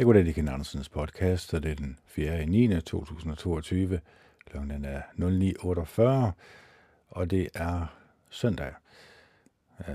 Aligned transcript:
Jeg 0.00 0.06
går 0.06 0.12
det 0.12 0.34
Ken 0.34 0.48
Andersens 0.48 0.88
podcast, 0.88 1.54
og 1.54 1.62
det 1.62 1.70
er 1.70 1.74
den 1.74 1.98
4. 2.06 2.46
9. 2.46 2.80
2022. 2.80 4.00
Klokken 4.46 4.84
er 4.84 5.02
09.48, 5.18 6.32
og 7.08 7.30
det 7.30 7.48
er 7.54 7.96
søndag. 8.30 8.72
Uh, 9.78 9.94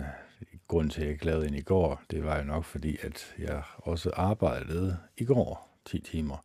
grunden 0.67 0.89
til, 0.89 1.01
at 1.01 1.05
jeg 1.05 1.13
ikke 1.13 1.25
lavede 1.25 1.57
i 1.57 1.61
går, 1.61 2.01
det 2.11 2.25
var 2.25 2.37
jo 2.37 2.43
nok 2.43 2.63
fordi, 2.63 2.97
at 3.01 3.35
jeg 3.39 3.63
også 3.77 4.11
arbejdede 4.13 4.97
i 5.17 5.25
går 5.25 5.69
10 5.85 5.99
timer. 5.99 6.37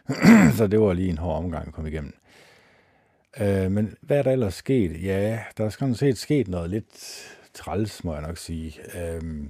Så 0.56 0.66
det 0.66 0.80
var 0.80 0.92
lige 0.92 1.10
en 1.10 1.18
hård 1.18 1.44
omgang 1.44 1.68
at 1.68 1.74
komme 1.74 1.90
igennem. 1.90 2.14
Uh, 3.40 3.72
men 3.72 3.96
hvad 4.00 4.18
er 4.18 4.22
der 4.22 4.32
ellers 4.32 4.54
sket? 4.54 5.02
Ja, 5.02 5.44
der 5.56 5.64
er 5.64 5.68
sådan 5.68 5.94
set 5.94 6.18
sket 6.18 6.48
noget 6.48 6.70
lidt 6.70 7.24
træls, 7.54 8.04
må 8.04 8.12
jeg 8.14 8.22
nok 8.22 8.38
sige. 8.38 8.74
Uh, 8.94 9.46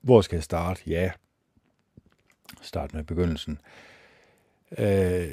hvor 0.00 0.20
skal 0.20 0.36
jeg 0.36 0.44
starte? 0.44 0.82
Ja, 0.86 1.10
starte 2.62 2.96
med 2.96 3.04
begyndelsen. 3.04 3.58
Øh, 4.78 5.30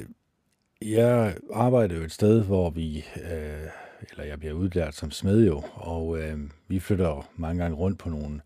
jeg 0.82 1.36
arbejder 1.52 1.96
jo 1.96 2.02
et 2.02 2.12
sted, 2.12 2.44
hvor 2.44 2.70
vi, 2.70 3.04
øh, 3.16 3.68
eller 4.10 4.24
jeg 4.24 4.38
bliver 4.38 4.54
udlært 4.54 4.94
som 4.94 5.10
smed 5.10 5.46
jo, 5.46 5.62
og 5.74 6.18
øh, 6.18 6.38
vi 6.68 6.80
flytter 6.80 7.30
mange 7.36 7.62
gange 7.62 7.76
rundt 7.76 7.98
på 7.98 8.08
nogle 8.08 8.40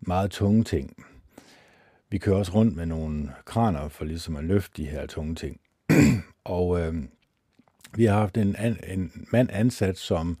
meget 0.00 0.30
tunge 0.30 0.64
ting. 0.64 1.06
Vi 2.10 2.18
kører 2.18 2.36
også 2.36 2.52
rundt 2.52 2.76
med 2.76 2.86
nogle 2.86 3.32
kraner 3.44 3.88
for 3.88 4.04
ligesom 4.04 4.36
at 4.36 4.44
løfte 4.44 4.82
de 4.82 4.88
her 4.88 5.06
tunge 5.06 5.34
ting. 5.34 5.60
og 6.44 6.80
øh, 6.80 6.94
vi 7.94 8.04
har 8.04 8.18
haft 8.18 8.36
en, 8.36 8.56
en 8.86 9.26
mand 9.32 9.48
ansat, 9.52 9.98
som, 9.98 10.38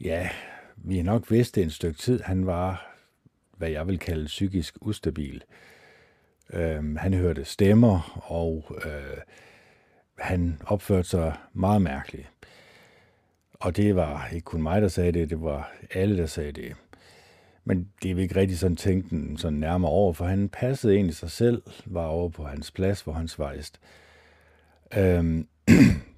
ja, 0.00 0.28
vi 0.76 0.96
har 0.96 1.04
nok 1.04 1.30
vidst 1.30 1.54
det 1.54 1.62
en 1.62 1.70
stykke 1.70 1.98
tid, 1.98 2.20
han 2.20 2.46
var, 2.46 2.96
hvad 3.56 3.70
jeg 3.70 3.86
vil 3.86 3.98
kalde 3.98 4.26
psykisk 4.26 4.76
ustabil. 4.80 5.34
Øh, 5.36 5.75
Øhm, 6.52 6.96
han 6.96 7.14
hørte 7.14 7.44
stemmer, 7.44 8.22
og 8.30 8.64
øh, 8.84 9.18
han 10.18 10.60
opførte 10.66 11.08
sig 11.08 11.36
meget 11.52 11.82
mærkeligt. 11.82 12.28
Og 13.60 13.76
det 13.76 13.96
var 13.96 14.28
ikke 14.32 14.44
kun 14.44 14.62
mig, 14.62 14.82
der 14.82 14.88
sagde 14.88 15.12
det, 15.12 15.30
det 15.30 15.42
var 15.42 15.72
alle, 15.94 16.18
der 16.18 16.26
sagde 16.26 16.52
det. 16.52 16.76
Men 17.64 17.90
det 18.02 18.10
er 18.10 18.14
vi 18.14 18.22
ikke 18.22 18.36
rigtig 18.36 18.58
sådan 18.58 18.76
tænkt 18.76 19.40
sådan 19.40 19.58
nærmere 19.58 19.90
over, 19.90 20.12
for 20.12 20.24
han 20.24 20.48
passede 20.48 20.94
egentlig 20.94 21.16
sig 21.16 21.30
selv, 21.30 21.62
var 21.86 22.06
over 22.06 22.28
på 22.28 22.44
hans 22.44 22.70
plads, 22.70 23.00
hvor 23.00 23.12
han 23.12 23.28
svejst. 23.28 23.80
Øhm, 24.96 25.48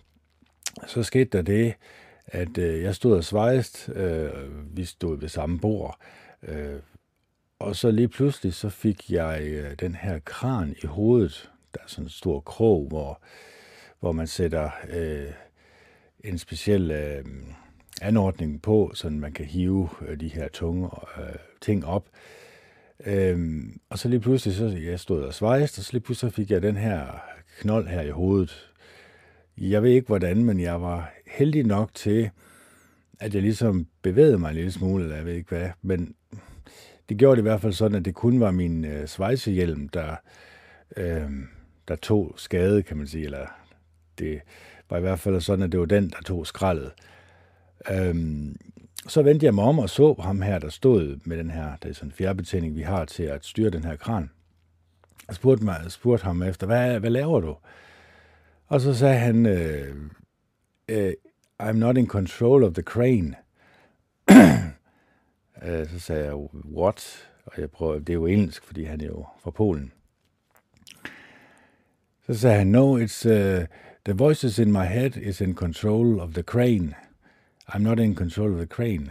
så 0.87 1.03
skete 1.03 1.39
der 1.39 1.43
det, 1.43 1.75
at 2.27 2.59
øh, 2.59 2.83
jeg 2.83 2.95
stod 2.95 3.17
og 3.17 3.25
svejst, 3.25 3.89
øh, 3.95 4.77
vi 4.77 4.85
stod 4.85 5.19
ved 5.19 5.29
samme 5.29 5.61
bord, 5.61 5.99
øh, 6.43 6.81
og 7.59 7.77
så 7.77 7.91
lige 7.91 8.09
pludselig, 8.09 8.55
så 8.55 8.69
fik 8.69 9.11
jeg 9.11 9.41
øh, 9.43 9.75
den 9.81 9.95
her 9.95 10.19
kran 10.19 10.77
i 10.83 10.87
hovedet. 10.87 11.51
Der 11.75 11.81
er 11.81 11.87
sådan 11.87 12.05
en 12.05 12.11
stor 12.11 12.41
krog, 12.41 12.89
hvor, 12.89 13.23
hvor 14.01 14.13
man 14.13 14.27
sætter 14.27 14.71
øh, 14.91 15.33
en 16.25 16.39
speciel 16.39 16.91
øh, 16.91 17.25
anordning 18.03 18.63
på, 18.63 18.91
så 18.95 19.11
man 19.11 19.33
kan 19.33 19.45
hive 19.45 19.89
øh, 20.09 20.21
de 20.21 20.29
her 20.29 20.49
tunge 20.49 20.91
øh, 21.19 21.35
ting 21.61 21.87
op. 21.87 22.09
Øhm, 23.07 23.81
og 23.91 23.99
så 23.99 24.09
lige 24.09 24.21
pludselig, 24.21 24.55
så 24.55 24.67
jeg 24.67 25.01
stod 25.01 25.23
og 25.23 25.35
svejste, 25.35 25.79
og 25.79 25.85
så 25.85 25.93
lige 25.93 26.03
pludselig 26.03 26.33
fik 26.33 26.51
jeg 26.51 26.63
den 26.63 26.77
her 26.77 27.07
knold 27.61 27.87
her 27.87 28.03
i 28.03 28.11
hovedet. 28.11 28.71
Jeg 29.59 29.83
ved 29.83 29.91
ikke 29.91 30.07
hvordan, 30.07 30.45
men 30.45 30.61
jeg 30.61 30.83
var 30.83 31.13
heldig 31.27 31.65
nok 31.65 31.91
til, 31.95 32.31
at 33.21 33.35
jeg 33.35 33.43
ligesom 33.43 33.87
bevægede 34.03 34.39
mig 34.39 34.49
en 34.49 34.55
lille 34.55 34.73
smule, 34.73 35.05
eller 35.05 35.17
jeg 35.17 35.27
ved 35.27 35.35
ikke 35.35 35.49
hvad, 35.49 35.71
men 35.83 36.15
det 37.09 37.19
gjorde 37.19 37.37
det 37.37 37.43
i 37.43 37.49
hvert 37.49 37.61
fald 37.61 37.73
sådan, 37.73 37.97
at 37.97 38.05
det 38.05 38.15
kun 38.15 38.41
var 38.41 38.51
min 38.51 38.85
øh, 38.85 39.07
svejsehjelm, 39.07 39.89
der, 39.89 40.17
øh, 40.97 41.31
der 41.89 41.97
tog 41.97 42.35
skade, 42.37 42.83
kan 42.83 42.97
man 42.97 43.07
sige. 43.07 43.25
Eller 43.25 43.47
det 44.19 44.41
var 44.91 44.97
i 44.97 45.01
hvert 45.01 45.19
fald 45.19 45.41
sådan, 45.41 45.63
at 45.63 45.73
det 45.73 45.81
var 45.81 45.87
den, 45.87 46.11
der 46.11 46.23
tog 46.27 46.47
skraldet. 46.47 46.93
Øh, 47.91 48.15
så 49.09 49.23
vendte 49.23 49.47
jeg 49.47 49.55
mig 49.55 49.65
om 49.65 49.79
og 49.79 49.91
så 49.91 50.15
ham 50.21 50.43
her, 50.43 50.59
der 50.59 50.69
stod 50.69 51.19
med 51.25 51.39
den 51.39 51.51
her, 51.51 51.77
der 51.83 51.89
er 51.89 51.93
sådan 51.93 52.09
en 52.09 52.13
fjernbetjening, 52.13 52.77
vi 52.77 52.83
har 52.83 53.05
til 53.05 53.23
at 53.23 53.45
styre 53.45 53.71
den 53.71 53.85
her 53.85 53.97
kran. 53.97 54.31
Jeg 55.29 55.37
spurgte, 55.37 55.65
mig, 55.65 55.81
spurgte 55.89 56.25
ham 56.25 56.43
efter, 56.43 56.67
hvad, 56.67 57.01
hvad 57.01 57.11
laver 57.11 57.41
du? 57.41 57.57
Og 58.67 58.81
så 58.81 58.95
sagde 58.95 59.19
han, 59.19 59.47
øh, 59.47 59.97
øh, 60.89 61.13
I'm 61.63 61.73
not 61.73 61.97
in 61.97 62.07
control 62.07 62.65
of 62.65 62.73
the 62.73 62.83
crane. 62.83 63.35
Øh, 65.63 65.89
så 65.89 65.99
sagde 65.99 66.25
jeg, 66.25 66.35
what? 66.77 67.29
Og 67.45 67.61
jeg 67.61 67.71
prøver, 67.71 67.99
det 67.99 68.09
er 68.09 68.15
jo 68.15 68.27
engelsk, 68.27 68.65
fordi 68.65 68.85
han 68.85 69.01
er 69.01 69.07
jo 69.07 69.27
fra 69.39 69.51
Polen. 69.51 69.93
Så 72.27 72.35
sagde 72.35 72.59
han, 72.59 72.67
no, 72.67 72.99
it's, 72.99 73.29
uh, 73.29 73.65
the 74.05 74.15
voices 74.15 74.59
in 74.59 74.73
my 74.73 74.85
head 74.85 75.17
is 75.17 75.41
in 75.41 75.55
control 75.55 76.21
of 76.21 76.31
the 76.33 76.43
crane. 76.43 76.95
I'm 77.69 77.79
not 77.79 77.99
in 77.99 78.15
control 78.15 78.53
of 78.53 78.57
the 78.57 78.67
crane. 78.67 79.11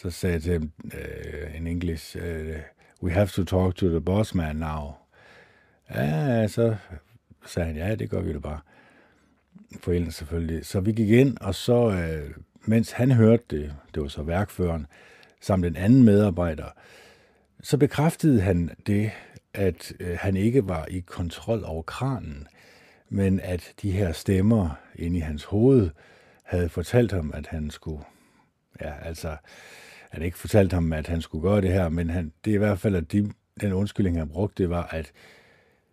Så 0.00 0.10
sagde 0.10 0.34
jeg 0.34 0.42
til 0.42 0.52
ham 0.52 0.72
øh, 0.84 1.50
uh, 1.50 1.56
in 1.56 1.66
English, 1.66 2.16
øh, 2.20 2.48
uh, 2.48 2.56
we 3.02 3.12
have 3.12 3.26
to 3.26 3.44
talk 3.44 3.74
to 3.74 3.88
the 3.88 4.00
boss 4.00 4.34
man 4.34 4.56
now. 4.56 4.92
Ja, 5.94 6.46
så 6.48 6.76
sagde 7.46 7.66
han, 7.66 7.76
ja, 7.76 7.94
det 7.94 8.10
gør 8.10 8.20
vi 8.20 8.32
da 8.32 8.38
bare. 8.38 8.60
Forældrene 9.80 10.12
selvfølgelig. 10.12 10.66
Så 10.66 10.80
vi 10.80 10.92
gik 10.92 11.10
ind, 11.10 11.36
og 11.40 11.54
så 11.54 11.86
uh, 11.86 12.42
mens 12.68 12.92
han 12.92 13.10
hørte 13.10 13.44
det, 13.50 13.74
det 13.94 14.02
var 14.02 14.08
så 14.08 14.22
værkføreren, 14.22 14.86
samt 15.40 15.64
en 15.64 15.76
anden 15.76 16.04
medarbejder, 16.04 16.66
så 17.62 17.76
bekræftede 17.76 18.40
han 18.40 18.70
det, 18.86 19.10
at 19.54 19.92
øh, 20.00 20.18
han 20.20 20.36
ikke 20.36 20.68
var 20.68 20.86
i 20.86 21.00
kontrol 21.00 21.64
over 21.64 21.82
kranen, 21.82 22.46
men 23.08 23.40
at 23.40 23.74
de 23.82 23.90
her 23.90 24.12
stemmer 24.12 24.70
inde 24.94 25.16
i 25.16 25.20
hans 25.20 25.44
hoved 25.44 25.90
havde 26.42 26.68
fortalt 26.68 27.12
ham, 27.12 27.32
at 27.34 27.46
han 27.46 27.70
skulle, 27.70 28.02
ja, 28.80 28.92
altså, 29.02 29.36
han 30.10 30.22
ikke 30.22 30.38
fortalt 30.38 30.72
ham, 30.72 30.92
at 30.92 31.06
han 31.06 31.20
skulle 31.20 31.42
gøre 31.42 31.60
det 31.60 31.72
her, 31.72 31.88
men 31.88 32.10
han, 32.10 32.32
det 32.44 32.50
er 32.50 32.54
i 32.54 32.58
hvert 32.58 32.78
fald, 32.78 32.96
at 32.96 33.12
de, 33.12 33.32
den 33.60 33.72
undskyldning, 33.72 34.18
han 34.18 34.28
brugte, 34.28 34.62
det 34.62 34.70
var, 34.70 34.86
at, 34.86 35.12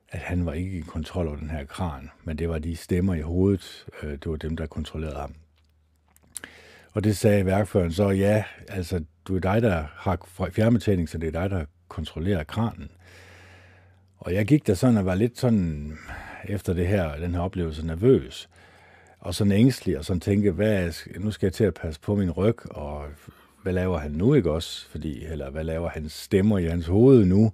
at 0.09 0.19
han 0.19 0.45
var 0.45 0.53
ikke 0.53 0.77
i 0.77 0.81
kontrol 0.81 1.27
over 1.27 1.37
den 1.37 1.49
her 1.49 1.65
kran, 1.65 2.09
men 2.23 2.37
det 2.37 2.49
var 2.49 2.59
de 2.59 2.75
stemmer 2.75 3.13
i 3.13 3.21
hovedet, 3.21 3.85
øh, 4.03 4.11
det 4.11 4.25
var 4.25 4.35
dem, 4.35 4.57
der 4.57 4.65
kontrollerede 4.65 5.17
ham. 5.17 5.35
Og 6.95 7.03
det 7.03 7.17
sagde 7.17 7.45
værkføreren 7.45 7.91
så, 7.91 8.09
ja, 8.09 8.43
altså, 8.67 9.03
du 9.27 9.35
er 9.35 9.39
dig, 9.39 9.61
der 9.61 9.83
har 9.93 10.49
fjernbetjening, 10.51 11.09
så 11.09 11.17
det 11.17 11.27
er 11.27 11.41
dig, 11.41 11.49
der 11.49 11.65
kontrollerer 11.87 12.43
kranen. 12.43 12.91
Og 14.17 14.33
jeg 14.33 14.45
gik 14.45 14.67
der 14.67 14.73
sådan 14.73 14.97
og 14.97 15.05
var 15.05 15.15
lidt 15.15 15.39
sådan, 15.39 15.97
efter 16.47 16.73
det 16.73 16.87
her, 16.87 17.15
den 17.15 17.35
her 17.35 17.41
oplevelse, 17.41 17.85
nervøs. 17.85 18.49
Og 19.19 19.35
sådan 19.35 19.51
ængstelig, 19.51 19.97
og 19.97 20.05
sådan 20.05 20.19
tænke, 20.19 20.51
hvad, 20.51 20.91
nu 21.19 21.31
skal 21.31 21.47
jeg 21.47 21.53
til 21.53 21.63
at 21.63 21.73
passe 21.73 22.01
på 22.01 22.15
min 22.15 22.31
ryg, 22.31 22.75
og 22.75 23.05
hvad 23.63 23.73
laver 23.73 23.97
han 23.97 24.11
nu, 24.11 24.33
ikke 24.33 24.51
også? 24.51 24.89
Fordi, 24.89 25.25
eller 25.25 25.49
hvad 25.49 25.63
laver 25.63 25.89
hans 25.89 26.13
stemmer 26.13 26.57
i 26.57 26.65
hans 26.65 26.87
hoved 26.87 27.25
nu? 27.25 27.51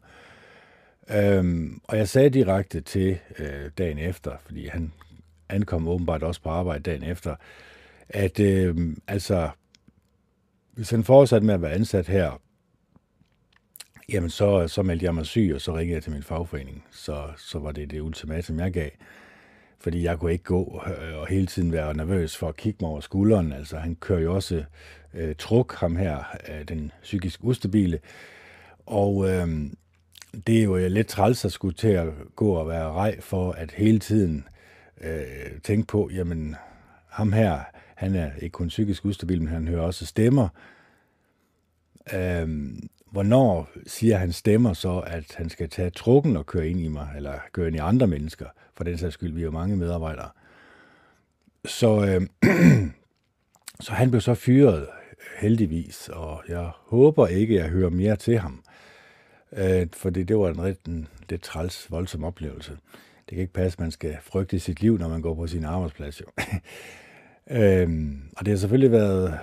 Øhm, 1.09 1.81
og 1.83 1.97
jeg 1.97 2.09
sagde 2.09 2.29
direkte 2.29 2.81
til 2.81 3.19
øh, 3.39 3.71
dagen 3.77 3.97
efter, 3.97 4.31
fordi 4.45 4.67
han 4.67 4.93
ankom 5.49 5.87
åbenbart 5.87 6.23
også 6.23 6.41
på 6.41 6.49
arbejde 6.49 6.83
dagen 6.83 7.03
efter, 7.03 7.35
at 8.13 8.39
øh, 8.39 8.95
altså, 9.07 9.49
hvis 10.73 10.89
han 10.89 11.03
fortsatte 11.03 11.47
med 11.47 11.53
at 11.53 11.61
være 11.61 11.73
ansat 11.73 12.07
her, 12.07 12.41
jamen 14.09 14.29
så, 14.29 14.67
så 14.67 14.83
meldte 14.83 15.05
jeg 15.05 15.15
mig 15.15 15.25
syg, 15.25 15.51
og 15.55 15.61
så 15.61 15.75
ringede 15.75 15.95
jeg 15.95 16.03
til 16.03 16.11
min 16.11 16.23
fagforening. 16.23 16.85
Så, 16.91 17.27
så 17.37 17.59
var 17.59 17.71
det 17.71 17.91
det 17.91 18.01
ultimatum, 18.01 18.59
jeg 18.59 18.71
gav. 18.71 18.89
Fordi 19.79 20.03
jeg 20.03 20.19
kunne 20.19 20.31
ikke 20.31 20.43
gå 20.43 20.83
øh, 20.87 21.17
og 21.17 21.27
hele 21.27 21.45
tiden 21.45 21.71
være 21.71 21.93
nervøs 21.93 22.37
for 22.37 22.49
at 22.49 22.57
kigge 22.57 22.77
mig 22.81 22.89
over 22.89 22.99
skulderen. 22.99 23.51
Altså, 23.51 23.77
han 23.77 23.95
kører 23.95 24.19
jo 24.19 24.35
også 24.35 24.63
øh, 25.13 25.35
truk, 25.35 25.75
ham 25.75 25.95
her, 25.95 26.23
øh, 26.49 26.67
den 26.67 26.91
psykisk 27.01 27.39
ustabile. 27.43 27.99
Og 28.85 29.29
øh, 29.29 29.47
det 30.47 30.59
er 30.59 30.63
jo 30.63 30.77
øh, 30.77 30.91
lidt 30.91 31.07
træls 31.07 31.45
at 31.45 31.51
skulle 31.51 31.75
til 31.75 31.87
at 31.87 32.07
gå 32.35 32.51
og 32.51 32.67
være 32.67 32.91
rej 32.91 33.21
for 33.21 33.51
at 33.51 33.71
hele 33.71 33.99
tiden 33.99 34.47
øh, 35.01 35.59
tænke 35.63 35.87
på, 35.87 36.09
jamen 36.13 36.55
ham 37.07 37.33
her, 37.33 37.59
han 38.01 38.15
er 38.15 38.31
ikke 38.41 38.53
kun 38.53 38.67
psykisk 38.67 39.05
ustabil, 39.05 39.41
men 39.41 39.53
han 39.53 39.67
hører 39.67 39.81
også 39.81 40.05
stemmer. 40.05 40.47
Øhm, 42.13 42.89
hvornår 43.11 43.69
siger 43.87 44.17
han 44.17 44.31
stemmer 44.31 44.73
så, 44.73 44.99
at 44.99 45.35
han 45.37 45.49
skal 45.49 45.69
tage 45.69 45.89
trukken 45.89 46.37
og 46.37 46.45
køre 46.45 46.69
ind 46.69 46.79
i 46.79 46.87
mig, 46.87 47.09
eller 47.15 47.33
køre 47.53 47.67
ind 47.67 47.75
i 47.75 47.79
andre 47.79 48.07
mennesker, 48.07 48.45
for 48.73 48.83
den 48.83 48.97
sags 48.97 49.13
skyld, 49.13 49.33
vi 49.33 49.41
er 49.41 49.45
jo 49.45 49.51
mange 49.51 49.77
medarbejdere. 49.77 50.29
Så, 51.65 52.05
øhm, 52.05 52.29
så 53.85 53.93
han 53.93 54.11
blev 54.11 54.21
så 54.21 54.33
fyret, 54.33 54.87
heldigvis, 55.39 56.09
og 56.13 56.43
jeg 56.47 56.71
håber 56.75 57.27
ikke, 57.27 57.55
at 57.55 57.63
jeg 57.63 57.69
hører 57.69 57.89
mere 57.89 58.15
til 58.15 58.39
ham. 58.39 58.63
Øh, 59.51 59.87
fordi 59.93 60.23
det 60.23 60.37
var 60.37 60.49
en 60.49 60.63
rigtig 60.63 61.05
lidt 61.29 61.41
træls, 61.41 61.91
voldsom 61.91 62.23
oplevelse. 62.23 62.71
Det 63.29 63.35
kan 63.35 63.39
ikke 63.39 63.53
passe, 63.53 63.75
at 63.75 63.79
man 63.79 63.91
skal 63.91 64.17
frygte 64.21 64.59
sit 64.59 64.81
liv, 64.81 64.97
når 64.97 65.09
man 65.09 65.21
går 65.21 65.35
på 65.35 65.47
sin 65.47 65.65
arbejdsplads. 65.65 66.21
Jo. 66.21 66.25
Øhm, 67.49 68.21
og 68.37 68.45
det 68.45 68.51
har 68.51 68.57
selvfølgelig 68.57 68.91
været 68.91 69.39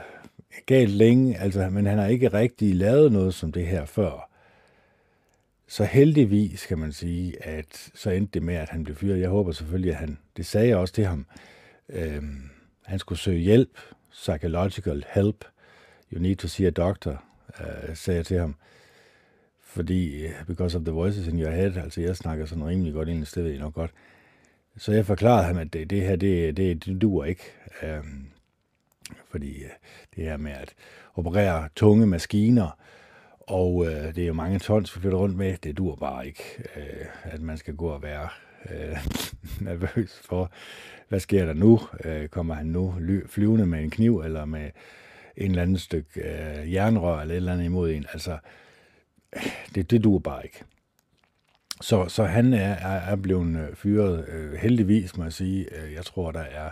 galt 0.66 0.90
længe, 0.90 1.38
altså, 1.38 1.70
men 1.70 1.86
han 1.86 1.98
har 1.98 2.06
ikke 2.06 2.28
rigtig 2.28 2.74
lavet 2.74 3.12
noget 3.12 3.34
som 3.34 3.52
det 3.52 3.66
her 3.66 3.84
før. 3.84 4.24
så 5.70 5.84
heldigvis 5.84 6.66
kan 6.66 6.78
man 6.78 6.92
sige, 6.92 7.44
at 7.46 7.90
så 7.94 8.10
endte 8.10 8.30
det 8.34 8.42
med, 8.42 8.54
at 8.54 8.68
han 8.68 8.84
blev 8.84 8.96
fyret. 8.96 9.20
Jeg 9.20 9.28
håber 9.28 9.52
selvfølgelig, 9.52 9.90
at 9.90 9.96
han, 9.98 10.18
det 10.36 10.46
sagde 10.46 10.68
jeg 10.68 10.76
også 10.76 10.94
til 10.94 11.04
ham, 11.04 11.26
øhm, 11.88 12.50
han 12.84 12.98
skulle 12.98 13.18
søge 13.18 13.38
hjælp, 13.38 13.78
psychological 14.10 15.04
help, 15.10 15.44
you 16.12 16.20
need 16.20 16.36
to 16.36 16.48
see 16.48 16.66
a 16.66 16.70
doctor, 16.70 17.22
øh, 17.60 17.96
sagde 17.96 18.16
jeg 18.16 18.26
til 18.26 18.38
ham. 18.38 18.54
Fordi, 19.62 20.24
øh, 20.26 20.30
because 20.46 20.76
of 20.78 20.84
the 20.84 20.92
voices 20.92 21.26
in 21.26 21.40
your 21.40 21.50
head, 21.50 21.76
altså 21.76 22.00
jeg 22.00 22.16
snakker 22.16 22.46
sådan 22.46 22.66
rimelig 22.66 22.92
godt 22.92 23.08
engelsk, 23.08 23.34
det 23.34 23.44
ved 23.44 23.52
I 23.52 23.58
nok 23.58 23.74
godt. 23.74 23.90
Så 24.78 24.92
jeg 24.92 25.06
forklarede 25.06 25.44
ham, 25.44 25.58
at 25.58 25.72
det, 25.72 25.90
det 25.90 26.02
her, 26.02 26.16
det, 26.16 26.56
det, 26.56 26.84
det 26.84 27.02
duer 27.02 27.24
ikke. 27.24 27.42
Øhm, 27.82 28.26
fordi 29.30 29.62
øh, 29.62 29.70
det 30.16 30.24
her 30.24 30.36
med 30.36 30.52
at 30.52 30.74
operere 31.14 31.68
tunge 31.76 32.06
maskiner, 32.06 32.78
og 33.40 33.86
øh, 33.86 34.14
det 34.14 34.18
er 34.18 34.26
jo 34.26 34.32
mange 34.32 34.58
tons, 34.58 34.96
vi 34.96 35.00
flytter 35.00 35.18
rundt 35.18 35.36
med. 35.36 35.56
Det 35.56 35.78
dur 35.78 35.94
bare 35.94 36.26
ikke, 36.26 36.42
øh, 36.76 37.06
at 37.22 37.40
man 37.40 37.56
skal 37.56 37.76
gå 37.76 37.88
og 37.88 38.02
være 38.02 38.28
øh, 38.70 38.96
nervøs 39.68 40.20
for, 40.24 40.52
hvad 41.08 41.20
sker 41.20 41.46
der 41.46 41.52
nu? 41.52 41.80
Øh, 42.04 42.28
kommer 42.28 42.54
han 42.54 42.66
nu 42.66 42.94
flyvende 43.26 43.66
med 43.66 43.82
en 43.82 43.90
kniv, 43.90 44.20
eller 44.20 44.44
med 44.44 44.70
en 45.36 45.50
eller 45.50 45.62
anden 45.62 45.78
stykke 45.78 46.20
øh, 46.20 46.72
jernrør, 46.72 47.20
eller 47.20 47.34
et 47.34 47.36
eller 47.36 47.52
andet 47.52 47.64
imod 47.64 47.90
en? 47.90 48.06
Altså, 48.12 48.38
det, 49.74 49.90
det 49.90 50.04
dur 50.04 50.18
bare 50.18 50.44
ikke. 50.44 50.64
Så, 51.80 52.08
så 52.08 52.24
han 52.24 52.54
er, 52.54 52.58
er, 52.74 53.12
er 53.12 53.16
blevet 53.16 53.56
øh, 53.56 53.74
fyret, 53.76 54.28
øh, 54.28 54.52
heldigvis 54.54 55.16
må 55.16 55.22
jeg 55.24 55.32
sige. 55.32 55.60
Øh, 55.60 55.92
jeg 55.94 56.04
tror, 56.04 56.32
der 56.32 56.40
er 56.40 56.70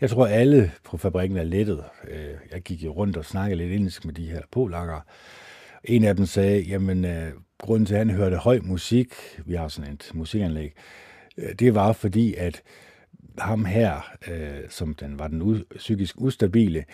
jeg 0.00 0.10
tror, 0.10 0.26
alle 0.26 0.72
på 0.84 0.96
fabrikken 0.96 1.38
er 1.38 1.44
lettet. 1.44 1.84
Øh, 2.10 2.34
jeg 2.52 2.60
gik 2.62 2.84
jo 2.84 2.92
rundt 2.92 3.16
og 3.16 3.24
snakkede 3.24 3.58
lidt 3.58 3.72
engelsk 3.72 4.04
med 4.04 4.14
de 4.14 4.30
her 4.30 4.40
polakker, 4.52 5.00
en 5.84 6.04
af 6.04 6.16
dem 6.16 6.26
sagde, 6.26 6.60
jamen, 6.60 7.04
øh, 7.04 7.32
grunden 7.58 7.86
til, 7.86 7.94
at 7.94 7.98
han 7.98 8.10
hørte 8.10 8.36
høj 8.36 8.60
musik, 8.62 9.14
vi 9.46 9.54
har 9.54 9.68
sådan 9.68 9.92
et 9.92 10.10
musikanlæg, 10.14 10.72
øh, 11.38 11.54
det 11.58 11.74
var 11.74 11.92
fordi, 11.92 12.34
at 12.34 12.62
ham 13.38 13.64
her, 13.64 14.10
øh, 14.30 14.60
som 14.68 14.94
den 14.94 15.18
var 15.18 15.28
den 15.28 15.42
u- 15.42 15.76
psykisk 15.76 16.20
ustabile, 16.20 16.84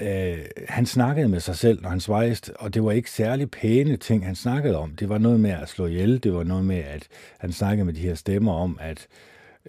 øh, 0.00 0.38
han 0.68 0.86
snakkede 0.86 1.28
med 1.28 1.40
sig 1.40 1.56
selv, 1.56 1.82
når 1.82 1.90
han 1.90 2.00
svejste, 2.00 2.56
og 2.56 2.74
det 2.74 2.84
var 2.84 2.92
ikke 2.92 3.10
særlig 3.10 3.50
pæne 3.50 3.96
ting, 3.96 4.26
han 4.26 4.34
snakkede 4.34 4.76
om. 4.76 4.96
Det 4.96 5.08
var 5.08 5.18
noget 5.18 5.40
med 5.40 5.50
at 5.50 5.68
slå 5.68 5.86
ihjel, 5.86 6.22
det 6.22 6.34
var 6.34 6.44
noget 6.44 6.64
med, 6.64 6.78
at 6.78 7.08
han 7.38 7.52
snakkede 7.52 7.84
med 7.84 7.94
de 7.94 8.00
her 8.00 8.14
stemmer 8.14 8.52
om, 8.52 8.78
at 8.80 9.06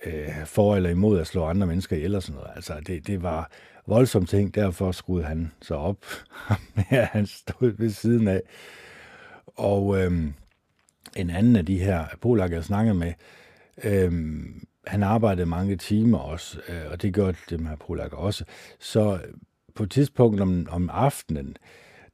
øh, 0.05 0.45
for 0.45 0.75
eller 0.75 0.89
imod 0.89 1.19
at 1.19 1.27
slå 1.27 1.45
andre 1.45 1.67
mennesker 1.67 1.95
ihjel 1.95 2.15
og 2.15 2.23
sådan 2.23 2.35
noget. 2.35 2.51
Altså, 2.55 2.73
det, 2.87 3.07
det 3.07 3.23
var 3.23 3.51
voldsomme 3.87 4.25
ting, 4.25 4.55
derfor 4.55 4.91
skruede 4.91 5.25
han 5.25 5.51
sig 5.61 5.77
op, 5.77 6.05
med 6.75 7.03
han 7.03 7.25
stod 7.25 7.77
ved 7.77 7.89
siden 7.89 8.27
af. 8.27 8.41
Og 9.45 10.01
øh, 10.01 10.11
en 11.15 11.29
anden 11.29 11.55
af 11.55 11.65
de 11.65 11.79
her 11.79 12.05
polakker, 12.21 12.57
jeg 12.57 12.63
snakkede 12.63 12.95
med, 12.95 13.13
øh, 13.83 14.11
han 14.87 15.03
arbejdede 15.03 15.45
mange 15.45 15.77
timer 15.77 16.17
også, 16.17 16.59
øh, 16.69 16.91
og 16.91 17.01
det 17.01 17.13
gjorde 17.13 17.37
dem 17.49 17.65
her 17.65 17.75
polakker 17.75 18.17
også. 18.17 18.45
Så 18.79 19.19
på 19.75 19.83
et 19.83 19.91
tidspunkt 19.91 20.41
om, 20.41 20.67
om 20.71 20.89
aftenen, 20.93 21.57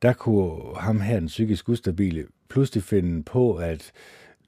der 0.01 0.13
kunne 0.13 0.75
ham 0.75 1.01
her, 1.01 1.19
den 1.19 1.27
psykisk 1.27 1.69
ustabile, 1.69 2.25
pludselig 2.49 2.83
finde 2.83 3.23
på 3.23 3.55
at 3.55 3.91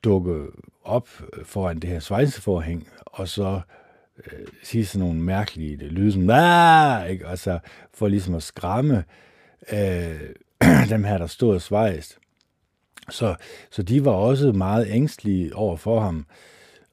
dukke 0.03 0.47
op 0.83 1.09
foran 1.43 1.79
det 1.79 1.89
her 1.89 1.99
svejseforhæng, 1.99 2.87
og 3.05 3.27
så 3.27 3.61
øh, 4.17 4.47
sige 4.63 4.85
sådan 4.85 5.07
nogle 5.07 5.21
mærkelige 5.21 5.75
lyde, 5.75 6.11
som 6.11 6.21
ikke? 7.09 7.27
Altså, 7.27 7.59
for 7.93 8.07
ligesom 8.07 8.35
at 8.35 8.43
skræmme 8.43 9.03
øh, 9.73 10.21
dem 10.89 11.03
her, 11.03 11.17
der 11.17 11.27
stod 11.27 11.55
og 11.55 11.61
svejst. 11.61 12.17
Så, 13.09 13.35
så 13.71 13.83
de 13.83 14.05
var 14.05 14.11
også 14.11 14.51
meget 14.51 14.87
ængstlige 14.89 15.55
over 15.55 15.75
for 15.75 15.99
ham. 15.99 16.25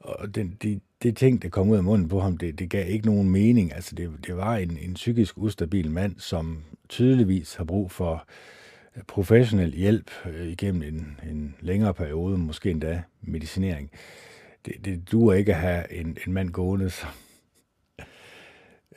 Og 0.01 0.35
den, 0.35 0.57
de, 0.63 0.81
det 1.03 1.17
ting, 1.17 1.43
der 1.43 1.49
kom 1.49 1.69
ud 1.69 1.77
af 1.77 1.85
munden 1.85 2.09
på 2.09 2.21
ham, 2.21 2.37
det, 2.37 2.59
det 2.59 2.71
gav 2.71 2.91
ikke 2.91 3.07
nogen 3.07 3.31
mening. 3.31 3.75
Altså, 3.75 3.95
det, 3.95 4.11
det 4.27 4.37
var 4.37 4.57
en, 4.57 4.79
en 4.79 4.95
psykisk 4.95 5.39
ustabil 5.39 5.91
mand, 5.91 6.19
som 6.19 6.65
tydeligvis 6.89 7.55
har 7.55 7.65
brug 7.65 7.91
for 7.91 8.27
øh, 8.97 9.03
professionel 9.03 9.75
hjælp 9.75 10.11
øh, 10.27 10.49
igennem 10.49 10.83
en, 10.83 11.21
en 11.31 11.57
længere 11.61 11.95
periode, 11.95 12.39
måske 12.39 12.71
endda 12.71 13.03
medicinering. 13.21 13.91
Det, 14.67 14.85
det 14.85 15.13
duer 15.13 15.35
ikke 15.35 15.55
at 15.55 15.61
have 15.61 15.93
en, 15.93 16.17
en 16.27 16.33
mand 16.33 16.51
gående, 16.51 16.91
som, 16.91 17.09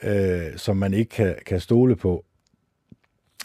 øh, 0.03 0.57
som 0.57 0.77
man 0.77 0.93
ikke 0.93 1.09
kan, 1.09 1.35
kan 1.45 1.59
stole 1.59 1.95
på, 1.95 2.25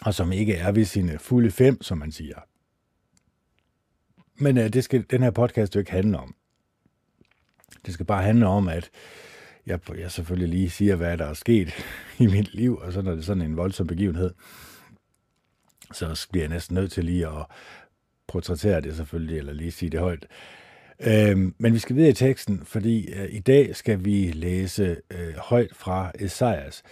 og 0.01 0.13
som 0.13 0.31
ikke 0.31 0.55
er 0.55 0.71
ved 0.71 0.85
sine 0.85 1.19
fulde 1.19 1.51
fem, 1.51 1.81
som 1.81 1.97
man 1.97 2.11
siger. 2.11 2.37
Men 4.35 4.57
øh, 4.57 4.73
det 4.73 4.83
skal 4.83 5.05
den 5.09 5.23
her 5.23 5.31
podcast 5.31 5.75
jo 5.75 5.79
ikke 5.79 5.91
handle 5.91 6.17
om. 6.17 6.35
Det 7.87 7.93
skal 7.93 8.05
bare 8.05 8.23
handle 8.23 8.47
om, 8.47 8.67
at 8.67 8.89
jeg, 9.65 9.79
jeg 9.97 10.11
selvfølgelig 10.11 10.49
lige 10.49 10.69
siger, 10.69 10.95
hvad 10.95 11.17
der 11.17 11.25
er 11.25 11.33
sket 11.33 11.73
i 12.19 12.27
mit 12.27 12.53
liv, 12.53 12.77
og 12.77 12.93
så 12.93 13.01
når 13.01 13.11
det 13.11 13.19
er 13.19 13.23
sådan 13.23 13.41
en 13.41 13.57
voldsom 13.57 13.87
begivenhed, 13.87 14.33
så 15.93 16.27
bliver 16.31 16.43
jeg 16.43 16.49
næsten 16.49 16.75
nødt 16.75 16.91
til 16.91 17.05
lige 17.05 17.27
at 17.27 17.45
portrættere 18.27 18.81
det 18.81 18.95
selvfølgelig, 18.95 19.37
eller 19.37 19.53
lige 19.53 19.71
sige 19.71 19.89
det 19.89 19.99
højt. 19.99 20.25
Øhm, 20.99 21.55
men 21.57 21.73
vi 21.73 21.79
skal 21.79 21.95
videre 21.95 22.09
i 22.09 22.13
teksten, 22.13 22.65
fordi 22.65 23.13
øh, 23.13 23.27
i 23.29 23.39
dag 23.39 23.75
skal 23.75 24.05
vi 24.05 24.31
læse 24.31 24.97
øh, 25.11 25.35
højt 25.37 25.75
fra 25.75 26.11
Esajas. 26.19 26.83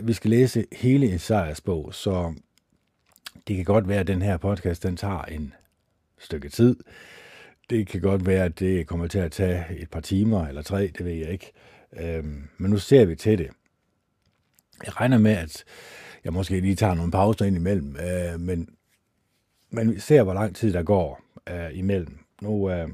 Vi 0.00 0.12
skal 0.12 0.30
læse 0.30 0.66
hele 0.72 1.14
Esajas 1.14 1.60
bog, 1.60 1.94
så 1.94 2.34
det 3.48 3.56
kan 3.56 3.64
godt 3.64 3.88
være, 3.88 4.00
at 4.00 4.06
den 4.06 4.22
her 4.22 4.36
podcast 4.36 4.82
den 4.82 4.96
tager 4.96 5.22
en 5.22 5.54
stykke 6.18 6.48
tid. 6.48 6.76
Det 7.70 7.86
kan 7.86 8.00
godt 8.00 8.26
være, 8.26 8.44
at 8.44 8.58
det 8.58 8.86
kommer 8.86 9.06
til 9.06 9.18
at 9.18 9.32
tage 9.32 9.64
et 9.78 9.90
par 9.90 10.00
timer 10.00 10.46
eller 10.46 10.62
tre, 10.62 10.86
det 10.98 11.04
ved 11.04 11.12
jeg 11.12 11.30
ikke. 11.30 11.52
Øhm, 11.92 12.48
men 12.58 12.70
nu 12.70 12.78
ser 12.78 13.04
vi 13.04 13.16
til 13.16 13.38
det. 13.38 13.50
Jeg 14.84 15.00
regner 15.00 15.18
med, 15.18 15.36
at 15.36 15.64
jeg 16.24 16.32
måske 16.32 16.60
lige 16.60 16.74
tager 16.74 16.94
nogle 16.94 17.12
pauser 17.12 17.44
ind 17.44 17.56
imellem, 17.56 17.96
øh, 17.96 18.40
men, 18.40 18.68
men 19.70 19.94
vi 19.94 20.00
ser, 20.00 20.22
hvor 20.22 20.34
lang 20.34 20.56
tid 20.56 20.72
der 20.72 20.82
går 20.82 21.20
øh, 21.48 21.78
imellem. 21.78 22.18
Nu, 22.42 22.70
øh, 22.70 22.88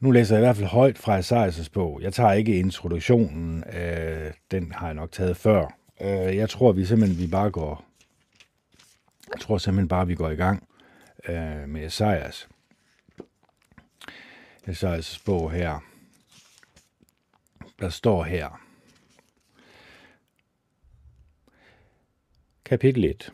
nu 0.00 0.10
læser 0.10 0.34
jeg 0.34 0.42
i 0.42 0.46
hvert 0.46 0.56
fald 0.56 0.68
højt 0.68 0.98
fra 0.98 1.18
Esajas 1.18 1.68
bog. 1.68 2.02
Jeg 2.02 2.12
tager 2.12 2.32
ikke 2.32 2.58
introduktionen, 2.58 3.64
øh, 3.72 4.32
den 4.50 4.72
har 4.72 4.86
jeg 4.86 4.94
nok 4.94 5.12
taget 5.12 5.36
før. 5.36 5.78
Øh, 6.00 6.36
jeg 6.36 6.50
tror, 6.50 6.72
vi 6.72 6.84
simpelthen 6.84 7.18
vi 7.18 7.30
bare 7.30 7.50
går, 7.50 7.84
jeg 9.32 9.40
tror 9.40 9.58
simpelthen 9.58 9.88
bare, 9.88 10.06
vi 10.06 10.14
går 10.14 10.30
i 10.30 10.36
gang 10.36 10.68
øh, 11.28 11.68
med 11.68 11.86
Esajas. 11.86 12.48
Jesajas 14.68 15.18
bog 15.26 15.52
her. 15.52 15.78
Der 17.80 17.88
står 17.88 18.24
her. 18.24 18.62
Kapitel 22.64 23.04
1 23.04 23.32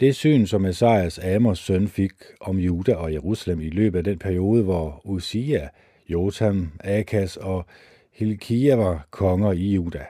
det 0.00 0.16
syn, 0.16 0.46
som 0.46 0.64
Esajas 0.64 1.18
Amos 1.18 1.58
søn 1.58 1.88
fik 1.88 2.12
om 2.40 2.58
Juda 2.58 2.94
og 2.94 3.12
Jerusalem 3.12 3.60
i 3.60 3.70
løbet 3.70 3.98
af 3.98 4.04
den 4.04 4.18
periode, 4.18 4.62
hvor 4.62 5.00
Usia, 5.04 5.68
Jotam, 6.08 6.72
Akas 6.80 7.36
og 7.36 7.66
Hilkia 8.12 8.76
var 8.76 9.06
konger 9.10 9.52
i 9.52 9.72
Juda. 9.74 10.06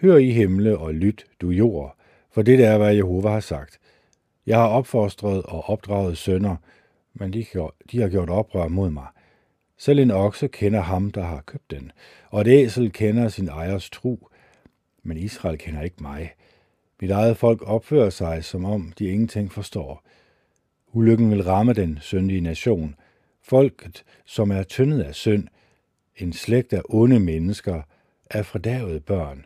Hør 0.00 0.16
i 0.16 0.30
himle 0.30 0.78
og 0.78 0.94
lyt, 0.94 1.26
du 1.40 1.50
jord, 1.50 1.96
for 2.30 2.42
det 2.42 2.64
er, 2.64 2.78
hvad 2.78 2.94
Jehova 2.94 3.28
har 3.28 3.40
sagt. 3.40 3.78
Jeg 4.46 4.58
har 4.58 4.68
opfostret 4.68 5.42
og 5.42 5.68
opdraget 5.68 6.18
sønner, 6.18 6.56
men 7.14 7.32
de, 7.32 7.46
de 7.92 8.00
har 8.00 8.08
gjort 8.08 8.30
oprør 8.30 8.68
mod 8.68 8.90
mig. 8.90 9.06
Selv 9.78 9.98
en 9.98 10.10
okse 10.10 10.48
kender 10.48 10.80
ham, 10.80 11.10
der 11.10 11.22
har 11.22 11.42
købt 11.46 11.70
den, 11.70 11.92
og 12.30 12.40
et 12.40 12.46
æsel 12.46 12.92
kender 12.92 13.28
sin 13.28 13.48
ejers 13.48 13.90
tro, 13.90 14.28
men 15.02 15.16
Israel 15.16 15.58
kender 15.58 15.82
ikke 15.82 16.02
mig. 16.02 16.34
Mit 17.00 17.10
eget 17.10 17.36
folk 17.36 17.62
opfører 17.62 18.10
sig, 18.10 18.44
som 18.44 18.64
om 18.64 18.92
de 18.98 19.04
ingenting 19.04 19.52
forstår. 19.52 20.02
Ulykken 20.92 21.30
vil 21.30 21.44
ramme 21.44 21.72
den 21.72 21.98
syndige 22.00 22.40
nation. 22.40 22.94
Folket, 23.42 24.04
som 24.24 24.50
er 24.50 24.62
tyndet 24.62 25.02
af 25.02 25.14
synd, 25.14 25.48
en 26.16 26.32
slægt 26.32 26.72
af 26.72 26.82
onde 26.88 27.20
mennesker, 27.20 27.82
er 28.30 28.42
fordærvede 28.42 29.00
børn. 29.00 29.44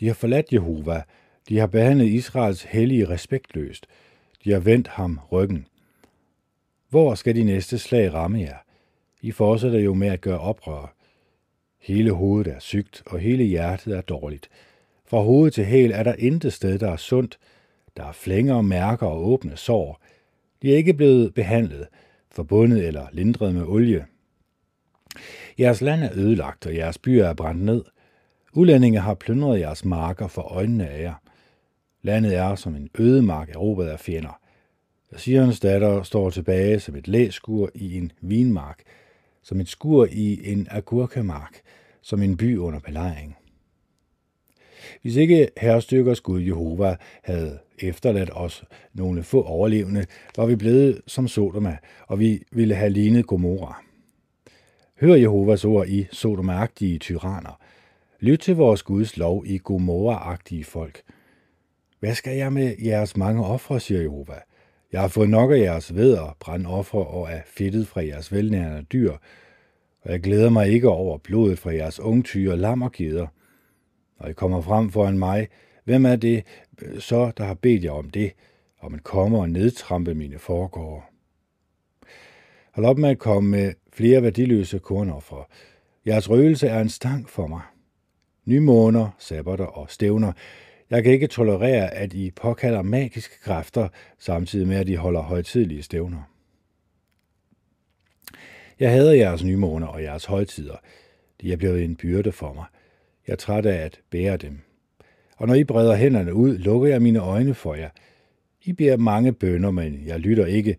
De 0.00 0.06
har 0.06 0.14
forladt 0.14 0.52
Jehova, 0.52 1.02
de 1.48 1.58
har 1.58 1.66
behandlet 1.66 2.06
Israels 2.06 2.62
hellige 2.62 3.08
respektløst, 3.08 3.86
de 4.44 4.52
har 4.52 4.60
vendt 4.60 4.88
ham 4.88 5.20
ryggen. 5.32 5.66
Hvor 6.90 7.14
skal 7.14 7.36
de 7.36 7.44
næste 7.44 7.78
slag 7.78 8.14
ramme 8.14 8.40
jer? 8.40 8.56
I 9.22 9.30
fortsætter 9.32 9.78
jo 9.78 9.94
med 9.94 10.08
at 10.08 10.20
gøre 10.20 10.38
oprør. 10.38 10.94
Hele 11.80 12.12
hovedet 12.12 12.52
er 12.52 12.58
sygt, 12.58 13.02
og 13.06 13.18
hele 13.18 13.44
hjertet 13.44 13.96
er 13.96 14.00
dårligt. 14.00 14.50
Fra 15.06 15.20
hoved 15.20 15.50
til 15.50 15.64
hæl 15.64 15.90
er 15.90 16.02
der 16.02 16.14
intet 16.18 16.52
sted, 16.52 16.78
der 16.78 16.90
er 16.90 16.96
sundt. 16.96 17.38
Der 17.96 18.04
er 18.04 18.12
flænger, 18.12 18.60
mærker 18.60 19.06
og 19.06 19.28
åbne 19.28 19.56
sår. 19.56 20.00
De 20.62 20.72
er 20.72 20.76
ikke 20.76 20.94
blevet 20.94 21.34
behandlet, 21.34 21.86
forbundet 22.30 22.86
eller 22.86 23.06
lindret 23.12 23.54
med 23.54 23.62
olie. 23.62 24.06
Jeres 25.58 25.80
land 25.80 26.02
er 26.02 26.10
ødelagt, 26.14 26.66
og 26.66 26.74
jeres 26.74 26.98
byer 26.98 27.26
er 27.26 27.34
brændt 27.34 27.62
ned. 27.62 27.84
Ulændinge 28.54 29.00
har 29.00 29.14
plyndret 29.14 29.60
jeres 29.60 29.84
marker 29.84 30.28
for 30.28 30.42
øjnene 30.42 30.88
af 30.88 31.02
jer. 31.02 31.14
Landet 32.02 32.36
er 32.36 32.54
som 32.54 32.74
en 32.74 32.90
ødemark 32.98 33.50
erobret 33.50 33.88
af 33.88 34.00
fjender. 34.00 34.39
Sions 35.16 35.60
datter 35.60 36.02
står 36.02 36.30
tilbage 36.30 36.80
som 36.80 36.96
et 36.96 37.08
læskur 37.08 37.70
i 37.74 37.98
en 37.98 38.12
vinmark, 38.20 38.82
som 39.42 39.60
et 39.60 39.68
skur 39.68 40.08
i 40.10 40.52
en 40.52 40.66
agurkemark, 40.70 41.60
som 42.02 42.22
en 42.22 42.36
by 42.36 42.56
under 42.56 42.80
belejring. 42.80 43.36
Hvis 45.02 45.16
ikke 45.16 45.48
herrestyrkers 45.56 46.20
Gud 46.20 46.40
Jehova 46.40 46.96
havde 47.22 47.58
efterladt 47.78 48.30
os 48.32 48.64
nogle 48.94 49.22
få 49.22 49.42
overlevende, 49.42 50.06
var 50.36 50.46
vi 50.46 50.56
blevet 50.56 51.00
som 51.06 51.28
Sodoma, 51.28 51.76
og 52.06 52.18
vi 52.18 52.42
ville 52.52 52.74
have 52.74 52.90
lignet 52.90 53.26
Gomorra. 53.26 53.82
Hør 55.00 55.14
Jehovas 55.14 55.64
ord 55.64 55.88
i 55.88 56.06
Sodomaagtige 56.12 56.98
tyranner. 56.98 57.60
Lyt 58.20 58.38
til 58.38 58.56
vores 58.56 58.82
Guds 58.82 59.16
lov 59.16 59.46
i 59.46 59.58
Gomorra-agtige 59.58 60.64
folk. 60.64 61.02
Hvad 62.00 62.14
skal 62.14 62.36
jeg 62.36 62.52
med 62.52 62.74
jeres 62.84 63.16
mange 63.16 63.44
ofre, 63.44 63.80
siger 63.80 64.00
Jehova. 64.00 64.34
Jeg 64.92 65.00
har 65.00 65.08
fået 65.08 65.30
nok 65.30 65.50
af 65.50 65.58
jeres 65.58 65.94
vædder, 65.94 66.36
brandofre 66.40 67.06
og 67.06 67.32
af 67.32 67.42
fedtet 67.46 67.88
fra 67.88 68.04
jeres 68.04 68.32
velnærende 68.32 68.82
dyr, 68.82 69.12
og 70.02 70.12
jeg 70.12 70.20
glæder 70.20 70.50
mig 70.50 70.68
ikke 70.68 70.88
over 70.88 71.18
blodet 71.18 71.58
fra 71.58 71.74
jeres 71.74 72.00
ungtyre, 72.00 72.56
lam 72.56 72.82
og 72.82 72.92
geder. 72.92 73.26
Når 74.20 74.28
I 74.28 74.32
kommer 74.32 74.60
frem 74.60 74.90
foran 74.90 75.18
mig, 75.18 75.48
hvem 75.84 76.06
er 76.06 76.16
det 76.16 76.44
øh, 76.82 77.00
så, 77.00 77.32
der 77.36 77.44
har 77.44 77.54
bedt 77.54 77.84
jer 77.84 77.90
om 77.90 78.10
det, 78.10 78.32
om 78.80 78.94
at 78.94 79.02
komme 79.02 79.38
og 79.38 79.50
nedtrampe 79.50 80.14
mine 80.14 80.38
foregårde? 80.38 81.02
Hold 82.72 82.86
op 82.86 82.98
med 82.98 83.10
at 83.10 83.18
komme 83.18 83.50
med 83.50 83.72
flere 83.92 84.22
værdiløse 84.22 84.78
kornoffer. 84.78 85.48
Jeres 86.06 86.30
røgelse 86.30 86.68
er 86.68 86.80
en 86.80 86.88
stang 86.88 87.28
for 87.28 87.46
mig. 87.46 87.62
Nymåner, 88.44 89.08
sabbater 89.18 89.64
og 89.64 89.90
stævner. 89.90 90.32
Jeg 90.90 91.02
kan 91.02 91.12
ikke 91.12 91.26
tolerere, 91.26 91.94
at 91.94 92.14
I 92.14 92.30
påkalder 92.30 92.82
magiske 92.82 93.34
kræfter, 93.42 93.88
samtidig 94.18 94.68
med, 94.68 94.76
at 94.76 94.88
I 94.88 94.94
holder 94.94 95.20
højtidlige 95.20 95.82
stævner. 95.82 96.22
Jeg 98.80 98.90
hader 98.90 99.12
jeres 99.12 99.44
nymåner 99.44 99.86
og 99.86 100.02
jeres 100.02 100.24
højtider. 100.24 100.76
De 101.40 101.52
er 101.52 101.56
blevet 101.56 101.84
en 101.84 101.96
byrde 101.96 102.32
for 102.32 102.52
mig. 102.52 102.64
Jeg 103.26 103.32
er 103.32 103.36
træt 103.36 103.66
af 103.66 103.84
at 103.84 104.00
bære 104.10 104.36
dem. 104.36 104.60
Og 105.36 105.46
når 105.46 105.54
I 105.54 105.64
breder 105.64 105.96
hænderne 105.96 106.34
ud, 106.34 106.58
lukker 106.58 106.88
jeg 106.88 107.02
mine 107.02 107.18
øjne 107.18 107.54
for 107.54 107.74
jer. 107.74 107.90
I 108.62 108.72
beder 108.72 108.96
mange 108.96 109.32
bønder, 109.32 109.70
men 109.70 110.06
jeg 110.06 110.20
lytter 110.20 110.46
ikke. 110.46 110.76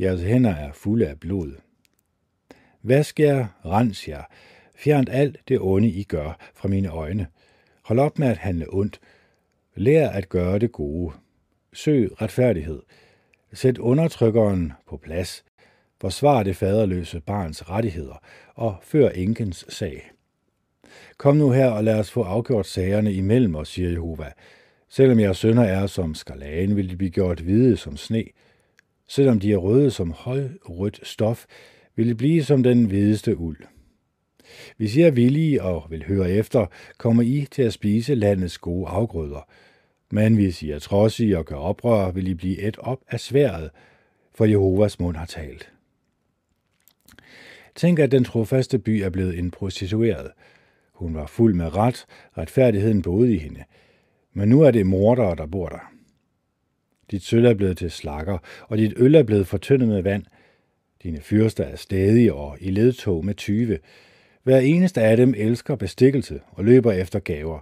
Jeres 0.00 0.22
hænder 0.22 0.54
er 0.54 0.72
fulde 0.72 1.08
af 1.08 1.20
blod. 1.20 1.52
Vask 2.82 3.20
jer, 3.20 3.46
rens 3.64 4.08
jer. 4.08 4.22
Fjern 4.74 5.08
alt 5.08 5.38
det 5.48 5.58
onde, 5.60 5.88
I 5.88 6.02
gør 6.02 6.38
fra 6.54 6.68
mine 6.68 6.88
øjne. 6.88 7.26
Hold 7.82 7.98
op 7.98 8.18
med 8.18 8.28
at 8.28 8.36
handle 8.36 8.66
ondt. 8.74 9.00
Lær 9.76 10.08
at 10.08 10.28
gøre 10.28 10.58
det 10.58 10.72
gode. 10.72 11.12
Søg 11.72 12.22
retfærdighed. 12.22 12.82
Sæt 13.52 13.78
undertrykkeren 13.78 14.72
på 14.88 14.96
plads. 14.96 15.44
Forsvar 16.00 16.42
det 16.42 16.56
faderløse 16.56 17.20
barns 17.20 17.70
rettigheder 17.70 18.22
og 18.54 18.76
før 18.82 19.08
enkens 19.08 19.66
sag. 19.68 20.10
Kom 21.16 21.36
nu 21.36 21.50
her 21.50 21.70
og 21.70 21.84
lad 21.84 21.98
os 21.98 22.10
få 22.10 22.22
afgjort 22.22 22.66
sagerne 22.66 23.12
imellem 23.12 23.54
os, 23.54 23.68
siger 23.68 23.90
Jehova. 23.90 24.32
Selvom 24.88 25.20
jeres 25.20 25.38
sønner 25.38 25.62
er 25.64 25.86
som 25.86 26.14
skalagen, 26.14 26.76
vil 26.76 26.90
de 26.90 26.96
blive 26.96 27.10
gjort 27.10 27.40
hvide 27.40 27.76
som 27.76 27.96
sne. 27.96 28.24
Selvom 29.08 29.40
de 29.40 29.52
er 29.52 29.56
røde 29.56 29.90
som 29.90 30.12
højrødt 30.12 31.00
stof, 31.02 31.44
vil 31.96 32.08
de 32.08 32.14
blive 32.14 32.44
som 32.44 32.62
den 32.62 32.84
hvideste 32.84 33.36
uld. 33.36 33.58
Hvis 34.76 34.96
I 34.96 35.00
er 35.00 35.10
villige 35.10 35.62
og 35.62 35.86
vil 35.90 36.04
høre 36.04 36.30
efter, 36.30 36.66
kommer 36.98 37.22
I 37.22 37.46
til 37.50 37.62
at 37.62 37.72
spise 37.72 38.14
landets 38.14 38.58
gode 38.58 38.88
afgrøder. 38.88 39.48
Men 40.10 40.34
hvis 40.34 40.62
I 40.62 40.70
er 40.70 40.78
trodsige 40.78 41.38
og 41.38 41.44
gør 41.44 41.56
oprør, 41.56 42.10
vil 42.10 42.28
I 42.28 42.34
blive 42.34 42.58
et 42.58 42.78
op 42.78 43.00
af 43.08 43.20
sværet, 43.20 43.70
for 44.34 44.44
Jehovas 44.44 45.00
mund 45.00 45.16
har 45.16 45.26
talt. 45.26 45.72
Tænk, 47.74 47.98
at 47.98 48.12
den 48.12 48.24
trofaste 48.24 48.78
by 48.78 48.90
er 48.90 49.10
blevet 49.10 49.38
en 49.38 49.50
prostitueret. 49.50 50.30
Hun 50.92 51.14
var 51.14 51.26
fuld 51.26 51.54
med 51.54 51.76
ret, 51.76 52.06
retfærdigheden 52.38 53.02
boede 53.02 53.34
i 53.34 53.38
hende. 53.38 53.64
Men 54.32 54.48
nu 54.48 54.62
er 54.62 54.70
det 54.70 54.86
mordere, 54.86 55.36
der 55.36 55.46
bor 55.46 55.68
der. 55.68 55.92
Dit 57.10 57.22
sølv 57.22 57.44
er 57.44 57.54
blevet 57.54 57.78
til 57.78 57.90
slakker, 57.90 58.38
og 58.68 58.78
dit 58.78 58.92
øl 58.96 59.14
er 59.14 59.22
blevet 59.22 59.46
fortyndet 59.46 59.88
med 59.88 60.02
vand. 60.02 60.24
Dine 61.02 61.20
fyrster 61.20 61.64
er 61.64 61.76
stadige 61.76 62.34
og 62.34 62.56
i 62.60 62.70
ledtog 62.70 63.24
med 63.24 63.34
tyve. 63.34 63.78
Hver 64.42 64.58
eneste 64.58 65.02
af 65.02 65.16
dem 65.16 65.34
elsker 65.36 65.76
bestikkelse 65.76 66.40
og 66.46 66.64
løber 66.64 66.92
efter 66.92 67.18
gaver. 67.18 67.58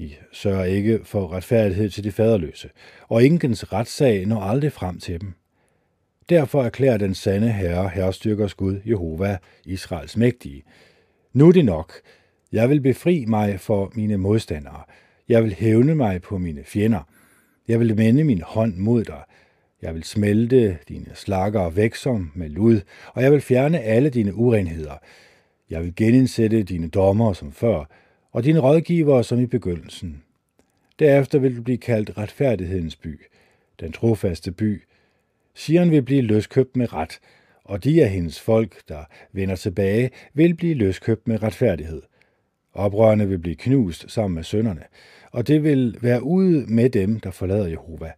De 0.00 0.10
sørger 0.32 0.64
ikke 0.64 1.00
for 1.04 1.32
retfærdighed 1.32 1.90
til 1.90 2.04
de 2.04 2.12
faderløse, 2.12 2.70
og 3.08 3.24
ingens 3.24 3.72
retssag 3.72 4.26
når 4.26 4.40
aldrig 4.40 4.72
frem 4.72 4.98
til 4.98 5.20
dem. 5.20 5.32
Derfor 6.28 6.62
erklærer 6.62 6.96
den 6.96 7.14
sande 7.14 7.52
herre, 7.52 7.88
herrestyrkers 7.88 8.54
Gud, 8.54 8.80
Jehova, 8.86 9.38
Israels 9.64 10.16
mægtige. 10.16 10.62
Nu 11.32 11.48
er 11.48 11.52
det 11.52 11.64
nok. 11.64 11.92
Jeg 12.52 12.70
vil 12.70 12.80
befri 12.80 13.24
mig 13.28 13.60
for 13.60 13.92
mine 13.94 14.16
modstandere. 14.16 14.82
Jeg 15.28 15.44
vil 15.44 15.54
hævne 15.54 15.94
mig 15.94 16.22
på 16.22 16.38
mine 16.38 16.64
fjender. 16.64 17.08
Jeg 17.68 17.80
vil 17.80 17.96
vende 17.96 18.24
min 18.24 18.42
hånd 18.42 18.76
mod 18.76 19.04
dig. 19.04 19.22
Jeg 19.82 19.94
vil 19.94 20.04
smelte 20.04 20.78
dine 20.88 21.10
slakker 21.14 21.70
væk 21.70 21.94
som 21.94 22.30
med 22.34 22.48
lud, 22.48 22.80
og 23.14 23.22
jeg 23.22 23.32
vil 23.32 23.40
fjerne 23.40 23.80
alle 23.80 24.10
dine 24.10 24.34
urenheder. 24.34 24.94
Jeg 25.70 25.82
vil 25.82 25.94
genindsætte 25.96 26.62
dine 26.62 26.88
dommer 26.88 27.32
som 27.32 27.52
før, 27.52 27.84
og 28.32 28.44
dine 28.44 28.58
rådgivere 28.58 29.24
som 29.24 29.40
i 29.40 29.46
begyndelsen. 29.46 30.22
Derefter 30.98 31.38
vil 31.38 31.56
du 31.56 31.62
blive 31.62 31.78
kaldt 31.78 32.18
retfærdighedens 32.18 32.96
by, 32.96 33.20
den 33.80 33.92
trofaste 33.92 34.52
by. 34.52 34.82
Sion 35.54 35.90
vil 35.90 36.02
blive 36.02 36.22
løskøbt 36.22 36.76
med 36.76 36.92
ret, 36.92 37.20
og 37.64 37.84
de 37.84 38.04
af 38.04 38.10
hendes 38.10 38.40
folk, 38.40 38.88
der 38.88 39.04
vender 39.32 39.56
tilbage, 39.56 40.10
vil 40.34 40.54
blive 40.54 40.74
løskøbt 40.74 41.28
med 41.28 41.42
retfærdighed. 41.42 42.02
Oprørerne 42.74 43.28
vil 43.28 43.38
blive 43.38 43.56
knust 43.56 44.10
sammen 44.10 44.34
med 44.34 44.44
sønderne, 44.44 44.82
og 45.32 45.48
det 45.48 45.64
vil 45.64 45.96
være 46.00 46.22
ude 46.22 46.66
med 46.68 46.90
dem, 46.90 47.20
der 47.20 47.30
forlader 47.30 47.66
Jehova. 47.66 48.12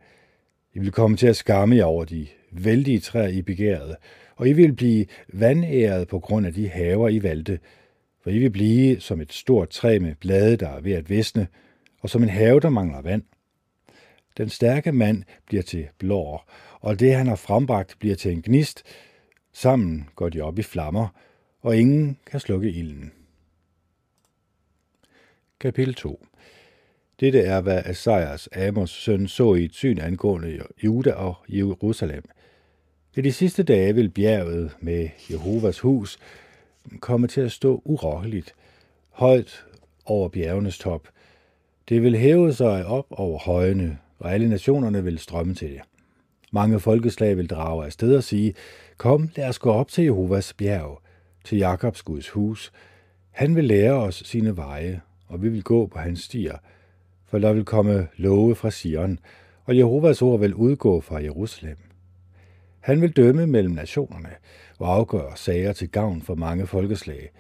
I 0.75 0.79
vil 0.79 0.93
komme 0.93 1.17
til 1.17 1.27
at 1.27 1.37
skamme 1.37 1.77
jer 1.77 1.85
over 1.85 2.05
de 2.05 2.27
vældige 2.51 3.01
træer, 3.01 3.29
I 3.29 3.43
begærede, 3.43 3.97
og 4.37 4.49
I 4.49 4.53
vil 4.53 4.73
blive 4.73 5.07
vandæret 5.29 6.09
på 6.09 6.19
grund 6.19 6.47
af 6.47 6.55
de 6.55 6.69
haver, 6.69 7.09
I 7.09 7.23
valgte, 7.23 7.59
for 8.23 8.31
I 8.31 8.39
vil 8.39 8.51
blive 8.51 9.01
som 9.01 9.21
et 9.21 9.33
stort 9.33 9.69
træ 9.69 9.99
med 9.99 10.15
blade, 10.15 10.57
der 10.57 10.69
er 10.69 10.81
ved 10.81 10.93
at 10.93 11.11
visne, 11.11 11.49
og 12.01 12.11
som 12.11 12.23
en 12.23 12.29
have, 12.29 12.61
der 12.61 12.69
mangler 12.69 13.03
vand. 13.03 13.23
Den 14.37 14.49
stærke 14.49 14.93
mand 14.93 15.23
bliver 15.47 15.63
til 15.63 15.89
blår, 15.99 16.51
og 16.81 17.01
det, 17.01 17.15
han 17.15 17.27
har 17.27 17.37
frembragt, 17.37 17.97
bliver 17.99 18.17
til 18.17 18.33
en 18.33 18.43
gnist. 18.43 18.83
Sammen 19.53 20.09
går 20.17 20.29
de 20.29 20.41
op 20.41 20.59
i 20.59 20.63
flammer, 20.63 21.09
og 21.61 21.77
ingen 21.77 22.19
kan 22.27 22.41
slukke 22.41 22.71
ilden. 22.71 23.13
Kapitel 25.61 25.95
2 25.95 26.27
Dette 27.21 27.41
er, 27.41 27.61
hvad 27.61 27.83
Esajas, 27.87 28.49
Amos 28.53 28.91
søn, 28.91 29.29
så 29.29 29.55
i 29.55 29.65
et 29.65 29.75
syn 29.75 29.99
angående 29.99 30.63
Juda 30.85 31.13
og 31.13 31.35
Jerusalem. 31.49 32.25
I 33.17 33.21
de 33.21 33.33
sidste 33.33 33.63
dage 33.63 33.95
vil 33.95 34.11
bjerget 34.11 34.77
med 34.81 35.09
Jehovas 35.31 35.79
hus 35.79 36.19
komme 37.01 37.27
til 37.27 37.41
at 37.41 37.53
stå 37.53 37.83
urokkeligt, 37.85 38.55
højt 39.11 39.65
over 40.05 40.29
bjergenes 40.29 40.79
top. 40.79 41.09
Det 41.89 42.03
vil 42.03 42.17
hæve 42.17 42.53
sig 42.53 42.87
op 42.87 43.07
over 43.11 43.39
højene, 43.39 43.99
og 44.19 44.33
alle 44.33 44.49
nationerne 44.49 45.05
vil 45.05 45.19
strømme 45.19 45.55
til 45.55 45.71
det. 45.71 45.81
Mange 46.53 46.81
folkeslag 46.81 47.37
vil 47.37 47.51
drage 47.51 47.85
afsted 47.85 48.17
og 48.17 48.25
sige, 48.25 48.55
kom, 48.97 49.31
lad 49.37 49.49
os 49.49 49.59
gå 49.59 49.71
op 49.71 49.89
til 49.89 50.05
Jehovas 50.05 50.53
bjerg, 50.53 51.03
til 51.45 51.59
Jakobs 51.59 52.03
Guds 52.03 52.29
hus. 52.29 52.73
Han 53.31 53.57
vil 53.57 53.65
lære 53.65 53.93
os 53.93 54.23
sine 54.27 54.57
veje, 54.57 55.01
og 55.29 55.43
vi 55.43 55.49
vil 55.49 55.63
gå 55.63 55.87
på 55.87 55.99
hans 55.99 56.21
stier. 56.21 56.57
For 57.27 57.39
der 57.39 57.53
vil 57.53 57.65
komme 57.65 58.09
love 58.17 58.55
fra 58.55 58.71
Sion, 58.71 59.19
og 59.65 59.79
Jehovas 59.79 60.23
ord 60.23 60.41
vil 60.41 60.55
udgå 60.55 61.01
fra 61.01 61.23
Jerusalem. 61.23 61.77
Han 62.83 63.03
vil 63.03 63.17
dømme 63.17 63.47
mellem 63.47 63.75
nationerne 63.75 64.31
og 64.79 64.95
afgøre 64.95 65.37
sager 65.37 65.73
til 65.73 65.91
gavn 65.91 66.23
for 66.23 66.35
mange 66.35 66.67
folkeslag. 66.67 67.31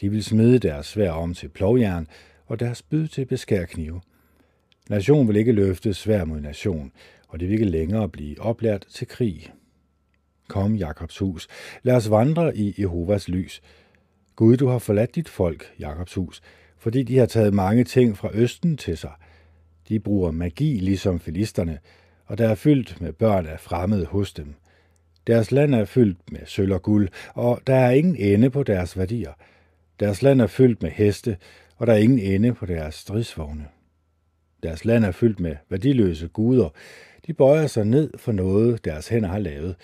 De 0.00 0.10
vil 0.10 0.24
smide 0.24 0.58
deres 0.58 0.86
svær 0.86 1.10
om 1.10 1.34
til 1.34 1.48
plovjern 1.48 2.08
og 2.46 2.60
deres 2.60 2.82
byd 2.82 3.08
til 3.08 3.24
beskærknive. 3.24 4.00
Nation 4.90 5.28
vil 5.28 5.36
ikke 5.36 5.52
løfte 5.52 5.94
svær 5.94 6.24
mod 6.24 6.40
nation, 6.40 6.92
og 7.28 7.40
det 7.40 7.48
vil 7.48 7.52
ikke 7.52 7.70
længere 7.70 8.08
blive 8.08 8.40
oplært 8.40 8.86
til 8.90 9.06
krig. 9.06 9.52
Kom, 10.48 10.74
Jakobs 10.74 11.18
hus, 11.18 11.48
lad 11.82 11.96
os 11.96 12.10
vandre 12.10 12.56
i 12.56 12.74
Jehovas 12.78 13.28
lys. 13.28 13.62
Gud, 14.36 14.56
du 14.56 14.68
har 14.68 14.78
forladt 14.78 15.14
dit 15.14 15.28
folk, 15.28 15.72
Jakobs 15.78 16.14
hus, 16.14 16.42
fordi 16.78 17.02
de 17.02 17.18
har 17.18 17.26
taget 17.26 17.54
mange 17.54 17.84
ting 17.84 18.16
fra 18.18 18.30
Østen 18.34 18.76
til 18.76 18.96
sig. 18.96 19.12
De 19.88 20.00
bruger 20.00 20.30
magi 20.30 20.78
ligesom 20.78 21.20
filisterne, 21.20 21.78
og 22.26 22.38
der 22.38 22.48
er 22.48 22.54
fyldt 22.54 23.00
med 23.00 23.12
børn 23.12 23.46
af 23.46 23.60
fremmede 23.60 24.06
hos 24.06 24.32
dem. 24.32 24.54
Deres 25.30 25.52
land 25.52 25.74
er 25.74 25.84
fyldt 25.84 26.32
med 26.32 26.40
sølv 26.46 26.72
og 26.72 26.82
guld, 26.82 27.08
og 27.34 27.60
der 27.66 27.74
er 27.74 27.90
ingen 27.90 28.16
ende 28.16 28.50
på 28.50 28.62
deres 28.62 28.98
værdier. 28.98 29.32
Deres 30.00 30.22
land 30.22 30.40
er 30.40 30.46
fyldt 30.46 30.82
med 30.82 30.90
heste, 30.90 31.36
og 31.76 31.86
der 31.86 31.92
er 31.92 31.96
ingen 31.96 32.18
ende 32.18 32.54
på 32.54 32.66
deres 32.66 32.94
stridsvogne. 32.94 33.66
Deres 34.62 34.84
land 34.84 35.04
er 35.04 35.10
fyldt 35.10 35.40
med 35.40 35.56
værdiløse 35.68 36.28
guder. 36.28 36.68
De 37.26 37.32
bøjer 37.32 37.66
sig 37.66 37.84
ned 37.84 38.10
for 38.18 38.32
noget, 38.32 38.84
deres 38.84 39.08
hænder 39.08 39.28
har 39.28 39.38
lavet. 39.38 39.76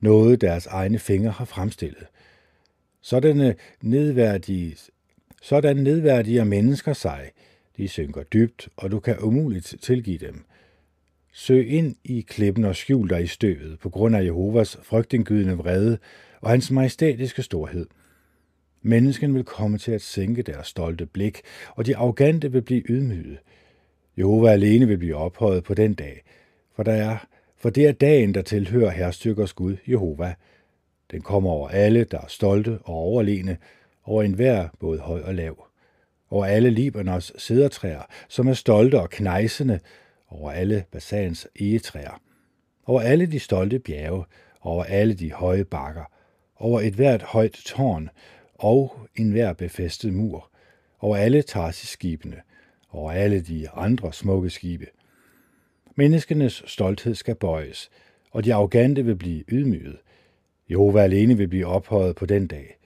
Noget, 0.00 0.40
deres 0.40 0.66
egne 0.66 0.98
fingre 0.98 1.30
har 1.30 1.44
fremstillet. 1.44 2.06
Sådanne 3.02 3.48
øh, 3.48 3.54
nedværdige, 3.82 4.76
sådan 5.42 5.76
nedværdiger 5.76 6.44
mennesker 6.44 6.92
sig. 6.92 7.30
De 7.76 7.88
synker 7.88 8.22
dybt, 8.22 8.68
og 8.76 8.90
du 8.90 9.00
kan 9.00 9.18
umuligt 9.18 9.74
tilgive 9.82 10.18
dem. 10.18 10.44
Søg 11.34 11.68
ind 11.68 11.96
i 12.04 12.20
klippen 12.20 12.64
og 12.64 12.76
skjul 12.76 13.10
dig 13.10 13.22
i 13.22 13.26
støvet 13.26 13.78
på 13.78 13.90
grund 13.90 14.16
af 14.16 14.24
Jehovas 14.24 14.78
frygtindgydende 14.82 15.56
vrede 15.56 15.98
og 16.40 16.50
hans 16.50 16.70
majestætiske 16.70 17.42
storhed. 17.42 17.86
Mennesken 18.82 19.34
vil 19.34 19.44
komme 19.44 19.78
til 19.78 19.92
at 19.92 20.02
sænke 20.02 20.42
deres 20.42 20.66
stolte 20.66 21.06
blik, 21.06 21.40
og 21.76 21.86
de 21.86 21.96
arrogante 21.96 22.52
vil 22.52 22.62
blive 22.62 22.82
ydmyget. 22.88 23.38
Jehova 24.18 24.50
alene 24.50 24.86
vil 24.86 24.98
blive 24.98 25.16
ophøjet 25.16 25.64
på 25.64 25.74
den 25.74 25.94
dag, 25.94 26.22
for, 26.76 26.82
der 26.82 26.92
er, 26.92 27.26
for 27.56 27.70
det 27.70 27.86
er 27.86 27.92
dagen, 27.92 28.34
der 28.34 28.42
tilhører 28.42 28.90
herstykkers 28.90 29.52
Gud, 29.52 29.76
Jehova. 29.88 30.34
Den 31.10 31.20
kommer 31.20 31.50
over 31.50 31.68
alle, 31.68 32.04
der 32.04 32.18
er 32.18 32.28
stolte 32.28 32.78
og 32.84 32.94
overlegne, 32.94 33.56
over 34.04 34.22
enhver, 34.22 34.68
både 34.80 34.98
høj 34.98 35.20
og 35.20 35.34
lav. 35.34 35.66
Over 36.30 36.46
alle 36.46 36.70
Libanons 36.70 37.32
sædertræer, 37.38 38.02
som 38.28 38.48
er 38.48 38.54
stolte 38.54 39.00
og 39.00 39.10
knejsende, 39.10 39.80
over 40.32 40.50
alle 40.50 40.84
Bassans 40.90 41.48
egetræer. 41.60 42.20
Over 42.86 43.00
alle 43.00 43.26
de 43.26 43.38
stolte 43.38 43.78
bjerge, 43.78 44.24
over 44.60 44.84
alle 44.84 45.14
de 45.14 45.32
høje 45.32 45.64
bakker, 45.64 46.04
over 46.56 46.80
et 46.80 46.94
hvert 46.94 47.22
højt 47.22 47.52
tårn 47.52 48.08
og 48.54 49.08
enhver 49.16 49.52
befæstet 49.52 50.12
mur, 50.12 50.50
over 51.00 51.16
alle 51.16 51.42
Tarsis-skibene, 51.42 52.40
over 52.90 53.12
alle 53.12 53.40
de 53.40 53.70
andre 53.70 54.12
smukke 54.12 54.50
skibe. 54.50 54.86
Menneskenes 55.96 56.62
stolthed 56.66 57.14
skal 57.14 57.34
bøjes, 57.34 57.90
og 58.30 58.44
de 58.44 58.54
arrogante 58.54 59.04
vil 59.04 59.16
blive 59.16 59.44
ydmyget. 59.48 59.98
Jehova 60.70 61.02
alene 61.02 61.36
vil 61.36 61.48
blive 61.48 61.66
ophøjet 61.66 62.16
på 62.16 62.26
den 62.26 62.46
dag. 62.46 62.78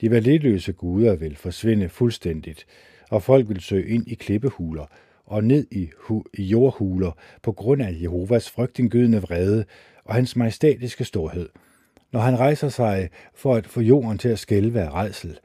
De 0.00 0.10
værdiløse 0.10 0.72
guder 0.72 1.16
vil 1.16 1.36
forsvinde 1.36 1.88
fuldstændigt, 1.88 2.66
og 3.10 3.22
folk 3.22 3.48
vil 3.48 3.60
søge 3.60 3.88
ind 3.88 4.08
i 4.08 4.14
klippehuler 4.14 4.86
og 5.30 5.44
ned 5.44 5.66
i, 5.70 5.90
hu- 5.98 6.24
i 6.34 6.42
jordhuler 6.42 7.12
på 7.42 7.52
grund 7.52 7.82
af 7.82 7.96
Jehovas 8.02 8.50
frygtindgydende 8.50 9.22
vrede 9.22 9.64
og 10.04 10.14
hans 10.14 10.36
majestætiske 10.36 11.04
storhed, 11.04 11.48
når 12.12 12.20
han 12.20 12.38
rejser 12.38 12.68
sig 12.68 13.10
for 13.34 13.54
at 13.54 13.66
få 13.66 13.80
jorden 13.80 14.18
til 14.18 14.28
at 14.28 14.38
skælve 14.38 14.80
af 14.80 14.94
redsel. 14.94 15.38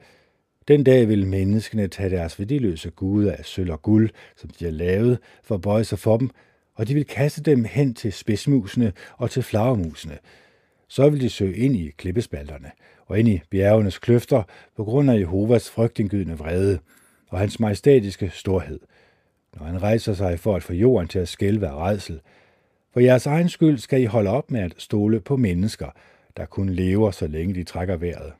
Den 0.68 0.84
dag 0.84 1.08
vil 1.08 1.26
menneskene 1.26 1.88
tage 1.88 2.10
deres 2.10 2.38
værdiløse 2.38 2.90
guder 2.90 3.32
af 3.32 3.44
sølv 3.44 3.72
og 3.72 3.82
guld, 3.82 4.10
som 4.36 4.50
de 4.50 4.64
har 4.64 4.72
lavet, 4.72 5.18
for 5.42 5.54
at 5.54 5.60
bøje 5.60 5.84
sig 5.84 5.98
for 5.98 6.16
dem, 6.16 6.30
og 6.74 6.88
de 6.88 6.94
vil 6.94 7.06
kaste 7.06 7.42
dem 7.42 7.64
hen 7.64 7.94
til 7.94 8.12
spidsmusene 8.12 8.92
og 9.16 9.30
til 9.30 9.42
flagermusene. 9.42 10.18
Så 10.88 11.08
vil 11.08 11.20
de 11.20 11.28
søge 11.28 11.56
ind 11.56 11.76
i 11.76 11.90
klippespalterne 11.96 12.70
og 13.06 13.18
ind 13.18 13.28
i 13.28 13.40
bjergenes 13.50 13.98
kløfter 13.98 14.42
på 14.76 14.84
grund 14.84 15.10
af 15.10 15.18
Jehovas 15.20 15.70
frygtindgydende 15.70 16.38
vrede 16.38 16.78
og 17.28 17.38
hans 17.38 17.60
majestætiske 17.60 18.30
storhed, 18.34 18.80
når 19.56 19.66
han 19.66 19.82
rejser 19.82 20.14
sig 20.14 20.40
for 20.40 20.56
at 20.56 20.62
få 20.62 20.72
jorden 20.72 21.08
til 21.08 21.18
at 21.18 21.28
skælve 21.28 21.68
af 21.68 21.74
redsel. 21.74 22.20
For 22.92 23.00
jeres 23.00 23.26
egen 23.26 23.48
skyld 23.48 23.78
skal 23.78 24.02
I 24.02 24.04
holde 24.04 24.30
op 24.30 24.50
med 24.50 24.60
at 24.60 24.74
stole 24.78 25.20
på 25.20 25.36
mennesker, 25.36 25.90
der 26.36 26.46
kun 26.46 26.68
lever, 26.68 27.10
så 27.10 27.26
længe 27.26 27.54
de 27.54 27.64
trækker 27.64 27.96
vejret. 27.96 28.32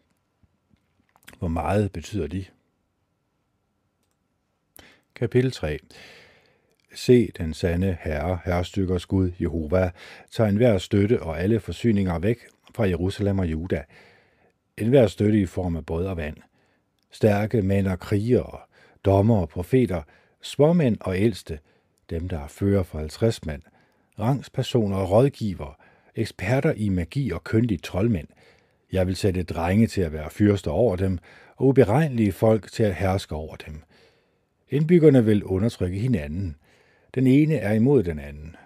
Hvor 1.38 1.48
meget 1.48 1.92
betyder 1.92 2.26
de? 2.26 2.44
Kapitel 5.14 5.52
3 5.52 5.78
Se 6.94 7.30
den 7.38 7.54
sande 7.54 7.96
herre, 8.00 8.38
herrestykkers 8.44 9.06
Gud, 9.06 9.32
Jehova, 9.40 9.90
tager 10.30 10.48
enhver 10.48 10.78
støtte 10.78 11.22
og 11.22 11.40
alle 11.40 11.60
forsyninger 11.60 12.18
væk 12.18 12.38
fra 12.74 12.88
Jerusalem 12.88 13.38
og 13.38 13.46
Juda. 13.46 13.84
Enhver 14.76 15.06
støtte 15.06 15.40
i 15.40 15.46
form 15.46 15.76
af 15.76 15.86
brød 15.86 16.06
og 16.06 16.16
vand. 16.16 16.36
Stærke 17.10 17.62
mænd 17.62 17.86
og 17.86 17.98
krigere, 17.98 18.58
dommer 19.04 19.36
og 19.36 19.48
profeter, 19.48 20.02
småmænd 20.46 20.96
og 21.00 21.18
ældste, 21.18 21.58
dem 22.10 22.28
der 22.28 22.46
fører 22.46 22.82
for 22.82 22.98
50 22.98 23.44
mand, 23.44 23.62
rangspersoner 24.18 24.96
og 24.96 25.10
rådgiver, 25.10 25.78
eksperter 26.14 26.72
i 26.76 26.88
magi 26.88 27.30
og 27.30 27.44
køndige 27.44 27.78
troldmænd. 27.78 28.28
Jeg 28.92 29.06
vil 29.06 29.16
sætte 29.16 29.42
drenge 29.42 29.86
til 29.86 30.00
at 30.00 30.12
være 30.12 30.30
fyrster 30.30 30.70
over 30.70 30.96
dem, 30.96 31.18
og 31.56 31.66
uberegnelige 31.66 32.32
folk 32.32 32.72
til 32.72 32.82
at 32.82 32.94
herske 32.94 33.34
over 33.34 33.56
dem. 33.56 33.82
Indbyggerne 34.68 35.24
vil 35.24 35.44
undertrykke 35.44 35.98
hinanden. 35.98 36.56
Den 37.14 37.26
ene 37.26 37.54
er 37.54 37.72
imod 37.72 38.02
den 38.02 38.18
anden. 38.18 38.56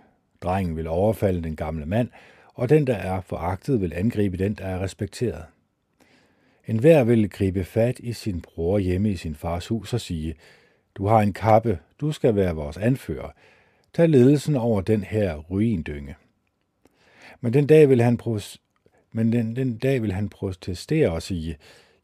Drengen 0.42 0.76
vil 0.76 0.86
overfalde 0.86 1.42
den 1.42 1.56
gamle 1.56 1.86
mand, 1.86 2.08
og 2.54 2.68
den, 2.68 2.86
der 2.86 2.94
er 2.96 3.20
foragtet, 3.20 3.80
vil 3.80 3.92
angribe 3.94 4.36
den, 4.36 4.54
der 4.54 4.64
er 4.64 4.80
respekteret. 4.80 5.44
En 6.66 6.78
hver 6.78 7.04
vil 7.04 7.30
gribe 7.30 7.64
fat 7.64 7.98
i 7.98 8.12
sin 8.12 8.40
bror 8.40 8.78
hjemme 8.78 9.10
i 9.10 9.16
sin 9.16 9.34
fars 9.34 9.66
hus 9.66 9.94
og 9.94 10.00
sige, 10.00 10.34
du 11.00 11.06
har 11.06 11.20
en 11.20 11.32
kappe, 11.32 11.78
du 12.00 12.12
skal 12.12 12.34
være 12.36 12.54
vores 12.54 12.76
anfører. 12.76 13.30
Tag 13.94 14.08
ledelsen 14.08 14.56
over 14.56 14.80
den 14.80 15.04
her 15.04 15.36
ruindynge. 15.36 16.14
Men 17.40 17.52
den 17.52 17.66
dag 17.66 17.88
vil 17.88 18.02
han, 18.02 18.20
pros- 18.22 18.56
men 19.12 19.32
den, 19.32 19.56
den 19.56 19.76
dag 19.78 20.02
vil 20.02 20.12
han 20.12 20.28
protestere 20.28 21.10
og 21.10 21.22
sige, 21.22 21.56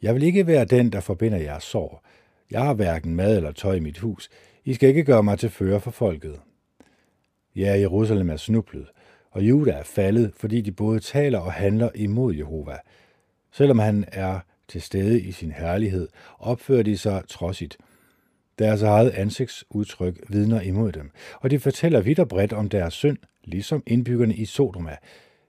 jeg 0.03 0.15
vil 0.15 0.23
ikke 0.23 0.47
være 0.47 0.65
den, 0.65 0.93
der 0.93 1.01
forbinder 1.01 1.39
jeres 1.39 1.65
sår. 1.65 2.05
Jeg 2.51 2.63
har 2.63 2.75
hverken 2.75 3.17
mad 3.17 3.37
eller 3.37 3.53
tøj 3.53 3.75
i 3.75 3.81
mit 3.81 3.99
hus. 3.99 4.31
I 4.65 4.75
skal 4.75 4.89
ikke 4.89 5.05
gøre 5.05 5.23
mig 5.23 5.39
til 5.39 5.51
fører 5.51 5.79
for 5.79 5.91
folket. 5.91 6.41
Ja, 7.57 7.79
Jerusalem 7.79 8.31
er 8.31 8.37
snublet, 8.37 8.87
og 9.31 9.43
Juda 9.43 9.71
er 9.71 9.83
faldet, 9.83 10.33
fordi 10.37 10.61
de 10.61 10.73
både 10.73 11.01
taler 11.01 11.39
og 11.39 11.53
handler 11.53 11.91
imod 11.95 12.35
Jehova. 12.35 12.77
Selvom 13.53 13.79
han 13.79 14.05
er 14.13 14.41
til 14.69 14.83
stede 14.83 15.21
i 15.21 15.33
sin 15.33 15.51
herlighed, 15.51 16.09
opfører 16.39 16.83
de 16.83 16.99
sig 16.99 17.23
trodsigt. 17.29 17.79
Deres 18.59 18.83
eget 18.83 19.11
ansigtsudtryk 19.11 20.21
vidner 20.29 20.61
imod 20.61 20.93
dem, 20.93 21.11
og 21.41 21.51
de 21.51 21.59
fortæller 21.59 22.01
vidt 22.01 22.19
og 22.19 22.29
bredt 22.29 22.53
om 22.53 22.69
deres 22.69 22.95
synd, 22.95 23.19
ligesom 23.45 23.83
indbyggerne 23.87 24.35
i 24.35 24.45
Sodoma. 24.45 24.97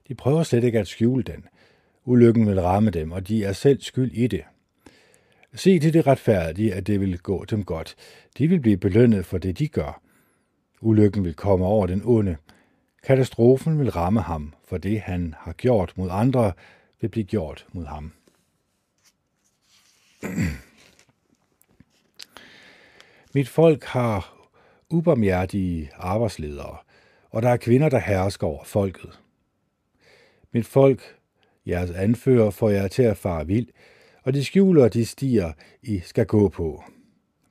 De 0.08 0.16
prøver 0.16 0.44
slet 0.44 0.64
ikke 0.64 0.80
at 0.80 0.88
skjule 0.88 1.24
den. 1.24 1.46
Ulykken 2.06 2.48
vil 2.48 2.62
ramme 2.62 2.90
dem, 2.90 3.12
og 3.12 3.28
de 3.28 3.44
er 3.44 3.54
selv 3.54 3.82
skyld 3.82 4.12
i 4.12 4.28
det. 4.28 4.44
Se 5.54 5.80
til 5.80 5.94
det 5.94 6.08
retfærdige, 6.08 6.74
at 6.74 6.88
det 6.88 7.00
vil 7.02 7.20
gå 7.20 7.46
dem 7.46 7.64
godt. 7.64 7.96
De 8.38 8.48
vil 8.48 8.60
blive 8.60 8.78
belønnet 8.78 9.26
for 9.26 9.38
det, 9.38 9.60
de 9.60 9.68
gør. 9.68 10.02
Ulykken 10.82 11.26
vil 11.26 11.34
komme 11.34 11.66
over 11.66 11.88
den 11.88 12.02
onde. 12.06 12.38
Katastrofen 13.04 13.80
vil 13.80 13.92
ramme 13.92 14.22
ham, 14.22 14.54
for 14.66 14.78
det, 14.78 15.02
han 15.02 15.36
har 15.38 15.54
gjort 15.54 15.94
mod 15.96 16.10
andre, 16.12 16.54
vil 17.02 17.08
blive 17.10 17.26
gjort 17.26 17.66
mod 17.74 17.86
ham. 17.86 18.14
Mit 23.38 23.50
folk 23.50 23.84
har 23.84 24.50
ubarmhjertige 24.90 25.90
arbejdsledere, 25.96 26.78
og 27.30 27.42
der 27.42 27.50
er 27.50 27.58
kvinder, 27.58 27.90
der 27.90 28.00
hersker 28.00 28.48
over 28.48 28.64
folket. 28.64 29.20
Mit 30.54 30.66
folk, 30.66 31.16
jeres 31.66 31.92
anfører, 31.92 32.50
får 32.50 32.70
jer 32.70 32.88
til 32.88 33.04
at 33.04 33.18
fare 33.18 33.48
vild, 33.48 33.68
og 34.24 34.34
de 34.34 34.44
skjuler 34.46 34.88
de 34.88 35.06
stier, 35.06 35.52
I 35.84 36.00
skal 36.00 36.26
gå 36.26 36.50
på. 36.50 36.84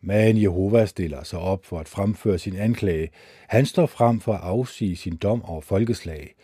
Men 0.01 0.43
Jehova 0.43 0.87
stiller 0.87 1.25
sig 1.25 1.39
op 1.39 1.65
for 1.65 1.79
at 1.79 1.89
fremføre 1.89 2.39
sin 2.39 2.57
anklage. 2.57 3.11
Han 3.49 3.67
står 3.67 3.87
frem 3.87 4.21
for 4.21 4.33
at 4.33 4.43
afsige 4.43 4.97
sin 4.97 5.17
dom 5.17 5.45
over 5.45 5.61
folkeslag. 5.61 6.35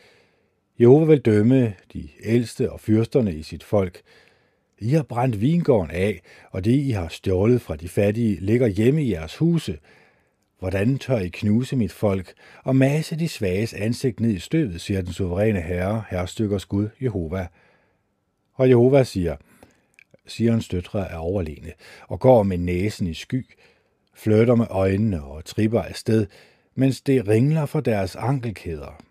Jehova 0.80 1.04
vil 1.04 1.20
dømme 1.20 1.74
de 1.92 2.08
ældste 2.24 2.72
og 2.72 2.80
fyrsterne 2.80 3.34
i 3.34 3.42
sit 3.42 3.64
folk. 3.64 4.02
I 4.82 4.90
har 4.90 5.02
brændt 5.02 5.40
vingården 5.40 5.90
af, 5.90 6.20
og 6.50 6.64
det 6.64 6.72
I 6.72 6.90
har 6.90 7.08
stjålet 7.08 7.62
fra 7.62 7.76
de 7.76 7.88
fattige 7.88 8.40
ligger 8.40 8.66
hjemme 8.66 9.04
i 9.04 9.12
jeres 9.12 9.36
huse. 9.36 9.78
Hvordan 10.58 10.98
tør 10.98 11.18
I 11.18 11.28
knuse 11.28 11.76
mit 11.76 11.92
folk 11.92 12.32
og 12.64 12.76
mase 12.76 13.18
de 13.18 13.28
svages 13.28 13.74
ansigt 13.74 14.20
ned 14.20 14.30
i 14.30 14.38
støvet, 14.38 14.80
siger 14.80 15.02
den 15.02 15.12
suveræne 15.12 15.60
herre, 15.60 16.04
herrestykkers 16.10 16.64
Gud, 16.64 16.88
Jehova. 17.02 17.46
Og 18.54 18.68
Jehova 18.68 19.04
siger, 19.04 19.36
Sions 20.26 20.68
døtre 20.68 21.10
er 21.10 21.16
overlegne 21.16 21.72
og 22.08 22.20
går 22.20 22.42
med 22.42 22.58
næsen 22.58 23.06
i 23.06 23.14
sky, 23.14 23.46
flytter 24.14 24.54
med 24.54 24.66
øjnene 24.70 25.24
og 25.24 25.44
tripper 25.44 25.82
afsted, 25.82 26.26
mens 26.74 27.00
det 27.00 27.28
ringler 27.28 27.66
for 27.66 27.80
deres 27.80 28.16
ankelkæder. 28.16 29.02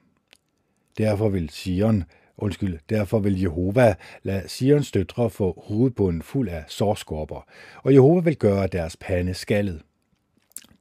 Derfor 0.98 1.30
vil 1.30 1.50
Sion, 1.50 2.04
undskyld, 2.42 2.80
derfor 2.90 3.20
vil 3.20 3.42
Jehova 3.42 3.96
lade 4.24 4.48
Sions 4.48 4.92
døtre 4.92 5.30
få 5.30 5.64
hovedbunden 5.68 6.22
fuld 6.22 6.50
af 6.50 6.64
sårskorper, 6.68 7.46
og 7.84 7.94
Jehova 7.94 8.22
vil 8.22 8.38
gøre 8.38 8.68
deres 8.68 8.98
pande 8.98 9.34
skaldet. 9.34 9.82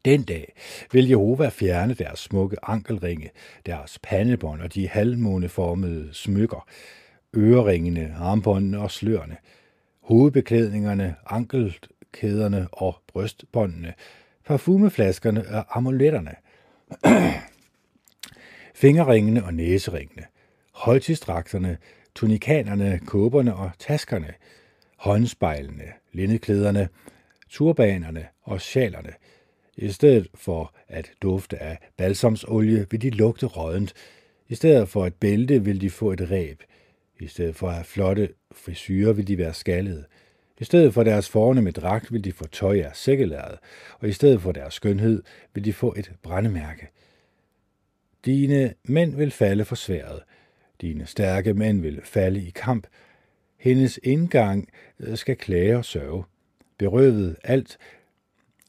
Den 0.05 0.23
dag 0.23 0.53
vil 0.93 1.09
Jehova 1.09 1.49
fjerne 1.49 1.95
deres 1.95 2.19
smukke 2.19 2.57
ankelringe, 2.63 3.31
deres 3.67 3.99
pandebånd 4.03 4.61
og 4.61 4.75
de 4.75 4.89
halvmåneformede 4.89 6.09
smykker, 6.13 6.69
øreringene, 7.37 8.15
armbåndene 8.19 8.81
og 8.81 8.91
slørene, 8.91 9.37
hovedbeklædningerne, 10.03 11.15
ankelkæderne 11.27 12.69
og 12.73 12.97
brystbåndene, 13.13 13.95
parfumeflaskerne 14.47 15.49
og 15.49 15.77
amuletterne, 15.79 16.35
Fingerringene 18.75 19.45
og 19.45 19.55
næseringene, 19.55 20.23
højtidsdragterne, 20.81 21.79
tunikanerne, 22.15 23.01
kåberne 23.07 23.55
og 23.55 23.71
taskerne, 23.79 24.35
håndspejlene, 24.97 25.85
lindeklæderne, 26.13 26.89
turbanerne 27.51 28.27
og 28.43 28.61
sjalerne. 28.61 29.13
I 29.77 29.89
stedet 29.89 30.29
for 30.35 30.75
at 30.89 31.11
dufte 31.23 31.63
af 31.63 31.79
balsamsolie 31.97 32.87
vil 32.91 33.03
de 33.03 33.11
lugte 33.11 33.47
rådent. 33.47 33.95
I 34.49 34.55
stedet 34.55 34.89
for 34.89 35.07
et 35.07 35.15
bælte 35.15 35.65
vil 35.65 35.81
de 35.81 35.91
få 35.91 36.13
et 36.13 36.31
ræb. 36.31 36.63
I 37.21 37.27
stedet 37.27 37.57
for 37.57 37.69
at 37.69 37.75
have 37.75 37.85
flotte 37.85 38.29
frisyrer 38.53 39.13
vil 39.13 39.29
de 39.29 39.39
være 39.39 39.55
skaldede. 39.55 40.05
I 40.61 40.65
stedet 40.65 40.95
for 40.95 41.03
deres 41.03 41.29
fornemme 41.29 41.71
dragt 41.71 42.13
vil 42.13 42.25
de 42.25 42.33
få 42.33 42.47
tøj 42.47 42.79
af 42.79 42.97
sækkelæret, 42.97 43.59
og 43.99 44.09
i 44.09 44.13
stedet 44.13 44.41
for 44.41 44.53
deres 44.53 44.75
skønhed 44.75 45.23
vil 45.55 45.65
de 45.65 45.73
få 45.73 45.95
et 45.97 46.13
brændemærke. 46.23 46.89
Dine 48.25 48.75
mænd 48.85 49.17
vil 49.17 49.31
falde 49.31 49.65
for 49.65 49.75
sværet. 49.75 50.23
Dine 50.81 51.07
stærke 51.07 51.55
mænd 51.55 51.81
vil 51.81 52.01
falde 52.05 52.43
i 52.43 52.51
kamp. 52.51 52.87
Hendes 53.57 54.01
indgang 54.03 54.69
øh, 55.01 55.17
skal 55.17 55.37
klage 55.37 55.77
og 55.77 55.85
sørge. 55.85 56.25
Berøvet 56.79 57.37
alt 57.45 57.79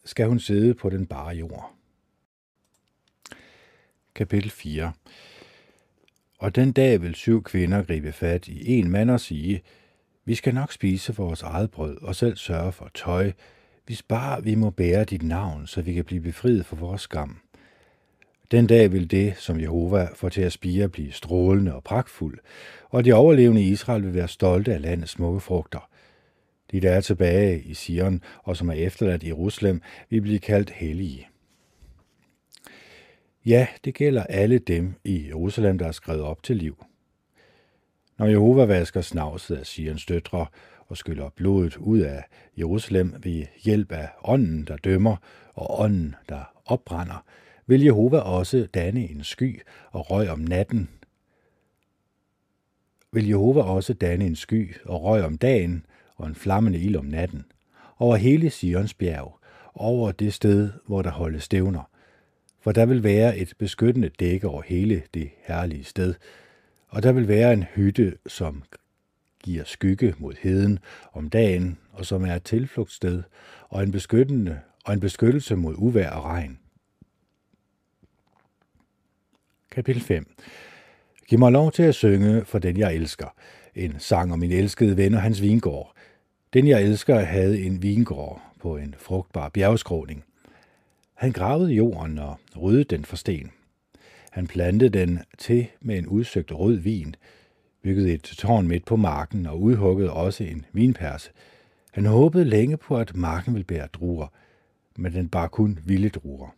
skal 0.06 0.28
hun 0.28 0.39
sidde 0.39 0.74
på 0.74 0.89
den 0.89 1.06
bare 1.06 1.36
jord. 1.36 1.74
Kapitel 4.15 4.52
4 4.52 4.93
Og 6.38 6.56
den 6.56 6.71
dag 6.71 7.02
vil 7.02 7.15
syv 7.15 7.43
kvinder 7.43 7.84
gribe 7.84 8.12
fat 8.12 8.47
i 8.47 8.80
en 8.80 8.89
mand 8.89 9.12
og 9.12 9.19
sige, 9.19 9.62
vi 10.26 10.36
skal 10.36 10.54
nok 10.54 10.71
spise 10.71 11.15
vores 11.15 11.41
eget 11.41 11.71
brød 11.71 11.97
og 12.02 12.15
selv 12.15 12.38
sørge 12.38 12.71
for 12.71 12.91
tøj, 12.93 13.32
hvis 13.86 14.04
bare 14.04 14.43
vi 14.43 14.56
må 14.56 14.69
bære 14.69 15.04
dit 15.04 15.24
navn, 15.24 15.67
så 15.67 15.82
vi 15.82 15.93
kan 15.93 16.06
blive 16.06 16.21
befriet 16.21 16.65
for 16.65 16.76
vores 16.76 17.02
skam. 17.02 17.39
Den 18.51 18.67
dag 18.67 18.91
vil 18.91 19.11
det, 19.11 19.37
som 19.37 19.59
Jehova 19.59 20.07
får 20.15 20.29
til 20.29 20.41
at 20.41 20.51
spire, 20.51 20.89
blive 20.89 21.11
strålende 21.11 21.75
og 21.75 21.83
pragtfuld, 21.83 22.39
og 22.89 23.05
de 23.05 23.13
overlevende 23.13 23.61
i 23.61 23.69
Israel 23.69 24.03
vil 24.03 24.13
være 24.13 24.27
stolte 24.27 24.73
af 24.73 24.81
landets 24.81 25.11
smukke 25.11 25.39
frugter. 25.39 25.89
De, 26.71 26.79
der 26.79 26.91
er 26.91 27.01
tilbage 27.01 27.61
i 27.61 27.73
Sion 27.73 28.23
og 28.43 28.57
som 28.57 28.69
er 28.69 28.73
efterladt 28.73 29.23
i 29.23 29.27
Jerusalem, 29.27 29.81
vil 30.09 30.21
blive 30.21 30.39
kaldt 30.39 30.69
hellige. 30.69 31.27
Ja, 33.45 33.67
det 33.85 33.93
gælder 33.93 34.23
alle 34.23 34.59
dem 34.59 34.93
i 35.03 35.27
Jerusalem, 35.27 35.77
der 35.77 35.87
er 35.87 35.91
skrevet 35.91 36.21
op 36.21 36.43
til 36.43 36.57
liv. 36.57 36.85
Når 38.17 38.25
Jehova 38.25 38.65
vasker 38.65 39.01
snavset 39.01 39.55
af 39.55 39.65
Sions 39.65 40.05
døtre 40.05 40.45
og 40.87 40.97
skyller 40.97 41.29
blodet 41.29 41.77
ud 41.77 41.99
af 41.99 42.23
Jerusalem 42.57 43.15
ved 43.23 43.45
hjælp 43.63 43.91
af 43.91 44.09
ånden, 44.23 44.65
der 44.67 44.77
dømmer, 44.77 45.15
og 45.53 45.79
ånden, 45.79 46.15
der 46.29 46.61
opbrænder, 46.65 47.25
vil 47.71 47.84
Jehova 47.84 48.17
også 48.17 48.67
danne 48.73 49.10
en 49.10 49.23
sky 49.23 49.62
og 49.91 50.12
røg 50.12 50.29
om 50.29 50.39
natten. 50.39 50.89
Vil 53.12 53.27
Jehova 53.27 53.62
også 53.62 53.93
danne 53.93 54.25
en 54.25 54.36
sky 54.36 54.75
og 54.86 55.03
røg 55.03 55.23
om 55.23 55.38
dagen 55.38 55.86
og 56.15 56.27
en 56.27 56.36
flammende 56.36 56.79
ild 56.79 56.95
om 56.95 57.05
natten, 57.05 57.45
over 57.99 58.15
hele 58.15 58.49
Sions 58.49 58.93
bjerg, 58.93 59.39
over 59.73 60.12
det 60.12 60.34
sted, 60.34 60.69
hvor 60.88 61.01
der 61.01 61.12
holdes 61.12 61.43
stævner. 61.43 61.89
For 62.60 62.71
der 62.71 62.86
vil 62.86 63.03
være 63.03 63.38
et 63.38 63.53
beskyttende 63.57 64.10
dække 64.10 64.47
over 64.47 64.62
hele 64.62 65.03
det 65.13 65.29
herlige 65.43 65.84
sted, 65.84 66.13
og 66.88 67.03
der 67.03 67.12
vil 67.12 67.27
være 67.27 67.53
en 67.53 67.63
hytte, 67.63 68.17
som 68.27 68.63
giver 69.43 69.63
skygge 69.63 70.15
mod 70.17 70.34
heden 70.41 70.79
om 71.13 71.29
dagen, 71.29 71.77
og 71.91 72.05
som 72.05 72.25
er 72.25 72.36
et 72.36 72.43
tilflugtssted, 72.43 73.23
og 73.69 73.84
en, 73.84 73.91
beskyttende, 73.91 74.60
og 74.86 74.93
en 74.93 74.99
beskyttelse 74.99 75.55
mod 75.55 75.75
uvær 75.77 76.10
og 76.10 76.23
regn. 76.23 76.57
Kapitel 79.71 80.01
5 80.01 80.36
Giv 81.27 81.39
mig 81.39 81.51
lov 81.51 81.71
til 81.71 81.84
at 81.84 81.95
synge 81.95 82.45
for 82.45 82.60
den, 82.60 82.77
jeg 82.77 82.95
elsker. 82.95 83.36
En 83.75 83.95
sang 83.99 84.34
om 84.34 84.39
min 84.39 84.51
elskede 84.51 84.97
ven 84.97 85.13
og 85.13 85.21
hans 85.21 85.41
vingård. 85.41 85.93
Den, 86.53 86.67
jeg 86.67 86.84
elsker, 86.84 87.19
havde 87.19 87.62
en 87.62 87.84
vingård 87.84 88.41
på 88.60 88.77
en 88.77 88.95
frugtbar 88.97 89.49
bjergskråning. 89.49 90.23
Han 91.13 91.31
gravede 91.31 91.73
jorden 91.73 92.19
og 92.19 92.38
ryddede 92.62 92.84
den 92.84 93.05
for 93.05 93.15
sten. 93.15 93.51
Han 94.31 94.47
plantede 94.47 94.99
den 94.99 95.19
til 95.38 95.67
med 95.81 95.97
en 95.97 96.07
udsøgt 96.07 96.51
rød 96.51 96.75
vin, 96.75 97.15
byggede 97.84 98.13
et 98.13 98.21
tårn 98.21 98.67
midt 98.67 98.86
på 98.86 98.95
marken 98.95 99.45
og 99.45 99.62
udhuggede 99.62 100.13
også 100.13 100.43
en 100.43 100.65
vinperse. 100.73 101.31
Han 101.91 102.05
håbede 102.05 102.45
længe 102.45 102.77
på, 102.77 102.97
at 102.97 103.15
marken 103.15 103.53
ville 103.53 103.65
bære 103.65 103.88
druer, 103.88 104.27
men 104.97 105.13
den 105.13 105.29
bar 105.29 105.47
kun 105.47 105.79
vilde 105.86 106.10
druer. 106.10 106.55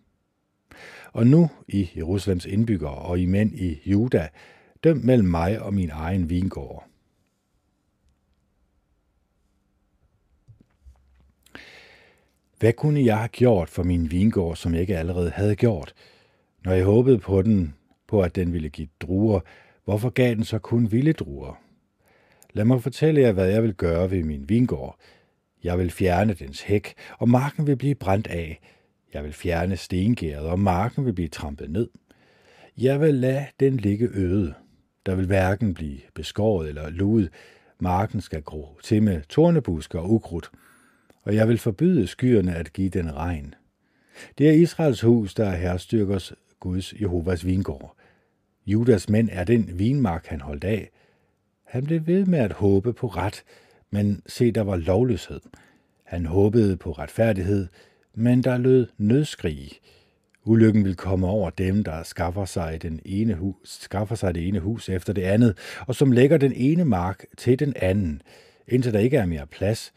Og 1.13 1.27
nu 1.27 1.49
i 1.67 1.89
Jerusalems 1.97 2.45
indbyggere 2.45 2.95
og 2.95 3.19
i 3.19 3.25
mænd 3.25 3.53
i 3.53 3.81
Juda, 3.85 4.27
døm 4.83 4.97
mellem 4.97 5.27
mig 5.27 5.61
og 5.61 5.73
min 5.73 5.89
egen 5.89 6.29
vingård. 6.29 6.87
Hvad 12.59 12.73
kunne 12.73 13.05
jeg 13.05 13.17
have 13.17 13.27
gjort 13.27 13.69
for 13.69 13.83
min 13.83 14.11
vingård, 14.11 14.55
som 14.55 14.73
jeg 14.73 14.81
ikke 14.81 14.97
allerede 14.97 15.29
havde 15.29 15.55
gjort? 15.55 15.93
Når 16.65 16.71
jeg 16.71 16.85
håbede 16.85 17.19
på 17.19 17.41
den, 17.41 17.75
på 18.07 18.21
at 18.21 18.35
den 18.35 18.53
ville 18.53 18.69
give 18.69 18.87
druer, 18.99 19.39
hvorfor 19.85 20.09
gav 20.09 20.35
den 20.35 20.43
så 20.43 20.59
kun 20.59 20.91
vilde 20.91 21.13
druer? 21.13 21.61
Lad 22.53 22.65
mig 22.65 22.83
fortælle 22.83 23.21
jer, 23.21 23.31
hvad 23.31 23.47
jeg 23.47 23.63
vil 23.63 23.73
gøre 23.73 24.11
ved 24.11 24.23
min 24.23 24.49
vingård. 24.49 24.99
Jeg 25.63 25.77
vil 25.77 25.91
fjerne 25.91 26.33
dens 26.33 26.61
hæk, 26.61 26.93
og 27.19 27.29
marken 27.29 27.67
vil 27.67 27.75
blive 27.75 27.95
brændt 27.95 28.27
af. 28.27 28.59
Jeg 29.13 29.23
vil 29.23 29.33
fjerne 29.33 29.77
stengæret, 29.77 30.45
og 30.47 30.59
marken 30.59 31.05
vil 31.05 31.13
blive 31.13 31.27
trampet 31.27 31.71
ned. 31.71 31.89
Jeg 32.77 33.01
vil 33.01 33.15
lade 33.15 33.45
den 33.59 33.77
ligge 33.77 34.09
øde. 34.13 34.53
Der 35.05 35.15
vil 35.15 35.25
hverken 35.25 35.73
blive 35.73 35.99
beskåret 36.13 36.69
eller 36.69 36.89
luet. 36.89 37.29
Marken 37.79 38.21
skal 38.21 38.41
gro 38.41 38.79
til 38.83 39.03
med 39.03 39.21
tornebuske 39.29 39.99
og 39.99 40.11
ukrudt. 40.11 40.51
Og 41.23 41.35
jeg 41.35 41.47
vil 41.47 41.57
forbyde 41.57 42.07
skyerne 42.07 42.55
at 42.55 42.73
give 42.73 42.89
den 42.89 43.15
regn. 43.15 43.55
Det 44.37 44.49
er 44.49 44.53
Israels 44.53 45.01
hus, 45.01 45.33
der 45.33 45.45
er 45.45 45.55
herstyrkers 45.55 46.33
Guds 46.59 46.93
Jehovas 46.93 47.45
vingård. 47.45 47.95
Judas 48.65 49.09
mænd 49.09 49.29
er 49.31 49.43
den 49.43 49.79
vinmark, 49.79 50.25
han 50.25 50.41
holdt 50.41 50.63
af. 50.63 50.89
Han 51.63 51.85
blev 51.85 52.07
ved 52.07 52.25
med 52.25 52.39
at 52.39 52.51
håbe 52.51 52.93
på 52.93 53.07
ret, 53.07 53.43
men 53.89 54.21
se, 54.27 54.51
der 54.51 54.61
var 54.61 54.75
lovløshed. 54.75 55.41
Han 56.03 56.25
håbede 56.25 56.77
på 56.77 56.91
retfærdighed, 56.91 57.67
men 58.15 58.43
der 58.43 58.57
lød 58.57 58.87
nødskrig. 58.97 59.71
Ulykken 60.45 60.85
vil 60.85 60.95
komme 60.95 61.27
over 61.27 61.49
dem, 61.49 61.83
der 61.83 62.03
skaffer 62.03 62.45
sig, 62.45 62.81
den 62.81 62.99
ene 63.05 63.33
hus, 63.33 63.55
skaffer 63.81 64.15
sig 64.15 64.35
det 64.35 64.47
ene 64.47 64.59
hus 64.59 64.89
efter 64.89 65.13
det 65.13 65.21
andet, 65.21 65.57
og 65.87 65.95
som 65.95 66.11
lægger 66.11 66.37
den 66.37 66.53
ene 66.55 66.85
mark 66.85 67.25
til 67.37 67.59
den 67.59 67.73
anden, 67.75 68.21
indtil 68.67 68.93
der 68.93 68.99
ikke 68.99 69.17
er 69.17 69.25
mere 69.25 69.47
plads, 69.47 69.93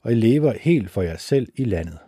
og 0.00 0.12
I 0.12 0.14
lever 0.14 0.54
helt 0.60 0.90
for 0.90 1.02
jer 1.02 1.16
selv 1.16 1.48
i 1.54 1.64
landet. 1.64 1.98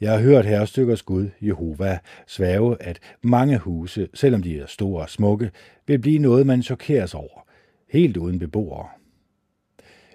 Jeg 0.00 0.12
har 0.12 0.20
hørt 0.20 0.46
herrestykkers 0.46 1.02
Gud, 1.02 1.28
Jehova, 1.40 1.98
svæve, 2.26 2.82
at 2.82 2.98
mange 3.22 3.58
huse, 3.58 4.08
selvom 4.14 4.42
de 4.42 4.58
er 4.58 4.66
store 4.66 5.02
og 5.02 5.10
smukke, 5.10 5.50
vil 5.86 5.98
blive 5.98 6.18
noget, 6.18 6.46
man 6.46 6.62
chokeres 6.62 7.14
over, 7.14 7.46
helt 7.90 8.16
uden 8.16 8.38
beboere. 8.38 8.88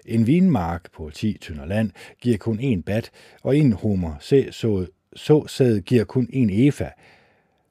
En 0.06 0.26
vinmark 0.26 0.92
på 0.92 1.10
10 1.10 1.38
tynder 1.40 1.66
land 1.66 1.90
giver 2.20 2.38
kun 2.38 2.60
en 2.60 2.82
bat, 2.82 3.10
og 3.42 3.56
en 3.56 3.72
homer 3.72 4.14
så, 4.20 4.44
så, 4.50 4.86
så 5.16 5.46
sæd 5.46 5.80
giver 5.80 6.04
kun 6.04 6.28
en 6.32 6.50
efa. 6.50 6.88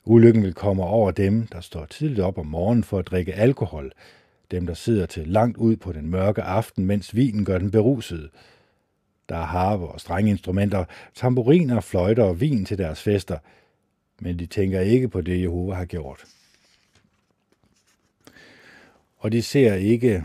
Ulykken 0.06 0.44
vil 0.44 0.54
komme 0.54 0.84
over 0.84 1.12
dem, 1.12 1.48
der 1.48 1.62
står 1.62 1.86
tidligt 1.86 2.20
op 2.20 2.38
om 2.38 2.46
morgenen 2.46 2.84
for 2.84 3.00
at 3.00 3.08
drikke 3.08 3.34
alkohol, 3.34 3.92
dem, 4.52 4.68
der 4.68 4.74
sidder 4.74 5.06
til 5.06 5.28
langt 5.28 5.58
ud 5.58 5.76
på 5.76 5.92
den 5.92 6.10
mørke 6.10 6.42
aften, 6.42 6.86
mens 6.86 7.16
vinen 7.16 7.46
gør 7.46 7.58
den 7.58 7.72
beruset. 7.72 8.30
Der 9.30 9.36
er 9.36 9.46
harpe 9.46 9.86
og 9.86 10.00
strengeinstrumenter, 10.00 10.86
tamburiner, 11.16 11.82
fløjter 11.82 12.24
og 12.24 12.42
vin 12.42 12.66
til 12.66 12.78
deres 12.78 13.02
fester, 13.02 13.38
men 14.20 14.40
de 14.40 14.46
tænker 14.46 14.80
ikke 14.80 15.10
på 15.10 15.22
det, 15.22 15.42
Jehova 15.42 15.74
har 15.74 15.86
gjort. 15.86 16.26
Og 19.18 19.32
de 19.32 19.42
ser 19.42 19.74
ikke, 19.74 20.24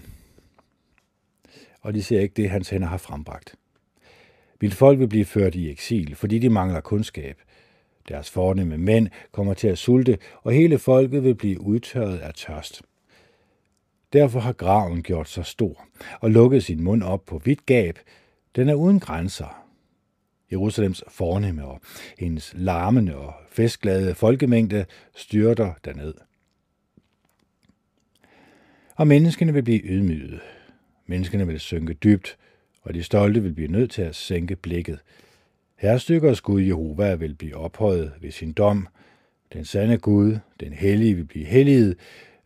og 1.87 1.95
de 1.95 2.03
ser 2.03 2.21
ikke 2.21 2.35
det, 2.37 2.51
hans 2.51 2.71
hænder 2.71 2.89
har 2.89 2.97
frembragt. 2.97 3.55
Mit 4.61 4.75
folk 4.75 4.99
vil 4.99 5.09
blive 5.09 5.25
ført 5.25 5.55
i 5.55 5.71
eksil, 5.71 6.15
fordi 6.15 6.39
de 6.39 6.49
mangler 6.49 6.81
kundskab. 6.81 7.39
Deres 8.09 8.31
fornemme 8.31 8.79
mænd 8.79 9.09
kommer 9.33 9.55
til 9.55 9.69
at 9.69 9.79
sulte, 9.79 10.19
og 10.43 10.53
hele 10.53 10.79
folket 10.79 11.25
vil 11.25 11.35
blive 11.35 11.61
udtørret 11.61 12.19
af 12.19 12.35
tørst. 12.35 12.83
Derfor 14.13 14.41
har 14.41 14.53
graven 14.53 15.03
gjort 15.03 15.29
sig 15.29 15.47
stor 15.47 15.87
og 16.21 16.31
lukket 16.31 16.65
sin 16.65 16.85
mund 16.85 17.03
op 17.03 17.25
på 17.27 17.39
vidt 17.39 17.67
gab, 17.67 17.99
den 18.57 18.69
er 18.69 18.75
uden 18.75 19.01
grænser. 19.01 19.67
Jerusalems 20.53 21.05
fornemme 21.09 21.65
og 21.65 21.81
hendes 22.19 22.53
larmende 22.57 23.17
og 23.17 23.35
festglade 23.51 24.15
folkemængde 24.15 24.85
styrter 25.15 25.73
derned. 25.85 26.15
Og 28.97 29.07
menneskene 29.07 29.53
vil 29.53 29.63
blive 29.63 29.81
ydmyget. 29.81 30.41
Menneskene 31.07 31.47
vil 31.47 31.61
synke 31.61 31.95
dybt, 31.95 32.37
og 32.83 32.95
de 32.95 33.03
stolte 33.03 33.43
vil 33.43 33.53
blive 33.53 33.69
nødt 33.69 33.91
til 33.91 34.03
at 34.03 34.15
sænke 34.15 34.57
blikket. 34.57 34.99
Herrestykkers 35.77 36.41
Gud 36.41 36.63
Jehova 36.63 37.15
vil 37.15 37.35
blive 37.35 37.57
ophøjet 37.57 38.13
ved 38.21 38.31
sin 38.31 38.53
dom, 38.53 38.89
Den 39.53 39.65
sande 39.65 39.99
Gud, 39.99 40.39
den 40.61 40.73
hellige, 40.73 41.15
vil 41.15 41.25
blive 41.25 41.45
helliget, 41.45 41.97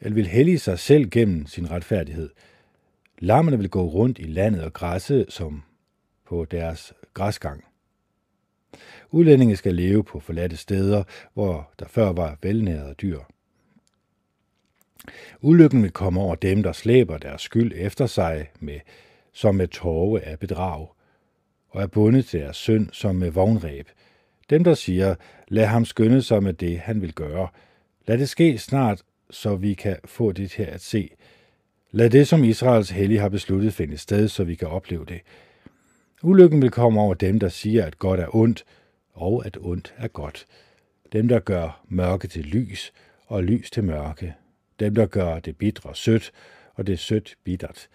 eller 0.00 0.14
vil 0.14 0.26
hellige 0.26 0.58
sig 0.58 0.78
selv 0.78 1.10
gennem 1.10 1.46
sin 1.46 1.70
retfærdighed. 1.70 2.30
Lammerne 3.18 3.58
vil 3.58 3.70
gå 3.70 3.82
rundt 3.82 4.18
i 4.18 4.22
landet 4.22 4.62
og 4.62 4.72
græsse 4.72 5.26
som 5.28 5.62
på 6.26 6.44
deres 6.44 6.92
græsgang. 7.14 7.64
Udlændinge 9.10 9.56
skal 9.56 9.74
leve 9.74 10.04
på 10.04 10.20
forladte 10.20 10.56
steder, 10.56 11.04
hvor 11.34 11.72
der 11.78 11.88
før 11.88 12.12
var 12.12 12.38
velnærede 12.42 12.94
dyr. 12.94 13.18
Ulykken 15.40 15.82
vil 15.82 15.90
komme 15.90 16.20
over 16.20 16.34
dem, 16.34 16.62
der 16.62 16.72
slæber 16.72 17.18
deres 17.18 17.42
skyld 17.42 17.72
efter 17.76 18.06
sig 18.06 18.50
med, 18.60 18.80
som 19.32 19.54
med 19.54 19.68
torve 19.68 20.20
af 20.20 20.38
bedrag, 20.38 20.86
og 21.68 21.82
er 21.82 21.86
bundet 21.86 22.26
til 22.26 22.40
deres 22.40 22.56
synd 22.56 22.88
som 22.92 23.16
med 23.16 23.30
vognræb. 23.30 23.88
Dem, 24.50 24.64
der 24.64 24.74
siger, 24.74 25.14
lad 25.48 25.66
ham 25.66 25.84
skynde 25.84 26.22
sig 26.22 26.42
med 26.42 26.52
det, 26.52 26.78
han 26.78 27.02
vil 27.02 27.12
gøre. 27.12 27.48
Lad 28.06 28.18
det 28.18 28.28
ske 28.28 28.58
snart, 28.58 29.02
så 29.30 29.56
vi 29.56 29.74
kan 29.74 29.96
få 30.04 30.32
det 30.32 30.52
her 30.52 30.66
at 30.66 30.80
se. 30.80 31.10
Lad 31.90 32.10
det, 32.10 32.28
som 32.28 32.44
Israels 32.44 32.90
hellige 32.90 33.20
har 33.20 33.28
besluttet, 33.28 33.74
finde 33.74 33.98
sted, 33.98 34.28
så 34.28 34.44
vi 34.44 34.54
kan 34.54 34.68
opleve 34.68 35.04
det. 35.04 35.20
Ulykken 36.22 36.62
vil 36.62 36.70
komme 36.70 37.00
over 37.00 37.14
dem, 37.14 37.40
der 37.40 37.48
siger, 37.48 37.86
at 37.86 37.98
godt 37.98 38.20
er 38.20 38.34
ondt, 38.36 38.64
og 39.12 39.46
at 39.46 39.58
ondt 39.60 39.94
er 39.96 40.08
godt. 40.08 40.46
Dem, 41.12 41.28
der 41.28 41.38
gør 41.38 41.84
mørke 41.88 42.28
til 42.28 42.44
lys, 42.44 42.92
og 43.26 43.44
lys 43.44 43.70
til 43.70 43.84
mørke. 43.84 44.34
Dem, 44.80 44.94
der 44.94 45.06
gør 45.06 45.38
det 45.38 45.56
bitre 45.56 45.94
sødt, 45.94 46.32
og 46.74 46.86
det 46.86 46.98
sødt 46.98 47.36
bittert. 47.44 47.88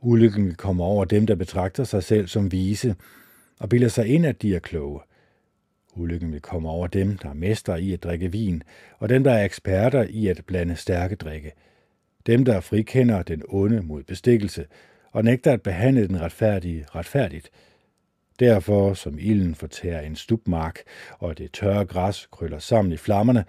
Ulykken 0.00 0.46
vil 0.46 0.54
komme 0.54 0.84
over 0.84 1.04
dem, 1.04 1.26
der 1.26 1.34
betragter 1.34 1.84
sig 1.84 2.02
selv 2.02 2.26
som 2.26 2.52
vise, 2.52 2.94
og 3.60 3.68
bilder 3.68 3.88
sig 3.88 4.06
ind, 4.06 4.26
at 4.26 4.42
de 4.42 4.54
er 4.54 4.58
kloge. 4.58 5.00
Ulykken 5.94 6.32
vil 6.32 6.40
komme 6.40 6.68
over 6.68 6.86
dem, 6.86 7.18
der 7.18 7.28
er 7.28 7.34
mestre 7.34 7.82
i 7.82 7.92
at 7.92 8.02
drikke 8.02 8.32
vin, 8.32 8.62
og 8.98 9.08
dem, 9.08 9.24
der 9.24 9.32
er 9.32 9.44
eksperter 9.44 10.06
i 10.10 10.26
at 10.26 10.44
blande 10.46 10.76
stærke 10.76 11.16
drikke. 11.16 11.52
Dem, 12.26 12.44
der 12.44 12.60
frikender 12.60 13.22
den 13.22 13.42
onde 13.48 13.82
mod 13.82 14.02
bestikkelse, 14.02 14.66
og 15.12 15.24
nægter 15.24 15.52
at 15.52 15.62
behandle 15.62 16.08
den 16.08 16.20
retfærdige 16.20 16.84
retfærdigt. 16.94 17.50
Derfor, 18.40 18.94
som 18.94 19.18
ilden 19.18 19.54
fortærer 19.54 20.00
en 20.00 20.16
stubmark, 20.16 20.78
og 21.18 21.38
det 21.38 21.52
tørre 21.52 21.84
græs 21.84 22.28
krøller 22.30 22.58
sammen 22.58 22.92
i 22.92 22.96
flammerne, 22.96 23.44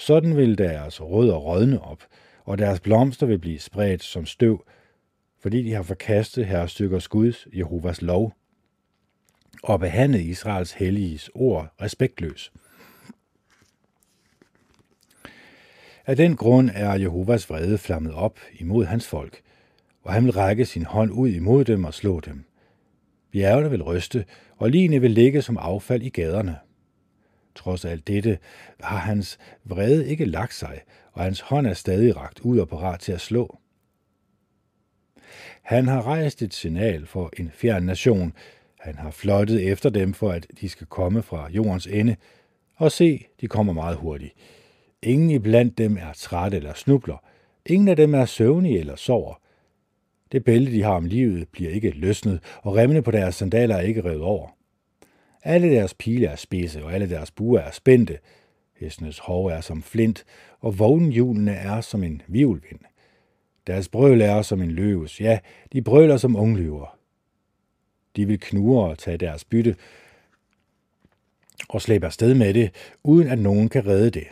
sådan 0.00 0.36
vil 0.36 0.58
deres 0.58 1.00
rødder 1.00 1.36
rådne 1.36 1.80
op, 1.82 2.02
og 2.44 2.58
deres 2.58 2.80
blomster 2.80 3.26
vil 3.26 3.38
blive 3.38 3.58
spredt 3.58 4.02
som 4.02 4.26
støv, 4.26 4.64
fordi 5.40 5.62
de 5.62 5.72
har 5.72 5.82
forkastet 5.82 6.46
herrestykkers 6.46 7.08
Guds, 7.08 7.46
Jehovas 7.52 8.02
lov, 8.02 8.32
og 9.62 9.80
behandlet 9.80 10.20
Israels 10.20 10.72
helliges 10.72 11.30
ord 11.34 11.74
respektløs. 11.82 12.52
Af 16.06 16.16
den 16.16 16.36
grund 16.36 16.70
er 16.74 16.94
Jehovas 16.94 17.50
vrede 17.50 17.78
flammet 17.78 18.14
op 18.14 18.38
imod 18.52 18.84
hans 18.84 19.06
folk, 19.06 19.40
og 20.02 20.12
han 20.12 20.24
vil 20.24 20.32
række 20.32 20.66
sin 20.66 20.84
hånd 20.84 21.12
ud 21.12 21.28
imod 21.28 21.64
dem 21.64 21.84
og 21.84 21.94
slå 21.94 22.20
dem. 22.20 22.44
Bjergene 23.32 23.70
vil 23.70 23.82
ryste, 23.82 24.24
og 24.56 24.70
ligene 24.70 25.00
vil 25.00 25.10
ligge 25.10 25.42
som 25.42 25.58
affald 25.58 26.02
i 26.02 26.08
gaderne. 26.08 26.58
Trods 27.60 27.84
alt 27.84 28.08
dette 28.08 28.38
har 28.80 28.98
hans 28.98 29.38
vrede 29.64 30.08
ikke 30.08 30.24
lagt 30.24 30.54
sig, 30.54 30.80
og 31.12 31.22
hans 31.22 31.40
hånd 31.40 31.66
er 31.66 31.74
stadig 31.74 32.16
ragt 32.16 32.40
ud 32.40 32.58
og 32.58 32.68
parat 32.68 33.00
til 33.00 33.12
at 33.12 33.20
slå. 33.20 33.58
Han 35.62 35.88
har 35.88 36.06
rejst 36.06 36.42
et 36.42 36.54
signal 36.54 37.06
for 37.06 37.30
en 37.38 37.50
fjern 37.54 37.82
nation. 37.82 38.32
Han 38.80 38.94
har 38.94 39.10
flottet 39.10 39.68
efter 39.68 39.90
dem 39.90 40.14
for, 40.14 40.30
at 40.30 40.46
de 40.60 40.68
skal 40.68 40.86
komme 40.86 41.22
fra 41.22 41.50
jordens 41.50 41.86
ende. 41.86 42.16
Og 42.76 42.92
se, 42.92 43.26
de 43.40 43.46
kommer 43.46 43.72
meget 43.72 43.96
hurtigt. 43.96 44.34
Ingen 45.02 45.30
iblandt 45.30 45.78
dem 45.78 45.96
er 45.96 46.12
træt 46.16 46.54
eller 46.54 46.74
snubler. 46.74 47.24
Ingen 47.66 47.88
af 47.88 47.96
dem 47.96 48.14
er 48.14 48.24
søvnige 48.24 48.78
eller 48.78 48.96
sover. 48.96 49.40
Det 50.32 50.44
bælte, 50.44 50.72
de 50.72 50.82
har 50.82 50.92
om 50.92 51.04
livet, 51.04 51.48
bliver 51.48 51.70
ikke 51.70 51.90
løsnet, 51.90 52.40
og 52.62 52.76
remmene 52.76 53.02
på 53.02 53.10
deres 53.10 53.34
sandaler 53.34 53.76
er 53.76 53.80
ikke 53.80 54.04
revet 54.04 54.22
over. 54.22 54.48
Alle 55.42 55.70
deres 55.70 55.94
pile 55.94 56.26
er 56.26 56.36
spidse, 56.36 56.84
og 56.84 56.94
alle 56.94 57.10
deres 57.10 57.30
buer 57.30 57.60
er 57.60 57.70
spændte. 57.70 58.18
Hestenes 58.76 59.18
hov 59.18 59.46
er 59.46 59.60
som 59.60 59.82
flint, 59.82 60.24
og 60.60 60.78
vognhjulene 60.78 61.52
er 61.52 61.80
som 61.80 62.04
en 62.04 62.22
vivlvind. 62.28 62.80
Deres 63.66 63.88
brøl 63.88 64.20
er 64.20 64.42
som 64.42 64.62
en 64.62 64.70
løves, 64.70 65.20
ja, 65.20 65.38
de 65.72 65.82
brøler 65.82 66.16
som 66.16 66.36
ungløver. 66.36 66.98
De 68.16 68.26
vil 68.26 68.40
knure 68.40 68.90
og 68.90 68.98
tage 68.98 69.16
deres 69.16 69.44
bytte, 69.44 69.76
og 71.68 71.82
slæbe 71.82 72.06
afsted 72.06 72.34
med 72.34 72.54
det, 72.54 72.70
uden 73.02 73.28
at 73.28 73.38
nogen 73.38 73.68
kan 73.68 73.86
redde 73.86 74.10
det. 74.10 74.26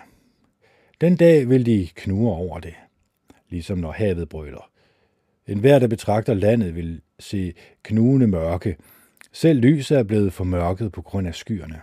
Den 1.01 1.17
dag 1.17 1.49
vil 1.49 1.67
de 1.67 1.89
knure 1.95 2.37
over 2.37 2.61
det, 2.61 2.75
ligesom 3.49 3.79
når 3.79 3.93
havet 3.93 4.29
brøler. 4.29 4.71
En 5.47 5.59
hver, 5.59 5.79
der 5.79 5.87
betragter 5.87 6.35
landet, 6.35 6.75
vil 6.75 7.01
se 7.19 7.55
knugende 7.83 8.27
mørke. 8.27 8.77
Selv 9.41 9.61
lyset 9.61 9.99
er 9.99 10.03
blevet 10.03 10.33
formørket 10.33 10.93
på 10.93 11.03
grund 11.03 11.29
af 11.29 11.35
skyerne. 11.35 11.81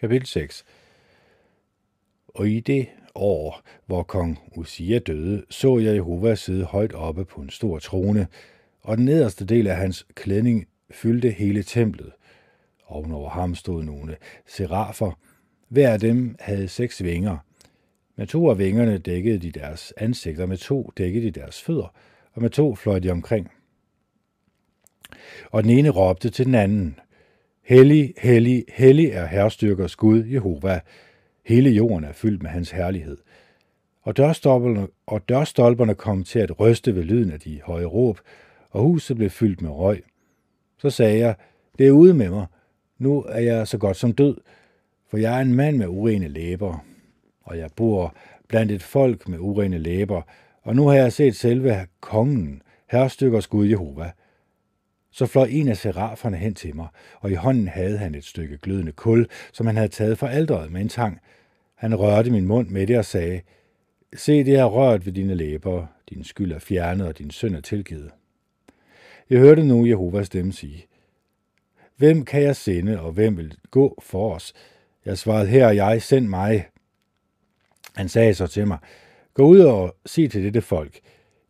Kapitel 0.00 0.26
6 0.26 0.64
Og 2.28 2.48
i 2.48 2.60
det 2.60 2.88
år, 3.14 3.60
hvor 3.86 4.02
kong 4.02 4.38
Usia 4.56 4.98
døde, 4.98 5.44
så 5.50 5.78
jeg 5.78 5.94
Jehova 5.94 6.34
sidde 6.34 6.64
højt 6.64 6.92
oppe 6.92 7.24
på 7.24 7.40
en 7.40 7.50
stor 7.50 7.78
trone, 7.78 8.26
og 8.80 8.96
den 8.96 9.04
nederste 9.04 9.44
del 9.44 9.66
af 9.66 9.76
hans 9.76 10.06
klædning 10.14 10.66
fyldte 10.90 11.30
hele 11.30 11.62
templet. 11.62 12.12
Ovenover 12.86 13.30
ham 13.30 13.54
stod 13.54 13.82
nogle 13.84 14.16
serafer. 14.46 15.18
Hver 15.68 15.92
af 15.92 16.00
dem 16.00 16.36
havde 16.40 16.68
seks 16.68 17.02
vinger– 17.02 17.38
med 18.16 18.26
to 18.26 18.50
af 18.50 18.58
vingerne 18.58 18.98
dækkede 18.98 19.38
de 19.38 19.50
deres 19.50 19.92
ansigter, 19.96 20.46
med 20.46 20.56
to 20.56 20.92
dækkede 20.98 21.26
de 21.26 21.30
deres 21.30 21.62
fødder, 21.62 21.94
og 22.32 22.42
med 22.42 22.50
to 22.50 22.74
fløj 22.74 22.98
de 22.98 23.10
omkring. 23.10 23.50
Og 25.50 25.62
den 25.62 25.70
ene 25.70 25.90
råbte 25.90 26.30
til 26.30 26.46
den 26.46 26.54
anden, 26.54 26.98
Hellig, 27.64 28.14
hellig, 28.18 28.64
hellig 28.68 29.06
er 29.06 29.26
herrestyrkers 29.26 29.96
Gud, 29.96 30.24
Jehova. 30.24 30.80
Hele 31.46 31.70
jorden 31.70 32.04
er 32.04 32.12
fyldt 32.12 32.42
med 32.42 32.50
hans 32.50 32.70
herlighed. 32.70 33.18
Og 34.02 34.16
dørstolperne, 34.16 34.88
og 35.06 35.28
dørstolperne 35.28 35.94
kom 35.94 36.24
til 36.24 36.38
at 36.38 36.60
ryste 36.60 36.94
ved 36.96 37.02
lyden 37.02 37.32
af 37.32 37.40
de 37.40 37.60
høje 37.64 37.84
råb, 37.84 38.20
og 38.70 38.82
huset 38.82 39.16
blev 39.16 39.30
fyldt 39.30 39.62
med 39.62 39.70
røg. 39.70 40.02
Så 40.78 40.90
sagde 40.90 41.18
jeg, 41.18 41.34
det 41.78 41.86
er 41.86 41.90
ude 41.90 42.14
med 42.14 42.30
mig. 42.30 42.46
Nu 42.98 43.22
er 43.22 43.40
jeg 43.40 43.68
så 43.68 43.78
godt 43.78 43.96
som 43.96 44.12
død, 44.12 44.36
for 45.10 45.16
jeg 45.16 45.36
er 45.36 45.40
en 45.40 45.54
mand 45.54 45.76
med 45.76 45.86
urene 45.86 46.28
læber, 46.28 46.84
og 47.42 47.58
jeg 47.58 47.70
bor 47.76 48.14
blandt 48.48 48.72
et 48.72 48.82
folk 48.82 49.28
med 49.28 49.38
urene 49.38 49.78
læber, 49.78 50.22
og 50.62 50.76
nu 50.76 50.86
har 50.86 50.94
jeg 50.94 51.12
set 51.12 51.36
selve 51.36 51.86
kongen, 52.00 52.62
herrestykkers 52.90 53.46
Gud 53.46 53.66
Jehova. 53.66 54.10
Så 55.10 55.26
fløj 55.26 55.46
en 55.50 55.68
af 55.68 55.76
seraferne 55.76 56.36
hen 56.36 56.54
til 56.54 56.76
mig, 56.76 56.88
og 57.20 57.30
i 57.30 57.34
hånden 57.34 57.68
havde 57.68 57.98
han 57.98 58.14
et 58.14 58.24
stykke 58.24 58.58
glødende 58.58 58.92
kul, 58.92 59.28
som 59.52 59.66
han 59.66 59.76
havde 59.76 59.88
taget 59.88 60.18
fra 60.18 60.30
alderet 60.30 60.72
med 60.72 60.80
en 60.80 60.88
tang. 60.88 61.20
Han 61.74 61.94
rørte 61.94 62.30
min 62.30 62.46
mund 62.46 62.68
med 62.68 62.86
det 62.86 62.98
og 62.98 63.04
sagde, 63.04 63.40
Se, 64.16 64.44
det 64.44 64.56
er 64.56 64.64
rørt 64.64 65.06
ved 65.06 65.12
dine 65.12 65.34
læber, 65.34 65.86
din 66.10 66.24
skyld 66.24 66.52
er 66.52 66.58
fjernet, 66.58 67.06
og 67.06 67.18
din 67.18 67.30
synd 67.30 67.56
er 67.56 67.60
tilgivet. 67.60 68.10
Jeg 69.30 69.38
hørte 69.38 69.64
nu 69.64 69.86
Jehovas 69.86 70.26
stemme 70.26 70.52
sige, 70.52 70.86
Hvem 71.96 72.24
kan 72.24 72.42
jeg 72.42 72.56
sende, 72.56 73.00
og 73.00 73.12
hvem 73.12 73.36
vil 73.36 73.56
gå 73.70 74.02
for 74.02 74.34
os? 74.34 74.52
Jeg 75.04 75.18
svarede, 75.18 75.48
her 75.48 75.66
og 75.66 75.76
jeg, 75.76 76.02
send 76.02 76.26
mig. 76.26 76.68
Han 77.96 78.08
sagde 78.08 78.34
så 78.34 78.46
til 78.46 78.66
mig, 78.66 78.78
gå 79.34 79.42
ud 79.42 79.60
og 79.60 79.96
sig 80.06 80.30
til 80.30 80.44
dette 80.44 80.60
folk, 80.60 81.00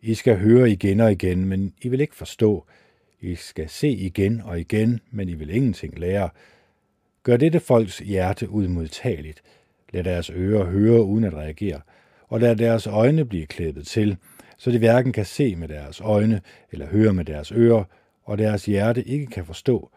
I 0.00 0.14
skal 0.14 0.38
høre 0.38 0.70
igen 0.70 1.00
og 1.00 1.12
igen, 1.12 1.44
men 1.44 1.74
I 1.82 1.88
vil 1.88 2.00
ikke 2.00 2.16
forstå. 2.16 2.66
I 3.20 3.34
skal 3.34 3.68
se 3.68 3.88
igen 3.88 4.40
og 4.40 4.60
igen, 4.60 5.00
men 5.10 5.28
I 5.28 5.34
vil 5.34 5.50
ingenting 5.50 5.98
lære. 5.98 6.30
Gør 7.22 7.36
dette 7.36 7.60
folks 7.60 7.98
hjerte 7.98 8.50
udmodtageligt. 8.50 9.42
Lad 9.92 10.04
deres 10.04 10.30
ører 10.30 10.64
høre 10.64 11.04
uden 11.04 11.24
at 11.24 11.34
reagere, 11.34 11.80
og 12.28 12.40
lad 12.40 12.56
deres 12.56 12.86
øjne 12.86 13.24
blive 13.24 13.46
klæbet 13.46 13.86
til, 13.86 14.16
så 14.58 14.70
de 14.70 14.78
hverken 14.78 15.12
kan 15.12 15.24
se 15.24 15.56
med 15.56 15.68
deres 15.68 16.00
øjne 16.00 16.40
eller 16.72 16.86
høre 16.86 17.12
med 17.12 17.24
deres 17.24 17.52
ører, 17.52 17.84
og 18.22 18.38
deres 18.38 18.64
hjerte 18.64 19.04
ikke 19.04 19.26
kan 19.26 19.46
forstå, 19.46 19.90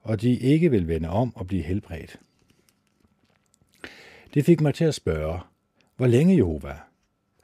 og 0.00 0.20
de 0.20 0.38
ikke 0.38 0.70
vil 0.70 0.88
vende 0.88 1.08
om 1.08 1.36
og 1.36 1.46
blive 1.46 1.62
helbredt. 1.62 2.20
Det 4.34 4.44
fik 4.44 4.60
mig 4.60 4.74
til 4.74 4.84
at 4.84 4.94
spørge, 4.94 5.40
hvor 5.96 6.06
længe, 6.06 6.36
Jehova? 6.36 6.76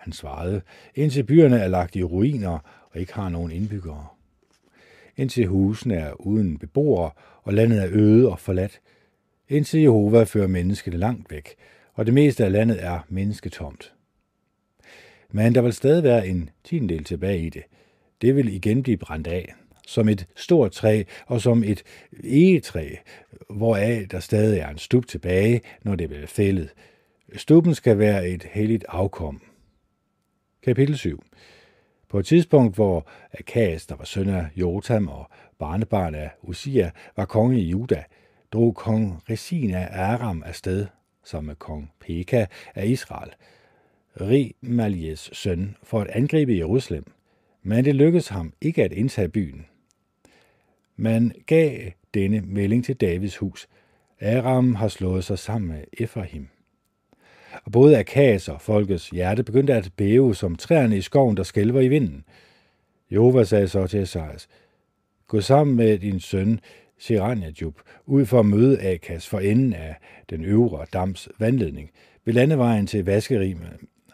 Han 0.01 0.13
svarede, 0.13 0.63
indtil 0.95 1.23
byerne 1.23 1.59
er 1.59 1.69
lagt 1.69 1.97
i 1.97 2.03
ruiner 2.03 2.59
og 2.91 3.01
ikke 3.01 3.15
har 3.15 3.29
nogen 3.29 3.53
indbyggere. 3.53 4.07
Indtil 5.17 5.47
husene 5.47 5.95
er 5.95 6.27
uden 6.27 6.59
beboere, 6.59 7.11
og 7.43 7.55
landet 7.55 7.83
er 7.83 7.89
øde 7.91 8.29
og 8.29 8.39
forladt. 8.39 8.81
Indtil 9.49 9.81
Jehova 9.81 10.23
fører 10.23 10.47
mennesket 10.47 10.95
langt 10.95 11.31
væk, 11.31 11.55
og 11.95 12.07
det 12.07 12.15
meste 12.15 12.45
af 12.45 12.53
landet 12.53 12.85
er 12.85 13.01
mennesketomt. 13.09 13.93
Men 15.31 15.55
der 15.55 15.63
vil 15.63 15.73
stadig 15.73 16.03
være 16.03 16.29
en 16.29 16.51
tiendel 16.65 17.05
tilbage 17.05 17.47
i 17.47 17.49
det. 17.51 17.63
Det 18.23 18.37
vil 18.37 18.55
igen 18.55 18.83
blive 18.83 18.97
brændt 18.97 19.27
af. 19.27 19.55
som 19.87 20.09
et 20.09 20.27
stort 20.37 20.73
træ 20.73 21.03
og 21.27 21.41
som 21.41 21.65
et 21.65 21.83
egetræ, 22.25 22.89
hvoraf 23.51 24.07
der 24.11 24.21
stadig 24.21 24.59
er 24.59 24.69
en 24.69 24.79
stup 24.79 25.07
tilbage, 25.07 25.61
når 25.83 25.95
det 25.95 26.09
bliver 26.09 26.27
fældet. 26.27 26.69
Stuppen 27.37 27.75
skal 27.75 27.99
være 27.99 28.29
et 28.29 28.43
helligt 28.53 28.85
afkom. 28.89 29.43
Kapitel 30.63 30.97
7 30.97 31.23
På 32.09 32.19
et 32.19 32.27
tidspunkt, 32.27 32.75
hvor 32.75 33.09
Akas, 33.33 33.87
der 33.87 33.97
var 33.97 34.05
søn 34.05 34.29
af 34.29 34.47
Jotam 34.57 35.09
og 35.09 35.29
barnebarn 35.59 36.15
af 36.15 36.31
Usia, 36.43 36.91
var 37.17 37.25
konge 37.25 37.61
i 37.61 37.69
Juda, 37.69 38.05
drog 38.53 38.75
kong 38.75 39.23
Resina 39.31 39.89
af 39.91 40.13
Aram 40.13 40.43
afsted, 40.47 40.87
som 41.25 41.45
med 41.45 41.55
kong 41.55 41.93
Peka 42.01 42.47
af 42.75 42.87
Israel, 42.87 43.31
Rimalies 44.21 45.31
søn, 45.33 45.77
for 45.83 46.01
at 46.01 46.09
angribe 46.09 46.57
Jerusalem. 46.57 47.05
Men 47.63 47.85
det 47.85 47.95
lykkedes 47.95 48.29
ham 48.29 48.53
ikke 48.61 48.85
at 48.85 48.93
indtage 48.93 49.29
byen. 49.29 49.67
Man 50.97 51.33
gav 51.47 51.91
denne 52.15 52.41
melding 52.41 52.85
til 52.85 52.97
Davids 52.97 53.37
hus. 53.37 53.69
Aram 54.21 54.75
har 54.75 54.89
slået 54.89 55.25
sig 55.25 55.39
sammen 55.39 55.69
med 55.69 55.85
Efraim. 55.93 56.49
Og 57.65 57.73
både 57.73 57.99
Akas 57.99 58.49
og 58.49 58.61
folkets 58.61 59.11
hjerte 59.11 59.43
begyndte 59.43 59.75
at 59.75 59.91
bæve 59.97 60.35
som 60.35 60.57
træerne 60.57 60.97
i 60.97 61.01
skoven, 61.01 61.37
der 61.37 61.43
skælver 61.43 61.81
i 61.81 61.89
vinden. 61.89 62.25
Jehova 63.13 63.45
sagde 63.45 63.69
så 63.69 63.87
til 63.87 64.03
Esajas, 64.03 64.49
Gå 65.27 65.41
sammen 65.41 65.77
med 65.77 65.99
din 65.99 66.21
søn 66.21 66.61
Siranjajub 66.99 67.81
ud 68.07 68.27
for 68.27 68.41
at 68.41 68.47
møde 68.47 68.81
Akas 68.81 69.29
for 69.29 69.39
enden 69.39 69.73
af 69.73 69.97
den 70.31 70.45
øvre 70.45 70.87
dams 70.93 71.29
vandledning 71.39 71.91
ved 72.25 72.35
landevejen 72.35 72.87
til 72.87 73.05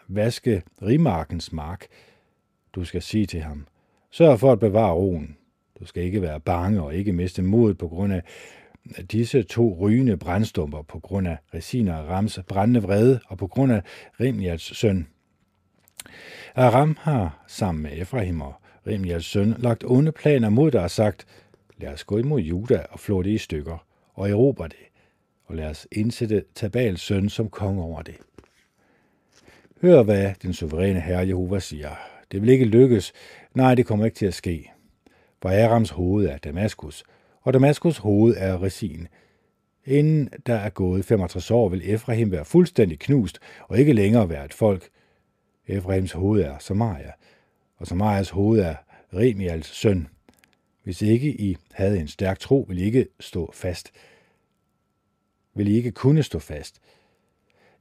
vaskerimarkens 0.07 1.53
mark. 1.53 1.85
Du 2.75 2.83
skal 2.83 3.01
sige 3.01 3.25
til 3.25 3.41
ham, 3.41 3.67
sørg 4.11 4.39
for 4.39 4.51
at 4.51 4.59
bevare 4.59 4.93
roen. 4.93 5.37
Du 5.79 5.85
skal 5.85 6.03
ikke 6.03 6.21
være 6.21 6.39
bange 6.39 6.81
og 6.81 6.95
ikke 6.95 7.13
miste 7.13 7.41
modet 7.41 7.77
på 7.77 7.87
grund 7.87 8.13
af 8.13 8.21
disse 9.11 9.43
to 9.43 9.77
rygende 9.79 10.17
brændstumper 10.17 10.81
på 10.81 10.99
grund 10.99 11.27
af 11.27 11.37
Resina 11.53 11.97
og 11.97 12.07
Rams 12.07 12.39
brændende 12.47 12.81
vrede 12.81 13.19
og 13.27 13.37
på 13.37 13.47
grund 13.47 13.71
af 13.71 13.81
Rimjals 14.19 14.77
søn. 14.77 15.07
Aram 16.55 16.97
har 16.99 17.43
sammen 17.47 17.83
med 17.83 17.91
Efraim 17.93 18.41
og 18.41 18.53
Rimjals 18.87 19.25
søn 19.25 19.55
lagt 19.57 19.83
onde 19.87 20.11
planer 20.11 20.49
mod 20.49 20.71
dig 20.71 20.83
og 20.83 20.91
sagt, 20.91 21.25
lad 21.77 21.93
os 21.93 22.03
gå 22.03 22.17
imod 22.17 22.41
Juda 22.41 22.85
og 22.89 22.99
flå 22.99 23.21
det 23.21 23.29
i 23.29 23.37
stykker 23.37 23.85
og 24.13 24.29
erobre 24.29 24.67
det, 24.67 24.87
og 25.45 25.55
lad 25.55 25.65
os 25.65 25.87
indsætte 25.91 26.43
Tabals 26.55 27.01
søn 27.01 27.29
som 27.29 27.49
konge 27.49 27.83
over 27.83 28.01
det. 28.01 28.15
Hør, 29.81 30.03
hvad 30.03 30.33
den 30.41 30.53
suveræne 30.53 31.01
herre 31.01 31.27
Jehova 31.27 31.59
siger. 31.59 31.91
Det 32.31 32.41
vil 32.41 32.49
ikke 32.49 32.65
lykkes. 32.65 33.13
Nej, 33.53 33.75
det 33.75 33.85
kommer 33.85 34.05
ikke 34.05 34.17
til 34.17 34.25
at 34.25 34.33
ske. 34.33 34.71
For 35.41 35.49
Arams 35.49 35.89
hoved 35.89 36.25
er 36.25 36.37
Damaskus, 36.37 37.03
og 37.47 37.53
Damaskus 37.53 37.97
hoved 37.97 38.35
er 38.37 38.63
Resin. 38.63 39.07
Inden 39.85 40.29
der 40.45 40.55
er 40.55 40.69
gået 40.69 41.05
65 41.05 41.51
år, 41.51 41.69
vil 41.69 41.93
Efraim 41.93 42.31
være 42.31 42.45
fuldstændig 42.45 42.99
knust 42.99 43.39
og 43.67 43.79
ikke 43.79 43.93
længere 43.93 44.29
være 44.29 44.45
et 44.45 44.53
folk. 44.53 44.89
Efraims 45.67 46.11
hoved 46.11 46.41
er 46.41 46.57
Samaria, 46.57 47.11
og 47.77 47.87
Samarias 47.87 48.29
hoved 48.29 48.59
er 48.59 48.75
Remials 49.13 49.67
søn. 49.67 50.07
Hvis 50.83 51.01
ikke 51.01 51.41
I 51.41 51.57
havde 51.71 51.99
en 51.99 52.07
stærk 52.07 52.39
tro, 52.39 52.65
ville 52.67 52.83
I 52.83 52.85
ikke 52.85 53.07
stå 53.19 53.51
fast. 53.53 53.91
Vil 55.53 55.67
I 55.67 55.75
ikke 55.75 55.91
kunne 55.91 56.23
stå 56.23 56.39
fast. 56.39 56.81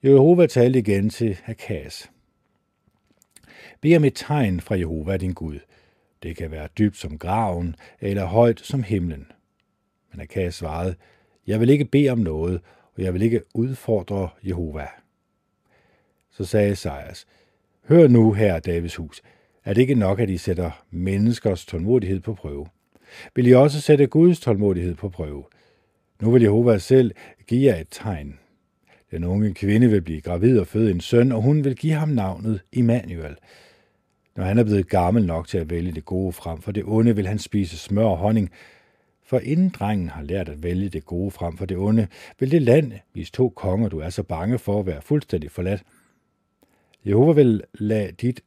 Jehova 0.05 0.47
talte 0.47 0.79
igen 0.79 1.11
til 1.11 1.39
Hakas. 1.43 2.11
Bed 3.81 3.97
om 3.97 4.05
et 4.05 4.15
tegn 4.15 4.61
fra 4.61 4.79
Jehova, 4.79 5.17
din 5.17 5.33
Gud. 5.33 5.59
Det 6.23 6.37
kan 6.37 6.51
være 6.51 6.69
dybt 6.79 6.97
som 6.97 7.19
graven, 7.19 7.77
eller 8.01 8.25
højt 8.25 8.61
som 8.61 8.83
himlen. 8.83 9.27
Men 10.17 10.23
Akas 10.23 10.55
svarede, 10.55 10.95
jeg 11.47 11.61
vil 11.61 11.71
ikke 11.71 11.85
bede 11.85 12.11
om 12.11 12.19
noget, 12.19 12.61
og 12.97 13.03
jeg 13.03 13.15
vil 13.15 13.23
ikke 13.23 13.41
udfordre 13.55 14.29
Jehova. 14.47 14.87
Så 16.31 16.45
sagde 16.45 16.73
Esajas, 16.73 17.27
hør 17.89 18.09
nu 18.09 18.33
her, 18.33 18.59
Davids 18.59 18.97
hus, 18.97 19.23
er 19.65 19.75
det 19.75 19.81
ikke 19.81 19.95
nok, 19.95 20.21
at 20.21 20.31
I 20.31 20.37
sætter 20.37 20.85
menneskers 20.91 21.67
tålmodighed 21.67 22.21
på 22.21 22.35
prøve? 22.35 22.67
Vil 23.35 23.47
I 23.47 23.53
også 23.53 23.81
sætte 23.81 24.07
Guds 24.07 24.41
tålmodighed 24.41 24.95
på 24.95 25.09
prøve? 25.09 25.45
Nu 26.23 26.31
vil 26.31 26.43
Jehova 26.43 26.79
selv 26.79 27.13
give 27.47 27.65
jer 27.65 27.81
et 27.81 27.89
tegn. 27.91 28.39
Den 29.11 29.25
unge 29.25 29.55
kvinde 29.55 29.91
vil 29.91 30.03
blive 30.03 30.21
gravid 30.21 30.59
og 30.59 30.67
føde 30.67 30.91
en 30.91 31.01
søn, 31.01 31.33
og 31.33 31.43
hun 31.43 31.65
vil 31.65 31.77
give 31.77 31.93
ham 31.93 32.09
navnet 32.09 32.61
Immanuel. 32.73 33.37
Når 34.37 34.45
han 34.45 34.59
er 34.59 34.65
blevet 34.65 34.89
gammel 34.89 35.27
nok 35.27 35.49
til 35.49 35.59
at 35.59 35.71
vælge 35.71 35.93
det 35.93 36.05
gode 36.05 36.33
frem 36.33 36.61
for 36.61 36.73
det 36.73 36.85
onde, 36.87 37.17
vil 37.17 37.27
han 37.27 37.39
spise 37.39 37.79
smør 37.79 38.05
og 38.05 38.17
honning, 38.17 38.51
for 39.27 39.39
inden 39.39 39.69
drengen 39.69 40.09
har 40.09 40.23
lært 40.23 40.49
at 40.49 40.63
vælge 40.63 40.89
det 40.89 41.05
gode 41.05 41.31
frem 41.31 41.57
for 41.57 41.67
det 41.67 41.77
onde, 41.77 42.07
vil 42.39 42.51
det 42.51 42.63
land, 42.63 42.93
hvis 43.13 43.31
to 43.31 43.49
konger, 43.49 43.89
du 43.89 43.99
er 43.99 44.11
så 44.11 44.23
bange 44.23 44.59
for, 44.59 44.81
at 44.81 44.87
være 44.87 45.03
fuldstændig 45.03 45.51
forladt. 45.51 45.83
Jehova 47.07 47.33
vil 47.33 47.63
lade, 47.75 48.13
dit, 48.13 48.41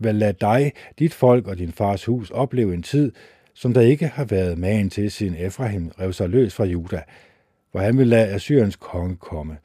vil 0.00 0.14
lade 0.14 0.32
dig, 0.40 0.72
dit 0.98 1.14
folk 1.14 1.46
og 1.46 1.58
din 1.58 1.72
fars 1.72 2.04
hus 2.04 2.30
opleve 2.30 2.74
en 2.74 2.82
tid, 2.82 3.12
som 3.54 3.74
der 3.74 3.80
ikke 3.80 4.06
har 4.06 4.24
været 4.24 4.58
magen 4.58 4.90
til, 4.90 5.10
siden 5.10 5.34
Efraim 5.38 5.88
rev 6.00 6.12
sig 6.12 6.28
løs 6.28 6.54
fra 6.54 6.64
Juda, 6.64 7.02
hvor 7.70 7.80
han 7.80 7.98
vil 7.98 8.06
lade 8.06 8.28
Assyriens 8.28 8.76
konge 8.76 9.16
komme. 9.16 9.58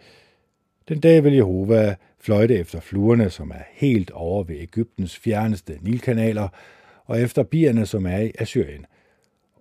Den 0.90 1.00
dag 1.00 1.24
vil 1.24 1.34
Jehova 1.34 1.96
fløjte 2.20 2.56
efter 2.56 2.80
fluerne, 2.80 3.30
som 3.30 3.52
er 3.52 3.64
helt 3.72 4.12
over 4.12 4.44
ved 4.44 4.56
Ægyptens 4.60 5.18
fjerneste 5.18 5.78
nilkanaler, 5.82 6.48
og 7.06 7.22
efter 7.22 7.44
bierne, 7.44 7.86
som 7.86 8.06
er 8.06 8.18
i 8.18 8.32
Assyrien. 8.40 8.86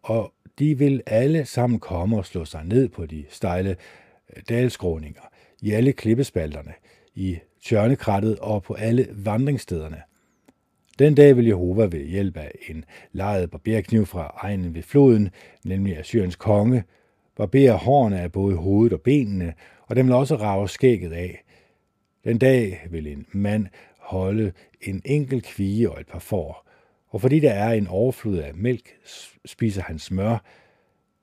Og 0.02 0.32
de 0.58 0.78
vil 0.78 1.02
alle 1.06 1.44
sammen 1.44 1.80
komme 1.80 2.16
og 2.16 2.26
slå 2.26 2.44
sig 2.44 2.64
ned 2.64 2.88
på 2.88 3.06
de 3.06 3.24
stejle 3.28 3.76
øh, 4.36 4.42
dalskråninger, 4.48 5.22
i 5.62 5.72
alle 5.72 5.92
klippespalterne, 5.92 6.72
i 7.14 7.38
tjørnekrattet 7.62 8.38
og 8.38 8.62
på 8.62 8.74
alle 8.74 9.08
vandringsstederne. 9.12 10.02
Den 10.98 11.14
dag 11.14 11.36
vil 11.36 11.46
Jehova 11.46 11.82
ved 11.82 12.04
hjælp 12.04 12.36
af 12.36 12.52
en 12.68 12.84
lejet 13.12 13.50
barberkniv 13.50 14.06
fra 14.06 14.38
egnen 14.42 14.74
ved 14.74 14.82
floden, 14.82 15.30
nemlig 15.64 15.98
Assyriens 15.98 16.36
konge, 16.36 16.84
barbere 17.36 17.72
hårene 17.72 18.20
af 18.20 18.32
både 18.32 18.56
hovedet 18.56 18.92
og 18.92 19.00
benene, 19.00 19.54
og 19.86 19.96
dem 19.96 20.06
vil 20.06 20.14
også 20.14 20.36
rave 20.36 20.68
skægget 20.68 21.12
af. 21.12 21.44
Den 22.24 22.38
dag 22.38 22.86
vil 22.90 23.06
en 23.06 23.26
mand 23.32 23.66
holde 23.98 24.52
en 24.82 25.02
enkelt 25.04 25.44
kvige 25.44 25.90
og 25.90 26.00
et 26.00 26.06
par 26.06 26.18
får, 26.18 26.65
og 27.08 27.20
fordi 27.20 27.40
der 27.40 27.52
er 27.52 27.72
en 27.72 27.86
overflod 27.86 28.38
af 28.38 28.54
mælk, 28.54 28.96
spiser 29.44 29.82
han 29.82 29.98
smør. 29.98 30.44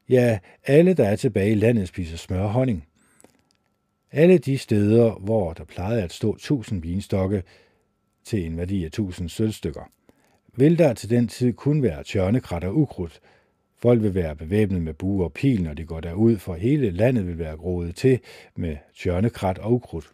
Ja, 0.10 0.40
alle, 0.66 0.94
der 0.94 1.08
er 1.08 1.16
tilbage 1.16 1.52
i 1.52 1.56
landet, 1.56 1.88
spiser 1.88 2.18
smør 2.18 2.42
og 2.42 2.52
honning. 2.52 2.88
Alle 4.12 4.38
de 4.38 4.58
steder, 4.58 5.12
hvor 5.12 5.54
der 5.54 5.64
plejede 5.64 6.04
at 6.04 6.14
stå 6.14 6.38
tusind 6.38 6.82
vinstokke 6.82 7.44
til 8.24 8.46
en 8.46 8.58
værdi 8.58 8.84
af 8.86 8.92
tusind 8.92 9.30
sølvstykker, 9.30 9.92
vil 10.56 10.78
der 10.78 10.94
til 10.94 11.10
den 11.10 11.28
tid 11.28 11.54
kun 11.54 11.84
være 11.84 12.04
tjørnekrat 12.04 12.64
og 12.64 12.78
ukrudt. 12.78 13.20
Folk 13.78 14.02
vil 14.02 14.16
være 14.16 14.36
bevæbnet 14.36 14.82
med 14.82 14.94
bue 14.94 15.24
og 15.24 15.34
pil, 15.34 15.64
når 15.64 15.74
de 15.74 15.86
går 15.86 16.00
derud, 16.00 16.38
for 16.38 16.56
hele 16.56 16.92
landet 16.92 17.28
vil 17.28 17.40
være 17.40 17.58
groet 17.58 17.96
til 17.96 18.20
med 18.56 18.78
tjørnekrat 18.96 19.58
og 19.58 19.74
ukrudt 19.74 20.12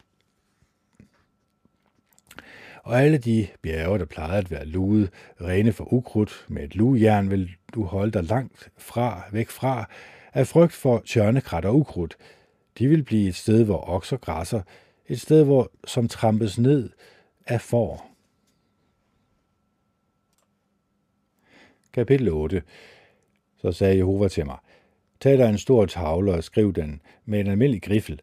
og 2.84 3.02
alle 3.02 3.18
de 3.18 3.48
bjerge, 3.62 4.00
der 4.00 4.06
plejede 4.06 4.38
at 4.38 4.52
være 4.52 4.66
luet, 4.66 5.10
rene 5.42 5.74
for 5.74 5.94
ukrudt, 5.94 6.46
med 6.48 6.64
et 6.64 6.76
lujern 6.76 7.32
vil 7.32 7.50
du 7.74 7.84
holde 7.84 8.12
dig 8.12 8.24
langt 8.24 8.70
fra, 8.78 9.24
væk 9.32 9.50
fra, 9.50 9.90
af 10.34 10.48
frygt 10.48 10.74
for 10.74 11.04
tjørnekrat 11.06 11.66
og 11.66 11.76
ukrudt. 11.76 12.18
De 12.78 12.88
vil 12.88 13.04
blive 13.04 13.28
et 13.28 13.36
sted, 13.36 13.64
hvor 13.64 13.90
okser 13.90 14.18
græsser, 14.18 14.62
et 15.08 15.22
sted, 15.22 15.44
hvor 15.44 15.72
som 15.88 16.08
trampes 16.08 16.58
ned 16.58 16.90
af 17.48 17.62
får. 17.62 18.06
Kapitel 21.94 22.30
8 22.30 22.64
Så 23.58 23.72
sagde 23.72 23.98
Jehova 23.98 24.28
til 24.28 24.46
mig, 24.46 24.58
Tag 25.20 25.38
dig 25.38 25.50
en 25.50 25.58
stor 25.58 25.86
tavle 25.86 26.34
og 26.34 26.44
skriv 26.44 26.74
den 26.74 27.02
med 27.26 27.40
en 27.40 27.48
almindelig 27.48 27.82
griffel. 27.82 28.22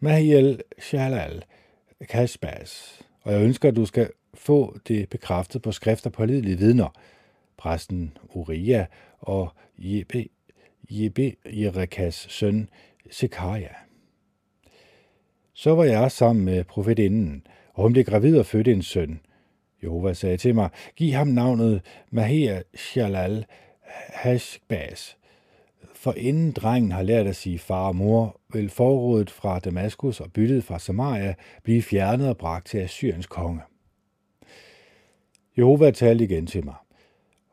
Mahiel 0.00 0.62
Shalal 0.78 1.44
Kasbas 2.08 3.02
og 3.22 3.32
jeg 3.32 3.42
ønsker, 3.42 3.68
at 3.68 3.76
du 3.76 3.86
skal 3.86 4.10
få 4.34 4.78
det 4.88 5.08
bekræftet 5.08 5.62
på 5.62 5.72
skrift 5.72 6.06
af 6.06 6.12
pålidelige 6.12 6.58
vidner. 6.58 6.88
Præsten 7.56 8.18
Uria 8.28 8.86
og 9.18 9.52
Jebe, 9.78 10.26
Jebe 10.90 11.36
Jerekas 11.46 12.26
søn 12.30 12.68
Sekaria. 13.10 13.74
Så 15.54 15.74
var 15.74 15.84
jeg 15.84 16.12
sammen 16.12 16.44
med 16.44 16.64
profetinden, 16.64 17.46
og 17.74 17.82
hun 17.82 17.92
blev 17.92 18.04
gravid 18.04 18.38
og 18.38 18.46
fødte 18.46 18.72
en 18.72 18.82
søn. 18.82 19.20
Jehova 19.82 20.14
sagde 20.14 20.36
til 20.36 20.54
mig, 20.54 20.70
giv 20.96 21.12
ham 21.12 21.26
navnet 21.26 21.82
Maher 22.10 22.62
Shalal 22.74 23.44
Hashbaz 24.08 25.14
for 26.00 26.12
inden 26.12 26.52
drengen 26.52 26.92
har 26.92 27.02
lært 27.02 27.26
at 27.26 27.36
sige 27.36 27.58
far 27.58 27.88
og 27.88 27.96
mor, 27.96 28.40
vil 28.52 28.70
forrådet 28.70 29.30
fra 29.30 29.58
Damaskus 29.58 30.20
og 30.20 30.32
byttet 30.32 30.64
fra 30.64 30.78
Samaria 30.78 31.34
blive 31.62 31.82
fjernet 31.82 32.28
og 32.28 32.36
bragt 32.36 32.66
til 32.66 32.78
Assyriens 32.78 33.26
konge. 33.26 33.60
Jehova 35.58 35.90
talte 35.90 36.24
igen 36.24 36.46
til 36.46 36.64
mig. 36.64 36.74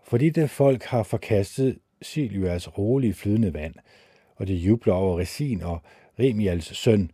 fordi 0.03 0.29
det 0.29 0.49
folk 0.49 0.83
har 0.83 1.03
forkastet 1.03 1.77
Silias 2.01 2.77
rolige 2.77 3.13
flydende 3.13 3.53
vand, 3.53 3.73
og 4.35 4.47
de 4.47 4.55
jubler 4.55 4.93
over 4.93 5.19
Resin 5.19 5.61
og 5.61 5.81
Remials 6.19 6.77
søn, 6.77 7.11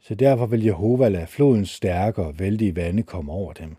så 0.00 0.14
derfor 0.14 0.46
vil 0.46 0.64
Jehova 0.64 1.08
lade 1.08 1.26
flodens 1.26 1.70
stærke 1.70 2.22
og 2.22 2.38
vældige 2.38 2.76
vande 2.76 3.02
komme 3.02 3.32
over 3.32 3.52
dem, 3.52 3.76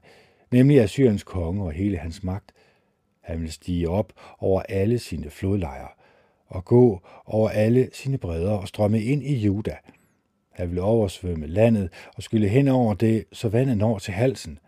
nemlig 0.51 0.81
Assyriens 0.81 1.23
konge 1.23 1.63
og 1.63 1.71
hele 1.71 1.97
hans 1.97 2.23
magt. 2.23 2.51
Han 3.21 3.41
vil 3.41 3.51
stige 3.51 3.89
op 3.89 4.13
over 4.39 4.61
alle 4.61 4.99
sine 4.99 5.29
flodlejre 5.29 5.94
og 6.47 6.65
gå 6.65 7.01
over 7.25 7.49
alle 7.49 7.89
sine 7.93 8.17
bredder 8.17 8.51
og 8.51 8.67
strømme 8.67 9.01
ind 9.01 9.23
i 9.23 9.35
Juda. 9.35 9.75
Han 10.51 10.71
vil 10.71 10.79
oversvømme 10.79 11.47
landet 11.47 11.89
og 12.15 12.23
skylle 12.23 12.47
hen 12.47 12.67
over 12.67 12.93
det, 12.93 13.25
så 13.31 13.49
vandet 13.49 13.77
når 13.77 13.99
til 13.99 14.13
halsen. 14.13 14.59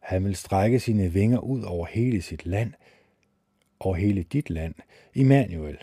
Han 0.00 0.24
vil 0.24 0.36
strække 0.36 0.80
sine 0.80 1.12
vinger 1.12 1.38
ud 1.38 1.62
over 1.62 1.86
hele 1.86 2.22
sit 2.22 2.46
land, 2.46 2.72
over 3.80 3.94
hele 3.96 4.22
dit 4.22 4.50
land, 4.50 4.74
Immanuel. 5.14 5.78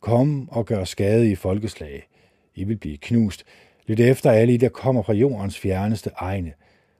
Kom 0.00 0.48
og 0.48 0.66
gør 0.66 0.84
skade 0.84 1.30
i 1.30 1.34
folkeslag. 1.34 2.08
I 2.54 2.64
vil 2.64 2.76
blive 2.76 2.96
knust, 2.96 3.44
lidt 3.86 4.00
efter 4.00 4.30
alle 4.30 4.54
I, 4.54 4.56
der 4.56 4.68
kommer 4.68 5.02
fra 5.02 5.12
jordens 5.12 5.58
fjerneste 5.58 6.10
egne. 6.16 6.52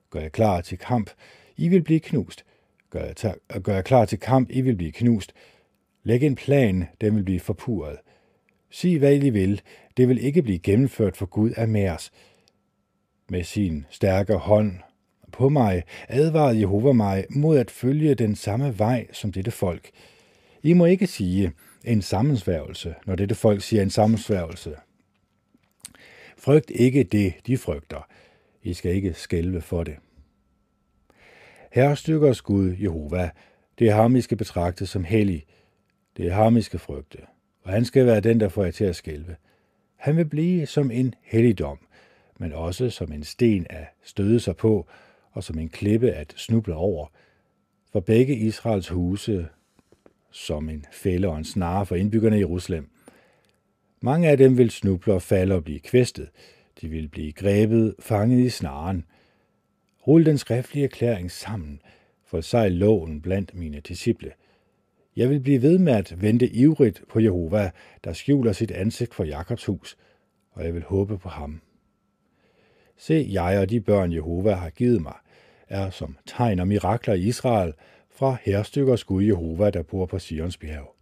Gør 0.09 0.19
jeg 0.19 0.31
klar 0.31 0.61
til 0.61 0.77
kamp, 0.77 1.09
I 1.57 1.67
vil 1.67 1.81
blive 1.81 1.99
knust. 1.99 2.45
Gør 2.89 3.03
jeg, 3.03 3.15
ta- 3.15 3.59
gør 3.63 3.73
jeg 3.73 3.83
klar 3.85 4.05
til 4.05 4.19
kamp, 4.19 4.49
I 4.51 4.61
vil 4.61 4.75
blive 4.75 4.91
knust. 4.91 5.33
Læg 6.05 6.23
en 6.23 6.35
plan, 6.35 6.87
den 7.01 7.15
vil 7.15 7.23
blive 7.23 7.39
forpurret. 7.39 7.97
Sig 8.69 8.97
hvad 8.99 9.15
I 9.15 9.29
vil, 9.29 9.61
det 9.97 10.07
vil 10.07 10.23
ikke 10.23 10.41
blive 10.41 10.59
gennemført 10.59 11.17
for 11.17 11.25
Gud 11.25 11.51
af 11.51 11.67
mærs. 11.67 12.11
Med 13.29 13.43
sin 13.43 13.85
stærke 13.89 14.33
hånd 14.33 14.71
på 15.31 15.49
mig 15.49 15.83
advarede 16.07 16.59
Jehova 16.59 16.91
mig 16.91 17.25
mod 17.29 17.57
at 17.57 17.71
følge 17.71 18.15
den 18.15 18.35
samme 18.35 18.79
vej 18.79 19.07
som 19.11 19.31
dette 19.31 19.51
folk. 19.51 19.89
I 20.63 20.73
må 20.73 20.85
ikke 20.85 21.07
sige 21.07 21.51
en 21.83 22.01
sammensværgelse, 22.01 22.95
når 23.05 23.15
dette 23.15 23.35
folk 23.35 23.61
siger 23.61 23.81
en 23.81 23.89
sammensværgelse. 23.89 24.75
Frygt 26.37 26.71
ikke 26.75 27.03
det, 27.03 27.33
de 27.47 27.57
frygter. 27.57 28.07
I 28.63 28.73
skal 28.73 28.95
ikke 28.95 29.13
skælve 29.13 29.61
for 29.61 29.83
det. 29.83 29.95
Herrestykkers 31.71 32.41
Gud, 32.41 32.75
Jehova, 32.81 33.29
det 33.79 33.89
er 33.89 33.95
ham, 33.95 34.15
I 34.15 34.21
skal 34.21 34.37
betragte 34.37 34.85
som 34.85 35.03
hellig. 35.03 35.45
Det 36.17 36.27
er 36.27 36.33
ham, 36.33 36.57
I 36.57 36.61
skal 36.61 36.79
frygte. 36.79 37.17
Og 37.63 37.71
han 37.71 37.85
skal 37.85 38.05
være 38.05 38.19
den, 38.19 38.39
der 38.39 38.49
får 38.49 38.63
jer 38.63 38.71
til 38.71 38.85
at 38.85 38.95
skælve. 38.95 39.35
Han 39.95 40.17
vil 40.17 40.25
blive 40.25 40.65
som 40.65 40.91
en 40.91 41.15
helligdom, 41.23 41.79
men 42.39 42.53
også 42.53 42.89
som 42.89 43.11
en 43.11 43.23
sten 43.23 43.67
at 43.69 43.85
støde 44.03 44.39
sig 44.39 44.55
på, 44.55 44.87
og 45.31 45.43
som 45.43 45.59
en 45.59 45.69
klippe 45.69 46.11
at 46.11 46.33
snuble 46.37 46.75
over. 46.75 47.07
For 47.91 47.99
begge 47.99 48.35
Israels 48.35 48.89
huse 48.89 49.47
som 50.31 50.69
en 50.69 50.85
fælde 50.91 51.27
og 51.27 51.37
en 51.37 51.43
snare 51.43 51.85
for 51.85 51.95
indbyggerne 51.95 52.35
i 52.35 52.39
Jerusalem. 52.39 52.89
Mange 54.01 54.29
af 54.29 54.37
dem 54.37 54.57
vil 54.57 54.69
snuble 54.69 55.13
og 55.13 55.21
falde 55.21 55.55
og 55.55 55.63
blive 55.63 55.79
kvæstet. 55.79 56.29
De 56.81 56.87
vil 56.87 57.07
blive 57.07 57.31
grebet, 57.31 57.95
fanget 57.99 58.39
i 58.39 58.49
snaren. 58.49 59.05
Rul 60.07 60.25
den 60.25 60.37
skriftlige 60.37 60.83
erklæring 60.83 61.31
sammen, 61.31 61.81
for 62.25 62.41
sejl 62.41 62.71
loven 62.71 63.21
blandt 63.21 63.55
mine 63.55 63.79
disciple. 63.79 64.31
Jeg 65.15 65.29
vil 65.29 65.39
blive 65.39 65.61
ved 65.61 65.77
med 65.77 65.93
at 65.93 66.21
vente 66.21 66.49
ivrigt 66.49 67.03
på 67.09 67.19
Jehova, 67.19 67.71
der 68.03 68.13
skjuler 68.13 68.51
sit 68.51 68.71
ansigt 68.71 69.13
for 69.13 69.23
Jakobs 69.23 69.65
hus, 69.65 69.97
og 70.51 70.65
jeg 70.65 70.73
vil 70.73 70.83
håbe 70.83 71.17
på 71.17 71.29
ham. 71.29 71.61
Se, 72.97 73.27
jeg 73.31 73.59
og 73.59 73.69
de 73.69 73.81
børn 73.81 74.13
Jehova 74.13 74.53
har 74.53 74.69
givet 74.69 75.01
mig, 75.01 75.15
er 75.69 75.89
som 75.89 76.17
tegn 76.25 76.59
og 76.59 76.67
mirakler 76.67 77.13
i 77.13 77.21
Israel 77.21 77.73
fra 78.09 78.37
herstykkers 78.43 79.03
Gud 79.03 79.23
Jehova, 79.23 79.69
der 79.69 79.83
bor 79.83 80.05
på 80.05 80.19
Sions 80.19 80.57
bjerg. 80.57 80.95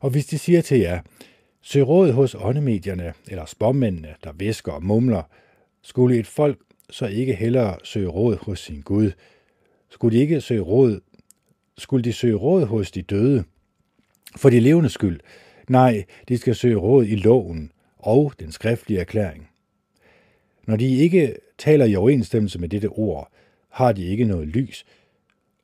Og 0.00 0.10
hvis 0.10 0.26
de 0.26 0.38
siger 0.38 0.60
til 0.60 0.78
jer, 0.78 1.00
søg 1.62 1.88
råd 1.88 2.12
hos 2.12 2.34
åndemedierne 2.34 3.12
eller 3.28 3.44
spåmændene, 3.44 4.14
der 4.24 4.32
væsker 4.32 4.72
og 4.72 4.84
mumler, 4.84 5.22
skulle 5.82 6.18
et 6.18 6.26
folk 6.26 6.58
så 6.90 7.06
ikke 7.06 7.34
hellere 7.34 7.76
søge 7.84 8.08
råd 8.08 8.36
hos 8.36 8.60
sin 8.60 8.80
Gud? 8.80 9.10
Skulle 9.88 10.16
de 10.16 10.22
ikke 10.22 10.40
søge 10.40 10.60
råd? 10.60 11.00
Skulle 11.78 12.04
de 12.04 12.12
søge 12.12 12.34
råd 12.34 12.66
hos 12.66 12.90
de 12.90 13.02
døde? 13.02 13.44
For 14.36 14.50
de 14.50 14.60
levende 14.60 14.90
skyld? 14.90 15.20
Nej, 15.68 16.04
de 16.28 16.38
skal 16.38 16.54
søge 16.54 16.76
råd 16.76 17.04
i 17.06 17.16
loven 17.16 17.72
og 17.98 18.32
den 18.40 18.52
skriftlige 18.52 19.00
erklæring. 19.00 19.48
Når 20.66 20.76
de 20.76 20.96
ikke 20.96 21.36
taler 21.58 21.84
i 21.84 21.96
overensstemmelse 21.96 22.58
med 22.58 22.68
dette 22.68 22.88
ord, 22.88 23.32
har 23.68 23.92
de 23.92 24.06
ikke 24.06 24.24
noget 24.24 24.48
lys, 24.48 24.84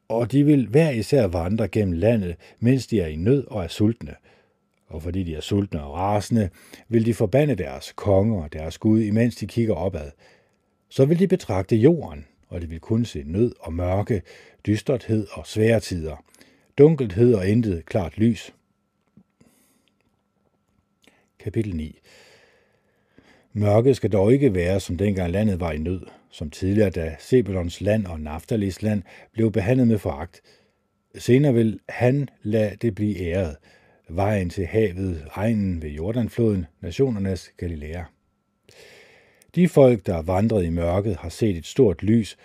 og 0.09 0.33
de 0.33 0.45
vil 0.45 0.67
hver 0.67 0.91
især 0.91 1.27
vandre 1.27 1.69
gennem 1.69 1.93
landet, 1.93 2.37
mens 2.59 2.87
de 2.87 3.01
er 3.01 3.07
i 3.07 3.17
nød 3.17 3.45
og 3.47 3.65
er 3.65 3.69
sultne. 3.69 4.15
Og 4.87 5.03
fordi 5.03 5.23
de 5.23 5.35
er 5.35 5.41
sultne 5.41 5.83
og 5.83 5.95
rasende, 5.95 6.51
vil 6.89 7.07
de 7.07 7.15
forbande 7.15 7.55
deres 7.55 7.93
konger 7.97 8.43
og 8.43 8.53
deres 8.53 8.79
Gud, 8.79 9.01
imens 9.01 9.37
de 9.37 9.47
kigger 9.47 9.75
opad. 9.75 10.11
Så 10.89 11.05
vil 11.05 11.19
de 11.19 11.29
betragte 11.29 11.77
jorden, 11.77 12.27
og 12.51 12.61
det 12.61 12.71
vil 12.71 12.81
kun 12.81 13.05
se 13.05 13.23
nød 13.27 13.53
og 13.61 13.73
mørke, 13.73 14.23
dysterthed 14.67 15.27
og 15.33 15.47
svære 15.47 15.81
tider, 15.81 16.25
dunkelhed 16.79 17.35
og 17.35 17.49
intet 17.49 17.87
klart 17.87 18.19
lys. 18.19 18.55
Kapitel 21.39 21.77
9 21.77 21.99
Mørket 23.53 23.97
skal 23.97 24.13
dog 24.13 24.33
ikke 24.33 24.55
være, 24.55 24.81
som 24.81 24.97
dengang 24.97 25.31
landet 25.31 25.61
var 25.61 25.73
i 25.73 25.79
nød, 25.79 26.01
som 26.31 26.51
tidligere, 26.51 26.91
da 26.91 27.17
Sebelons 27.19 27.81
land 27.81 28.07
og 28.07 28.21
Naftalis 28.21 28.83
land 28.83 29.03
blev 29.33 29.53
behandlet 29.53 29.89
med 29.89 29.99
foragt. 29.99 30.41
Senere 31.19 31.55
vil 31.55 31.81
han 31.89 32.29
lade 32.43 32.77
det 32.77 32.95
blive 32.95 33.19
æret, 33.19 33.57
vejen 34.09 34.51
til 34.51 34.67
havet, 34.67 35.27
egnen 35.35 35.83
ved 35.83 35.91
Jordanfloden, 35.91 36.67
nationernes 36.81 37.53
Galilea. 37.57 38.03
De 39.55 39.69
folk, 39.69 40.07
der 40.07 40.23
vandrede 40.23 40.67
i 40.67 40.71
mørket, 40.71 41.17
har 41.17 41.29
set 41.29 41.57
et 41.57 41.67
stort 41.67 42.03
lys, 42.03 42.37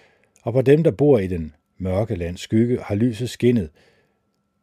og 0.43 0.53
på 0.53 0.61
dem, 0.61 0.83
der 0.83 0.91
bor 0.91 1.19
i 1.19 1.27
den 1.27 1.53
mørke 1.77 2.15
lands 2.15 2.41
skygge, 2.41 2.79
har 2.81 2.95
lyset 2.95 3.29
skinnet. 3.29 3.69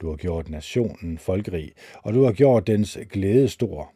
Du 0.00 0.08
har 0.08 0.16
gjort 0.16 0.48
nationen 0.48 1.18
folkerig, 1.18 1.72
og 2.02 2.14
du 2.14 2.24
har 2.24 2.32
gjort 2.32 2.66
dens 2.66 2.98
glæde 3.10 3.48
stor. 3.48 3.92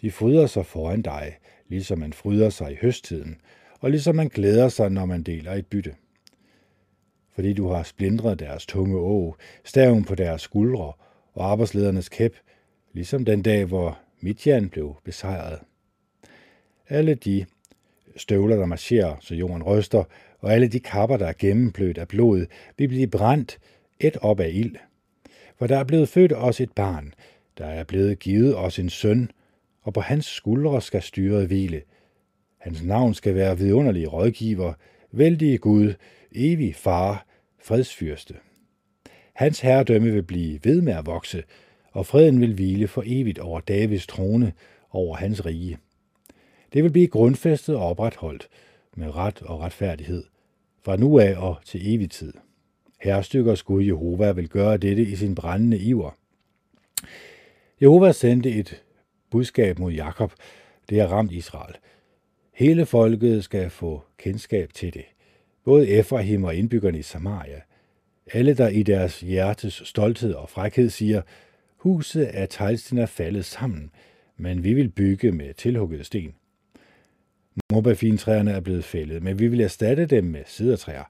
De 0.00 0.10
fryder 0.10 0.46
sig 0.46 0.66
foran 0.66 1.02
dig, 1.02 1.36
ligesom 1.68 1.98
man 1.98 2.12
fryder 2.12 2.50
sig 2.50 2.72
i 2.72 2.76
høsttiden, 2.80 3.40
og 3.80 3.90
ligesom 3.90 4.16
man 4.16 4.28
glæder 4.28 4.68
sig, 4.68 4.90
når 4.90 5.04
man 5.04 5.22
deler 5.22 5.52
et 5.52 5.66
bytte. 5.66 5.94
Fordi 7.34 7.52
du 7.52 7.68
har 7.68 7.82
splindret 7.82 8.38
deres 8.38 8.66
tunge 8.66 8.96
å, 8.96 9.36
staven 9.64 10.04
på 10.04 10.14
deres 10.14 10.42
skuldre 10.42 10.92
og 11.32 11.50
arbejdsledernes 11.50 12.08
kæp, 12.08 12.36
ligesom 12.92 13.24
den 13.24 13.42
dag, 13.42 13.64
hvor 13.64 13.98
Midjan 14.20 14.68
blev 14.68 14.96
besejret. 15.04 15.58
Alle 16.88 17.14
de 17.14 17.46
støvler, 18.16 18.56
der 18.56 18.66
marcherer, 18.66 19.16
så 19.20 19.34
jorden 19.34 19.62
ryster, 19.62 20.04
og 20.38 20.52
alle 20.52 20.68
de 20.68 20.80
kapper, 20.80 21.16
der 21.16 21.26
er 21.26 21.32
gennemblødt 21.38 21.98
af 21.98 22.08
blod, 22.08 22.46
vil 22.78 22.88
blive 22.88 23.06
brændt 23.06 23.58
et 24.00 24.16
op 24.16 24.40
af 24.40 24.50
ild. 24.52 24.76
For 25.58 25.66
der 25.66 25.78
er 25.78 25.84
blevet 25.84 26.08
født 26.08 26.32
os 26.32 26.60
et 26.60 26.72
barn, 26.72 27.14
der 27.58 27.66
er 27.66 27.84
blevet 27.84 28.18
givet 28.18 28.56
os 28.56 28.78
en 28.78 28.90
søn, 28.90 29.30
og 29.82 29.92
på 29.94 30.00
hans 30.00 30.26
skuldre 30.26 30.82
skal 30.82 31.02
styret 31.02 31.46
hvile. 31.46 31.82
Hans 32.58 32.82
navn 32.82 33.14
skal 33.14 33.34
være 33.34 33.58
vidunderlig 33.58 34.12
rådgiver, 34.12 34.72
vældig 35.12 35.60
Gud, 35.60 35.94
evig 36.32 36.74
far, 36.74 37.26
fredsfyrste. 37.58 38.34
Hans 39.32 39.60
herredømme 39.60 40.12
vil 40.12 40.22
blive 40.22 40.60
ved 40.64 40.80
med 40.80 40.92
at 40.92 41.06
vokse, 41.06 41.42
og 41.92 42.06
freden 42.06 42.40
vil 42.40 42.54
hvile 42.54 42.88
for 42.88 43.02
evigt 43.06 43.38
over 43.38 43.60
Davids 43.60 44.06
trone, 44.06 44.52
over 44.90 45.16
hans 45.16 45.46
rige. 45.46 45.78
Det 46.72 46.84
vil 46.84 46.92
blive 46.92 47.06
grundfæstet 47.06 47.76
og 47.76 47.86
opretholdt 47.86 48.48
med 48.96 49.16
ret 49.16 49.42
og 49.42 49.60
retfærdighed, 49.60 50.24
fra 50.82 50.96
nu 50.96 51.18
af 51.18 51.36
og 51.36 51.56
til 51.64 51.94
evig 51.94 52.10
tid. 52.10 52.32
Herrestykkers 53.00 53.62
Gud 53.62 53.84
Jehova 53.84 54.32
vil 54.32 54.48
gøre 54.48 54.76
dette 54.76 55.02
i 55.02 55.16
sin 55.16 55.34
brændende 55.34 55.78
iver. 55.78 56.10
Jehova 57.82 58.12
sendte 58.12 58.50
et 58.50 58.82
budskab 59.30 59.78
mod 59.78 59.92
Jakob, 59.92 60.32
det 60.88 61.00
har 61.00 61.06
ramt 61.06 61.32
Israel. 61.32 61.74
Hele 62.54 62.86
folket 62.86 63.44
skal 63.44 63.70
få 63.70 64.02
kendskab 64.18 64.72
til 64.72 64.94
det. 64.94 65.04
Både 65.64 65.88
Efraim 65.88 66.44
og 66.44 66.54
indbyggerne 66.54 66.98
i 66.98 67.02
Samaria. 67.02 67.60
Alle, 68.32 68.54
der 68.54 68.68
i 68.68 68.82
deres 68.82 69.20
hjertes 69.20 69.82
stolthed 69.84 70.32
og 70.32 70.48
frækhed 70.48 70.88
siger, 70.88 71.22
huset 71.76 72.24
af 72.24 72.48
teglsten 72.50 72.98
er 72.98 73.06
faldet 73.06 73.44
sammen, 73.44 73.90
men 74.36 74.64
vi 74.64 74.74
vil 74.74 74.88
bygge 74.88 75.32
med 75.32 75.54
tilhuggede 75.54 76.04
sten. 76.04 76.34
Morbafintræerne 77.72 78.50
er 78.50 78.60
blevet 78.60 78.84
fældet, 78.84 79.22
men 79.22 79.38
vi 79.38 79.48
vil 79.48 79.60
erstatte 79.60 80.06
dem 80.06 80.24
med 80.24 80.42
sidertræer. 80.46 81.04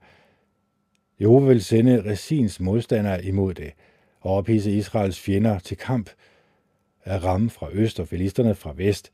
Jehova 1.20 1.46
vil 1.46 1.64
sende 1.64 2.10
Resins 2.10 2.60
modstandere 2.60 3.24
imod 3.24 3.54
det, 3.54 3.72
og 4.20 4.34
ophisse 4.34 4.72
Israels 4.72 5.20
fjender 5.20 5.58
til 5.58 5.76
kamp, 5.76 6.10
at 7.04 7.24
ramme 7.24 7.50
fra 7.50 7.68
øst 7.72 8.00
og 8.00 8.08
filisterne 8.08 8.54
fra 8.54 8.72
vest. 8.76 9.12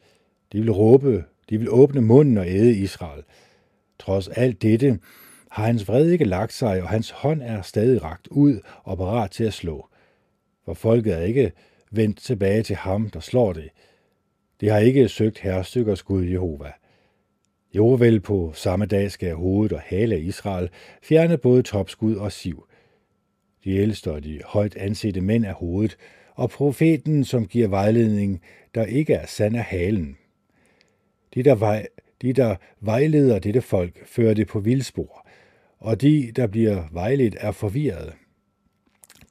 De 0.53 0.61
vil 0.61 0.73
råbe, 0.73 1.25
de 1.51 1.59
vil 1.59 1.71
åbne 1.71 2.01
munden 2.01 2.39
og 2.39 2.49
æde 2.49 2.77
Israel. 2.77 3.23
Trods 3.99 4.29
alt 4.29 4.63
dette 4.63 4.99
har 5.51 5.67
hans 5.67 5.89
vrede 5.89 6.13
ikke 6.13 6.25
lagt 6.25 6.53
sig, 6.53 6.83
og 6.83 6.89
hans 6.89 7.11
hånd 7.11 7.43
er 7.43 7.63
stadig 7.63 8.03
rakt 8.03 8.29
ud 8.29 8.61
og 8.83 8.99
parat 8.99 9.31
til 9.31 9.45
at 9.45 9.53
slå. 9.53 9.89
For 10.65 10.75
folket 10.75 11.15
er 11.15 11.21
ikke 11.21 11.53
vendt 11.91 12.19
tilbage 12.19 12.63
til 12.63 12.77
ham, 12.77 13.11
der 13.11 13.21
slår 13.21 13.53
det. 13.53 13.71
Det 14.61 14.71
har 14.71 14.79
ikke 14.79 15.09
søgt 15.09 15.39
herrestykkers 15.39 16.03
Gud 16.03 16.25
Jehova. 16.25 16.73
Jo 17.77 17.89
vel 17.89 18.21
på 18.21 18.53
samme 18.55 18.87
dag 18.87 19.11
skal 19.11 19.35
hovedet 19.35 19.73
og 19.73 19.81
hale 19.81 20.15
af 20.15 20.21
Israel 20.21 20.69
fjerne 21.03 21.39
både 21.39 21.63
topskud 21.63 22.15
og 22.15 22.33
siv. 22.33 22.67
De 23.65 23.71
ældste 23.71 24.13
og 24.13 24.25
de 24.25 24.41
højt 24.45 24.77
ansete 24.77 25.21
mænd 25.21 25.47
af 25.47 25.55
hovedet, 25.55 25.97
og 26.35 26.51
profeten, 26.51 27.25
som 27.25 27.47
giver 27.47 27.69
vejledning, 27.69 28.41
der 28.75 28.85
ikke 28.85 29.15
er 29.15 29.27
sand 29.27 29.57
af 29.57 29.63
halen. 29.63 30.17
De, 31.35 31.43
der, 31.43 31.55
vej, 31.55 31.87
de, 32.23 32.33
der 32.33 32.57
vejleder 32.81 33.39
dette 33.39 33.61
folk, 33.61 34.07
fører 34.07 34.35
det 34.35 34.47
på 34.47 34.61
vildspor, 34.61 35.29
og 35.79 36.01
de, 36.01 36.33
der 36.37 36.47
bliver 36.47 36.83
vejledt, 36.93 37.37
er 37.41 37.53
forvirrede. 37.53 38.13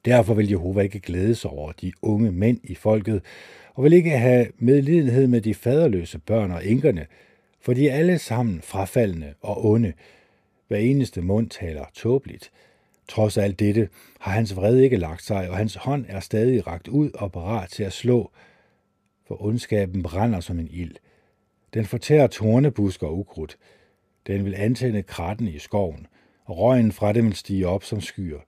Derfor 0.04 0.34
vil 0.34 0.48
Jehova 0.50 0.80
ikke 0.80 1.00
glæde 1.00 1.34
sig 1.34 1.50
over 1.50 1.72
de 1.72 1.92
unge 2.02 2.32
mænd 2.32 2.58
i 2.64 2.74
folket, 2.74 3.22
og 3.74 3.84
vil 3.84 3.92
ikke 3.92 4.10
have 4.10 4.46
medlidenhed 4.58 5.26
med 5.26 5.40
de 5.40 5.54
faderløse 5.54 6.18
børn 6.18 6.50
og 6.50 6.66
enkerne, 6.66 7.06
for 7.64 7.74
de 7.74 7.88
er 7.88 7.96
alle 7.96 8.18
sammen 8.18 8.62
frafaldende 8.62 9.34
og 9.40 9.66
onde. 9.66 9.92
Hver 10.68 10.76
eneste 10.76 11.22
mund 11.22 11.50
taler 11.50 11.84
tåbeligt. 11.94 12.50
Trods 13.08 13.38
alt 13.38 13.58
dette 13.58 13.88
har 14.20 14.32
hans 14.32 14.56
vrede 14.56 14.84
ikke 14.84 14.96
lagt 14.96 15.22
sig, 15.22 15.50
og 15.50 15.56
hans 15.56 15.74
hånd 15.74 16.04
er 16.08 16.20
stadig 16.20 16.66
rakt 16.66 16.88
ud 16.88 17.10
og 17.14 17.32
parat 17.32 17.70
til 17.70 17.84
at 17.84 17.92
slå, 17.92 18.30
for 19.26 19.44
ondskaben 19.44 20.02
brænder 20.02 20.40
som 20.40 20.58
en 20.58 20.68
ild. 20.70 20.96
Den 21.74 21.84
fortærer 21.84 22.26
tornebusker 22.26 23.06
og 23.06 23.18
ukrudt. 23.18 23.56
Den 24.26 24.44
vil 24.44 24.54
antænde 24.54 25.02
kratten 25.02 25.48
i 25.48 25.58
skoven, 25.58 26.06
og 26.44 26.58
røgen 26.58 26.92
fra 26.92 27.12
dem 27.12 27.24
vil 27.24 27.34
stige 27.34 27.68
op 27.68 27.84
som 27.84 28.00
skyer. 28.00 28.40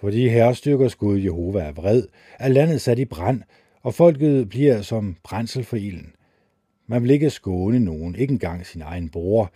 Fordi 0.00 0.28
herrestyrkers 0.28 0.94
Gud 0.94 1.18
Jehova 1.18 1.60
er 1.60 1.72
vred, 1.72 2.02
er 2.38 2.48
landet 2.48 2.80
sat 2.80 2.98
i 2.98 3.04
brand, 3.04 3.42
og 3.82 3.94
folket 3.94 4.48
bliver 4.48 4.82
som 4.82 5.16
brændsel 5.24 5.64
for 5.64 5.76
ilden. 5.76 6.14
Man 6.90 7.02
vil 7.02 7.10
ikke 7.10 7.30
skåne 7.30 7.80
nogen, 7.80 8.14
ikke 8.14 8.32
engang 8.32 8.66
sin 8.66 8.82
egen 8.82 9.08
bror. 9.08 9.52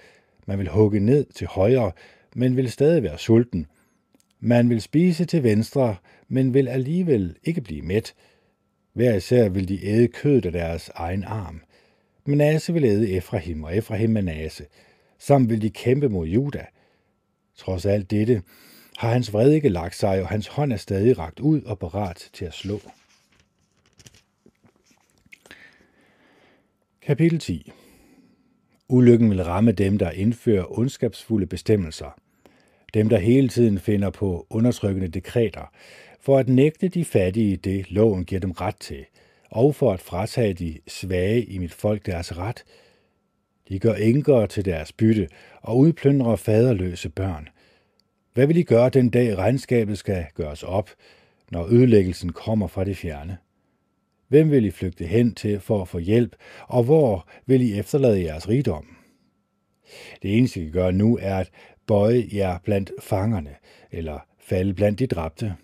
Man 0.47 0.59
vil 0.59 0.69
hugge 0.69 1.01
ned 1.01 1.25
til 1.25 1.47
højre, 1.47 1.93
men 2.35 2.57
vil 2.57 2.71
stadig 2.71 3.03
være 3.03 3.19
sulten. 3.19 3.67
Man 4.41 4.71
vil 4.71 4.81
spise 4.81 5.25
til 5.25 5.43
venstre, 5.43 5.97
men 6.29 6.55
vil 6.55 6.69
alligevel 6.69 7.37
ikke 7.45 7.61
blive 7.61 7.83
mæt. 7.83 8.15
Hver 8.93 9.15
især 9.15 9.49
vil 9.49 9.69
de 9.69 9.87
æde 9.87 10.09
kødet 10.09 10.47
af 10.47 10.53
deres 10.53 10.91
egen 10.95 11.25
arm. 11.25 11.61
Manasse 12.25 12.73
vil 12.73 12.85
æde 12.85 13.11
Efraim, 13.11 13.65
og 13.65 13.77
Efraim 13.77 14.11
Manasse. 14.11 14.65
Sammen 15.19 15.51
vil 15.51 15.63
de 15.63 15.71
kæmpe 15.71 16.09
mod 16.09 16.27
Juda. 16.27 16.67
Trods 17.57 17.87
alt 17.87 18.11
dette 18.11 18.43
har 18.97 19.13
hans 19.13 19.33
vrede 19.33 19.55
ikke 19.55 19.69
lagt 19.69 19.97
sig, 19.97 20.23
og 20.23 20.29
hans 20.29 20.47
hånd 20.47 20.73
er 20.73 20.77
stadig 20.77 21.19
ragt 21.19 21.41
ud 21.41 21.63
og 21.63 21.79
parat 21.79 22.29
til 22.33 22.45
at 22.45 22.55
slå. 22.55 22.81
Kapitel 27.07 27.39
10 27.39 27.73
Ulykken 28.89 29.31
vil 29.31 29.45
ramme 29.45 29.73
dem, 29.73 29.99
der 29.99 30.11
indfører 30.11 30.79
ondskabsfulde 30.79 31.47
bestemmelser. 31.47 32.21
Dem, 32.95 33.09
der 33.09 33.19
hele 33.19 33.49
tiden 33.49 33.79
finder 33.79 34.11
på 34.11 34.47
undertrykkende 34.51 35.09
dekreter, 35.09 35.73
for 36.21 36.39
at 36.39 36.49
nægte 36.49 36.89
de 36.89 37.05
fattige 37.05 37.57
det, 37.57 37.91
loven 37.91 38.25
giver 38.25 38.41
dem 38.41 38.51
ret 38.51 38.77
til, 38.77 39.05
og 39.51 39.75
for 39.75 39.93
at 39.93 40.01
fratage 40.01 40.55
de 40.55 40.79
svage 40.89 41.45
i 41.45 41.59
mit 41.59 41.73
folk 41.73 42.07
deres 42.07 42.39
ret. 42.39 42.65
De 43.69 43.79
gør 43.79 43.95
enker 43.95 44.47
til 44.47 44.65
deres 44.65 44.93
bytte 44.93 45.29
og 45.63 45.79
udplyndrer 45.79 46.37
faderløse 46.37 47.09
børn. 47.09 47.49
Hvad 48.35 48.47
vil 48.47 48.57
de 48.57 48.65
gøre 48.65 48.89
den 48.89 49.11
dag 49.11 49.39
regnskabet 49.39 49.99
skal 49.99 50.27
gøres 50.35 50.63
op, 50.63 50.91
når 51.51 51.67
ødelæggelsen 51.67 52.33
kommer 52.33 52.67
fra 52.67 52.85
det 52.85 52.97
fjerne? 52.97 53.39
Hvem 54.33 54.51
vil 54.51 54.65
I 54.65 54.71
flygte 54.71 55.07
hen 55.07 55.35
til 55.35 55.61
for 55.61 55.83
at 55.83 55.89
få 55.89 55.99
hjælp, 55.99 56.37
og 56.69 56.85
hvor 56.85 57.29
vil 57.47 57.63
I 57.63 57.79
efterlade 57.79 58.23
jeres 58.23 58.49
rigdom? 58.49 58.97
Det 60.23 60.39
eneste, 60.39 60.61
I 60.61 60.65
kan 60.65 60.73
gøre 60.73 60.93
nu, 60.93 61.19
er 61.23 61.37
at 61.37 61.51
bøje 61.87 62.29
jer 62.33 62.59
blandt 62.65 62.91
fangerne, 63.01 63.55
eller 63.91 64.19
falde 64.39 64.75
blandt 64.75 64.99
de 64.99 65.07
dræbte. 65.07 65.55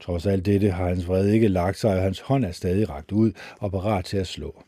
Trods 0.00 0.26
alt 0.26 0.46
dette 0.46 0.70
har 0.70 0.88
hans 0.88 1.08
vrede 1.08 1.34
ikke 1.34 1.48
lagt 1.48 1.78
sig, 1.78 1.96
og 1.96 2.02
hans 2.02 2.20
hånd 2.20 2.44
er 2.44 2.52
stadig 2.52 2.88
ragt 2.88 3.12
ud 3.12 3.32
og 3.60 3.70
parat 3.70 4.04
til 4.04 4.16
at 4.16 4.26
slå. 4.26 4.62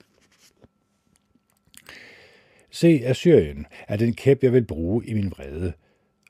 Se, 2.70 3.02
Assyrien 3.04 3.66
er 3.88 3.96
den 3.96 4.14
kæp, 4.14 4.42
jeg 4.42 4.52
vil 4.52 4.64
bruge 4.64 5.06
i 5.06 5.14
min 5.14 5.30
vrede, 5.30 5.72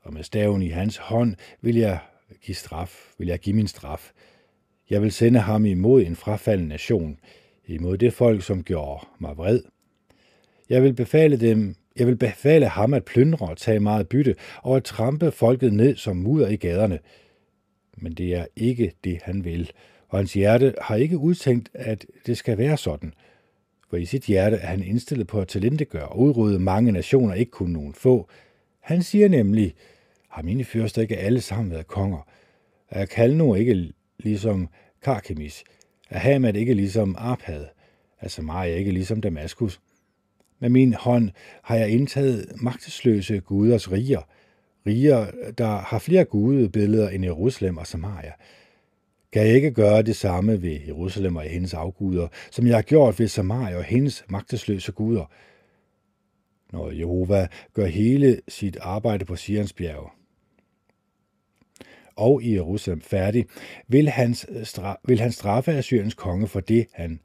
og 0.02 0.12
med 0.12 0.22
staven 0.22 0.62
i 0.62 0.68
hans 0.68 0.96
hånd 0.96 1.36
vil 1.60 1.76
jeg 1.76 1.98
give 2.42 2.54
straf, 2.54 3.12
vil 3.18 3.28
jeg 3.28 3.38
give 3.38 3.56
min 3.56 3.68
straf. 3.68 4.12
Jeg 4.90 5.02
vil 5.02 5.12
sende 5.12 5.40
ham 5.40 5.64
imod 5.64 6.02
en 6.02 6.16
frafalden 6.16 6.68
nation, 6.68 7.18
imod 7.66 7.98
det 7.98 8.12
folk, 8.12 8.42
som 8.42 8.62
gjorde 8.62 9.06
mig 9.18 9.36
vred. 9.36 9.62
Jeg 10.68 10.82
vil 10.82 10.92
befale 10.92 11.40
dem, 11.40 11.74
jeg 11.96 12.06
vil 12.06 12.16
befale 12.16 12.66
ham 12.66 12.94
at 12.94 13.04
plyndre 13.04 13.48
og 13.48 13.56
tage 13.56 13.80
meget 13.80 14.08
bytte, 14.08 14.34
og 14.62 14.76
at 14.76 14.84
trampe 14.84 15.30
folket 15.30 15.72
ned 15.72 15.96
som 15.96 16.16
mudder 16.16 16.48
i 16.48 16.56
gaderne. 16.56 16.98
Men 17.96 18.12
det 18.12 18.34
er 18.34 18.46
ikke 18.56 18.92
det, 19.04 19.22
han 19.22 19.44
vil, 19.44 19.70
og 20.08 20.18
hans 20.18 20.32
hjerte 20.32 20.74
har 20.80 20.96
ikke 20.96 21.18
udtænkt, 21.18 21.70
at 21.74 22.06
det 22.26 22.36
skal 22.36 22.58
være 22.58 22.76
sådan. 22.76 23.14
For 23.90 23.96
i 23.96 24.04
sit 24.04 24.24
hjerte 24.24 24.56
er 24.56 24.66
han 24.66 24.82
indstillet 24.82 25.26
på 25.26 25.40
at 25.40 25.48
talentegøre 25.48 26.08
og 26.08 26.18
udrydde 26.18 26.58
mange 26.58 26.92
nationer, 26.92 27.34
ikke 27.34 27.50
kun 27.50 27.70
nogen 27.70 27.94
få. 27.94 28.28
Han 28.80 29.02
siger 29.02 29.28
nemlig, 29.28 29.74
har 30.28 30.42
mine 30.42 30.64
fyrster 30.64 31.02
ikke 31.02 31.16
alle 31.16 31.40
sammen 31.40 31.70
været 31.70 31.86
konger? 31.86 32.28
Er 32.88 33.06
Kalno 33.06 33.54
ikke 33.54 33.92
ligesom 34.24 34.68
Karkemis? 35.02 35.64
at 36.10 36.20
Hamad 36.20 36.56
ikke 36.56 36.74
ligesom 36.74 37.14
Arpad? 37.18 37.62
at 37.62 37.68
altså, 38.20 38.36
Samaria 38.36 38.74
ikke 38.74 38.92
ligesom 38.92 39.20
Damaskus? 39.20 39.80
Med 40.60 40.68
min 40.68 40.94
hånd 40.94 41.30
har 41.62 41.76
jeg 41.76 41.88
indtaget 41.88 42.52
magtesløse 42.62 43.40
guders 43.40 43.92
riger, 43.92 44.20
riger, 44.86 45.26
der 45.58 45.78
har 45.78 45.98
flere 45.98 46.24
gudebilleder 46.24 47.08
end 47.08 47.24
Jerusalem 47.24 47.76
og 47.76 47.86
Samaria. 47.86 48.32
Kan 49.32 49.46
jeg 49.46 49.54
ikke 49.54 49.70
gøre 49.70 50.02
det 50.02 50.16
samme 50.16 50.62
ved 50.62 50.80
Jerusalem 50.86 51.36
og 51.36 51.42
hendes 51.42 51.74
afguder, 51.74 52.28
som 52.50 52.66
jeg 52.66 52.74
har 52.74 52.82
gjort 52.82 53.18
ved 53.18 53.28
Samaria 53.28 53.76
og 53.76 53.84
hendes 53.84 54.24
magtesløse 54.28 54.92
guder? 54.92 55.24
Når 56.72 56.90
Jehova 56.90 57.48
gør 57.74 57.86
hele 57.86 58.40
sit 58.48 58.76
arbejde 58.80 59.24
på 59.24 59.36
Sionsbjerg, 59.36 60.12
og 62.20 62.42
i 62.42 62.54
Jerusalem 62.54 63.00
færdig, 63.00 63.46
vil, 63.88 64.08
han, 64.08 64.32
stra- 64.32 65.00
vil 65.04 65.20
han 65.20 65.32
straffe 65.32 65.72
Assyriens 65.72 66.14
konge 66.14 66.46
for 66.48 66.60
det, 66.60 66.86
han 66.92 67.20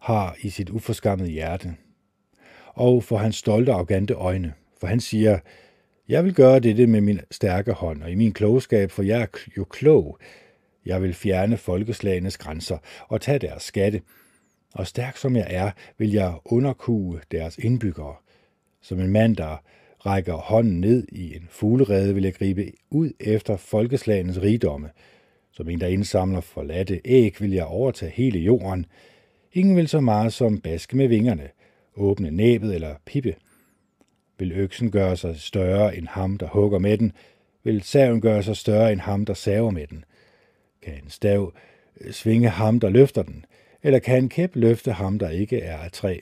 har 0.00 0.36
i 0.40 0.50
sit 0.50 0.70
uforskammede 0.70 1.30
hjerte, 1.30 1.74
og 2.68 3.04
for 3.04 3.16
hans 3.16 3.36
stolte 3.36 3.70
og 3.70 3.76
arrogante 3.76 4.14
øjne. 4.14 4.54
For 4.80 4.86
han 4.86 5.00
siger, 5.00 5.38
jeg 6.08 6.24
vil 6.24 6.34
gøre 6.34 6.60
dette 6.60 6.86
med 6.86 7.00
min 7.00 7.20
stærke 7.30 7.72
hånd 7.72 8.02
og 8.02 8.10
i 8.10 8.14
min 8.14 8.32
klogskab, 8.32 8.90
for 8.90 9.02
jeg 9.02 9.22
er 9.22 9.26
jo 9.56 9.64
klog. 9.64 10.18
Jeg 10.86 11.02
vil 11.02 11.14
fjerne 11.14 11.56
folkeslagenes 11.56 12.38
grænser 12.38 12.78
og 13.08 13.20
tage 13.20 13.38
deres 13.38 13.62
skatte. 13.62 14.02
Og 14.74 14.86
stærk 14.86 15.16
som 15.16 15.36
jeg 15.36 15.46
er, 15.50 15.70
vil 15.98 16.10
jeg 16.10 16.34
underkue 16.44 17.20
deres 17.30 17.58
indbyggere. 17.58 18.14
Som 18.80 19.00
en 19.00 19.10
mand, 19.10 19.36
der 19.36 19.62
rækker 20.06 20.34
hånden 20.34 20.80
ned 20.80 21.06
i 21.12 21.36
en 21.36 21.46
fuglerede, 21.50 22.14
vil 22.14 22.24
jeg 22.24 22.34
gribe 22.34 22.72
ud 22.90 23.12
efter 23.20 23.56
folkeslagens 23.56 24.42
rigdomme. 24.42 24.90
Som 25.52 25.68
en, 25.68 25.80
der 25.80 25.86
indsamler 25.86 26.40
forladte 26.40 27.00
æg, 27.04 27.40
vil 27.40 27.50
jeg 27.50 27.64
overtage 27.64 28.12
hele 28.12 28.38
jorden. 28.38 28.86
Ingen 29.52 29.76
vil 29.76 29.88
så 29.88 30.00
meget 30.00 30.32
som 30.32 30.60
baske 30.60 30.96
med 30.96 31.08
vingerne, 31.08 31.48
åbne 31.96 32.30
næbet 32.30 32.74
eller 32.74 32.94
pippe. 33.06 33.34
Vil 34.38 34.52
øksen 34.52 34.90
gøre 34.90 35.16
sig 35.16 35.36
større 35.36 35.96
end 35.96 36.06
ham, 36.06 36.38
der 36.38 36.46
hugger 36.46 36.78
med 36.78 36.98
den, 36.98 37.12
vil 37.64 37.82
saven 37.82 38.20
gøre 38.20 38.42
sig 38.42 38.56
større 38.56 38.92
end 38.92 39.00
ham, 39.00 39.24
der 39.24 39.34
saver 39.34 39.70
med 39.70 39.86
den. 39.86 40.04
Kan 40.82 40.94
en 40.94 41.10
stav 41.10 41.52
øh, 42.00 42.12
svinge 42.12 42.48
ham, 42.48 42.80
der 42.80 42.88
løfter 42.88 43.22
den, 43.22 43.44
eller 43.82 43.98
kan 43.98 44.22
en 44.22 44.28
kæp 44.28 44.56
løfte 44.56 44.92
ham, 44.92 45.18
der 45.18 45.28
ikke 45.28 45.60
er 45.60 45.78
af 45.78 45.92
træ? 45.92 46.18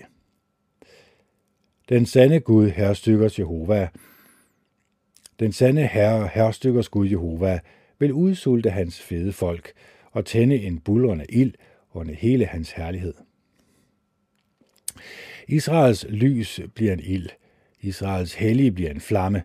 Den 1.90 2.06
sande 2.06 2.40
Gud, 2.40 2.70
herrestykkers 2.70 3.38
Jehova, 3.38 3.88
den 5.40 5.52
sande 5.52 5.86
herre, 5.86 6.30
herrestykkers 6.34 6.88
Gud 6.88 7.08
Jehova, 7.08 7.60
vil 7.98 8.12
udsulte 8.12 8.70
hans 8.70 9.00
fede 9.00 9.32
folk 9.32 9.72
og 10.12 10.24
tænde 10.24 10.56
en 10.56 10.80
bulrende 10.80 11.24
ild 11.28 11.54
under 11.92 12.14
hele 12.14 12.46
hans 12.46 12.70
herlighed. 12.72 13.14
Israels 15.48 16.06
lys 16.08 16.60
bliver 16.74 16.92
en 16.92 17.00
ild, 17.00 17.28
Israels 17.80 18.34
hellige 18.34 18.72
bliver 18.72 18.90
en 18.90 19.00
flamme. 19.00 19.42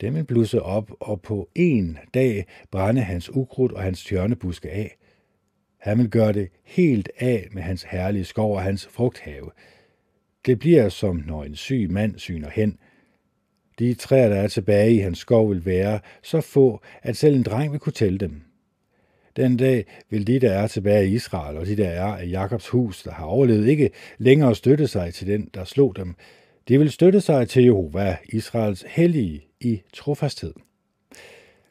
Den 0.00 0.14
vil 0.14 0.24
blusse 0.24 0.62
op, 0.62 0.90
og 1.00 1.22
på 1.22 1.48
en 1.54 1.98
dag 2.14 2.46
brænde 2.70 3.02
hans 3.02 3.30
ukrudt 3.30 3.72
og 3.72 3.82
hans 3.82 4.04
tjørnebuske 4.04 4.70
af. 4.70 4.96
Han 5.78 5.98
vil 5.98 6.10
gøre 6.10 6.32
det 6.32 6.48
helt 6.64 7.10
af 7.18 7.48
med 7.52 7.62
hans 7.62 7.82
herlige 7.82 8.24
skov 8.24 8.54
og 8.54 8.62
hans 8.62 8.86
frugthave. 8.86 9.50
Det 10.46 10.58
bliver 10.58 10.88
som 10.88 11.22
når 11.26 11.44
en 11.44 11.56
syg 11.56 11.88
mand 11.90 12.18
syner 12.18 12.50
hen. 12.50 12.78
De 13.78 13.94
træer, 13.94 14.28
der 14.28 14.36
er 14.36 14.48
tilbage 14.48 14.94
i 14.94 14.98
hans 14.98 15.18
skov, 15.18 15.50
vil 15.50 15.66
være 15.66 16.00
så 16.22 16.40
få, 16.40 16.80
at 17.02 17.16
selv 17.16 17.36
en 17.36 17.42
dreng 17.42 17.72
vil 17.72 17.80
kunne 17.80 17.92
tælle 17.92 18.18
dem. 18.18 18.42
Den 19.36 19.56
dag 19.56 19.84
vil 20.10 20.26
de, 20.26 20.40
der 20.40 20.52
er 20.52 20.66
tilbage 20.66 21.08
i 21.08 21.14
Israel, 21.14 21.56
og 21.56 21.66
de, 21.66 21.76
der 21.76 21.88
er 21.88 22.04
af 22.04 22.30
Jakobs 22.30 22.68
hus, 22.68 23.02
der 23.02 23.10
har 23.10 23.24
overlevet, 23.24 23.68
ikke 23.68 23.90
længere 24.18 24.54
støtte 24.54 24.86
sig 24.86 25.14
til 25.14 25.26
den, 25.26 25.50
der 25.54 25.64
slog 25.64 25.96
dem. 25.96 26.14
De 26.68 26.78
vil 26.78 26.90
støtte 26.90 27.20
sig 27.20 27.48
til 27.48 27.64
Jehova, 27.64 28.16
Israels 28.28 28.84
hellige, 28.88 29.46
i 29.60 29.82
trofasthed. 29.92 30.52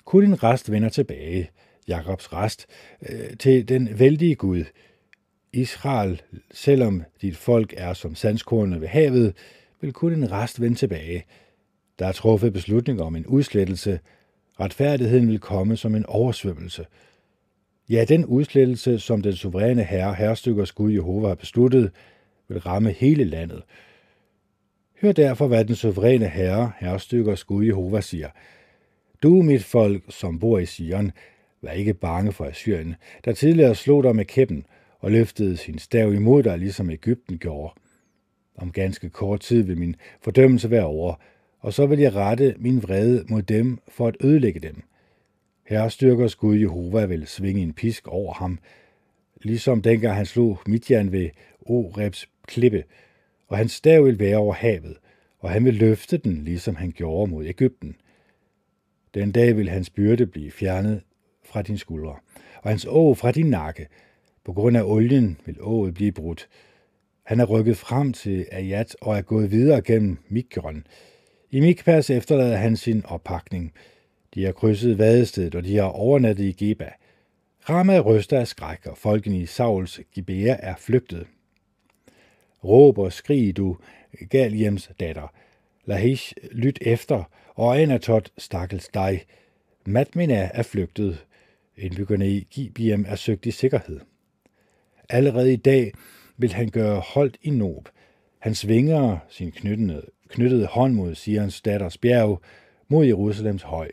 Kun 0.05 0.23
en 0.23 0.43
rest 0.43 0.71
vender 0.71 0.89
tilbage, 0.89 1.49
Jakobs 1.87 2.33
rest, 2.33 2.65
øh, 3.09 3.37
til 3.39 3.69
den 3.69 3.99
vældige 3.99 4.35
Gud. 4.35 4.63
Israel, 5.55 6.21
selvom 6.51 7.03
dit 7.21 7.37
folk 7.37 7.73
er 7.77 7.93
som 7.93 8.15
sandskornet 8.15 8.81
ved 8.81 8.87
havet, 8.87 9.33
vil 9.81 9.93
kun 9.93 10.13
en 10.13 10.31
rest 10.31 10.61
vende 10.61 10.75
tilbage. 10.75 11.25
Der 11.99 12.07
er 12.07 12.11
truffet 12.11 12.53
beslutning 12.53 13.01
om 13.01 13.15
en 13.15 13.25
udslettelse. 13.25 13.99
Retfærdigheden 14.59 15.27
vil 15.27 15.39
komme 15.39 15.77
som 15.77 15.95
en 15.95 16.05
oversvømmelse. 16.05 16.85
Ja, 17.89 18.05
den 18.07 18.25
udslettelse, 18.25 18.99
som 18.99 19.21
den 19.21 19.33
suveræne 19.33 19.83
herre, 19.83 20.13
herrestykkers 20.13 20.71
Gud 20.71 20.91
Jehova 20.91 21.27
har 21.27 21.35
besluttet, 21.35 21.91
vil 22.47 22.59
ramme 22.59 22.91
hele 22.91 23.23
landet. 23.23 23.63
Hør 25.01 25.11
derfor, 25.11 25.47
hvad 25.47 25.65
den 25.65 25.75
suveræne 25.75 26.27
herre, 26.27 26.71
herrestykkers 26.79 27.43
Gud 27.43 27.65
Jehova 27.65 28.01
siger. 28.01 28.29
Du, 29.23 29.41
mit 29.41 29.63
folk, 29.63 30.03
som 30.09 30.39
bor 30.39 30.59
i 30.59 30.65
Sion, 30.65 31.11
vær 31.61 31.71
ikke 31.71 31.93
bange 31.93 32.31
for 32.31 32.45
Assyrien, 32.45 32.95
der 33.25 33.33
tidligere 33.33 33.75
slog 33.75 34.03
dig 34.03 34.15
med 34.15 34.25
kæppen 34.25 34.65
og 35.05 35.11
løftede 35.11 35.57
sin 35.57 35.79
stav 35.79 36.13
imod 36.13 36.43
dig, 36.43 36.59
ligesom 36.59 36.89
Ægypten 36.89 37.37
gjorde. 37.37 37.73
Om 38.55 38.71
ganske 38.71 39.09
kort 39.09 39.39
tid 39.39 39.63
vil 39.63 39.77
min 39.77 39.95
fordømmelse 40.21 40.71
være 40.71 40.85
over, 40.85 41.15
og 41.59 41.73
så 41.73 41.85
vil 41.85 41.99
jeg 41.99 42.15
rette 42.15 42.55
min 42.57 42.83
vrede 42.83 43.25
mod 43.29 43.41
dem 43.41 43.77
for 43.87 44.07
at 44.07 44.17
ødelægge 44.21 44.59
dem. 44.59 44.83
Herrestyrkers 45.65 46.35
Gud 46.35 46.57
Jehova 46.57 47.05
vil 47.05 47.27
svinge 47.27 47.61
en 47.61 47.73
pisk 47.73 48.07
over 48.07 48.33
ham, 48.33 48.59
ligesom 49.41 49.81
dengang 49.81 50.15
han 50.15 50.25
slog 50.25 50.59
Midjan 50.67 51.11
ved 51.11 51.29
Orebs 51.61 52.29
klippe, 52.47 52.83
og 53.47 53.57
hans 53.57 53.71
stav 53.71 54.05
vil 54.05 54.19
være 54.19 54.37
over 54.37 54.53
havet, 54.53 54.97
og 55.39 55.49
han 55.49 55.65
vil 55.65 55.73
løfte 55.73 56.17
den, 56.17 56.43
ligesom 56.43 56.75
han 56.75 56.91
gjorde 56.91 57.31
mod 57.31 57.45
Ægypten. 57.45 57.95
Den 59.13 59.31
dag 59.31 59.57
vil 59.57 59.69
hans 59.69 59.89
byrde 59.89 60.27
blive 60.27 60.51
fjernet 60.51 61.01
fra 61.43 61.61
din 61.61 61.77
skuldre, 61.77 62.15
og 62.63 62.69
hans 62.69 62.85
å 62.85 63.13
fra 63.13 63.31
din 63.31 63.49
nakke. 63.49 63.87
På 64.45 64.53
grund 64.53 64.77
af 64.77 64.83
olien 64.83 65.37
vil 65.45 65.57
ået 65.59 65.93
blive 65.93 66.11
brudt. 66.11 66.49
Han 67.23 67.39
er 67.39 67.45
rykket 67.45 67.77
frem 67.77 68.13
til 68.13 68.45
Ayat 68.51 68.95
og 69.01 69.17
er 69.17 69.21
gået 69.21 69.51
videre 69.51 69.81
gennem 69.81 70.17
Mikron. 70.29 70.87
I 71.51 71.59
Mikpas 71.59 72.09
efterlader 72.09 72.57
han 72.57 72.77
sin 72.77 73.05
oppakning. 73.05 73.73
De 74.33 74.43
har 74.43 74.51
krydset 74.51 74.97
vadestedet, 74.97 75.55
og 75.55 75.63
de 75.63 75.75
har 75.75 75.83
overnattet 75.83 76.43
i 76.43 76.65
Geba. 76.65 76.89
Rama 77.69 77.99
ryster 77.99 78.39
af 78.39 78.47
skræk, 78.47 78.85
og 78.85 78.97
folkene 78.97 79.39
i 79.39 79.45
Sauls 79.45 79.99
Gibea 80.13 80.55
er 80.59 80.75
flygtet. 80.77 81.27
Råb 82.63 82.97
og 82.97 83.13
skrig, 83.13 83.57
du 83.57 83.77
Galiems 84.29 84.91
datter. 84.99 85.33
Lahish, 85.85 86.33
lyt 86.51 86.79
efter, 86.81 87.23
og 87.55 87.81
Anatot, 87.81 88.31
stakkels 88.37 88.87
dig. 88.93 89.25
Matmina 89.85 90.49
er 90.53 90.63
flygtet. 90.63 91.25
Indbyggerne 91.77 92.29
i 92.29 92.47
Gibiem 92.51 93.05
er 93.07 93.15
søgt 93.15 93.45
i 93.45 93.51
sikkerhed. 93.51 93.99
Allerede 95.09 95.53
i 95.53 95.55
dag 95.55 95.91
vil 96.37 96.53
han 96.53 96.69
gøre 96.69 96.99
holdt 96.99 97.37
i 97.41 97.49
Nob. 97.49 97.89
Han 98.39 98.55
svinger 98.55 99.17
sin 99.29 99.51
knyttede, 99.51 100.05
knyttede 100.29 100.65
hånd 100.65 100.93
mod 100.93 101.15
Sions 101.15 101.61
datters 101.61 101.97
bjerg, 101.97 102.41
mod 102.87 103.05
Jerusalems 103.05 103.61
høj. 103.61 103.91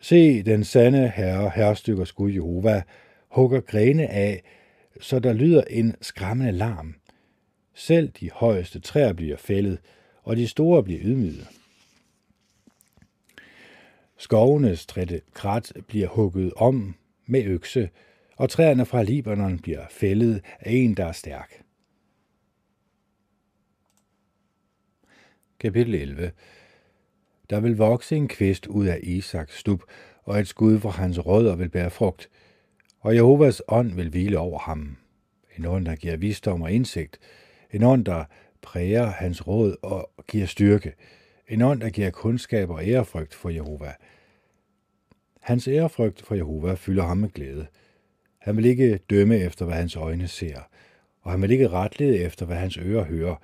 Se, 0.00 0.42
den 0.42 0.64
sande 0.64 1.08
herre, 1.08 1.52
herrestykkers 1.54 2.12
Gud 2.12 2.32
Jehova, 2.32 2.82
hugger 3.30 3.60
grene 3.60 4.06
af, 4.06 4.42
så 5.00 5.18
der 5.18 5.32
lyder 5.32 5.62
en 5.70 5.96
skræmmende 6.00 6.52
larm. 6.52 6.94
Selv 7.74 8.08
de 8.08 8.30
højeste 8.30 8.80
træer 8.80 9.12
bliver 9.12 9.36
fældet, 9.36 9.78
og 10.22 10.36
de 10.36 10.48
store 10.48 10.82
bliver 10.82 11.00
ydmyget. 11.02 11.48
Skovenes 14.16 14.86
trætte 14.86 15.20
krat 15.34 15.72
bliver 15.88 16.08
hugget 16.08 16.52
om 16.56 16.94
med 17.26 17.44
økse, 17.44 17.90
og 18.40 18.50
træerne 18.50 18.86
fra 18.86 19.02
Libanon 19.02 19.58
bliver 19.58 19.86
fældet 19.90 20.44
af 20.60 20.72
en, 20.72 20.94
der 20.94 21.04
er 21.04 21.12
stærk. 21.12 21.62
Kapitel 25.58 25.94
11 25.94 26.32
Der 27.50 27.60
vil 27.60 27.76
vokse 27.76 28.16
en 28.16 28.28
kvist 28.28 28.66
ud 28.66 28.86
af 28.86 29.00
Isaks 29.02 29.58
stub, 29.58 29.82
og 30.22 30.38
et 30.38 30.48
skud 30.48 30.80
fra 30.80 30.90
hans 30.90 31.26
rødder 31.26 31.56
vil 31.56 31.68
bære 31.68 31.90
frugt, 31.90 32.30
og 33.00 33.14
Jehovas 33.16 33.62
ånd 33.68 33.92
vil 33.92 34.10
hvile 34.10 34.38
over 34.38 34.58
ham. 34.58 34.96
En 35.58 35.64
ånd, 35.64 35.86
der 35.86 35.96
giver 35.96 36.16
visdom 36.16 36.62
og 36.62 36.72
indsigt, 36.72 37.18
en 37.70 37.82
ånd, 37.82 38.04
der 38.04 38.24
præger 38.62 39.06
hans 39.06 39.46
råd 39.46 39.76
og 39.82 40.10
giver 40.28 40.46
styrke, 40.46 40.94
en 41.48 41.62
ånd, 41.62 41.80
der 41.80 41.90
giver 41.90 42.10
kundskab 42.10 42.70
og 42.70 42.88
ærefrygt 42.88 43.34
for 43.34 43.48
Jehova. 43.48 43.92
Hans 45.40 45.68
ærefrygt 45.68 46.22
for 46.22 46.34
Jehova 46.34 46.74
fylder 46.74 47.04
ham 47.04 47.16
med 47.16 47.28
glæde. 47.28 47.66
Han 48.40 48.56
vil 48.56 48.64
ikke 48.64 48.98
dømme 49.10 49.36
efter, 49.36 49.64
hvad 49.64 49.74
hans 49.74 49.96
øjne 49.96 50.28
ser, 50.28 50.60
og 51.22 51.30
han 51.30 51.42
vil 51.42 51.50
ikke 51.50 51.68
retlede 51.68 52.18
efter, 52.18 52.46
hvad 52.46 52.56
hans 52.56 52.76
ører 52.76 53.04
hører. 53.04 53.36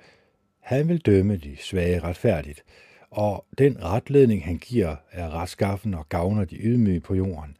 Han 0.59 0.87
vil 0.87 0.97
dømme 0.97 1.37
de 1.37 1.57
svage 1.59 1.99
retfærdigt, 1.99 2.63
og 3.11 3.45
den 3.57 3.83
retledning, 3.83 4.45
han 4.45 4.57
giver, 4.57 4.95
er 5.11 5.29
retskaffen 5.29 5.93
og 5.93 6.09
gavner 6.09 6.45
de 6.45 6.57
ydmyge 6.57 6.99
på 6.99 7.15
jorden. 7.15 7.57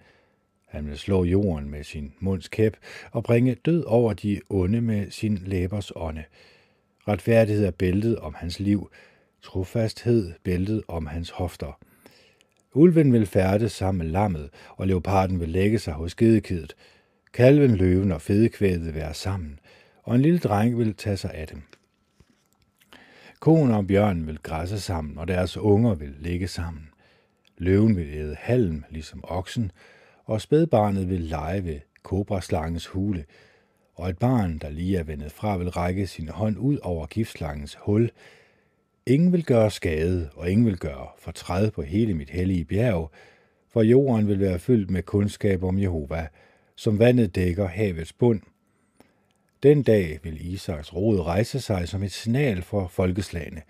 Han 0.67 0.87
vil 0.87 0.97
slå 0.97 1.23
jorden 1.23 1.69
med 1.69 1.83
sin 1.83 2.13
munds 2.19 2.47
kæp 2.47 2.77
og 3.11 3.23
bringe 3.23 3.55
død 3.55 3.83
over 3.83 4.13
de 4.13 4.41
onde 4.49 4.81
med 4.81 5.11
sin 5.11 5.41
læbers 5.45 5.91
ånde. 5.95 6.23
Retfærdighed 7.07 7.65
er 7.65 7.71
bæltet 7.71 8.19
om 8.19 8.33
hans 8.33 8.59
liv, 8.59 8.89
trofasthed 9.41 10.33
bæltet 10.43 10.83
om 10.87 11.07
hans 11.07 11.29
hofter. 11.29 11.79
Ulven 12.73 13.13
vil 13.13 13.25
færde 13.25 13.69
sammen 13.69 14.05
med 14.05 14.11
lammet, 14.11 14.49
og 14.69 14.87
leoparden 14.87 15.39
vil 15.39 15.49
lægge 15.49 15.79
sig 15.79 15.93
hos 15.93 16.15
gedekidet. 16.15 16.75
Kalven, 17.33 17.75
løven 17.75 18.11
og 18.11 18.21
fedekvædet 18.21 18.85
vil 18.85 18.95
være 18.95 19.13
sammen, 19.13 19.59
og 20.03 20.15
en 20.15 20.21
lille 20.21 20.39
dreng 20.39 20.77
vil 20.77 20.95
tage 20.95 21.17
sig 21.17 21.33
af 21.33 21.47
dem. 21.47 21.61
Konen 23.39 23.71
og 23.71 23.87
bjørnen 23.87 24.27
vil 24.27 24.39
græsse 24.43 24.79
sammen, 24.79 25.17
og 25.17 25.27
deres 25.27 25.57
unger 25.57 25.95
vil 25.95 26.15
ligge 26.19 26.47
sammen. 26.47 26.89
Løven 27.57 27.95
vil 27.95 28.07
æde 28.13 28.35
halm, 28.39 28.83
ligesom 28.89 29.23
oksen, 29.23 29.71
og 30.25 30.41
spædbarnet 30.41 31.09
vil 31.09 31.21
lege 31.21 31.65
ved 31.65 31.79
kobraslangens 32.03 32.87
hule, 32.87 33.25
og 33.95 34.09
et 34.09 34.17
barn, 34.17 34.57
der 34.57 34.69
lige 34.69 34.97
er 34.97 35.03
vendet 35.03 35.31
fra, 35.31 35.57
vil 35.57 35.69
række 35.69 36.07
sin 36.07 36.29
hånd 36.29 36.57
ud 36.57 36.77
over 36.81 37.05
giftslangens 37.05 37.77
hul. 37.81 38.11
Ingen 39.05 39.33
vil 39.33 39.45
gøre 39.45 39.71
skade, 39.71 40.29
og 40.35 40.51
ingen 40.51 40.65
vil 40.65 40.77
gøre 40.77 41.07
fortræd 41.19 41.71
på 41.71 41.81
hele 41.81 42.13
mit 42.13 42.29
hellige 42.29 42.65
bjerg, 42.65 43.11
for 43.69 43.81
jorden 43.81 44.27
vil 44.27 44.39
være 44.39 44.59
fyldt 44.59 44.89
med 44.89 45.03
kundskab 45.03 45.63
om 45.63 45.79
Jehova, 45.79 46.27
som 46.77 46.99
vandet 46.99 47.35
dækker 47.35 47.67
havets 47.67 48.13
bund. 48.13 48.41
Den 49.63 49.83
dag 49.83 50.19
vil 50.23 50.53
Isaks 50.53 50.95
rod 50.95 51.19
rejse 51.19 51.61
sig 51.61 51.87
som 51.87 52.03
et 52.03 52.11
signal 52.11 52.61
for 52.61 52.87
folkeslagene. 52.87 53.61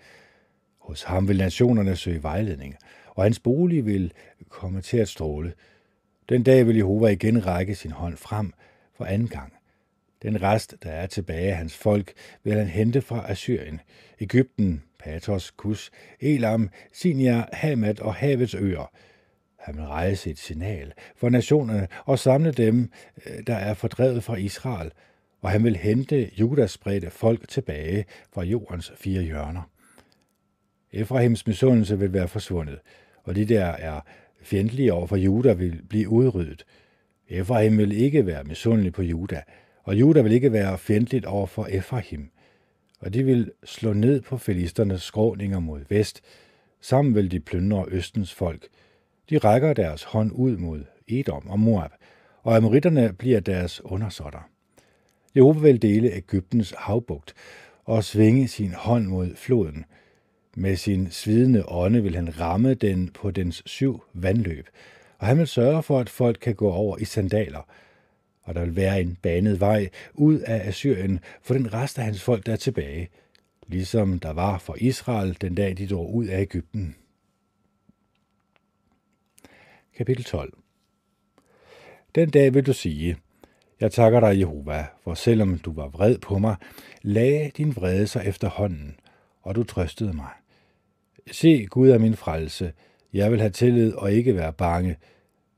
Hos 0.78 1.02
ham 1.02 1.28
vil 1.28 1.38
nationerne 1.38 1.96
søge 1.96 2.22
vejledning, 2.22 2.76
og 3.06 3.22
hans 3.22 3.38
bolig 3.38 3.86
vil 3.86 4.12
komme 4.48 4.80
til 4.80 4.96
at 4.96 5.08
stråle. 5.08 5.52
Den 6.28 6.42
dag 6.42 6.66
vil 6.66 6.76
Jehova 6.76 7.06
igen 7.06 7.46
række 7.46 7.74
sin 7.74 7.90
hånd 7.90 8.16
frem 8.16 8.52
for 8.94 9.04
anden 9.04 9.28
gang. 9.28 9.52
Den 10.22 10.42
rest, 10.42 10.74
der 10.82 10.90
er 10.90 11.06
tilbage 11.06 11.50
af 11.50 11.56
hans 11.56 11.76
folk, 11.76 12.12
vil 12.44 12.52
han 12.52 12.66
hente 12.66 13.00
fra 13.00 13.30
Assyrien, 13.30 13.80
Ægypten, 14.20 14.82
Patos, 14.98 15.50
Kus, 15.50 15.90
Elam, 16.20 16.70
Sinjar, 16.92 17.48
Hamad 17.52 18.00
og 18.00 18.14
havets 18.14 18.54
øer. 18.54 18.90
Han 19.58 19.76
vil 19.76 19.84
rejse 19.84 20.30
et 20.30 20.38
signal 20.38 20.92
for 21.16 21.28
nationerne 21.28 21.88
og 22.04 22.18
samle 22.18 22.52
dem, 22.52 22.90
øh, 23.26 23.46
der 23.46 23.54
er 23.54 23.74
fordrevet 23.74 24.24
fra 24.24 24.36
Israel, 24.36 24.92
og 25.40 25.50
han 25.50 25.64
vil 25.64 25.76
hente 25.76 26.30
Judas 26.40 26.70
spredte 26.70 27.10
folk 27.10 27.48
tilbage 27.48 28.04
fra 28.32 28.42
jordens 28.42 28.92
fire 28.96 29.22
hjørner. 29.22 29.62
Efrahims 30.92 31.46
misundelse 31.46 31.98
vil 31.98 32.12
være 32.12 32.28
forsvundet, 32.28 32.78
og 33.24 33.34
de 33.34 33.44
der 33.44 33.64
er 33.64 34.00
fjendtlige 34.42 34.92
over 34.92 35.06
for 35.06 35.16
Juda 35.16 35.52
vil 35.52 35.82
blive 35.88 36.08
udryddet. 36.08 36.64
Efraim 37.28 37.78
vil 37.78 37.92
ikke 37.92 38.26
være 38.26 38.44
misundelig 38.44 38.92
på 38.92 39.02
Juda, 39.02 39.42
og 39.82 39.94
Juda 40.00 40.22
vil 40.22 40.32
ikke 40.32 40.52
være 40.52 40.78
fjendtligt 40.78 41.24
over 41.24 41.46
for 41.46 41.66
Efraim. 41.66 42.30
Og 43.00 43.14
de 43.14 43.22
vil 43.22 43.52
slå 43.64 43.92
ned 43.92 44.20
på 44.20 44.38
filisternes 44.38 45.02
skråninger 45.02 45.58
mod 45.58 45.80
vest. 45.88 46.22
Sammen 46.80 47.14
vil 47.14 47.30
de 47.30 47.40
plyndre 47.40 47.84
Østens 47.88 48.34
folk. 48.34 48.68
De 49.30 49.38
rækker 49.38 49.72
deres 49.72 50.02
hånd 50.02 50.32
ud 50.34 50.56
mod 50.56 50.84
Edom 51.08 51.48
og 51.48 51.60
Moab, 51.60 51.90
og 52.42 52.56
amoritterne 52.56 53.12
bliver 53.12 53.40
deres 53.40 53.84
undersåtter. 53.84 54.48
Jehova 55.36 55.60
vil 55.60 55.82
dele 55.82 56.12
Ægyptens 56.12 56.74
havbugt 56.78 57.34
og 57.84 58.04
svinge 58.04 58.48
sin 58.48 58.72
hånd 58.72 59.06
mod 59.06 59.36
floden. 59.36 59.84
Med 60.56 60.76
sin 60.76 61.10
svidende 61.10 61.68
ånde 61.68 62.02
vil 62.02 62.14
han 62.14 62.40
ramme 62.40 62.74
den 62.74 63.08
på 63.08 63.30
dens 63.30 63.62
syv 63.66 64.02
vandløb, 64.14 64.68
og 65.18 65.26
han 65.26 65.38
vil 65.38 65.46
sørge 65.46 65.82
for, 65.82 66.00
at 66.00 66.08
folk 66.08 66.38
kan 66.42 66.54
gå 66.54 66.70
over 66.70 66.98
i 66.98 67.04
sandaler, 67.04 67.68
og 68.42 68.54
der 68.54 68.64
vil 68.64 68.76
være 68.76 69.00
en 69.00 69.18
banet 69.22 69.60
vej 69.60 69.88
ud 70.14 70.38
af 70.38 70.68
Assyrien 70.68 71.20
for 71.42 71.54
den 71.54 71.74
rest 71.74 71.98
af 71.98 72.04
hans 72.04 72.22
folk, 72.22 72.46
der 72.46 72.52
er 72.52 72.56
tilbage, 72.56 73.08
ligesom 73.66 74.18
der 74.18 74.32
var 74.32 74.58
for 74.58 74.76
Israel 74.80 75.36
den 75.40 75.54
dag, 75.54 75.76
de 75.78 75.86
drog 75.86 76.14
ud 76.14 76.26
af 76.26 76.40
Ægypten. 76.40 76.94
Kapitel 79.98 80.24
12 80.24 80.52
Den 82.14 82.30
dag 82.30 82.54
vil 82.54 82.66
du 82.66 82.72
sige, 82.72 83.16
jeg 83.80 83.92
takker 83.92 84.20
dig, 84.20 84.38
Jehova, 84.38 84.86
for 85.04 85.14
selvom 85.14 85.58
du 85.58 85.72
var 85.72 85.88
vred 85.88 86.18
på 86.18 86.38
mig, 86.38 86.56
lagde 87.02 87.50
din 87.56 87.76
vrede 87.76 88.06
sig 88.06 88.22
efterhånden, 88.26 89.00
og 89.42 89.54
du 89.54 89.64
trøstede 89.64 90.12
mig. 90.12 90.30
Se, 91.30 91.66
Gud 91.66 91.90
er 91.90 91.98
min 91.98 92.16
frelse. 92.16 92.72
Jeg 93.12 93.30
vil 93.30 93.40
have 93.40 93.50
tillid 93.50 93.92
og 93.92 94.12
ikke 94.12 94.36
være 94.36 94.52
bange. 94.52 94.96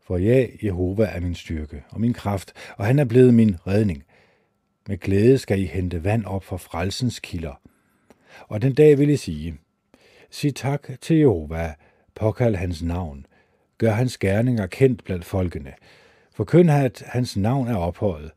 For 0.03 0.16
ja, 0.16 0.47
Jehova 0.62 1.05
er 1.05 1.20
min 1.20 1.34
styrke 1.34 1.84
og 1.91 2.01
min 2.01 2.12
kraft, 2.12 2.53
og 2.76 2.84
han 2.84 2.99
er 2.99 3.05
blevet 3.05 3.34
min 3.34 3.57
redning. 3.66 4.05
Med 4.88 4.99
glæde 4.99 5.38
skal 5.38 5.61
I 5.61 5.66
hente 5.66 6.05
vand 6.05 6.24
op 6.24 6.45
fra 6.45 6.57
frelsens 6.57 7.20
kilder. 7.20 7.61
Og 8.49 8.62
den 8.62 8.74
dag 8.74 8.99
vil 8.99 9.11
I 9.11 9.16
sige, 9.16 9.59
sig 10.30 10.55
tak 10.55 10.91
til 11.01 11.16
Jehova, 11.16 11.74
påkald 12.14 12.55
hans 12.55 12.82
navn, 12.82 13.26
gør 13.81 13.91
hans 13.91 14.18
gerninger 14.18 14.66
kendt 14.66 15.05
blandt 15.05 15.24
folkene, 15.24 15.72
forkynd 16.35 16.70
at 16.70 17.03
hans 17.07 17.37
navn 17.37 17.68
er 17.68 17.76
ophøjet, 17.76 18.31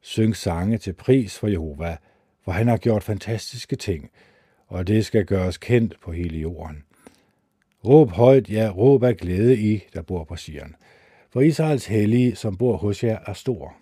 syng 0.00 0.36
sange 0.36 0.78
til 0.78 0.92
pris 0.92 1.38
for 1.38 1.48
Jehova, 1.48 1.96
for 2.44 2.52
han 2.52 2.68
har 2.68 2.76
gjort 2.76 3.02
fantastiske 3.02 3.76
ting, 3.76 4.10
og 4.66 4.86
det 4.86 5.06
skal 5.06 5.24
gøres 5.24 5.58
kendt 5.58 6.00
på 6.00 6.12
hele 6.12 6.38
jorden. 6.38 6.84
Råb 7.84 8.10
højt, 8.10 8.50
ja, 8.50 8.70
råb 8.76 9.02
af 9.02 9.16
glæde 9.16 9.58
I, 9.58 9.84
der 9.94 10.02
bor 10.02 10.24
på 10.24 10.36
Sion. 10.36 10.76
For 11.30 11.40
Israels 11.40 11.86
hellige, 11.86 12.36
som 12.36 12.56
bor 12.56 12.76
hos 12.76 13.04
jer, 13.04 13.18
er 13.26 13.32
stor. 13.32 13.76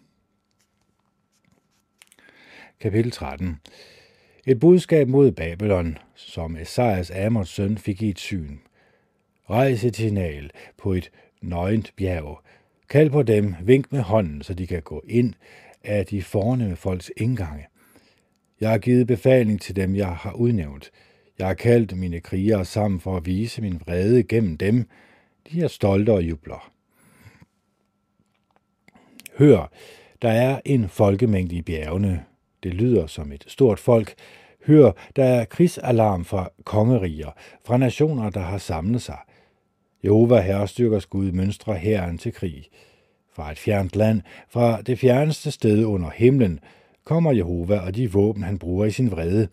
Kapitel 2.80 3.10
13 3.12 3.60
Et 4.46 4.60
budskab 4.60 5.08
mod 5.08 5.32
Babylon, 5.32 5.98
som 6.14 6.56
Esajas 6.56 7.10
Amons 7.10 7.48
søn 7.48 7.78
fik 7.78 8.02
i 8.02 8.08
et 8.08 8.18
syn. 8.18 8.58
Rejs 9.50 9.84
et 9.84 9.96
signal 9.96 10.50
på 10.78 10.92
et 10.92 11.10
nøgent 11.42 11.92
bjerg. 11.96 12.40
Kald 12.88 13.10
på 13.10 13.22
dem, 13.22 13.54
vink 13.62 13.92
med 13.92 14.00
hånden, 14.00 14.42
så 14.42 14.54
de 14.54 14.66
kan 14.66 14.82
gå 14.82 15.04
ind 15.08 15.34
af 15.84 16.06
de 16.06 16.22
fornemme 16.22 16.76
folks 16.76 17.10
indgange. 17.16 17.66
Jeg 18.60 18.70
har 18.70 18.78
givet 18.78 19.06
befaling 19.06 19.60
til 19.60 19.76
dem, 19.76 19.96
jeg 19.96 20.08
har 20.08 20.32
udnævnt. 20.32 20.90
Jeg 21.38 21.46
har 21.46 21.54
kaldt 21.54 21.96
mine 21.96 22.20
krigere 22.20 22.64
sammen 22.64 23.00
for 23.00 23.16
at 23.16 23.26
vise 23.26 23.62
min 23.62 23.80
vrede 23.86 24.22
gennem 24.22 24.56
dem. 24.56 24.88
De 25.50 25.62
er 25.62 25.68
stolte 25.68 26.12
og 26.12 26.22
jubler. 26.22 26.72
Hør, 29.38 29.72
der 30.22 30.30
er 30.30 30.60
en 30.64 30.88
folkemængde 30.88 31.56
i 31.56 31.62
bjergene. 31.62 32.24
Det 32.62 32.74
lyder 32.74 33.06
som 33.06 33.32
et 33.32 33.44
stort 33.46 33.78
folk. 33.78 34.14
Hør, 34.66 34.92
der 35.16 35.24
er 35.24 35.44
krigsalarm 35.44 36.24
fra 36.24 36.48
kongeriger, 36.64 37.30
fra 37.64 37.76
nationer, 37.76 38.30
der 38.30 38.40
har 38.40 38.58
samlet 38.58 39.02
sig. 39.02 39.18
Jehova 40.04 40.40
herrestyrkers 40.40 41.06
Gud 41.06 41.32
mønstre 41.32 41.74
herren 41.74 42.18
til 42.18 42.32
krig. 42.32 42.68
Fra 43.32 43.50
et 43.50 43.58
fjernt 43.58 43.96
land, 43.96 44.22
fra 44.48 44.82
det 44.82 44.98
fjerneste 44.98 45.50
sted 45.50 45.84
under 45.84 46.10
himlen, 46.10 46.60
kommer 47.04 47.32
Jehova 47.32 47.78
og 47.78 47.94
de 47.94 48.12
våben, 48.12 48.42
han 48.42 48.58
bruger 48.58 48.84
i 48.84 48.90
sin 48.90 49.10
vrede, 49.10 49.48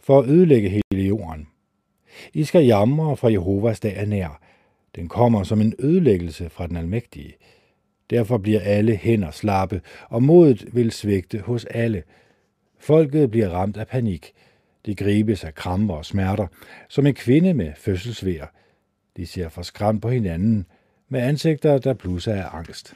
for 0.00 0.20
at 0.20 0.28
ødelægge 0.28 0.68
hele 0.68 1.06
jorden. 1.06 1.48
I 2.32 2.44
skal 2.44 2.64
jamre, 2.64 3.16
for 3.16 3.28
Jehovas 3.28 3.80
dag 3.80 3.96
er 3.96 4.06
nær. 4.06 4.40
Den 4.96 5.08
kommer 5.08 5.42
som 5.42 5.60
en 5.60 5.74
ødelæggelse 5.78 6.50
fra 6.50 6.66
den 6.66 6.76
almægtige. 6.76 7.34
Derfor 8.10 8.38
bliver 8.38 8.60
alle 8.60 8.96
hænder 8.96 9.30
slappe, 9.30 9.80
og 10.08 10.22
modet 10.22 10.66
vil 10.72 10.90
svægte 10.90 11.38
hos 11.38 11.64
alle. 11.64 12.02
Folket 12.78 13.30
bliver 13.30 13.48
ramt 13.48 13.76
af 13.76 13.86
panik. 13.86 14.32
De 14.86 14.94
gribes 14.94 15.44
af 15.44 15.54
kramper 15.54 15.94
og 15.94 16.04
smerter, 16.04 16.46
som 16.88 17.06
en 17.06 17.14
kvinde 17.14 17.54
med 17.54 17.72
fødselsvær. 17.76 18.63
De 19.16 19.26
ser 19.26 19.48
forskræmt 19.48 20.02
på 20.02 20.08
hinanden, 20.08 20.66
med 21.08 21.20
ansigter, 21.20 21.78
der 21.78 21.94
blusser 21.94 22.34
af 22.34 22.56
angst. 22.58 22.94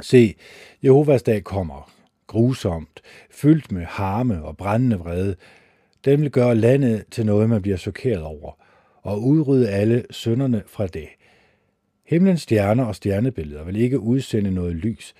Se, 0.00 0.34
Jehovas 0.82 1.22
dag 1.22 1.44
kommer, 1.44 1.90
grusomt, 2.26 3.00
fyldt 3.30 3.72
med 3.72 3.84
harme 3.84 4.44
og 4.44 4.56
brændende 4.56 4.96
vrede. 4.96 5.36
Den 6.04 6.20
vil 6.20 6.30
gøre 6.30 6.54
landet 6.54 7.04
til 7.10 7.26
noget, 7.26 7.48
man 7.48 7.62
bliver 7.62 7.76
chokeret 7.76 8.22
over, 8.22 8.52
og 9.02 9.22
udrydde 9.22 9.70
alle 9.70 10.04
sønderne 10.10 10.62
fra 10.66 10.86
det. 10.86 11.08
Himlens 12.06 12.42
stjerner 12.42 12.84
og 12.84 12.94
stjernebilleder 12.94 13.64
vil 13.64 13.76
ikke 13.76 14.00
udsende 14.00 14.50
noget 14.50 14.76
lys. 14.76 15.14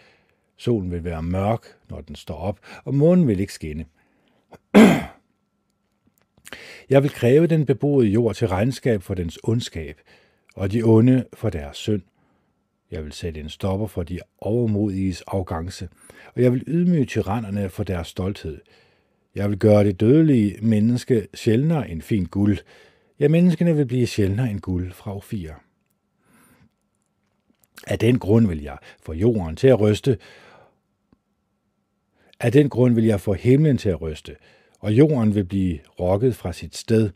Solen 0.57 0.91
vil 0.91 1.05
være 1.05 1.23
mørk, 1.23 1.67
når 1.91 2.01
den 2.01 2.17
står 2.17 2.37
op, 2.37 2.59
og 2.85 2.95
månen 2.95 3.27
vil 3.27 3.41
ikke 3.41 3.53
skinne. 3.53 3.85
Jeg 6.91 7.03
vil 7.03 7.11
kræve 7.11 7.47
den 7.47 7.67
beboede 7.67 8.09
jord 8.09 8.35
til 8.35 8.49
regnskab 8.49 9.03
for 9.03 9.15
dens 9.15 9.39
ondskab, 9.43 10.01
og 10.55 10.73
de 10.73 10.83
onde 10.83 11.25
for 11.35 11.51
deres 11.51 11.77
synd. 11.77 12.03
Jeg 12.91 13.05
vil 13.05 13.13
sætte 13.13 13.41
en 13.41 13.49
stopper 13.49 13.87
for 13.87 14.03
de 14.03 14.19
overmodiges 14.39 15.23
arrogance, 15.27 15.89
og 16.35 16.43
jeg 16.43 16.53
vil 16.53 16.65
ydmyge 16.67 17.05
tyrannerne 17.05 17.69
for 17.69 17.85
deres 17.85 18.09
stolthed. 18.09 18.61
Jeg 19.35 19.51
vil 19.51 19.59
gøre 19.59 19.85
det 19.85 20.01
dødelige 20.01 20.59
menneske 20.63 21.29
sjældnere 21.35 21.91
end 21.91 22.03
fin 22.03 22.27
guld. 22.27 22.59
Ja, 23.21 23.29
menneskene 23.29 23.77
vil 23.77 23.87
blive 23.87 24.07
sjældnere 24.07 24.51
end 24.51 24.61
guld 24.61 24.93
fra 24.93 25.17
Ofir. 25.17 25.51
Af 27.87 27.99
den 27.99 28.19
grund 28.19 28.47
vil 28.47 28.63
jeg 28.63 28.79
få 29.03 29.13
jorden 29.13 29.57
til 29.57 29.69
at 29.69 29.81
ryste, 29.81 30.19
af 32.41 32.53
den 32.53 32.69
grund 32.69 32.95
vil 32.95 33.05
jeg 33.05 33.21
få 33.21 33.33
himlen 33.33 33.79
til 33.79 33.89
at 33.89 34.01
ryste, 34.01 34.37
og 34.85 34.93
jorden 34.93 35.35
vil 35.35 35.45
blive 35.45 35.79
rokket 36.01 36.37
fra 36.37 36.53
sit 36.53 36.77
sted. 36.77 37.11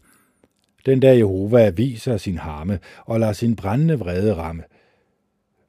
Den 0.87 1.01
dag 1.01 1.19
Jehova 1.19 1.71
viser 1.71 2.17
sin 2.17 2.39
harme 2.39 2.79
og 3.07 3.21
lader 3.21 3.33
sin 3.33 3.57
brændende 3.57 3.99
vrede 3.99 4.35
ramme. 4.35 4.63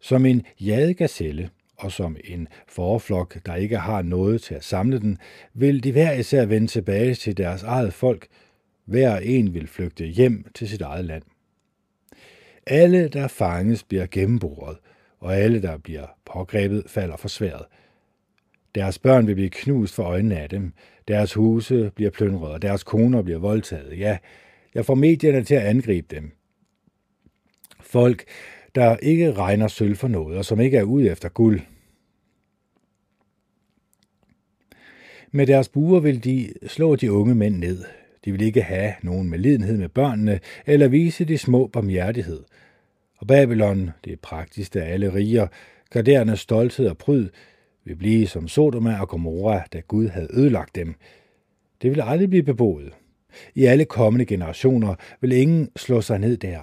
Som 0.02 0.26
en 0.26 0.46
jadegazelle 0.60 1.50
og 1.78 1.92
som 1.92 2.18
en 2.24 2.48
forflok, 2.68 3.46
der 3.46 3.56
ikke 3.56 3.78
har 3.78 4.02
noget 4.02 4.42
til 4.42 4.56
at 4.56 4.64
samle 4.64 5.00
den, 5.00 5.18
vil 5.54 5.84
de 5.84 5.92
hver 5.92 6.12
især 6.12 6.46
vende 6.46 6.68
tilbage 6.68 7.16
til 7.16 7.38
deres 7.38 7.64
eget 7.64 7.94
folk. 7.94 8.28
Hver 8.86 9.18
en 9.18 9.54
vil 9.54 9.68
flygte 9.68 10.06
hjem 10.06 10.46
til 10.56 10.70
sit 10.70 10.82
eget 10.82 11.06
land. 11.06 11.24
Alle, 12.68 13.08
der 13.08 13.28
fanges, 13.28 13.84
bliver 13.84 14.06
gennemboret, 14.12 14.78
og 15.20 15.36
alle, 15.36 15.62
der 15.62 15.78
bliver 15.78 16.08
pågrebet, 16.26 16.84
falder 16.88 17.18
for 17.18 17.28
sværet. 17.28 17.66
Deres 18.76 19.00
børn 19.00 19.28
vil 19.28 19.36
blive 19.36 19.50
knust 19.50 19.96
for 19.96 20.04
øjnene 20.04 20.40
af 20.40 20.50
dem. 20.50 20.74
Deres 21.08 21.34
huse 21.34 21.92
bliver 21.96 22.12
plyndret, 22.12 22.52
og 22.52 22.62
deres 22.62 22.84
koner 22.84 23.22
bliver 23.22 23.40
voldtaget. 23.40 24.00
Ja, 24.00 24.18
jeg 24.76 24.86
får 24.86 24.96
medierne 24.96 25.44
til 25.44 25.56
at 25.56 25.62
angribe 25.62 26.16
dem. 26.16 26.32
Folk, 27.82 28.24
der 28.76 28.98
ikke 28.98 29.34
regner 29.34 29.68
sølv 29.68 29.96
for 29.96 30.08
noget, 30.08 30.38
og 30.38 30.46
som 30.46 30.60
ikke 30.60 30.78
er 30.78 30.84
ude 30.84 31.10
efter 31.10 31.30
guld. 31.30 31.62
Med 35.32 35.48
deres 35.48 35.70
buer 35.70 36.00
vil 36.00 36.24
de 36.24 36.54
slå 36.68 36.96
de 36.96 37.12
unge 37.12 37.36
mænd 37.36 37.56
ned. 37.56 37.84
De 38.26 38.32
vil 38.32 38.42
ikke 38.42 38.62
have 38.62 38.94
nogen 39.04 39.30
medlidenhed 39.30 39.78
med 39.78 39.90
børnene, 39.90 40.40
eller 40.66 40.88
vise 40.88 41.26
de 41.26 41.38
små 41.38 41.68
barmhjertighed. 41.68 42.44
Og 43.18 43.28
Babylon, 43.28 43.92
det 44.06 44.20
praktiske 44.20 44.82
af 44.82 44.94
alle 44.94 45.14
riger, 45.14 45.48
garderende 45.90 46.38
stolthed 46.38 46.88
og 46.88 46.98
pryd, 46.98 47.30
vil 47.90 47.96
blive 47.96 48.28
som 48.28 48.48
Sodoma 48.48 49.02
og 49.02 49.10
Gomorra, 49.10 49.64
da 49.74 49.80
Gud 49.80 50.08
havde 50.08 50.28
ødelagt 50.34 50.76
dem. 50.76 50.96
Det 51.82 51.92
vil 51.92 52.02
aldrig 52.02 52.30
blive 52.30 52.44
beboet. 52.44 52.94
I 53.56 53.66
alle 53.66 53.86
kommende 53.86 54.26
generationer 54.26 54.96
vil 55.22 55.32
ingen 55.32 55.70
slå 55.76 56.02
sig 56.02 56.20
ned 56.20 56.38
der. 56.38 56.60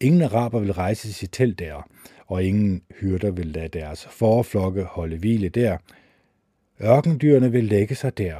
Ingen 0.00 0.22
araber 0.22 0.60
vil 0.60 0.72
rejse 0.72 1.12
sit 1.12 1.32
telt 1.32 1.58
der, 1.58 1.88
og 2.26 2.44
ingen 2.44 2.82
hyrder 3.00 3.30
vil 3.30 3.46
lade 3.46 3.68
deres 3.68 4.06
forflokke 4.06 4.82
holde 4.82 5.16
hvile 5.16 5.48
der. 5.48 5.78
Ørkendyrene 6.82 7.52
vil 7.52 7.64
lægge 7.64 7.94
sig 7.94 8.18
der, 8.18 8.36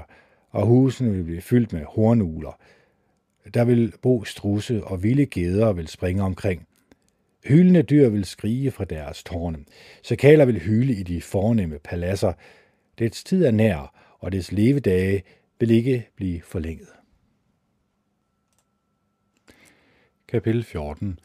og 0.51 0.67
husene 0.67 1.13
vil 1.13 1.25
blive 1.25 1.41
fyldt 1.41 1.73
med 1.73 1.85
hornugler. 1.89 2.59
Der 3.55 3.65
vil 3.65 3.93
bo 4.03 4.25
strusse, 4.25 4.85
og 4.85 5.03
vilde 5.03 5.27
geder 5.27 5.73
vil 5.73 5.89
springe 5.89 6.23
omkring. 6.23 6.67
Hylende 7.49 7.83
dyr 7.83 8.09
vil 8.09 8.25
skrige 8.25 8.71
fra 8.71 8.85
deres 8.85 9.25
tårne. 9.25 9.59
Sakaler 10.03 10.45
vil 10.45 10.61
hyle 10.61 10.93
i 10.93 11.03
de 11.03 11.23
fornemme 11.23 11.79
paladser. 11.79 12.33
Dets 12.99 13.25
tid 13.25 13.45
er 13.45 13.51
nær, 13.51 13.95
og 14.19 14.33
dets 14.33 14.53
levedage 14.53 15.23
vil 15.61 15.71
ikke 15.71 16.09
blive 16.17 16.43
forlænget. 16.43 16.89
Kapitel 20.29 20.65
14 20.65 21.19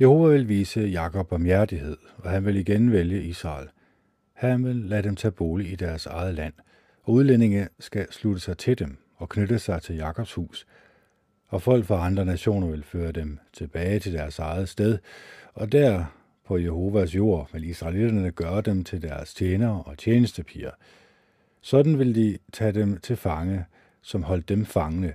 Jehova 0.00 0.32
vil 0.32 0.48
vise 0.48 0.80
Jakob 0.80 1.28
barmhjertighed, 1.28 1.96
og 2.16 2.30
han 2.30 2.46
vil 2.46 2.56
igen 2.56 2.92
vælge 2.92 3.22
Israel. 3.22 3.68
Han 4.32 4.64
vil 4.64 4.76
lade 4.76 5.02
dem 5.02 5.16
tage 5.16 5.32
bolig 5.32 5.72
i 5.72 5.76
deres 5.76 6.06
eget 6.06 6.34
land, 6.34 6.54
og 7.02 7.14
udlændinge 7.14 7.68
skal 7.78 8.12
slutte 8.12 8.40
sig 8.40 8.58
til 8.58 8.78
dem 8.78 8.96
og 9.16 9.28
knytte 9.28 9.58
sig 9.58 9.82
til 9.82 9.96
Jakobs 9.96 10.34
hus 10.34 10.66
og 11.50 11.62
folk 11.62 11.84
fra 11.84 12.06
andre 12.06 12.24
nationer 12.24 12.66
vil 12.66 12.82
føre 12.82 13.12
dem 13.12 13.38
tilbage 13.52 13.98
til 13.98 14.12
deres 14.12 14.38
eget 14.38 14.68
sted, 14.68 14.98
og 15.54 15.72
der 15.72 16.04
på 16.46 16.58
Jehovas 16.58 17.14
jord 17.14 17.48
vil 17.52 17.64
israelitterne 17.64 18.30
gøre 18.30 18.60
dem 18.60 18.84
til 18.84 19.02
deres 19.02 19.34
tjenere 19.34 19.82
og 19.86 19.98
tjenestepiger. 19.98 20.70
Sådan 21.60 21.98
vil 21.98 22.14
de 22.14 22.38
tage 22.52 22.72
dem 22.72 22.96
til 22.96 23.16
fange, 23.16 23.64
som 24.02 24.22
holdt 24.22 24.48
dem 24.48 24.66
fangne, 24.66 25.14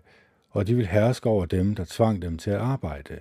og 0.49 0.67
de 0.67 0.75
vil 0.75 0.87
herske 0.87 1.29
over 1.29 1.45
dem, 1.45 1.75
der 1.75 1.85
tvang 1.87 2.21
dem 2.21 2.37
til 2.37 2.51
at 2.51 2.57
arbejde. 2.57 3.19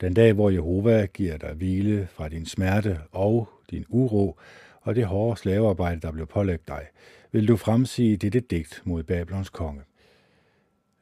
Den 0.00 0.14
dag, 0.14 0.32
hvor 0.32 0.50
Jehova 0.50 1.06
giver 1.06 1.36
dig 1.36 1.52
hvile 1.52 2.08
fra 2.12 2.28
din 2.28 2.46
smerte 2.46 3.00
og 3.12 3.48
din 3.70 3.84
uro 3.88 4.38
og 4.80 4.94
det 4.94 5.04
hårde 5.04 5.40
slavearbejde, 5.40 6.00
der 6.00 6.12
blev 6.12 6.26
pålagt 6.26 6.68
dig, 6.68 6.86
vil 7.32 7.48
du 7.48 7.56
fremsige 7.56 8.16
dette 8.16 8.40
digt 8.40 8.82
mod 8.84 9.02
Babylons 9.02 9.50
konge. 9.50 9.82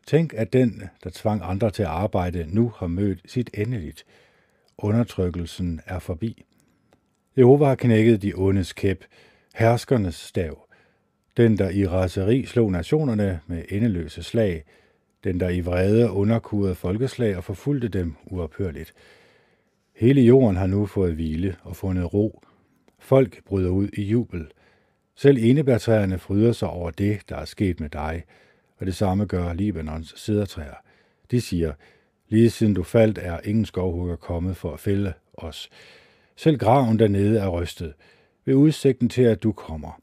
Tænk, 0.08 0.34
at 0.36 0.52
den, 0.52 0.82
der 1.04 1.10
tvang 1.12 1.40
andre 1.44 1.70
til 1.70 1.82
at 1.82 1.88
arbejde, 1.88 2.46
nu 2.48 2.72
har 2.76 2.86
mødt 2.86 3.20
sit 3.26 3.50
endeligt. 3.54 4.04
Undertrykkelsen 4.78 5.80
er 5.86 5.98
forbi. 5.98 6.44
Jehova 7.36 7.64
har 7.64 7.74
knækket 7.74 8.22
de 8.22 8.32
ondes 8.36 8.72
kæp, 8.72 9.04
herskernes 9.54 10.14
stav. 10.14 10.68
Den, 11.36 11.58
der 11.58 11.70
i 11.70 11.86
raseri 11.86 12.44
slog 12.44 12.72
nationerne 12.72 13.40
med 13.46 13.64
endeløse 13.68 14.22
slag, 14.22 14.64
den, 15.24 15.40
der 15.40 15.48
i 15.48 15.60
vrede 15.60 16.10
underkurede 16.10 16.74
folkeslag 16.74 17.36
og 17.36 17.44
forfulgte 17.44 17.88
dem 17.88 18.14
uophørligt. 18.26 18.94
Hele 19.96 20.20
jorden 20.20 20.56
har 20.56 20.66
nu 20.66 20.86
fået 20.86 21.14
hvile 21.14 21.56
og 21.62 21.76
fundet 21.76 22.14
ro. 22.14 22.42
Folk 22.98 23.44
bryder 23.44 23.70
ud 23.70 23.88
i 23.92 24.02
jubel. 24.02 24.46
Selv 25.14 25.38
enebærtræerne 25.40 26.18
fryder 26.18 26.52
sig 26.52 26.68
over 26.68 26.90
det, 26.90 27.20
der 27.28 27.36
er 27.36 27.44
sket 27.44 27.80
med 27.80 27.88
dig– 27.88 28.24
og 28.78 28.86
det 28.86 28.96
samme 28.96 29.24
gør 29.24 29.52
Libanons 29.52 30.14
sidertræer. 30.16 30.74
De 31.30 31.40
siger, 31.40 31.72
lige 32.28 32.50
siden 32.50 32.74
du 32.74 32.82
faldt, 32.82 33.18
er 33.18 33.40
ingen 33.44 33.64
skovhugger 33.64 34.16
kommet 34.16 34.56
for 34.56 34.72
at 34.72 34.80
fælde 34.80 35.12
os. 35.34 35.70
Selv 36.36 36.58
graven 36.58 36.98
dernede 36.98 37.38
er 37.38 37.48
rystet, 37.48 37.94
ved 38.44 38.54
udsigten 38.54 39.08
til, 39.08 39.22
at 39.22 39.42
du 39.42 39.52
kommer. 39.52 40.00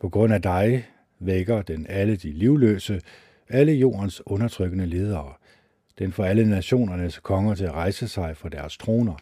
På 0.00 0.08
grund 0.08 0.32
af 0.34 0.42
dig 0.42 0.88
vækker 1.18 1.62
den 1.62 1.86
alle 1.88 2.16
de 2.16 2.32
livløse, 2.32 3.00
alle 3.48 3.72
jordens 3.72 4.22
undertrykkende 4.26 4.86
ledere. 4.86 5.32
Den 5.98 6.12
får 6.12 6.24
alle 6.24 6.48
nationernes 6.48 7.18
konger 7.18 7.54
til 7.54 7.64
at 7.64 7.72
rejse 7.72 8.08
sig 8.08 8.36
fra 8.36 8.48
deres 8.48 8.76
troner. 8.76 9.16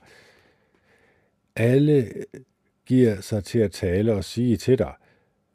Alle 1.56 2.12
giver 2.86 3.20
sig 3.20 3.44
til 3.44 3.58
at 3.58 3.72
tale 3.72 4.14
og 4.14 4.24
sige 4.24 4.56
til 4.56 4.78
dig, 4.78 4.92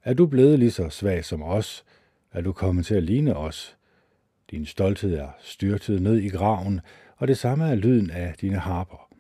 er 0.04 0.14
du 0.14 0.26
blevet 0.26 0.60
lige 0.60 0.72
så 0.72 0.90
svag 0.90 1.26
som 1.26 1.44
os, 1.44 1.86
er 2.32 2.42
du 2.42 2.52
kommet 2.52 2.86
til 2.86 2.96
at 2.96 3.04
ligne 3.04 3.36
os. 3.36 3.78
Din 4.52 4.66
stolthed 4.66 5.14
er 5.14 5.30
styrtet 5.40 6.02
ned 6.02 6.18
i 6.18 6.30
graven, 6.30 6.82
og 7.18 7.28
det 7.28 7.38
samme 7.38 7.68
er 7.68 7.76
lyden 7.76 8.10
af 8.10 8.36
dine 8.42 8.58
harper. 8.58 9.12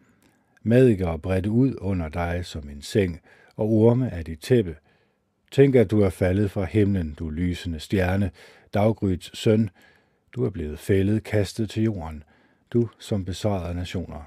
Madikker 0.64 1.18
bredt 1.18 1.46
ud 1.46 1.76
under 1.78 2.10
dig 2.10 2.46
som 2.46 2.70
en 2.70 2.82
seng, 2.82 3.22
og 3.56 3.70
orme 3.70 4.10
er 4.10 4.24
dit 4.24 4.40
tæppe. 4.40 4.76
Tænk, 5.52 5.76
at 5.76 5.92
du 5.92 6.02
er 6.02 6.10
faldet 6.10 6.52
fra 6.52 6.64
himlen, 6.64 7.14
du 7.14 7.30
lysende 7.30 7.80
stjerne, 7.80 8.32
daggryds 8.74 9.38
søn. 9.38 9.70
Du 10.36 10.46
er 10.46 10.50
blevet 10.50 10.80
fældet, 10.80 11.24
kastet 11.24 11.70
til 11.70 11.84
jorden, 11.84 12.24
du 12.74 12.90
som 13.00 13.26
besejrede 13.26 13.76
nationer. 13.76 14.24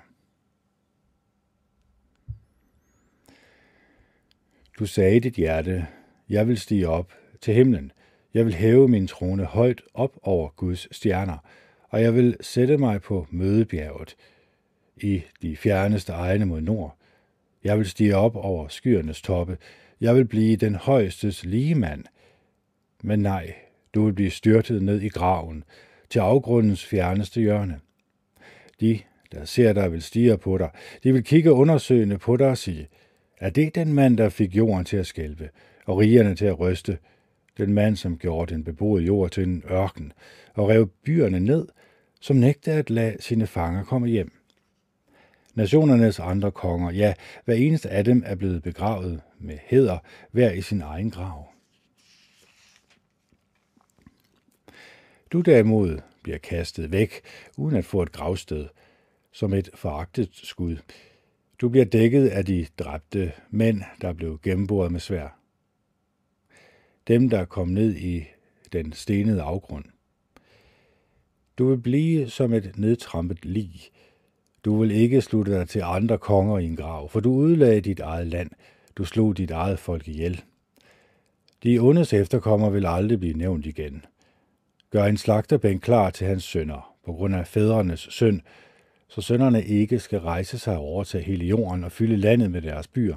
Du 4.78 4.86
sagde 4.86 5.16
i 5.16 5.20
dit 5.20 5.34
hjerte, 5.34 5.86
jeg 6.28 6.48
vil 6.48 6.58
stige 6.58 6.88
op 6.88 7.12
til 7.40 7.54
himlen, 7.54 7.92
jeg 8.34 8.44
vil 8.44 8.54
hæve 8.54 8.88
min 8.88 9.06
trone 9.06 9.44
højt 9.44 9.82
op 9.94 10.18
over 10.22 10.48
Guds 10.48 10.96
stjerner, 10.96 11.38
og 11.88 12.02
jeg 12.02 12.14
vil 12.14 12.36
sætte 12.40 12.76
mig 12.76 13.02
på 13.02 13.26
mødebjerget 13.30 14.16
i 14.96 15.22
de 15.42 15.56
fjerneste 15.56 16.12
egne 16.12 16.44
mod 16.44 16.60
nord. 16.60 16.96
Jeg 17.64 17.78
vil 17.78 17.86
stige 17.86 18.16
op 18.16 18.36
over 18.36 18.68
skyernes 18.68 19.22
toppe. 19.22 19.58
Jeg 20.00 20.14
vil 20.14 20.24
blive 20.24 20.56
den 20.56 20.74
højestes 20.74 21.44
ligemand. 21.44 22.04
Men 23.02 23.18
nej, 23.18 23.54
du 23.94 24.04
vil 24.04 24.12
blive 24.12 24.30
styrtet 24.30 24.82
ned 24.82 25.00
i 25.00 25.08
graven, 25.08 25.64
til 26.10 26.18
afgrundens 26.18 26.84
fjerneste 26.84 27.40
hjørne. 27.40 27.80
De, 28.80 28.98
der 29.32 29.44
ser 29.44 29.72
dig, 29.72 29.92
vil 29.92 30.02
stige 30.02 30.38
på 30.38 30.58
dig. 30.58 30.70
De 31.02 31.12
vil 31.12 31.24
kigge 31.24 31.52
undersøgende 31.52 32.18
på 32.18 32.36
dig 32.36 32.48
og 32.48 32.58
sige, 32.58 32.88
er 33.38 33.50
det 33.50 33.74
den 33.74 33.92
mand, 33.92 34.16
der 34.16 34.28
fik 34.28 34.56
jorden 34.56 34.84
til 34.84 34.96
at 34.96 35.06
skælve, 35.06 35.48
og 35.86 35.98
rigerne 35.98 36.34
til 36.34 36.46
at 36.46 36.60
ryste, 36.60 36.98
den 37.58 37.72
mand, 37.72 37.96
som 37.96 38.18
gjorde 38.18 38.54
den 38.54 38.64
beboede 38.64 39.04
jord 39.04 39.30
til 39.30 39.42
en 39.42 39.62
ørken, 39.70 40.12
og 40.54 40.68
rev 40.68 40.88
byerne 41.04 41.40
ned, 41.40 41.68
som 42.20 42.36
nægtede 42.36 42.76
at 42.76 42.90
lade 42.90 43.16
sine 43.20 43.46
fanger 43.46 43.84
komme 43.84 44.08
hjem. 44.08 44.32
Nationernes 45.54 46.20
andre 46.20 46.50
konger, 46.50 46.90
ja, 46.90 47.14
hver 47.44 47.54
eneste 47.54 47.90
af 47.90 48.04
dem 48.04 48.22
er 48.26 48.34
blevet 48.34 48.62
begravet 48.62 49.20
med 49.38 49.58
heder, 49.66 49.98
hver 50.30 50.52
i 50.52 50.62
sin 50.62 50.82
egen 50.82 51.10
grav. 51.10 51.48
Du 55.32 55.40
derimod 55.40 55.98
bliver 56.22 56.38
kastet 56.38 56.92
væk, 56.92 57.20
uden 57.56 57.76
at 57.76 57.84
få 57.84 58.02
et 58.02 58.12
gravsted, 58.12 58.66
som 59.32 59.54
et 59.54 59.70
foragtet 59.74 60.30
skud. 60.32 60.76
Du 61.60 61.68
bliver 61.68 61.84
dækket 61.84 62.28
af 62.28 62.44
de 62.44 62.66
dræbte 62.78 63.32
mænd, 63.50 63.82
der 64.00 64.12
blev 64.12 64.40
gennemboret 64.42 64.92
med 64.92 65.00
svær 65.00 65.43
dem, 67.08 67.30
der 67.30 67.44
kom 67.44 67.68
ned 67.68 67.96
i 67.96 68.24
den 68.72 68.92
stenede 68.92 69.42
afgrund. 69.42 69.84
Du 71.58 71.68
vil 71.68 71.78
blive 71.78 72.30
som 72.30 72.52
et 72.52 72.78
nedtrampet 72.78 73.44
lig. 73.44 73.90
Du 74.64 74.80
vil 74.80 74.90
ikke 74.90 75.20
slutte 75.20 75.52
dig 75.52 75.68
til 75.68 75.82
andre 75.84 76.18
konger 76.18 76.58
i 76.58 76.64
en 76.64 76.76
grav, 76.76 77.08
for 77.08 77.20
du 77.20 77.32
udlagde 77.32 77.80
dit 77.80 78.00
eget 78.00 78.26
land. 78.26 78.50
Du 78.96 79.04
slog 79.04 79.36
dit 79.36 79.50
eget 79.50 79.78
folk 79.78 80.08
ihjel. 80.08 80.42
De 81.62 81.78
ondes 81.78 82.12
efterkommer 82.12 82.70
vil 82.70 82.86
aldrig 82.86 83.20
blive 83.20 83.38
nævnt 83.38 83.66
igen. 83.66 84.04
Gør 84.90 85.04
en 85.04 85.16
slagterbænk 85.16 85.82
klar 85.82 86.10
til 86.10 86.26
hans 86.26 86.44
sønner, 86.44 86.94
på 87.04 87.12
grund 87.12 87.34
af 87.34 87.46
fædrenes 87.46 88.00
synd, 88.00 88.40
så 89.08 89.20
sønnerne 89.20 89.64
ikke 89.64 89.98
skal 89.98 90.20
rejse 90.20 90.58
sig 90.58 90.76
og 90.76 90.82
overtage 90.82 91.24
hele 91.24 91.44
jorden 91.44 91.84
og 91.84 91.92
fylde 91.92 92.16
landet 92.16 92.50
med 92.50 92.62
deres 92.62 92.88
byer. 92.88 93.16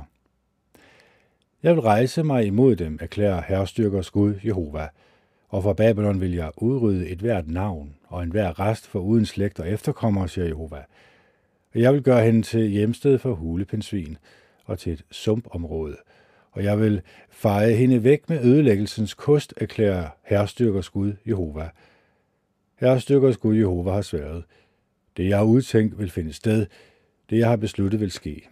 Jeg 1.67 1.75
vil 1.75 1.81
rejse 1.81 2.23
mig 2.23 2.45
imod 2.45 2.75
dem, 2.75 2.97
erklærer 3.01 3.41
herrestyrkers 3.47 4.11
Gud 4.11 4.33
Jehova, 4.45 4.87
og 5.49 5.63
fra 5.63 5.73
Babylon 5.73 6.21
vil 6.21 6.33
jeg 6.33 6.51
udrydde 6.57 7.07
et 7.07 7.19
hvert 7.19 7.47
navn 7.47 7.95
og 8.07 8.23
en 8.23 8.31
hver 8.31 8.59
rest 8.59 8.87
for 8.87 8.99
uden 8.99 9.25
slægt 9.25 9.59
og 9.59 9.69
efterkommere, 9.69 10.29
siger 10.29 10.45
Jehova. 10.45 10.83
Og 11.73 11.81
jeg 11.81 11.93
vil 11.93 12.03
gøre 12.03 12.25
hende 12.25 12.41
til 12.41 12.67
hjemsted 12.67 13.19
for 13.19 13.33
hulepensvin 13.33 14.17
og 14.65 14.79
til 14.79 14.93
et 14.93 15.05
sumpområde, 15.11 15.95
og 16.51 16.63
jeg 16.63 16.79
vil 16.79 17.01
feje 17.29 17.73
hende 17.73 18.03
væk 18.03 18.29
med 18.29 18.43
ødelæggelsens 18.43 19.13
kost, 19.13 19.53
erklærer 19.57 20.09
herrestyrkers 20.23 20.89
Gud 20.89 21.13
Jehova. 21.27 21.69
Herrestyrkers 22.75 23.37
Gud 23.37 23.55
Jehova 23.55 23.91
har 23.91 24.01
sværet. 24.01 24.43
Det, 25.17 25.29
jeg 25.29 25.37
har 25.37 25.45
udtænkt, 25.45 25.99
vil 25.99 26.11
finde 26.11 26.33
sted. 26.33 26.65
Det, 27.29 27.37
jeg 27.37 27.49
har 27.49 27.55
besluttet, 27.55 27.99
vil 27.99 28.11
ske. 28.11 28.47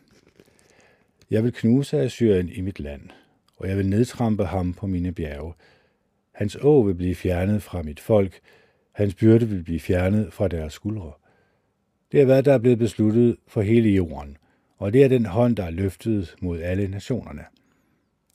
Jeg 1.30 1.44
vil 1.44 1.54
knuse 1.54 2.00
Assyrien 2.00 2.50
i 2.50 2.62
mit 2.62 2.80
land, 2.80 3.02
og 3.58 3.68
jeg 3.70 3.78
vil 3.78 3.90
nedtrampe 3.90 4.46
ham 4.46 4.74
på 4.74 4.88
mine 4.88 5.12
bjerge. 5.12 5.54
Hans 6.32 6.56
å 6.56 6.82
vil 6.82 6.94
blive 6.96 7.16
fjernet 7.16 7.64
fra 7.64 7.82
mit 7.82 8.00
folk, 8.00 8.40
hans 8.92 9.16
byrde 9.16 9.50
vil 9.50 9.64
blive 9.64 9.80
fjernet 9.80 10.34
fra 10.34 10.48
deres 10.48 10.74
skuldre. 10.74 11.12
Det 12.12 12.22
er 12.22 12.26
hvad 12.26 12.44
der 12.44 12.54
er 12.54 12.58
blevet 12.58 12.80
besluttet 12.80 13.38
for 13.48 13.62
hele 13.62 13.90
jorden, 13.90 14.38
og 14.78 14.94
det 14.94 15.04
er 15.04 15.08
den 15.08 15.26
hånd, 15.26 15.56
der 15.56 15.64
er 15.64 15.72
løftet 15.72 16.36
mod 16.42 16.62
alle 16.62 16.88
nationerne. 16.88 17.46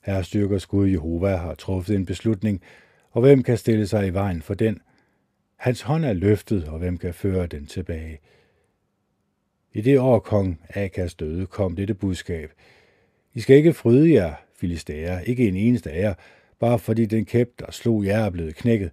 Herre 0.05 0.25
styrker 0.25 0.67
Gud 0.69 0.89
Jehova 0.89 1.37
har 1.37 1.55
truffet 1.55 1.97
en 1.97 2.07
beslutning, 2.07 2.63
og 3.11 3.21
hvem 3.21 3.43
kan 3.43 3.57
stille 3.57 3.87
sig 3.87 4.07
i 4.07 4.15
vejen 4.15 4.43
for 4.43 4.55
den? 4.55 4.81
Hans 5.57 5.83
hånd 5.83 6.05
er 6.05 6.13
løftet, 6.13 6.65
og 6.65 6.79
hvem 6.79 6.99
kan 6.99 7.15
føre 7.15 7.47
den 7.47 7.67
tilbage? 7.67 8.19
I 9.73 9.81
det 9.81 9.99
år 9.99 10.19
kong 10.19 10.61
Akas 10.69 11.15
døde, 11.15 11.47
kom 11.47 11.77
dette 11.77 11.95
budskab– 11.95 12.51
i 13.35 13.41
skal 13.41 13.57
ikke 13.57 13.73
fryde 13.73 14.13
jer, 14.13 14.35
filistære, 14.57 15.29
ikke 15.29 15.49
en 15.49 15.57
eneste 15.57 15.91
af 15.91 16.01
jer, 16.03 16.15
bare 16.59 16.79
fordi 16.79 17.07
den 17.07 17.25
kæp, 17.25 17.49
der 17.59 17.71
slog 17.71 18.05
jer, 18.05 18.25
er 18.25 18.31
blevet 18.31 18.57
knækket. 18.57 18.91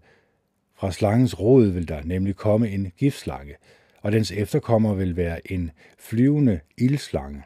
Fra 0.75 0.91
slangens 0.91 1.39
rod 1.39 1.67
vil 1.67 1.87
der 1.87 2.03
nemlig 2.03 2.35
komme 2.35 2.69
en 2.69 2.91
giftslange, 2.97 3.55
og 4.01 4.11
dens 4.11 4.31
efterkommer 4.31 4.93
vil 4.93 5.17
være 5.17 5.51
en 5.51 5.71
flyvende 5.99 6.59
ildslange. 6.77 7.43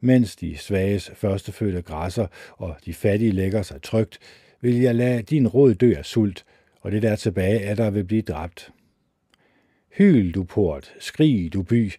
Mens 0.00 0.36
de 0.36 0.56
svages 0.56 1.10
førstefødte 1.14 1.82
græsser 1.82 2.26
og 2.56 2.76
de 2.86 2.94
fattige 2.94 3.32
lægger 3.32 3.62
sig 3.62 3.82
trygt, 3.82 4.18
vil 4.60 4.80
jeg 4.80 4.94
lade 4.94 5.22
din 5.22 5.48
rod 5.48 5.74
dø 5.74 5.94
af 5.96 6.04
sult, 6.04 6.44
og 6.80 6.92
det 6.92 7.02
der 7.02 7.16
tilbage 7.16 7.60
er 7.60 7.74
der 7.74 7.90
vil 7.90 8.04
blive 8.04 8.22
dræbt. 8.22 8.70
Hyl, 9.96 10.32
du 10.32 10.44
port, 10.44 10.94
skrig, 10.98 11.52
du 11.52 11.62
by, 11.62 11.92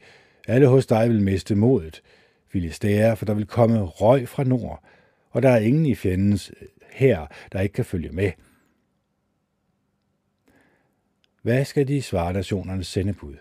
alle 0.48 0.68
hos 0.68 0.86
dig 0.86 1.10
vil 1.10 1.22
miste 1.22 1.56
modet, 1.56 2.02
Filistære, 2.56 3.18
for 3.18 3.26
der 3.26 3.34
vil 3.34 3.46
komme 3.46 3.84
røg 3.84 4.28
fra 4.28 4.44
nord, 4.44 4.84
og 5.30 5.42
der 5.42 5.50
er 5.50 5.58
ingen 5.58 5.86
i 5.86 5.96
fjendens 5.96 6.52
øh, 6.62 6.68
her, 6.92 7.28
der 7.52 7.62
ikke 7.62 7.74
kan 7.74 7.86
følge 7.86 8.10
med. 8.10 8.32
hvad 11.42 11.66
skal 11.66 11.88
de 11.88 12.02
svare 12.02 12.34
nationernes 12.34 12.88
sendebud? 12.88 13.36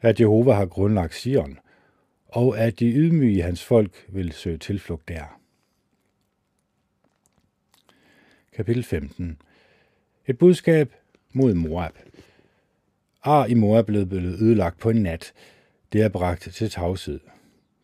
At 0.00 0.20
Jehova 0.20 0.52
har 0.52 0.66
grundlagt 0.66 1.14
Sion, 1.14 1.58
og 2.28 2.58
at 2.58 2.80
de 2.80 2.92
ydmyge 2.92 3.42
hans 3.42 3.64
folk 3.64 4.06
vil 4.08 4.32
søge 4.32 4.58
tilflugt 4.58 5.08
der. 5.08 5.40
Kapitel 8.52 8.84
15 8.84 9.42
Et 10.26 10.38
budskab 10.38 10.94
mod 11.32 11.54
Moab. 11.54 11.98
Ar 13.22 13.46
i 13.46 13.54
Moab 13.54 13.86
blev 13.86 14.06
blevet 14.06 14.40
ødelagt 14.40 14.78
på 14.78 14.90
en 14.90 15.02
nat. 15.02 15.32
Det 15.92 16.02
er 16.02 16.08
bragt 16.08 16.40
til 16.40 16.70
tavshed. 16.70 17.20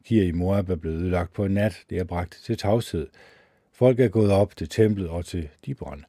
Kir 0.06 0.22
i 0.22 0.32
Moab 0.32 0.70
er 0.70 0.76
blevet 0.76 0.96
ødelagt 0.96 1.32
på 1.32 1.44
en 1.44 1.54
nat. 1.54 1.84
Det 1.90 1.98
er 1.98 2.04
bragt 2.04 2.40
til 2.44 2.56
tavshed. 2.56 3.08
Folk 3.72 4.00
er 4.00 4.08
gået 4.08 4.32
op 4.32 4.56
til 4.56 4.68
templet 4.68 5.08
og 5.08 5.24
til 5.24 5.48
Dibron, 5.66 6.04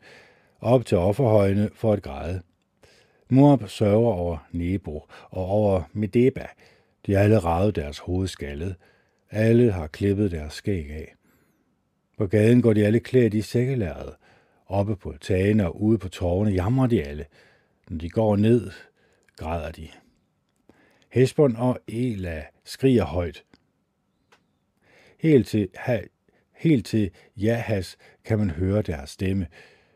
op 0.62 0.86
til 0.86 0.98
offerhøjene 0.98 1.70
for 1.74 1.94
at 1.94 2.04
græde. 2.04 2.42
Moab 3.30 3.70
sørger 3.70 4.14
over 4.14 4.38
Nebo 4.52 5.04
og 5.30 5.46
over 5.46 5.84
Medeba. 5.94 6.46
De 7.06 7.14
har 7.14 7.22
alle 7.22 7.40
ravet 7.40 7.76
deres 7.76 8.00
hovedskallet. 8.00 8.76
Alle 9.32 9.72
har 9.72 9.88
klippet 9.88 10.32
deres 10.32 10.54
skæg 10.54 10.90
af. 10.90 11.16
På 12.18 12.28
gaden 12.28 12.62
går 12.62 12.74
de 12.74 12.86
alle 12.86 13.00
klædt 13.00 13.34
i 13.34 13.42
sækkelæret. 13.42 14.14
Oppe 14.68 14.96
på 14.96 15.14
tagene 15.22 15.68
og 15.68 15.82
ude 15.82 15.98
på 15.98 16.10
tårne 16.10 16.52
jamrer 16.52 16.88
de 16.88 17.04
alle. 17.04 17.26
Når 17.90 17.98
de 17.98 18.10
går 18.10 18.36
ned, 18.36 18.72
græder 19.36 19.72
de. 19.72 19.88
Hesbon 21.10 21.56
og 21.56 21.80
Ela 21.88 22.44
skriger 22.66 23.06
højt. 23.06 23.44
Helt 25.20 25.48
til, 25.48 25.70
ha, 25.76 26.00
helt 26.56 26.86
til 26.86 27.12
Jahas 27.38 27.98
kan 28.26 28.40
man 28.40 28.50
høre 28.50 28.82
deres 28.82 29.10
stemme. 29.10 29.48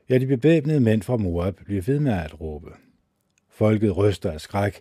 Ja, 0.09 0.17
de 0.17 0.27
bevæbnede 0.27 0.79
mænd 0.79 1.01
fra 1.01 1.17
Moab 1.17 1.55
bliver 1.65 1.81
ved 1.81 1.99
med 1.99 2.13
at 2.13 2.41
råbe. 2.41 2.71
Folket 3.49 3.97
ryster 3.97 4.31
af 4.31 4.41
skræk. 4.41 4.79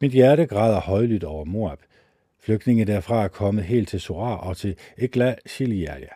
Mit 0.00 0.12
hjerte 0.12 0.46
græder 0.46 0.80
højlydt 0.80 1.24
over 1.24 1.44
Moab. 1.44 1.78
Flygtninge 2.40 2.84
derfra 2.84 3.24
er 3.24 3.28
kommet 3.28 3.64
helt 3.64 3.88
til 3.88 4.00
Sorar 4.00 4.36
og 4.36 4.56
til 4.56 4.76
Egla 4.98 5.34
Shilialia. 5.46 6.08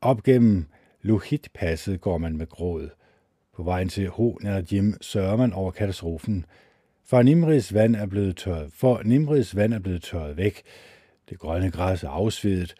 Op 0.00 0.22
gennem 0.22 0.66
Luhit-passet 1.02 2.00
går 2.00 2.18
man 2.18 2.36
med 2.36 2.46
gråd. 2.46 2.88
På 3.56 3.62
vejen 3.62 3.88
til 3.88 4.08
Ho 4.08 4.38
Jim 4.72 4.94
sørger 5.00 5.36
man 5.36 5.52
over 5.52 5.70
katastrofen. 5.70 6.46
For 7.04 7.22
Nimris 7.22 7.74
vand 7.74 7.96
er 7.96 8.06
blevet 8.06 8.36
tørret, 8.36 8.72
for 8.72 9.02
Nimris 9.04 9.56
vand 9.56 9.74
er 9.74 9.78
blevet 9.78 10.02
tørret 10.02 10.36
væk. 10.36 10.62
Det 11.30 11.38
grønne 11.38 11.70
græs 11.70 12.02
er 12.02 12.08
afsvedet. 12.08 12.74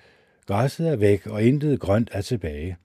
Græsset 0.46 0.88
er 0.88 0.96
væk, 0.96 1.26
og 1.26 1.42
intet 1.42 1.80
grønt 1.80 2.10
er 2.12 2.20
tilbage. 2.20 2.76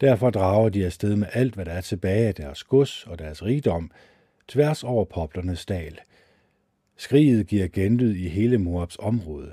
Derfor 0.00 0.30
drager 0.30 0.68
de 0.68 0.84
afsted 0.84 1.16
med 1.16 1.26
alt, 1.32 1.54
hvad 1.54 1.64
der 1.64 1.72
er 1.72 1.80
tilbage 1.80 2.28
af 2.28 2.34
deres 2.34 2.64
gods 2.64 3.06
og 3.06 3.18
deres 3.18 3.44
rigdom, 3.44 3.90
tværs 4.48 4.84
over 4.84 5.04
poplernes 5.04 5.66
dal. 5.66 5.98
Skriget 6.96 7.46
giver 7.46 7.68
genlyd 7.68 8.14
i 8.14 8.28
hele 8.28 8.58
Moabs 8.58 8.96
område. 9.00 9.52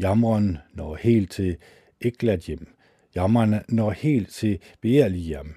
Jamren 0.00 0.58
når 0.74 0.94
helt 0.94 1.30
til 1.30 1.56
Egladjem. 2.00 2.68
Jamren 3.14 3.54
når 3.68 3.90
helt 3.90 4.30
til 4.30 4.58
Beerliam. 4.80 5.54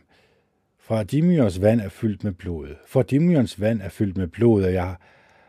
Fra 0.80 1.03
Dimions 1.03 1.62
vand 1.62 1.82
er 1.82 1.89
fyldt 1.89 2.24
med 2.24 2.32
blod. 2.32 2.76
For 2.88 3.01
Dimions 3.01 3.62
vand 3.62 3.82
er 3.82 3.89
fyldt 3.89 4.18
med 4.18 4.28
blod, 4.28 4.64
og 4.64 4.74
jeg 4.74 4.95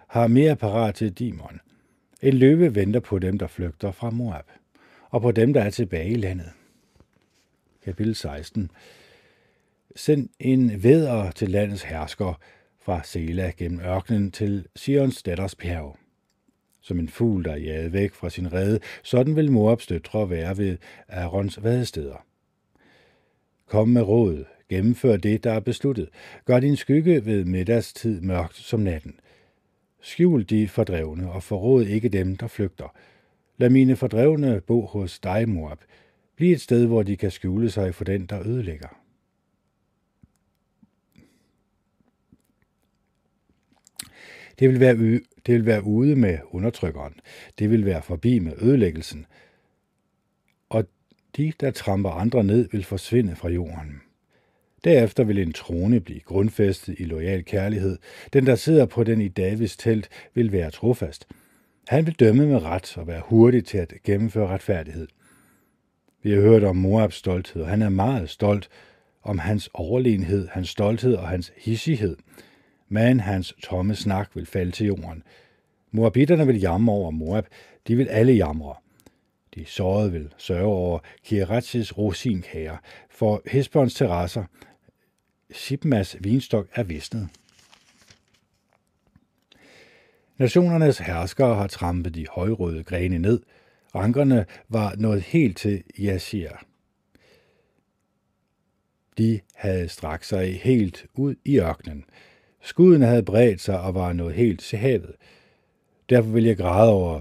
har 0.09 0.27
mere 0.27 0.57
parat 0.57 0.95
til 0.95 1.13
Dimon. 1.13 1.61
En 2.23 2.35
løve 2.35 2.75
venter 2.75 3.01
på 3.01 3.19
dem, 3.19 3.39
der 3.39 3.47
flygter 3.47 3.93
fra 3.93 4.11
Moab, 4.11 4.45
og 5.11 5.23
på 5.23 5.31
dem, 5.31 5.53
der 5.53 5.61
er 5.61 5.71
tilbage 5.71 6.11
i 6.11 6.15
landet. 6.15 6.51
Kapitel 7.85 8.15
16 8.15 8.71
Send 9.97 10.29
en 10.41 10.83
væder 10.83 11.31
til 11.31 11.51
landets 11.51 11.83
hersker 11.83 12.41
fra 12.81 13.01
Sela 13.05 13.53
gennem 13.57 13.81
ørkenen 13.81 14.31
til 14.31 14.67
Sions 14.77 15.23
datters 15.23 15.55
bjerg. 15.55 15.97
Som 16.81 16.99
en 16.99 17.09
fugl, 17.09 17.45
der 17.45 17.53
er 17.53 17.57
jaget 17.57 17.93
væk 17.93 18.13
fra 18.13 18.31
sin 18.31 18.53
rede, 18.53 18.81
sådan 19.03 19.37
vil 19.37 19.53
Moabs 19.53 19.87
døtre 19.87 20.31
være 20.31 20.59
ved 20.59 20.79
Arons 21.09 21.63
vadesteder. 21.63 22.27
Kom 23.67 23.89
med 23.89 24.03
råd, 24.03 24.45
gennemfør 24.69 25.17
det, 25.17 25.45
der 25.45 25.53
er 25.53 25.61
besluttet. 25.61 26.09
Gør 26.45 26.61
din 26.61 26.77
skygge 26.77 27.27
ved 27.27 27.45
middagstid 27.45 28.21
mørkt 28.21 28.57
som 28.57 28.81
natten. 28.81 29.15
Skjul 30.03 30.43
de 30.45 30.69
fordrevne 30.69 31.33
og 31.33 31.43
forråd 31.43 31.85
ikke 31.85 32.09
dem, 32.09 32.37
der 32.37 32.47
flygter. 32.47 32.95
Lad 33.57 33.71
mine 33.71 33.97
fordrevne 33.97 34.61
bo 34.61 34.81
hos 34.81 35.19
dig, 35.19 35.49
Moab. 35.49 35.79
Bliv 36.37 36.53
et 36.53 36.61
sted, 36.61 36.87
hvor 36.87 37.03
de 37.03 37.17
kan 37.17 37.31
skjule 37.31 37.71
sig 37.71 37.95
for 37.95 38.05
den, 38.05 38.27
der 38.27 38.47
ødelægger. 38.47 38.89
Det 44.59 44.69
vil 44.69 44.81
være, 44.81 45.21
det 45.47 45.55
vil 45.55 45.67
være 45.67 45.85
ude 45.85 46.17
med 46.17 46.39
undertrykkeren. 46.51 47.15
Det 47.59 47.71
vil 47.71 47.85
være 47.85 48.03
forbi 48.03 48.39
med 48.39 48.53
ødelæggelsen. 48.63 49.27
Og 50.69 50.85
de, 51.37 51.53
der 51.61 51.71
tramper 51.71 52.11
andre 52.11 52.45
ned, 52.45 52.69
vil 52.73 52.85
forsvinde 52.85 53.37
fra 53.37 53.49
jorden. 53.49 54.02
Derefter 54.85 55.25
vil 55.25 55.39
en 55.39 55.53
trone 55.53 56.01
blive 56.01 56.21
grundfæstet 56.21 56.95
i 56.99 57.05
lojal 57.05 57.45
kærlighed. 57.45 57.99
Den, 58.33 58.47
der 58.47 58.55
sidder 58.55 58.87
på 58.87 59.05
den 59.05 59.21
i 59.21 59.29
Davids 59.29 59.77
telt, 59.77 60.09
vil 60.35 60.53
være 60.53 60.71
trofast. 60.71 61.27
Han 61.89 62.07
vil 62.07 62.15
dømme 62.15 62.47
med 62.47 62.63
ret 62.63 62.99
og 62.99 63.07
være 63.07 63.23
hurtig 63.25 63.65
til 63.65 63.79
at 63.79 63.93
gennemføre 64.05 64.47
retfærdighed. 64.47 65.09
Vi 66.23 66.31
har 66.31 66.41
hørt 66.41 66.65
om 66.65 66.77
Moabs 66.77 67.15
stolthed, 67.15 67.63
og 67.63 67.69
han 67.69 67.83
er 67.83 67.89
meget 67.89 68.31
stolt 68.31 68.69
om 69.23 69.39
hans 69.39 69.71
overlegenhed, 69.75 70.49
hans 70.49 70.69
stolthed 70.69 71.15
og 71.15 71.29
hans 71.29 71.53
hissighed. 71.57 72.17
Men 72.89 73.21
hans 73.21 73.55
tomme 73.63 73.95
snak 73.95 74.31
vil 74.35 74.47
falde 74.47 74.71
til 74.71 74.87
jorden. 74.87 75.23
Moabitterne 75.91 76.47
vil 76.47 76.61
jamre 76.61 76.95
over 76.95 77.11
Moab. 77.11 77.47
De 77.89 77.97
vil 77.97 78.09
alle 78.09 78.33
jamre. 78.33 78.75
De 79.55 79.65
sårede 79.65 80.13
vil 80.13 80.29
sørge 80.39 80.75
over 80.75 80.99
Kiratis 81.25 81.99
rosinkager, 81.99 82.77
for 83.11 83.43
Hesbons 83.47 83.95
terrasser 83.95 84.45
Sipmas 85.53 86.17
vinstok 86.21 86.69
er 86.75 86.83
visnet. 86.83 87.29
Nationernes 90.39 90.99
herskere 90.99 91.55
har 91.55 91.67
trampet 91.67 92.15
de 92.15 92.27
højrøde 92.31 92.85
grene 92.85 93.19
ned. 93.19 93.41
Rankerne 93.95 94.47
var 94.69 94.95
nået 94.99 95.23
helt 95.23 95.57
til 95.57 95.83
Yashir. 95.99 96.51
De 99.19 99.41
havde 99.55 99.89
strakt 99.89 100.27
sig 100.27 100.61
helt 100.61 101.07
ud 101.15 101.35
i 101.45 101.61
ørkenen. 101.61 102.05
Skuden 102.61 103.03
havde 103.03 103.23
bredt 103.23 103.61
sig 103.61 103.81
og 103.81 103.95
var 103.95 104.13
nået 104.13 104.35
helt 104.35 104.61
til 104.61 104.79
havet. 104.79 105.15
Derfor 106.11 106.31
vil 106.31 106.45
jeg 106.45 106.57
græde 106.57 106.93
over 106.93 107.21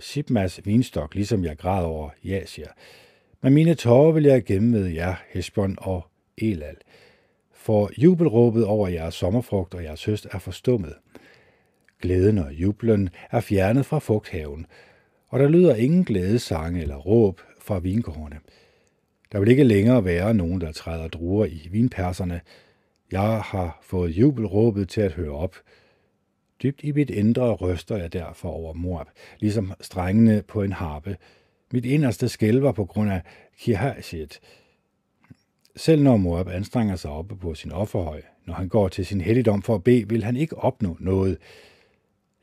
Sipmas 0.00 0.60
vinstok, 0.64 1.14
ligesom 1.14 1.44
jeg 1.44 1.58
græd 1.58 1.84
over 1.84 2.10
Yashir. 2.24 2.68
Men 3.40 3.54
mine 3.54 3.74
tårer 3.74 4.12
vil 4.12 4.24
jeg 4.24 4.44
gemme 4.44 4.94
jer, 4.94 5.14
Hesbon 5.28 5.76
og 5.78 6.06
Elal 6.38 6.76
for 7.62 7.90
jubelråbet 7.98 8.64
over 8.64 8.88
jeres 8.88 9.14
sommerfrugt 9.14 9.74
og 9.74 9.84
jeres 9.84 10.04
høst 10.04 10.26
er 10.30 10.38
forstummet. 10.38 10.94
Glæden 12.00 12.38
og 12.38 12.52
jublen 12.52 13.08
er 13.30 13.40
fjernet 13.40 13.86
fra 13.86 13.98
fugthaven, 13.98 14.66
og 15.28 15.38
der 15.38 15.48
lyder 15.48 15.74
ingen 15.74 16.04
glædesange 16.04 16.82
eller 16.82 16.96
råb 16.96 17.40
fra 17.60 17.78
vingårdene. 17.78 18.40
Der 19.32 19.38
vil 19.38 19.48
ikke 19.48 19.64
længere 19.64 20.04
være 20.04 20.34
nogen, 20.34 20.60
der 20.60 20.72
træder 20.72 21.08
druer 21.08 21.46
i 21.46 21.68
vinperserne. 21.70 22.40
Jeg 23.12 23.40
har 23.40 23.78
fået 23.82 24.10
jubelråbet 24.10 24.88
til 24.88 25.00
at 25.00 25.12
høre 25.12 25.32
op. 25.32 25.56
Dybt 26.62 26.80
i 26.84 26.92
mit 26.92 27.10
indre 27.10 27.52
ryster 27.52 27.96
jeg 27.96 28.12
derfor 28.12 28.48
over 28.48 28.72
Moab, 28.72 29.06
ligesom 29.40 29.72
strengene 29.80 30.42
på 30.48 30.62
en 30.62 30.72
harpe. 30.72 31.16
Mit 31.72 31.84
inderste 31.84 32.28
skælver 32.28 32.72
på 32.72 32.84
grund 32.84 33.10
af 33.10 33.22
Kirhashet, 33.58 34.40
selv 35.76 36.02
når 36.02 36.16
Moab 36.16 36.48
anstrenger 36.48 36.96
sig 36.96 37.10
oppe 37.10 37.36
på 37.36 37.54
sin 37.54 37.72
offerhøj, 37.72 38.22
når 38.46 38.54
han 38.54 38.68
går 38.68 38.88
til 38.88 39.06
sin 39.06 39.20
helligdom 39.20 39.62
for 39.62 39.74
at 39.74 39.84
bede, 39.84 40.08
vil 40.08 40.24
han 40.24 40.36
ikke 40.36 40.58
opnå 40.58 40.96
noget. 41.00 41.38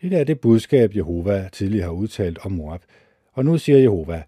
Det 0.01 0.13
er 0.13 0.23
det 0.23 0.39
budskab, 0.39 0.95
Jehova 0.95 1.49
tidligere 1.51 1.85
har 1.85 1.91
udtalt 1.91 2.39
om 2.45 2.51
Moab. 2.51 2.81
Og 3.31 3.45
nu 3.45 3.57
siger 3.57 3.79
Jehova, 3.79 4.23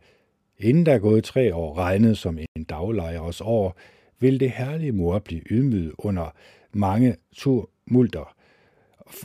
inden 0.57 0.85
der 0.85 0.93
er 0.93 0.99
gået 0.99 1.23
tre 1.23 1.55
år 1.55 1.77
regnet 1.77 2.17
som 2.17 2.37
en 2.37 2.63
daglejers 2.63 3.41
år, 3.41 3.77
vil 4.19 4.39
det 4.39 4.51
herlige 4.51 4.91
Moab 4.91 5.23
blive 5.23 5.41
ydmyget 5.51 5.91
under 5.97 6.35
mange 6.71 7.15
tumulter, 7.33 8.35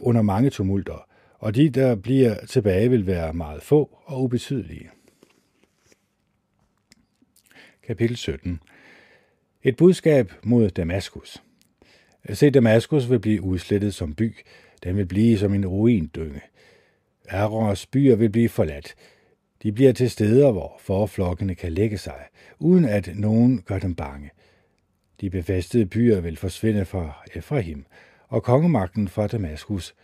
under 0.00 0.22
mange 0.22 0.50
tumulter, 0.50 1.06
og 1.38 1.54
de, 1.54 1.70
der 1.70 1.94
bliver 1.94 2.46
tilbage, 2.46 2.90
vil 2.90 3.06
være 3.06 3.32
meget 3.32 3.62
få 3.62 3.98
og 4.04 4.22
ubetydelige. 4.22 4.90
Kapitel 7.82 8.16
17 8.16 8.60
et 9.62 9.76
budskab 9.76 10.32
mod 10.42 10.70
Damaskus. 10.70 11.42
Se, 12.32 12.50
Damaskus 12.50 13.10
vil 13.10 13.18
blive 13.18 13.42
udslettet 13.42 13.94
som 13.94 14.14
by. 14.14 14.36
Den 14.84 14.96
vil 14.96 15.06
blive 15.06 15.38
som 15.38 15.54
en 15.54 15.66
ruindynge. 15.66 16.40
Arons 17.28 17.86
byer 17.86 18.16
vil 18.16 18.30
blive 18.30 18.48
forladt. 18.48 18.94
De 19.62 19.72
bliver 19.72 19.92
til 19.92 20.10
steder, 20.10 20.52
hvor 20.52 20.76
forflokkene 20.80 21.54
kan 21.54 21.72
lægge 21.72 21.98
sig, 21.98 22.20
uden 22.58 22.84
at 22.84 23.10
nogen 23.14 23.62
gør 23.62 23.78
dem 23.78 23.94
bange. 23.94 24.30
De 25.20 25.30
befæstede 25.30 25.86
byer 25.86 26.20
vil 26.20 26.36
forsvinde 26.36 26.84
fra 26.84 27.24
Efraim, 27.34 27.86
og 28.28 28.42
kongemagten 28.42 29.08
fra 29.08 29.26
Damaskus. 29.26 29.94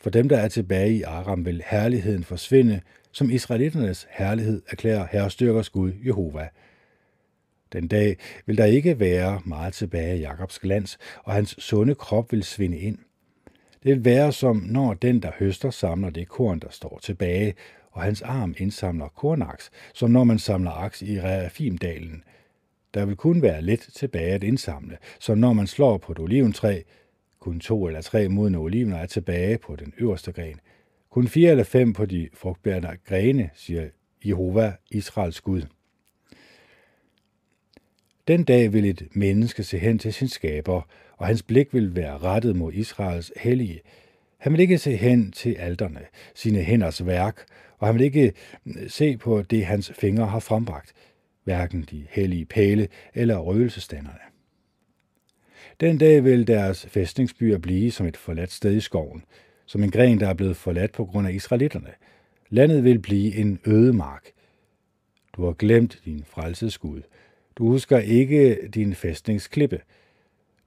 For 0.00 0.10
dem, 0.10 0.28
der 0.28 0.36
er 0.36 0.48
tilbage 0.48 0.92
i 0.92 1.02
Aram, 1.02 1.46
vil 1.46 1.62
herligheden 1.66 2.24
forsvinde, 2.24 2.80
som 3.12 3.30
israeliternes 3.30 4.06
herlighed 4.10 4.62
erklærer 4.68 5.06
herrestyrkers 5.10 5.70
Gud 5.70 5.92
Jehova. 6.06 6.48
Den 7.72 7.88
dag 7.88 8.16
vil 8.46 8.58
der 8.58 8.64
ikke 8.64 9.00
være 9.00 9.40
meget 9.44 9.74
tilbage 9.74 10.10
af 10.10 10.20
Jakobs 10.20 10.58
glans, 10.58 10.98
og 11.24 11.32
hans 11.32 11.56
sunde 11.58 11.94
krop 11.94 12.32
vil 12.32 12.42
svinde 12.42 12.78
ind. 12.78 12.98
Det 13.82 13.94
vil 13.94 14.04
være 14.04 14.32
som 14.32 14.56
når 14.56 14.94
den, 14.94 15.22
der 15.22 15.30
høster, 15.38 15.70
samler 15.70 16.10
det 16.10 16.28
korn, 16.28 16.58
der 16.58 16.70
står 16.70 16.98
tilbage, 17.02 17.54
og 17.92 18.02
hans 18.02 18.22
arm 18.22 18.54
indsamler 18.58 19.08
kornaks, 19.08 19.70
som 19.94 20.10
når 20.10 20.24
man 20.24 20.38
samler 20.38 20.70
aks 20.70 21.02
i 21.02 21.20
Reafimdalen. 21.20 22.24
Der 22.94 23.04
vil 23.04 23.16
kun 23.16 23.42
være 23.42 23.62
lidt 23.62 23.88
tilbage 23.94 24.32
at 24.32 24.44
indsamle, 24.44 24.98
som 25.20 25.38
når 25.38 25.52
man 25.52 25.66
slår 25.66 25.98
på 25.98 26.12
et 26.12 26.18
oliventræ. 26.18 26.82
Kun 27.40 27.60
to 27.60 27.86
eller 27.86 28.00
tre 28.00 28.28
modne 28.28 28.58
olivener 28.58 28.96
er 28.96 29.06
tilbage 29.06 29.58
på 29.58 29.76
den 29.76 29.92
øverste 29.98 30.32
gren. 30.32 30.60
Kun 31.10 31.28
fire 31.28 31.50
eller 31.50 31.64
fem 31.64 31.92
på 31.92 32.06
de 32.06 32.28
frugtbærende 32.34 32.96
grene, 33.04 33.50
siger 33.54 33.88
Jehova, 34.24 34.72
Israels 34.90 35.40
Gud. 35.40 35.62
Den 38.28 38.44
dag 38.44 38.72
vil 38.72 38.84
et 38.84 39.08
menneske 39.12 39.62
se 39.62 39.78
hen 39.78 39.98
til 39.98 40.12
sin 40.12 40.28
skaber, 40.28 40.82
og 41.16 41.26
hans 41.26 41.42
blik 41.42 41.74
vil 41.74 41.96
være 41.96 42.18
rettet 42.18 42.56
mod 42.56 42.72
Israels 42.72 43.32
hellige. 43.36 43.80
Han 44.38 44.52
vil 44.52 44.60
ikke 44.60 44.78
se 44.78 44.96
hen 44.96 45.32
til 45.32 45.54
alterne, 45.54 46.00
sine 46.34 46.62
hænders 46.62 47.06
værk, 47.06 47.44
og 47.78 47.86
han 47.86 47.94
vil 47.94 48.04
ikke 48.04 48.32
øh, 48.66 48.90
se 48.90 49.16
på 49.16 49.42
det, 49.42 49.66
hans 49.66 49.92
fingre 49.98 50.26
har 50.26 50.38
frembragt, 50.40 50.92
hverken 51.44 51.86
de 51.90 52.06
hellige 52.10 52.44
pæle 52.44 52.88
eller 53.14 53.38
røgelsestanderne. 53.38 54.18
Den 55.80 55.98
dag 55.98 56.24
vil 56.24 56.46
deres 56.46 56.86
fæstningsbyer 56.86 57.58
blive 57.58 57.90
som 57.90 58.06
et 58.06 58.16
forladt 58.16 58.52
sted 58.52 58.76
i 58.76 58.80
skoven, 58.80 59.24
som 59.66 59.82
en 59.82 59.90
gren, 59.90 60.20
der 60.20 60.28
er 60.28 60.34
blevet 60.34 60.56
forladt 60.56 60.92
på 60.92 61.04
grund 61.04 61.28
af 61.28 61.32
israelitterne. 61.32 61.90
Landet 62.48 62.84
vil 62.84 62.98
blive 62.98 63.34
en 63.34 63.58
øde 63.66 63.92
mark. 63.92 64.26
Du 65.36 65.44
har 65.44 65.52
glemt 65.52 66.00
din 66.04 66.24
frelsesgud. 66.26 67.02
Du 67.58 67.68
husker 67.68 67.98
ikke 67.98 68.68
din 68.74 68.94
fæstningsklippe. 68.94 69.80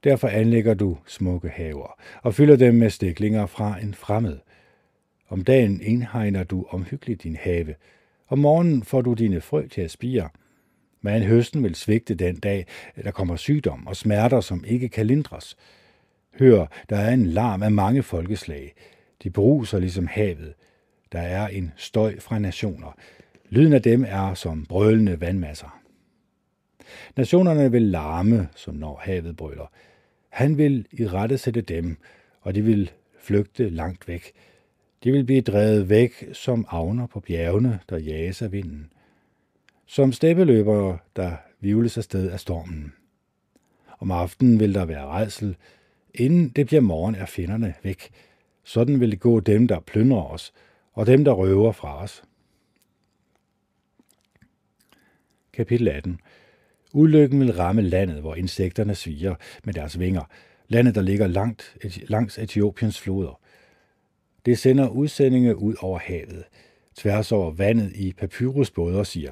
Derfor 0.04 0.28
anlægger 0.28 0.74
du 0.74 0.98
smukke 1.08 1.50
haver 1.50 2.00
og 2.22 2.34
fylder 2.34 2.56
dem 2.56 2.76
med 2.76 2.90
stiklinger 2.90 3.46
fra 3.46 3.80
en 3.80 3.94
fremmed. 3.94 4.38
Om 5.30 5.44
dagen 5.44 5.82
indhegner 5.82 6.44
du 6.44 6.66
omhyggeligt 6.70 7.24
din 7.24 7.36
have. 7.36 7.76
Om 8.28 8.40
morgenen 8.40 8.84
får 8.84 9.02
du 9.02 9.14
dine 9.14 9.42
frø 9.42 9.68
til 9.68 9.82
at 9.82 9.92
spire. 9.92 10.30
Men 11.02 11.24
høsten 11.24 11.64
vil 11.64 11.76
svigte 11.76 12.16
den 12.16 12.36
dag, 12.36 12.66
der 13.04 13.12
kommer 13.12 13.36
sygdom 13.36 13.88
og 13.88 13.96
smerter, 13.96 14.42
som 14.42 14.64
ikke 14.68 14.90
kan 14.90 15.06
lindres. 15.06 15.58
Hør, 16.40 16.66
der 16.90 16.98
er 16.98 17.14
en 17.14 17.26
larm 17.26 17.64
af 17.64 17.72
mange 17.72 18.04
folkeslag. 18.04 18.74
De 19.24 19.30
bruser 19.30 19.80
ligesom 19.80 20.08
havet. 20.08 20.54
Der 21.12 21.20
er 21.20 21.48
en 21.48 21.72
støj 21.78 22.20
fra 22.20 22.40
nationer. 22.40 22.98
Lyden 23.50 23.74
af 23.74 23.82
dem 23.82 24.06
er 24.08 24.34
som 24.34 24.66
brølende 24.66 25.22
vandmasser. 25.22 25.81
Nationerne 27.18 27.72
vil 27.72 27.82
larme, 27.82 28.50
som 28.56 28.76
når 28.76 29.02
havet 29.04 29.38
brøler. 29.38 29.72
Han 30.30 30.58
vil 30.58 30.88
i 30.92 31.08
rette 31.08 31.38
sætte 31.38 31.62
dem, 31.62 31.98
og 32.42 32.56
de 32.56 32.62
vil 32.62 32.92
flygte 33.20 33.70
langt 33.70 34.08
væk. 34.08 34.32
De 35.04 35.12
vil 35.12 35.24
blive 35.26 35.42
drevet 35.42 35.90
væk 35.90 36.30
som 36.34 36.66
avner 36.70 37.08
på 37.08 37.20
bjergene, 37.20 37.80
der 37.90 37.98
jages 37.98 38.42
af 38.42 38.52
vinden. 38.52 38.92
Som 39.86 40.12
steppeløbere, 40.12 40.98
der 41.16 41.32
vivles 41.60 41.98
afsted 41.98 42.30
af 42.30 42.40
stormen. 42.40 42.94
Om 44.00 44.12
aftenen 44.12 44.60
vil 44.60 44.74
der 44.74 44.86
være 44.86 45.06
redsel. 45.06 45.56
Inden 46.14 46.50
det 46.50 46.66
bliver 46.66 46.82
morgen, 46.82 47.16
er 47.16 47.26
finderne 47.26 47.74
væk. 47.84 48.10
Sådan 48.64 49.00
vil 49.00 49.12
det 49.12 49.20
gå 49.20 49.40
dem, 49.40 49.68
der 49.68 49.80
plyndrer 49.80 50.24
os, 50.24 50.54
og 50.94 51.06
dem, 51.06 51.24
der 51.24 51.32
røver 51.32 51.72
fra 51.72 52.04
os. 52.04 52.24
Kapitel 55.54 55.88
18 55.88 56.20
Ulykken 56.94 57.40
vil 57.40 57.54
ramme 57.54 57.82
landet, 57.82 58.22
hvor 58.22 58.36
insekterne 58.36 58.96
sviger 58.96 59.36
med 59.64 59.74
deres 59.74 60.00
vinger. 60.00 60.24
Landet, 60.68 60.96
der 60.96 61.02
ligger 61.02 61.28
langt, 61.28 61.76
langs 62.08 62.38
Etiopiens 62.38 63.00
floder. 63.00 63.40
Det 64.46 64.58
sender 64.58 64.90
udsendinge 64.90 65.58
ud 65.58 65.76
over 65.80 66.00
havet, 66.00 66.44
tværs 66.96 67.32
over 67.32 67.52
vandet 67.52 67.92
i 67.96 68.14
papyrusbåde 68.14 69.00
og 69.00 69.08
siger, 69.08 69.32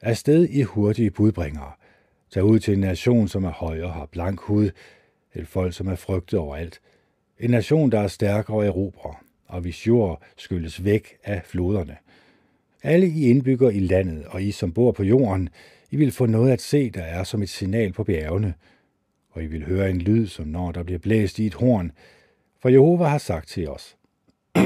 Afsted 0.00 0.48
i 0.48 0.62
hurtige 0.62 1.10
budbringere. 1.10 1.72
Tag 2.30 2.44
ud 2.44 2.58
til 2.58 2.74
en 2.74 2.80
nation, 2.80 3.28
som 3.28 3.44
er 3.44 3.50
høj 3.50 3.82
og 3.82 3.92
har 3.92 4.06
blank 4.06 4.40
hud, 4.40 4.70
et 5.34 5.48
folk, 5.48 5.74
som 5.74 5.88
er 5.88 5.94
frygtet 5.94 6.38
overalt. 6.38 6.80
En 7.40 7.50
nation, 7.50 7.90
der 7.90 8.00
er 8.00 8.08
stærkere 8.08 8.56
og 8.56 8.66
erobrer, 8.66 9.24
og 9.46 9.60
hvis 9.60 9.86
jord 9.86 10.22
skylles 10.36 10.84
væk 10.84 11.16
af 11.24 11.42
floderne. 11.44 11.96
Alle 12.82 13.06
I 13.06 13.30
indbygger 13.30 13.70
i 13.70 13.80
landet, 13.80 14.24
og 14.24 14.42
I, 14.42 14.50
som 14.50 14.72
bor 14.72 14.92
på 14.92 15.02
jorden, 15.02 15.48
i 15.90 15.96
vil 15.96 16.12
få 16.12 16.26
noget 16.26 16.52
at 16.52 16.60
se, 16.60 16.90
der 16.90 17.02
er 17.02 17.24
som 17.24 17.42
et 17.42 17.48
signal 17.48 17.92
på 17.92 18.04
bjergene, 18.04 18.54
og 19.30 19.42
I 19.42 19.46
vil 19.46 19.66
høre 19.66 19.90
en 19.90 19.98
lyd, 19.98 20.26
som 20.26 20.46
når 20.46 20.72
der 20.72 20.82
bliver 20.82 20.98
blæst 20.98 21.38
i 21.38 21.46
et 21.46 21.54
horn, 21.54 21.92
for 22.60 22.68
Jehova 22.68 23.04
har 23.04 23.18
sagt 23.18 23.48
til 23.48 23.68
os. 23.68 23.96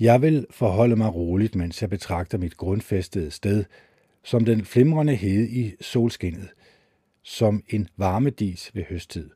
jeg 0.00 0.22
vil 0.22 0.46
forholde 0.50 0.96
mig 0.96 1.14
roligt, 1.14 1.54
mens 1.54 1.82
jeg 1.82 1.90
betragter 1.90 2.38
mit 2.38 2.56
grundfæstede 2.56 3.30
sted, 3.30 3.64
som 4.22 4.44
den 4.44 4.64
flimrende 4.64 5.14
hede 5.14 5.48
i 5.48 5.74
solskinnet, 5.80 6.48
som 7.22 7.62
en 7.68 7.88
varmedis 7.96 8.70
ved 8.74 8.84
høsttid. 8.88 9.30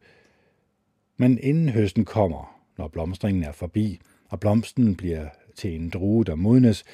Men 1.17 1.39
inden 1.39 1.69
høsten 1.69 2.05
kommer, 2.05 2.61
når 2.79 2.89
blomstringen 2.89 3.43
er 3.43 3.53
forbi, 3.53 4.01
og 4.29 4.41
blomsten 4.41 4.97
bliver 4.97 5.29
til 5.57 5.75
en 5.75 5.91
drue, 5.91 6.25
der 6.25 6.35
modnes, 6.35 6.85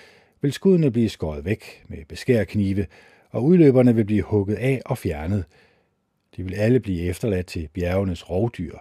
vil 0.44 0.52
skuddene 0.52 0.90
blive 0.90 1.08
skåret 1.08 1.44
væk 1.44 1.84
med 1.88 1.98
beskærknive, 2.08 2.86
og 3.30 3.44
udløberne 3.44 3.94
vil 3.94 4.04
blive 4.04 4.22
hugget 4.22 4.54
af 4.54 4.82
og 4.86 4.98
fjernet. 4.98 5.44
De 6.36 6.42
vil 6.42 6.54
alle 6.54 6.80
blive 6.80 7.02
efterladt 7.02 7.46
til 7.46 7.68
bjergenes 7.74 8.30
rovdyr, 8.30 8.78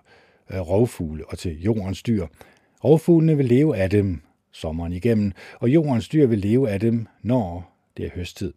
øh, 0.54 0.60
rovfugle 0.60 1.26
og 1.28 1.38
til 1.38 1.62
jordens 1.62 2.04
dyr. 2.04 2.28
Rovfuglene 2.84 3.38
vil 3.38 3.46
leve 3.46 3.78
af 3.78 3.90
dem 3.90 4.22
sommeren 4.52 4.94
igennem, 4.94 5.32
og 5.60 5.70
jordens 5.70 6.10
dyr 6.10 6.28
vil 6.28 6.40
leve 6.40 6.70
af 6.70 6.80
dem, 6.80 7.08
når 7.22 7.76
det 7.98 8.06
er 8.06 8.10
høsttid. 8.16 8.54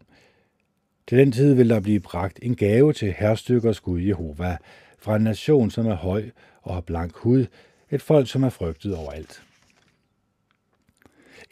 Til 1.08 1.18
den 1.18 1.32
tid 1.32 1.54
vil 1.54 1.70
der 1.70 1.80
blive 1.80 2.00
bragt 2.00 2.38
en 2.42 2.56
gave 2.56 2.92
til 2.92 3.14
herstykkers 3.18 3.80
Gud 3.80 4.00
Jehova, 4.00 4.56
fra 4.98 5.16
en 5.16 5.22
nation, 5.22 5.70
som 5.70 5.86
er 5.86 5.96
høj 5.96 6.24
og 6.62 6.74
har 6.74 6.80
blank 6.80 7.16
hud, 7.16 7.46
et 7.90 8.02
folk, 8.02 8.28
som 8.28 8.42
er 8.42 8.50
frygtet 8.50 8.96
overalt. 8.96 9.45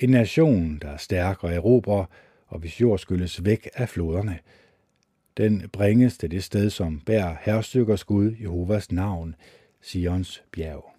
En 0.04 0.10
nation, 0.10 0.78
der 0.82 0.88
er 0.88 0.96
stærk 0.96 1.44
og 1.44 1.54
erobrer, 1.54 2.04
og 2.46 2.58
hvis 2.58 2.80
jord 2.80 2.98
skylles 2.98 3.44
væk 3.44 3.68
af 3.74 3.88
floderne. 3.88 4.38
Den 5.36 5.68
bringes 5.72 6.18
til 6.18 6.30
det 6.30 6.44
sted, 6.44 6.70
som 6.70 7.00
bærer 7.00 7.36
herstykkers 7.40 8.04
Gud 8.04 8.36
Jehovas 8.40 8.92
navn, 8.92 9.34
Sions 9.80 10.44
bjerg. 10.52 10.94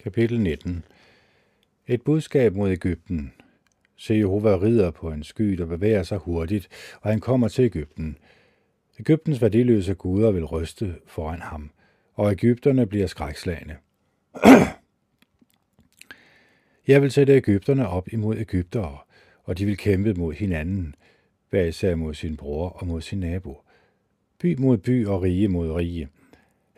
Kapitel 0.00 0.40
19 0.40 0.84
Et 1.86 2.02
budskab 2.02 2.54
mod 2.54 2.70
Ægypten. 2.70 3.32
Se 3.96 4.14
Jehova 4.14 4.56
rider 4.56 4.90
på 4.90 5.10
en 5.10 5.22
sky, 5.22 5.44
der 5.44 5.66
bevæger 5.66 6.02
sig 6.02 6.18
hurtigt, 6.18 6.68
og 7.00 7.10
han 7.10 7.20
kommer 7.20 7.48
til 7.48 7.64
Ægypten. 7.64 8.18
Ægyptens 9.00 9.42
værdiløse 9.42 9.94
guder 9.94 10.30
vil 10.30 10.44
ryste 10.44 10.94
foran 11.06 11.40
ham, 11.40 11.70
og 12.14 12.32
Ægypterne 12.32 12.86
bliver 12.86 13.06
skrækslagende. 13.06 13.76
Jeg 16.86 17.02
vil 17.02 17.10
sætte 17.10 17.36
Ægypterne 17.36 17.88
op 17.88 18.08
imod 18.12 18.36
Ægyptere, 18.36 18.98
og 19.44 19.58
de 19.58 19.66
vil 19.66 19.76
kæmpe 19.76 20.14
mod 20.14 20.32
hinanden, 20.32 20.94
hver 21.50 21.64
især 21.64 21.94
mod 21.94 22.14
sin 22.14 22.36
bror 22.36 22.68
og 22.68 22.86
mod 22.86 23.00
sin 23.00 23.20
nabo. 23.20 23.62
By 24.38 24.56
mod 24.58 24.78
by 24.78 25.06
og 25.06 25.22
rige 25.22 25.48
mod 25.48 25.72
rige. 25.72 26.08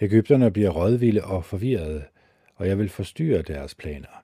Ægypterne 0.01 0.51
bliver 0.51 0.70
rådvilde 0.70 1.24
og 1.24 1.45
forvirrede, 1.45 2.05
og 2.55 2.69
jeg 2.69 2.79
vil 2.79 2.89
forstyrre 2.89 3.43
deres 3.43 3.74
planer. 3.74 4.23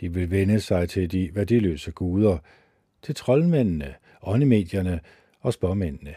De 0.00 0.14
vil 0.14 0.30
vende 0.30 0.60
sig 0.60 0.88
til 0.88 1.12
de 1.12 1.30
værdiløse 1.34 1.90
guder, 1.90 2.38
til 3.02 3.14
troldmændene, 3.14 3.94
åndemedierne 4.22 5.00
og 5.40 5.52
spåmændene. 5.52 6.14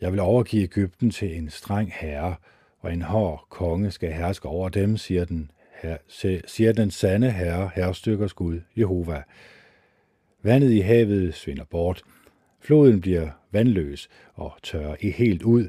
Jeg 0.00 0.12
vil 0.12 0.20
overgive 0.20 0.62
Ægypten 0.62 1.10
til 1.10 1.36
en 1.36 1.50
streng 1.50 1.92
herre, 1.92 2.34
og 2.78 2.92
en 2.92 3.02
hård 3.02 3.46
konge 3.48 3.90
skal 3.90 4.12
herske 4.12 4.48
over 4.48 4.68
dem, 4.68 4.96
siger 4.96 5.24
den 5.24 5.50
her, 5.82 5.96
siger 6.46 6.72
den 6.72 6.90
sande 6.90 7.30
herre, 7.30 7.70
herrestykkers 7.74 8.32
Gud, 8.32 8.60
Jehova. 8.76 9.22
Vandet 10.42 10.70
i 10.70 10.78
havet 10.78 11.34
svinder 11.34 11.64
bort, 11.64 12.02
floden 12.60 13.00
bliver 13.00 13.30
vandløs 13.52 14.08
og 14.34 14.52
tørrer 14.62 14.96
i 15.00 15.10
helt 15.10 15.42
ud, 15.42 15.68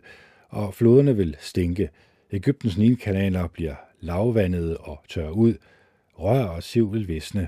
og 0.50 0.74
floderne 0.74 1.16
vil 1.16 1.36
stinke. 1.40 1.90
Ægyptens 2.32 2.78
nilkanaler 2.78 3.48
bliver 3.48 3.76
lavvandede 4.00 4.78
og 4.78 5.04
tørrer 5.10 5.32
ud, 5.32 5.54
rør 6.14 6.44
og 6.44 6.64
siv 6.64 6.94
vil 6.94 7.08
visne. 7.08 7.48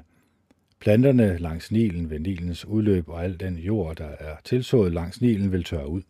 Planterne 0.79 1.37
langs 1.37 1.71
Nilen 1.71 2.09
ved 2.09 2.19
Nilens 2.19 2.65
udløb 2.65 3.09
og 3.09 3.23
al 3.23 3.39
den 3.39 3.57
jord, 3.57 3.95
der 3.95 4.09
er 4.19 4.35
tilsået 4.43 4.93
langs 4.93 5.21
Nilen, 5.21 5.51
vil 5.51 5.63
tørre 5.63 5.87
ud. 5.87 6.01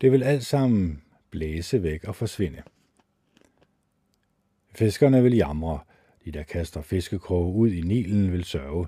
Det 0.00 0.12
vil 0.12 0.22
alt 0.22 0.44
sammen 0.44 1.02
blæse 1.30 1.82
væk 1.82 2.04
og 2.04 2.16
forsvinde. 2.16 2.62
Fiskerne 4.74 5.22
vil 5.22 5.36
jamre, 5.36 5.78
de 6.24 6.32
der 6.32 6.42
kaster 6.42 6.82
fiskekroge 6.82 7.54
ud 7.54 7.70
i 7.70 7.80
Nilen 7.80 8.32
vil 8.32 8.44
sørge, 8.44 8.86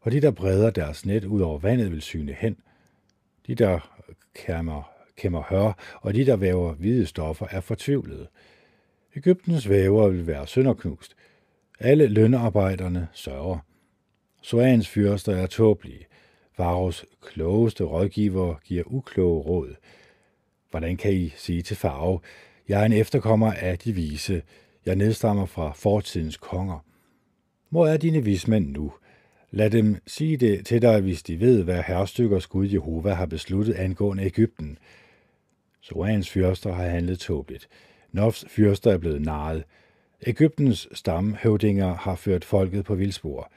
og 0.00 0.12
de 0.12 0.20
der 0.20 0.30
breder 0.30 0.70
deres 0.70 1.06
net 1.06 1.24
ud 1.24 1.40
over 1.40 1.58
vandet 1.58 1.90
vil 1.90 2.02
syne 2.02 2.32
hen. 2.32 2.56
De 3.46 3.54
der 3.54 3.98
kæmmer, 4.34 4.90
kæmmer 5.16 5.42
hør, 5.42 5.98
og 6.00 6.14
de 6.14 6.26
der 6.26 6.36
væver 6.36 6.72
hvide 6.72 7.06
stoffer 7.06 7.46
er 7.50 7.60
fortvivlede. 7.60 8.28
Ægyptens 9.16 9.68
væver 9.68 10.08
vil 10.08 10.26
være 10.26 10.46
sønderknust. 10.46 11.16
Alle 11.80 12.06
lønarbejderne 12.06 13.08
sørger. 13.12 13.58
Soans 14.42 14.88
fyrster 14.88 15.36
er 15.36 15.46
tåbelige. 15.46 16.06
Faros 16.52 17.04
klogeste 17.22 17.84
rådgiver 17.84 18.54
giver 18.64 18.84
ukloge 18.86 19.40
råd. 19.40 19.74
Hvordan 20.70 20.96
kan 20.96 21.12
I 21.12 21.32
sige 21.36 21.62
til 21.62 21.76
Faro, 21.76 22.20
jeg 22.68 22.80
er 22.80 22.84
en 22.84 22.92
efterkommer 22.92 23.52
af 23.52 23.78
de 23.78 23.92
vise, 23.92 24.42
jeg 24.88 24.96
nedstammer 24.96 25.46
fra 25.46 25.72
fortidens 25.72 26.36
konger. 26.36 26.78
Hvor 27.70 27.86
er 27.86 27.96
dine 27.96 28.24
vismænd 28.24 28.68
nu? 28.68 28.92
Lad 29.50 29.70
dem 29.70 29.96
sige 30.06 30.36
det 30.36 30.66
til 30.66 30.82
dig, 30.82 31.00
hvis 31.00 31.22
de 31.22 31.40
ved, 31.40 31.64
hvad 31.64 31.82
herrestykkers 31.86 32.46
Gud 32.46 32.68
Jehova 32.68 33.12
har 33.12 33.26
besluttet 33.26 33.74
angående 33.74 34.24
Ægypten. 34.24 34.78
Soans 35.80 36.30
fyrster 36.30 36.72
har 36.72 36.84
handlet 36.84 37.18
tåbeligt. 37.18 37.68
Nofs 38.12 38.44
fyrster 38.48 38.92
er 38.92 38.98
blevet 38.98 39.22
narret. 39.22 39.64
Ægyptens 40.26 40.88
stamhøvdinger 40.92 41.94
har 41.94 42.14
ført 42.14 42.44
folket 42.44 42.84
på 42.84 42.94
vildspor. 42.94 43.52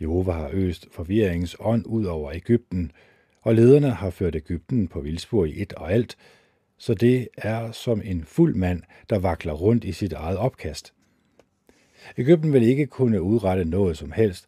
Jehova 0.00 0.32
har 0.32 0.50
øst 0.52 0.86
forvirringens 0.92 1.56
ånd 1.60 1.86
ud 1.86 2.04
over 2.04 2.32
Ægypten, 2.32 2.92
og 3.42 3.54
lederne 3.54 3.90
har 3.90 4.10
ført 4.10 4.36
Ægypten 4.36 4.88
på 4.88 5.00
vildspor 5.00 5.44
i 5.44 5.62
et 5.62 5.72
og 5.72 5.92
alt, 5.92 6.16
så 6.78 6.94
det 6.94 7.28
er 7.36 7.72
som 7.72 8.02
en 8.04 8.24
fuld 8.24 8.54
mand, 8.54 8.82
der 9.10 9.18
vakler 9.18 9.52
rundt 9.52 9.84
i 9.84 9.92
sit 9.92 10.12
eget 10.12 10.38
opkast. 10.38 10.92
Ægypten 12.18 12.52
vil 12.52 12.62
ikke 12.62 12.86
kunne 12.86 13.22
udrette 13.22 13.64
noget 13.64 13.98
som 13.98 14.12
helst, 14.12 14.46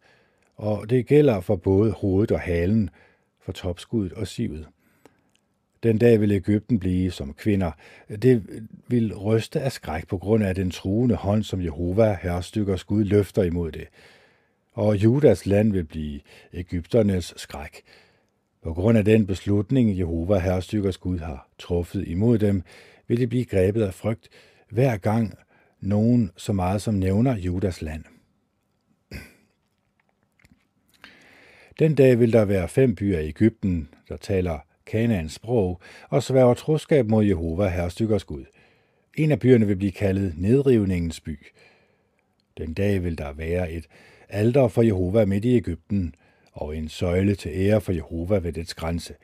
og 0.57 0.91
det 0.91 1.07
gælder 1.07 1.41
for 1.41 1.57
både 1.57 1.93
hovedet 1.93 2.33
og 2.33 2.41
halen, 2.41 2.91
for 3.41 3.53
topskuddet 3.53 4.13
og 4.13 4.27
sivet. 4.27 4.67
Den 5.83 5.99
dag 5.99 6.21
vil 6.21 6.33
Ægypten 6.33 6.79
blive 6.79 7.11
som 7.11 7.35
kvinder. 7.35 7.71
Det 8.23 8.63
vil 8.89 9.17
ryste 9.17 9.61
af 9.61 9.73
skræk 9.73 10.09
på 10.09 10.19
grund 10.19 10.45
af 10.45 10.55
den 10.55 10.71
truende 10.71 11.15
hånd, 11.15 11.43
som 11.43 11.63
Jehova, 11.63 12.19
herrestykkers 12.23 12.85
Gud, 12.85 13.05
løfter 13.05 13.43
imod 13.43 13.73
det. 13.73 13.89
Og 14.73 14.97
Judas 14.97 15.47
land 15.47 15.73
vil 15.73 15.85
blive 15.85 16.21
Ægypternes 16.53 17.35
skræk. 17.37 17.83
På 18.63 18.75
grund 18.75 18.99
af 18.99 19.05
den 19.05 19.27
beslutning, 19.27 19.99
Jehova, 19.99 20.39
herrestykkers 20.39 20.99
Gud, 20.99 21.19
har 21.19 21.49
truffet 21.59 22.09
imod 22.09 22.39
dem, 22.39 22.63
vil 23.09 23.21
de 23.21 23.27
blive 23.27 23.45
grebet 23.45 23.83
af 23.83 23.95
frygt, 23.95 24.29
hver 24.71 24.97
gang 24.97 25.35
nogen 25.81 26.31
så 26.37 26.53
meget 26.53 26.83
som 26.83 26.95
nævner 26.95 27.37
Judas 27.37 27.83
land. 27.83 28.05
Den 31.79 31.95
dag 31.95 32.19
vil 32.19 32.33
der 32.33 32.45
være 32.45 32.69
fem 32.69 32.95
byer 32.95 33.19
i 33.19 33.29
Ægypten, 33.29 33.89
der 34.09 34.17
taler 34.17 34.59
Kanaans 34.87 35.33
sprog, 35.33 35.81
og 36.09 36.23
sværger 36.23 36.55
troskab 36.55 37.09
mod 37.09 37.25
Jehova, 37.25 37.69
herrestykkers 37.69 38.25
Gud. 38.25 38.45
En 39.17 39.33
af 39.33 39.41
byerne 39.41 39.67
vil 39.67 39.77
blive 39.77 39.93
kaldet 39.93 40.35
Nedrivningens 40.37 41.21
by. 41.21 41.47
Den 42.59 42.75
dag 42.75 43.05
vil 43.05 43.19
der 43.19 43.33
være 43.33 43.73
et 43.73 43.87
alter 44.29 44.69
for 44.69 44.83
Jehova 44.83 45.25
midt 45.25 45.45
i 45.45 45.57
Ægypten, 45.57 46.15
og 46.59 46.77
en 46.77 46.89
søjle 46.89 47.35
til 47.35 47.51
ære 47.55 47.81
for 47.81 47.93
Jehova 47.93 48.39
ved 48.39 48.53
dets 48.53 48.75
grænse. 48.75 49.15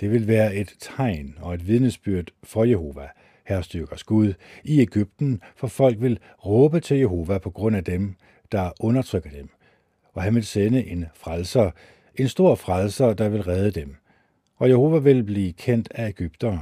Det 0.00 0.10
vil 0.10 0.28
være 0.28 0.54
et 0.54 0.74
tegn 0.80 1.38
og 1.40 1.54
et 1.54 1.66
vidnesbyrd 1.66 2.30
for 2.42 2.64
Jehova, 2.64 3.08
herrestyrkers 3.46 4.04
Gud, 4.04 4.34
i 4.64 4.80
Ægypten, 4.80 5.40
for 5.56 5.66
folk 5.66 6.00
vil 6.00 6.18
råbe 6.46 6.80
til 6.80 6.98
Jehova 6.98 7.38
på 7.38 7.50
grund 7.50 7.76
af 7.76 7.84
dem, 7.84 8.14
der 8.52 8.70
undertrykker 8.80 9.30
dem. 9.30 9.48
Og 10.12 10.22
han 10.22 10.34
vil 10.34 10.44
sende 10.44 10.86
en 10.86 11.06
frelser, 11.14 11.70
en 12.14 12.28
stor 12.28 12.54
frelser, 12.54 13.14
der 13.14 13.28
vil 13.28 13.42
redde 13.42 13.80
dem. 13.80 13.96
Og 14.56 14.68
Jehova 14.68 14.98
vil 14.98 15.24
blive 15.24 15.52
kendt 15.52 15.88
af 15.94 16.08
Ægypterne. 16.08 16.60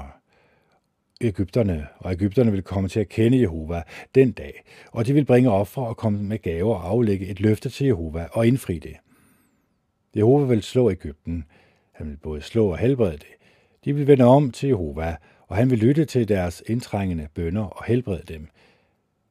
Ægypterne, 1.20 1.86
og 1.98 2.12
Ægypterne 2.12 2.52
vil 2.52 2.62
komme 2.62 2.88
til 2.88 3.00
at 3.00 3.08
kende 3.08 3.40
Jehova 3.40 3.82
den 4.14 4.32
dag, 4.32 4.62
og 4.92 5.06
de 5.06 5.14
vil 5.14 5.24
bringe 5.24 5.50
ofre 5.50 5.86
og 5.86 5.96
komme 5.96 6.22
med 6.22 6.38
gaver 6.38 6.74
og 6.74 6.88
aflægge 6.88 7.26
et 7.26 7.40
løfte 7.40 7.70
til 7.70 7.86
Jehova 7.86 8.26
og 8.32 8.46
indfri 8.46 8.78
det. 8.78 8.96
Jehova 10.16 10.46
vil 10.46 10.62
slå 10.62 10.90
Ægypten. 10.90 11.44
Han 11.92 12.08
vil 12.08 12.16
både 12.16 12.40
slå 12.40 12.66
og 12.66 12.78
helbrede 12.78 13.12
det. 13.12 13.26
De 13.84 13.94
vil 13.94 14.06
vende 14.06 14.24
om 14.24 14.50
til 14.50 14.66
Jehova, 14.66 15.16
og 15.48 15.56
han 15.56 15.70
vil 15.70 15.78
lytte 15.78 16.04
til 16.04 16.28
deres 16.28 16.62
indtrængende 16.66 17.28
bønder 17.34 17.62
og 17.62 17.84
helbrede 17.84 18.22
dem. 18.28 18.48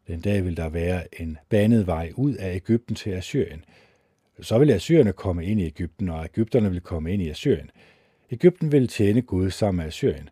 Den 0.07 0.21
dag 0.21 0.45
vil 0.45 0.57
der 0.57 0.69
være 0.69 1.21
en 1.21 1.37
banet 1.49 1.87
vej 1.87 2.11
ud 2.15 2.33
af 2.33 2.55
Ægypten 2.55 2.95
til 2.95 3.09
Assyrien. 3.09 3.65
Så 4.41 4.59
vil 4.59 4.71
Assyrerne 4.71 5.13
komme 5.13 5.45
ind 5.45 5.61
i 5.61 5.65
Ægypten, 5.65 6.09
og 6.09 6.25
Ægypterne 6.25 6.71
vil 6.71 6.81
komme 6.81 7.13
ind 7.13 7.21
i 7.21 7.29
Assyrien. 7.29 7.69
Ægypten 8.31 8.71
vil 8.71 8.87
tjene 8.87 9.21
Gud 9.21 9.49
sammen 9.49 9.77
med 9.77 9.85
Assyrien. 9.85 10.29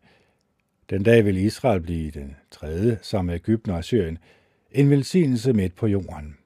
Den 0.89 1.03
dag 1.03 1.25
vil 1.25 1.37
Israel 1.37 1.81
blive 1.81 2.11
den 2.11 2.35
tredje 2.51 2.99
sammen 3.01 3.27
med 3.27 3.35
Ægypten 3.35 3.71
og 3.71 3.77
Assyrien, 3.77 4.17
en 4.71 4.89
velsignelse 4.89 5.53
midt 5.53 5.75
på 5.75 5.87
jorden. 5.87 6.38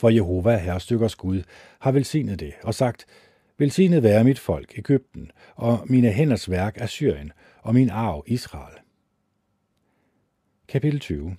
For 0.00 0.08
Jehova, 0.08 0.56
herrestykkers 0.56 1.16
Gud, 1.16 1.42
har 1.80 1.92
velsignet 1.92 2.40
det 2.40 2.52
og 2.62 2.74
sagt, 2.74 3.06
Velsignet 3.58 4.02
være 4.02 4.24
mit 4.24 4.38
folk, 4.38 4.78
Ægypten, 4.78 5.30
og 5.54 5.80
mine 5.86 6.12
hænders 6.12 6.50
værk 6.50 6.76
er 6.78 6.86
Syrien, 6.86 7.32
og 7.62 7.74
min 7.74 7.90
arv 7.90 8.24
Israel. 8.26 8.74
Kapitel 10.68 11.00
20 11.00 11.36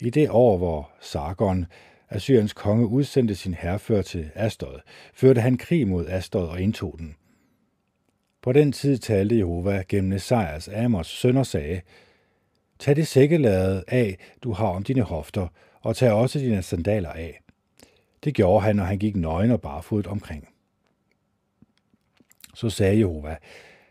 I 0.00 0.10
det 0.10 0.30
år, 0.30 0.58
hvor 0.58 0.90
Sargon, 1.00 1.66
Assyriens 2.08 2.52
konge, 2.52 2.86
udsendte 2.86 3.34
sin 3.34 3.54
herrefører 3.54 4.02
til 4.02 4.30
Astod, 4.34 4.80
førte 5.14 5.40
han 5.40 5.56
krig 5.56 5.88
mod 5.88 6.06
Astod 6.08 6.48
og 6.48 6.60
indtog 6.60 6.94
den. 6.98 7.16
På 8.42 8.52
den 8.52 8.72
tid 8.72 8.98
talte 8.98 9.38
Jehova 9.38 9.82
gennem 9.88 10.12
Esajas 10.12 10.68
Amos 10.68 11.06
søn 11.06 11.36
og 11.36 11.46
sagde, 11.46 11.80
Tag 12.78 12.96
det 12.96 13.06
sækkelade 13.06 13.84
af, 13.88 14.18
du 14.42 14.52
har 14.52 14.66
om 14.68 14.82
dine 14.82 15.02
hofter, 15.02 15.48
og 15.80 15.96
tag 15.96 16.12
også 16.12 16.38
dine 16.38 16.62
sandaler 16.62 17.10
af. 17.10 17.40
Det 18.24 18.34
gjorde 18.34 18.64
han, 18.64 18.76
når 18.76 18.84
han 18.84 18.98
gik 18.98 19.16
nøgen 19.16 19.50
og 19.50 19.60
barfodet 19.60 20.06
omkring. 20.06 20.48
Så 22.54 22.70
sagde 22.70 22.98
Jehova, 22.98 23.36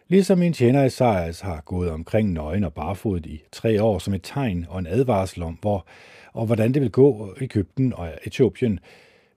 ligesom 0.08 0.38
min 0.38 0.54
tjener 0.54 0.86
Esajas 0.86 1.40
har 1.40 1.62
gået 1.62 1.92
omkring 1.92 2.32
nøgen 2.34 2.64
og 2.64 2.74
barfodet 2.74 3.26
i 3.26 3.42
tre 3.52 3.84
år 3.84 4.00
som 4.00 4.14
et 4.14 4.24
tegn 4.24 4.66
og 4.70 4.80
en 4.80 4.88
advarsel 4.88 5.44
om, 5.44 5.58
hvor 5.62 5.86
og 6.34 6.46
hvordan 6.46 6.74
det 6.74 6.82
vil 6.82 6.92
gå 6.92 7.36
Ægypten 7.42 7.94
og 7.94 8.12
Etiopien, 8.24 8.80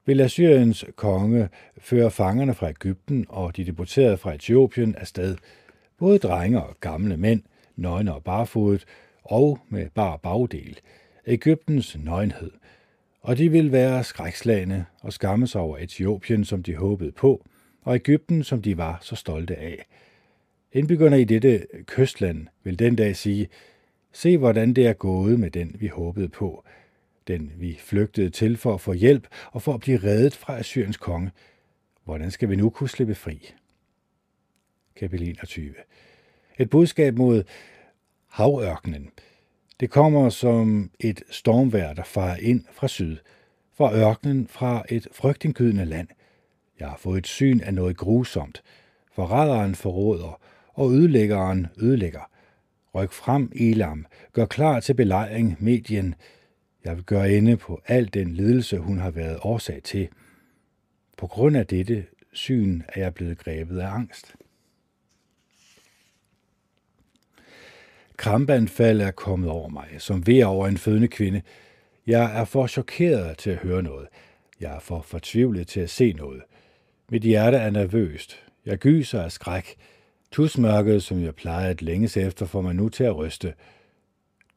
vil 0.07 0.21
Assyriens 0.21 0.85
konge 0.97 1.49
føre 1.79 2.11
fangerne 2.11 2.55
fra 2.55 2.69
Ægypten 2.69 3.27
og 3.29 3.57
de 3.57 3.65
deporterede 3.65 4.17
fra 4.17 4.35
Etiopien 4.35 4.95
afsted, 4.95 5.37
både 5.99 6.19
drenge 6.19 6.63
og 6.63 6.77
gamle 6.81 7.17
mænd, 7.17 7.43
nøgne 7.77 8.15
og 8.15 8.25
barfodet, 8.25 8.85
og 9.25 9.59
med 9.69 9.87
bar 9.95 10.17
bagdel, 10.17 10.79
Ægyptens 11.27 11.97
nøgenhed. 11.99 12.51
Og 13.21 13.39
de 13.39 13.49
vil 13.49 13.73
være 13.73 14.05
skrækslagende 14.05 14.85
og 15.01 15.13
skamme 15.13 15.47
sig 15.47 15.61
over 15.61 15.79
Etiopien, 15.79 16.45
som 16.45 16.63
de 16.63 16.77
håbede 16.77 17.13
på, 17.13 17.47
og 17.83 17.95
Ægypten, 17.95 18.45
som 18.45 18.63
de 18.63 18.77
var 18.77 18.99
så 19.03 19.17
stolte 19.17 19.57
af. 19.57 19.87
Indbyggerne 20.73 21.21
i 21.21 21.25
dette 21.25 21.67
kystland 21.87 22.47
vil 22.65 22.79
den 22.79 22.97
dag 22.97 23.17
sige, 23.17 23.49
se 24.13 24.39
hvordan 24.39 24.75
det 24.75 24.87
er 24.87 24.93
gået 24.93 25.41
med 25.41 25.51
den, 25.51 25.77
vi 25.79 25.87
håbede 25.87 26.29
på, 26.29 26.65
den 27.29 27.53
vi 27.57 27.79
flygtede 27.81 28.31
til 28.31 28.57
for 28.57 28.75
at 28.75 28.81
få 28.81 28.93
hjælp 28.93 29.29
og 29.53 29.63
for 29.63 29.75
at 29.75 29.81
blive 29.81 29.99
reddet 29.99 30.37
fra 30.37 30.59
Assyriens 30.59 30.97
konge. 30.97 31.31
Hvordan 32.05 32.31
skal 32.31 32.51
vi 32.51 32.57
nu 32.57 32.71
kunne 32.71 32.89
slippe 32.89 33.15
fri? 33.15 33.53
Kapitel 34.97 35.29
21 35.29 35.75
Et 36.59 36.71
budskab 36.71 37.17
mod 37.17 37.45
havørkenen. 38.29 39.11
Det 39.81 39.91
kommer 39.91 40.29
som 40.29 40.91
et 41.01 41.23
stormvær, 41.31 41.93
der 41.93 42.03
farer 42.03 42.37
ind 42.37 42.65
fra 42.73 42.89
syd, 42.89 43.17
fra 43.77 43.95
ørkenen, 43.97 44.49
fra 44.49 44.85
et 44.89 45.09
frygtindgydende 45.13 45.85
land. 45.85 46.09
Jeg 46.81 46.89
har 46.89 46.97
fået 46.97 47.19
et 47.19 47.27
syn 47.27 47.61
af 47.61 47.75
noget 47.75 47.97
grusomt. 47.97 48.63
Forræderen 49.13 49.75
forråder, 49.75 50.41
og 50.75 50.93
ødelæggeren 50.93 51.67
ødelægger. 51.79 52.31
Ryk 52.95 53.13
frem, 53.13 53.53
Elam. 53.55 54.07
Gør 54.33 54.47
klar 54.47 54.81
til 54.81 54.95
belejring, 54.95 55.57
medien. 55.59 56.15
Jeg 56.85 56.97
vil 56.97 57.05
gøre 57.05 57.33
ende 57.33 57.57
på 57.57 57.81
al 57.87 58.15
den 58.15 58.35
lidelse, 58.35 58.79
hun 58.79 58.99
har 58.99 59.11
været 59.11 59.39
årsag 59.43 59.83
til. 59.83 60.09
På 61.17 61.27
grund 61.27 61.57
af 61.57 61.67
dette 61.67 62.07
syn 62.33 62.83
er 62.89 63.01
jeg 63.01 63.15
blevet 63.15 63.39
grebet 63.39 63.79
af 63.79 63.89
angst. 63.89 64.35
Krampeanfald 68.21 69.01
er 69.01 69.11
kommet 69.11 69.51
over 69.51 69.69
mig, 69.69 69.89
som 69.99 70.27
ved 70.27 70.45
over 70.45 70.67
en 70.69 70.79
fødende 70.79 71.09
kvinde. 71.09 71.43
Jeg 72.07 72.41
er 72.41 72.45
for 72.45 72.67
chokeret 72.67 73.39
til 73.39 73.51
at 73.51 73.57
høre 73.57 73.83
noget. 73.83 74.09
Jeg 74.61 74.75
er 74.77 74.81
for 74.81 75.01
fortvivlet 75.01 75.69
til 75.69 75.81
at 75.81 75.91
se 75.91 76.13
noget. 76.13 76.43
Mit 77.11 77.23
hjerte 77.23 77.57
er 77.57 77.71
nervøst. 77.71 78.43
Jeg 78.67 78.79
gyser 78.79 79.23
af 79.23 79.33
skræk. 79.33 79.77
Tusmørket, 80.33 81.03
som 81.03 81.23
jeg 81.23 81.35
plejede 81.35 81.71
at 81.71 81.83
længes 81.83 82.17
efter, 82.17 82.47
får 82.47 82.61
man 82.61 82.77
nu 82.77 82.89
til 82.89 83.05
at 83.05 83.17
ryste. 83.17 83.55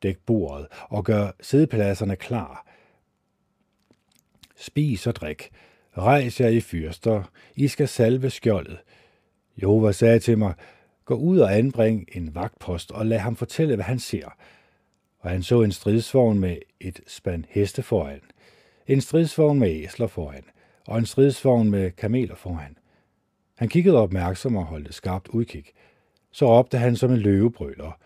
Dæk 0.03 0.17
bordet 0.25 0.67
og 0.89 1.03
gør 1.05 1.31
sædepladserne 1.41 2.15
klar. 2.15 2.67
Spis 4.55 5.07
og 5.07 5.15
drik. 5.15 5.49
Rejs 5.97 6.41
jer 6.41 6.47
i 6.47 6.61
fyrster. 6.61 7.23
I 7.55 7.67
skal 7.67 7.87
salve 7.87 8.29
skjoldet. 8.29 8.77
Jehova 9.61 9.91
sagde 9.91 10.19
til 10.19 10.37
mig, 10.37 10.53
gå 11.05 11.15
ud 11.15 11.39
og 11.39 11.57
anbring 11.57 12.07
en 12.11 12.35
vagtpost 12.35 12.91
og 12.91 13.05
lad 13.05 13.17
ham 13.17 13.35
fortælle, 13.35 13.75
hvad 13.75 13.85
han 13.85 13.99
ser. 13.99 14.35
Og 15.19 15.29
han 15.29 15.43
så 15.43 15.61
en 15.61 15.71
stridsvogn 15.71 16.39
med 16.39 16.57
et 16.79 17.01
spand 17.07 17.43
heste 17.49 17.83
foran, 17.83 18.21
en 18.87 19.01
stridsvogn 19.01 19.59
med 19.59 19.69
æsler 19.69 20.07
foran, 20.07 20.43
og 20.87 20.97
en 20.97 21.05
stridsvogn 21.05 21.69
med 21.69 21.91
kameler 21.91 22.35
foran. 22.35 22.77
Han 23.57 23.69
kiggede 23.69 23.97
opmærksom 23.97 24.55
og 24.55 24.65
holdt 24.65 24.93
skarpt 24.93 25.27
udkig. 25.27 25.65
Så 26.31 26.47
råbte 26.47 26.77
han 26.77 26.95
som 26.95 27.11
en 27.11 27.17
løvebrøler. 27.17 27.97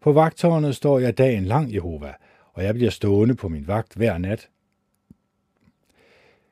På 0.00 0.12
vagtårnet 0.12 0.76
står 0.76 0.98
jeg 0.98 1.18
dagen 1.18 1.44
lang, 1.44 1.74
Jehova, 1.74 2.14
og 2.52 2.64
jeg 2.64 2.74
bliver 2.74 2.90
stående 2.90 3.34
på 3.34 3.48
min 3.48 3.66
vagt 3.66 3.94
hver 3.94 4.18
nat. 4.18 4.48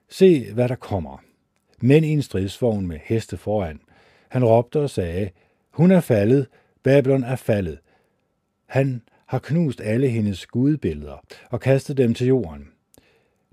Se, 0.09 0.53
hvad 0.53 0.69
der 0.69 0.75
kommer. 0.75 1.19
Men 1.81 2.05
i 2.05 2.09
en 2.09 2.23
stridsvogn 2.23 2.87
med 2.87 2.99
heste 3.05 3.37
foran. 3.37 3.81
Han 4.29 4.45
råbte 4.45 4.81
og 4.81 4.91
sagde, 4.91 5.31
hun 5.79 5.91
er 5.91 6.01
faldet, 6.01 6.47
Babylon 6.83 7.25
er 7.25 7.37
faldet. 7.37 7.79
Han 8.67 9.03
har 9.27 9.39
knust 9.39 9.81
alle 9.81 10.09
hendes 10.09 10.47
gudbilleder 10.47 11.25
og 11.51 11.61
kastet 11.61 11.97
dem 11.97 12.15
til 12.15 12.27
jorden. 12.27 12.69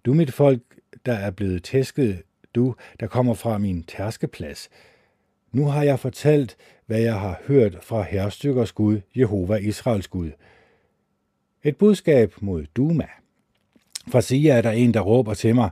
Du 0.06 0.14
mit 0.14 0.34
folk, 0.34 0.61
der 1.06 1.14
er 1.14 1.31
blevet 1.31 1.64
tæsket, 1.64 2.23
du, 2.56 2.76
der 2.99 3.07
kommer 3.07 3.34
fra 3.34 3.57
min 3.57 3.84
tærskeplads. 3.84 4.69
Nu 5.52 5.65
har 5.65 5.84
jeg 5.84 5.99
fortalt, 5.99 6.57
hvad 6.85 6.99
jeg 6.99 7.19
har 7.19 7.41
hørt 7.47 7.77
fra 7.81 8.02
herrestykkers 8.02 8.72
Gud, 8.72 9.02
Jehova 9.15 9.56
Israels 9.56 10.07
Gud. 10.07 10.31
Et 11.64 11.77
budskab 11.77 12.34
mod 12.41 12.65
Duma. 12.76 13.07
Fra 14.07 14.22
Sia 14.22 14.57
er 14.57 14.61
der 14.61 14.72
en, 14.72 14.93
der 14.93 15.02
råber 15.02 15.34
til 15.34 15.56
mig, 15.56 15.69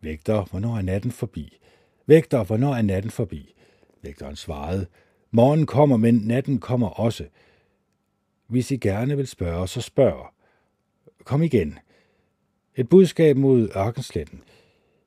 Vægter, 0.00 0.44
hvornår 0.44 0.76
er 0.76 0.82
natten 0.82 1.10
forbi? 1.10 1.58
Vægter, 2.06 2.44
hvornår 2.44 2.74
er 2.74 2.82
natten 2.82 3.10
forbi? 3.10 3.54
Vægteren 4.02 4.36
svarede, 4.36 4.86
Morgen 5.34 5.66
kommer, 5.66 5.96
men 5.96 6.14
natten 6.14 6.58
kommer 6.58 6.88
også. 6.88 7.24
Hvis 8.46 8.70
I 8.70 8.76
gerne 8.76 9.16
vil 9.16 9.26
spørge, 9.26 9.68
så 9.68 9.80
spørg. 9.80 10.26
Kom 11.24 11.42
igen. 11.42 11.78
Et 12.76 12.88
budskab 12.88 13.36
mod 13.36 13.68
ørkensletten. 13.76 14.42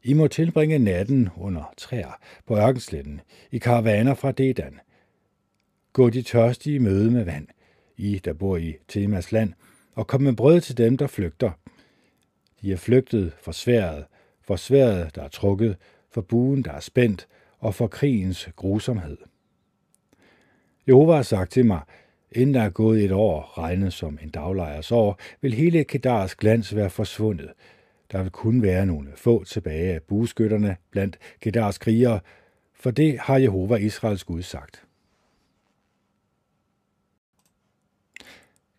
I 0.04 0.14
må 0.14 0.28
tilbringe 0.28 0.80
natten 0.80 1.30
under 1.38 1.74
træer 1.78 2.20
på 2.46 2.58
ørkensletten, 2.58 3.22
i 3.52 3.58
karavaner 3.58 4.14
fra 4.14 4.32
Dedan. 4.32 4.80
Gå 5.94 6.10
de 6.10 6.22
tørstige 6.22 6.80
møde 6.80 7.12
med 7.12 7.24
vand, 7.24 7.48
I 7.98 8.20
der 8.26 8.34
bor 8.34 8.58
i 8.58 8.76
Temas 8.88 9.32
land, 9.32 9.54
og 9.94 10.08
kom 10.08 10.22
med 10.22 10.34
brød 10.34 10.62
til 10.62 10.78
dem, 10.78 10.98
der 10.98 11.08
flygter. 11.08 11.52
De 12.62 12.72
er 12.72 12.78
flygtet 12.78 13.34
for 13.42 13.52
sværet, 13.52 14.06
for 14.42 14.56
sværet, 14.56 15.16
der 15.16 15.24
er 15.24 15.28
trukket, 15.28 15.78
for 16.10 16.22
buen, 16.22 16.64
der 16.64 16.72
er 16.72 16.80
spændt, 16.80 17.28
og 17.60 17.76
for 17.76 17.88
krigens 17.88 18.50
grusomhed. 18.56 19.18
Jehova 20.88 21.16
har 21.16 21.22
sagt 21.22 21.52
til 21.52 21.66
mig, 21.66 21.82
inden 22.32 22.54
der 22.54 22.62
er 22.62 22.70
gået 22.70 23.06
et 23.06 23.12
år, 23.12 23.58
regnet 23.58 23.94
som 23.94 24.20
en 24.22 24.30
daglejers 24.30 24.92
år, 24.92 25.20
vil 25.42 25.54
hele 25.54 25.84
Kedars 25.84 26.36
glans 26.36 26.76
være 26.76 26.90
forsvundet. 26.90 27.54
Der 28.12 28.22
vil 28.22 28.32
kun 28.32 28.62
være 28.62 28.86
nogle 28.86 29.12
få 29.16 29.44
tilbage 29.44 29.94
af 29.94 30.02
bueskytterne 30.02 30.78
blandt 30.92 31.18
Kedars 31.42 31.78
krigere, 31.78 32.20
for 32.74 32.92
det 32.92 33.20
har 33.20 33.38
Jehova 33.38 33.76
Israels 33.76 34.24
Gud 34.24 34.42
sagt. 34.42 34.86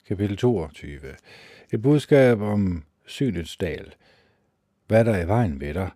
Kapitel 0.08 0.36
22 0.36 1.00
Et 1.72 1.82
budskab 1.82 2.40
om 2.40 2.84
synets 3.06 3.56
dal. 3.56 3.94
Hvad 4.86 5.06
er 5.06 5.24
i 5.24 5.28
vejen 5.28 5.60
ved 5.60 5.74
dig? 5.74 5.90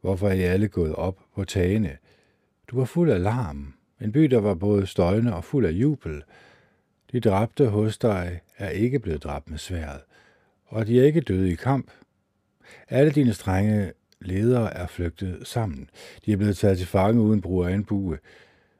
Hvorfor 0.00 0.28
er 0.28 0.32
I 0.32 0.42
alle 0.42 0.68
gået 0.68 0.94
op 0.94 1.18
på 1.34 1.44
tagene? 1.44 1.98
Du 2.68 2.78
var 2.78 2.84
fuld 2.84 3.10
af 3.10 3.22
larm, 3.22 3.74
en 4.00 4.12
by, 4.12 4.24
der 4.24 4.40
var 4.40 4.54
både 4.54 4.86
støjende 4.86 5.34
og 5.34 5.44
fuld 5.44 5.66
af 5.66 5.70
jubel. 5.70 6.22
De 7.12 7.20
dræbte 7.20 7.66
hos 7.66 7.98
dig 7.98 8.40
er 8.58 8.68
ikke 8.68 8.98
blevet 8.98 9.24
dræbt 9.24 9.50
med 9.50 9.58
sværet, 9.58 10.00
og 10.66 10.86
de 10.86 11.00
er 11.00 11.04
ikke 11.04 11.20
døde 11.20 11.52
i 11.52 11.54
kamp. 11.54 11.90
Alle 12.88 13.12
dine 13.12 13.32
strenge 13.32 13.92
ledere 14.20 14.74
er 14.74 14.86
flygtet 14.86 15.46
sammen. 15.46 15.90
De 16.26 16.32
er 16.32 16.36
blevet 16.36 16.56
taget 16.56 16.78
til 16.78 16.86
fange 16.86 17.20
uden 17.20 17.40
brug 17.40 17.64
af 17.64 17.74
en 17.74 17.84
bue. 17.84 18.18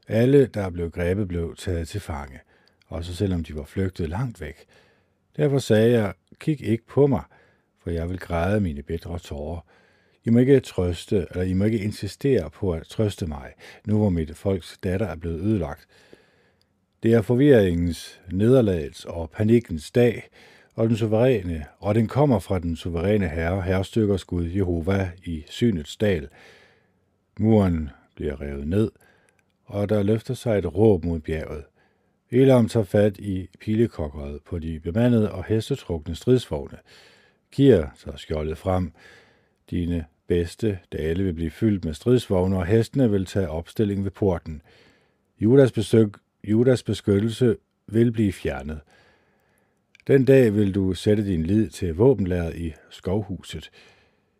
Alle, 0.08 0.46
der 0.46 0.70
blev 0.70 0.90
grebet, 0.90 1.28
blev 1.28 1.56
taget 1.56 1.88
til 1.88 2.00
fange, 2.00 2.40
også 2.86 3.14
selvom 3.14 3.44
de 3.44 3.56
var 3.56 3.64
flygtet 3.64 4.08
langt 4.08 4.40
væk. 4.40 4.66
Derfor 5.36 5.58
sagde 5.58 5.92
jeg, 5.92 6.14
kig 6.38 6.62
ikke 6.62 6.86
på 6.86 7.06
mig, 7.06 7.22
for 7.82 7.90
jeg 7.90 8.08
vil 8.08 8.18
græde 8.18 8.60
mine 8.60 8.82
bedre 8.82 9.18
tårer. 9.18 9.60
I 10.24 10.30
må 10.30 10.38
ikke 10.38 10.60
trøste, 10.60 11.26
eller 11.30 11.42
I 11.42 11.52
må 11.52 11.64
ikke 11.64 11.78
insistere 11.78 12.50
på 12.50 12.72
at 12.72 12.86
trøste 12.86 13.26
mig, 13.26 13.52
nu 13.86 13.98
hvor 13.98 14.10
mit 14.10 14.36
folks 14.36 14.78
datter 14.84 15.06
er 15.06 15.16
blevet 15.16 15.40
ødelagt. 15.40 15.86
Det 17.02 17.14
er 17.14 17.22
forvirringens, 17.22 18.20
nederlagets 18.32 19.04
og 19.04 19.30
panikkens 19.30 19.90
dag, 19.90 20.28
og 20.74 20.88
den 20.88 20.96
suveræne, 20.96 21.64
og 21.78 21.94
den 21.94 22.06
kommer 22.06 22.38
fra 22.38 22.58
den 22.58 22.76
suveræne 22.76 23.28
herre, 23.28 23.62
herrestykkers 23.62 24.24
Gud 24.24 24.44
Jehova 24.44 25.10
i 25.24 25.44
synets 25.48 25.96
dal. 25.96 26.28
Muren 27.38 27.90
bliver 28.16 28.40
revet 28.40 28.68
ned, 28.68 28.90
og 29.64 29.88
der 29.88 30.02
løfter 30.02 30.34
sig 30.34 30.58
et 30.58 30.74
råb 30.74 31.04
mod 31.04 31.20
bjerget. 31.20 31.64
Elam 32.30 32.68
tager 32.68 32.84
fat 32.84 33.18
i 33.18 33.48
pilekokkeret 33.60 34.42
på 34.42 34.58
de 34.58 34.80
bemandede 34.80 35.32
og 35.32 35.44
hestetrukne 35.44 36.14
stridsvogne. 36.14 36.78
Kier 37.52 37.88
tager 38.04 38.16
skjoldet 38.16 38.58
frem. 38.58 38.92
Dine 39.70 40.04
bedste 40.28 40.78
dale 40.92 41.24
vil 41.24 41.32
blive 41.32 41.50
fyldt 41.50 41.84
med 41.84 41.94
stridsvogne, 41.94 42.56
og 42.56 42.66
hestene 42.66 43.10
vil 43.10 43.26
tage 43.26 43.48
opstilling 43.48 44.04
ved 44.04 44.10
porten. 44.10 44.62
Judas, 45.40 45.72
besøg, 45.72 46.08
Judas 46.44 46.82
beskyttelse 46.82 47.56
vil 47.86 48.12
blive 48.12 48.32
fjernet. 48.32 48.80
Den 50.06 50.24
dag 50.24 50.54
vil 50.54 50.74
du 50.74 50.94
sætte 50.94 51.26
din 51.26 51.42
lid 51.42 51.68
til 51.68 51.94
våbenlæret 51.94 52.56
i 52.56 52.72
skovhuset. 52.90 53.70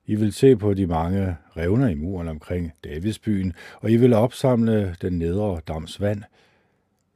I 0.07 0.15
vil 0.15 0.33
se 0.33 0.57
på 0.57 0.75
de 0.75 0.87
mange 0.87 1.37
revner 1.57 1.89
i 1.89 1.95
muren 1.95 2.29
omkring 2.29 2.73
Davidsbyen, 2.85 3.53
og 3.81 3.91
I 3.91 3.97
vil 3.97 4.13
opsamle 4.13 4.97
den 5.03 5.19
nedre 5.19 5.61
dams 5.69 6.01
vand. 6.01 6.23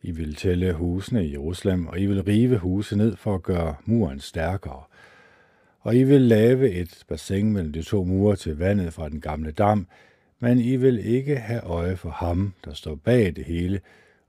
I 0.03 0.11
vil 0.11 0.35
tælle 0.35 0.73
husene 0.73 1.27
i 1.27 1.33
Jerusalem, 1.33 1.87
og 1.87 2.01
I 2.01 2.07
vil 2.07 2.23
rive 2.23 2.59
huse 2.59 2.97
ned 2.97 3.17
for 3.17 3.35
at 3.35 3.43
gøre 3.43 3.75
muren 3.85 4.21
stærkere 4.21 4.83
og 5.81 5.97
I 5.97 6.03
vil 6.03 6.21
lave 6.21 6.71
et 6.71 7.05
bassin 7.09 7.53
mellem 7.53 7.73
de 7.73 7.83
to 7.83 8.05
mure 8.05 8.37
til 8.37 8.59
vandet 8.59 8.93
fra 8.93 9.09
den 9.09 9.21
gamle 9.21 9.51
dam, 9.51 9.87
men 10.41 10.59
I 10.59 10.77
vil 10.77 11.07
ikke 11.07 11.37
have 11.37 11.63
øje 11.63 11.97
for 11.97 12.11
ham, 12.11 12.53
der 12.65 12.75
står 12.75 12.95
bag 12.95 13.37
det 13.37 13.45
hele, 13.45 13.81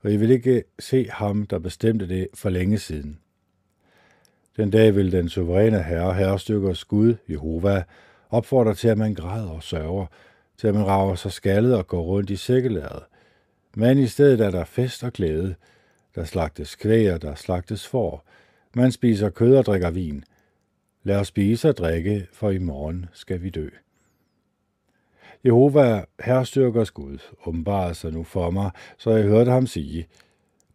og 0.02 0.12
I 0.12 0.16
vil 0.16 0.30
ikke 0.30 0.64
se 0.78 1.08
ham, 1.10 1.46
der 1.46 1.58
bestemte 1.58 2.08
det 2.08 2.28
for 2.34 2.50
længe 2.50 2.78
siden. 2.78 3.18
Den 4.56 4.70
dag 4.70 4.96
vil 4.96 5.12
den 5.12 5.28
suveræne 5.28 5.82
herre, 5.82 6.14
herrestykkers 6.14 6.84
Gud, 6.84 7.14
Jehova, 7.28 7.82
opfordre 8.30 8.74
til, 8.74 8.88
at 8.88 8.98
man 8.98 9.14
græder 9.14 9.50
og 9.50 9.62
sørger, 9.62 10.06
til 10.58 10.68
at 10.68 10.74
man 10.74 10.86
rager 10.86 11.14
sig 11.14 11.32
skaldet 11.32 11.74
og 11.74 11.86
går 11.86 12.02
rundt 12.02 12.30
i 12.30 12.36
sækkelæret. 12.36 13.02
Men 13.76 13.98
i 13.98 14.06
stedet 14.06 14.40
er 14.40 14.50
der 14.50 14.64
fest 14.64 15.04
og 15.04 15.12
glæde. 15.12 15.54
Der 16.14 16.24
slagtes 16.24 16.76
kvæg 16.76 17.12
og 17.12 17.22
der 17.22 17.34
slagtes 17.34 17.86
får. 17.86 18.24
Man 18.74 18.92
spiser 18.92 19.30
kød 19.30 19.56
og 19.56 19.64
drikker 19.64 19.90
vin. 19.90 20.24
Lad 21.02 21.16
os 21.16 21.26
spise 21.26 21.68
og 21.68 21.76
drikke, 21.76 22.26
for 22.32 22.50
i 22.50 22.58
morgen 22.58 23.06
skal 23.12 23.42
vi 23.42 23.50
dø. 23.50 23.68
Jehova, 25.44 26.04
herrestyrkers 26.20 26.90
Gud, 26.90 27.18
åbenbarede 27.46 27.94
sig 27.94 28.12
nu 28.12 28.24
for 28.24 28.50
mig, 28.50 28.70
så 28.98 29.10
jeg 29.10 29.24
hørte 29.24 29.50
ham 29.50 29.66
sige, 29.66 30.06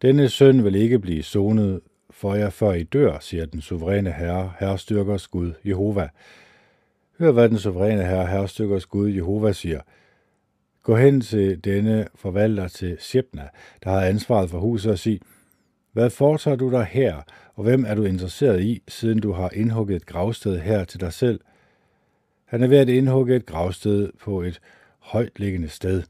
Denne 0.02 0.28
søn 0.28 0.64
vil 0.64 0.74
ikke 0.74 0.98
blive 0.98 1.22
sonet 1.22 1.80
for 2.10 2.34
jer, 2.34 2.50
før 2.50 2.72
I 2.72 2.82
dør, 2.82 3.18
siger 3.18 3.46
den 3.46 3.60
suveræne 3.60 4.12
herre, 4.12 4.52
herrestyrkers 4.58 5.28
Gud, 5.28 5.52
Jehova. 5.64 6.08
Hør, 7.18 7.32
hvad 7.32 7.48
den 7.48 7.58
suveræne 7.58 8.04
herre, 8.04 8.26
herrestyrkers 8.26 8.86
Gud, 8.86 9.10
Jehova 9.10 9.52
siger. 9.52 9.80
Gå 10.82 10.96
hen 10.96 11.20
til 11.20 11.64
denne 11.64 12.08
forvalter 12.14 12.68
til 12.68 12.96
Shebna, 13.00 13.48
der 13.84 13.90
har 13.90 14.00
ansvaret 14.00 14.50
for 14.50 14.58
huset, 14.58 14.92
og 14.92 14.98
sig, 14.98 15.20
hvad 15.96 16.10
foretager 16.10 16.56
du 16.56 16.70
dig 16.70 16.84
her, 16.84 17.22
og 17.54 17.62
hvem 17.64 17.84
er 17.84 17.94
du 17.94 18.04
interesseret 18.04 18.62
i, 18.62 18.82
siden 18.88 19.20
du 19.20 19.32
har 19.32 19.50
indhugget 19.54 19.96
et 19.96 20.06
gravsted 20.06 20.58
her 20.58 20.84
til 20.84 21.00
dig 21.00 21.12
selv? 21.12 21.40
Han 22.44 22.62
er 22.62 22.66
ved 22.66 22.78
at 22.78 22.88
indhugge 22.88 23.36
et 23.36 23.46
gravsted 23.46 24.12
på 24.20 24.42
et 24.42 24.60
højtliggende 24.98 25.68
sted. 25.68 26.02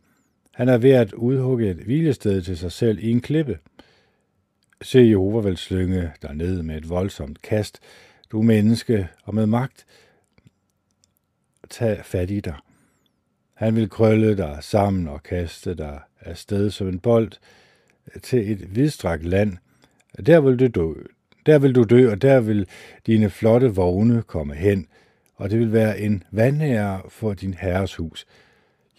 Han 0.54 0.68
er 0.68 0.78
ved 0.78 0.90
at 0.90 1.12
udhugge 1.12 1.70
et 1.70 1.76
hvilested 1.76 2.42
til 2.42 2.58
sig 2.58 2.72
selv 2.72 2.98
i 2.98 3.10
en 3.10 3.20
klippe. 3.20 3.58
Se 4.82 4.98
Jehova 4.98 5.40
vil 5.40 5.56
slynge 5.56 6.12
dig 6.22 6.34
ned 6.34 6.62
med 6.62 6.76
et 6.76 6.88
voldsomt 6.88 7.42
kast, 7.42 7.80
du 8.32 8.42
menneske, 8.42 9.08
og 9.24 9.34
med 9.34 9.46
magt 9.46 9.86
tag 11.70 12.04
fat 12.04 12.30
i 12.30 12.40
dig. 12.40 12.56
Han 13.54 13.76
vil 13.76 13.90
krølle 13.90 14.36
dig 14.36 14.58
sammen 14.60 15.08
og 15.08 15.22
kaste 15.22 15.74
dig 15.74 16.00
afsted 16.20 16.70
som 16.70 16.88
en 16.88 17.00
bold, 17.00 17.32
til 18.22 18.52
et 18.52 18.76
vidstrakt 18.76 19.24
land. 19.24 19.56
Der 20.26 20.40
vil 20.40 20.56
du 20.58 20.66
dø. 20.66 20.92
Der 21.46 21.58
vil 21.58 21.74
du 21.74 21.84
dø, 21.84 22.10
og 22.10 22.22
der 22.22 22.40
vil 22.40 22.66
dine 23.06 23.30
flotte 23.30 23.74
vogne 23.74 24.22
komme 24.22 24.54
hen, 24.54 24.86
og 25.34 25.50
det 25.50 25.58
vil 25.58 25.72
være 25.72 26.00
en 26.00 26.22
vandære 26.30 27.02
for 27.08 27.34
din 27.34 27.54
herres 27.54 27.94
hus. 27.94 28.26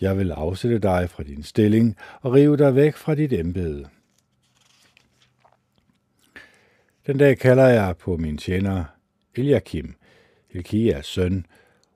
Jeg 0.02 0.18
vil 0.18 0.31
afsætte 0.31 0.80
dig 0.80 1.10
fra 1.10 1.23
din 1.23 1.44
stilling 1.44 1.98
og 2.22 2.34
rive 2.34 2.57
dig 2.57 2.76
væk 2.76 2.95
fra 2.95 3.15
dit 3.15 3.34
embede. 3.34 3.85
Den 7.07 7.18
dag 7.18 7.38
kalder 7.38 7.68
jeg 7.68 7.98
på 7.98 8.18
min 8.18 8.38
tjener 8.38 8.84
Eliakim, 9.35 9.95
Hilkias 10.52 11.06
søn, 11.06 11.45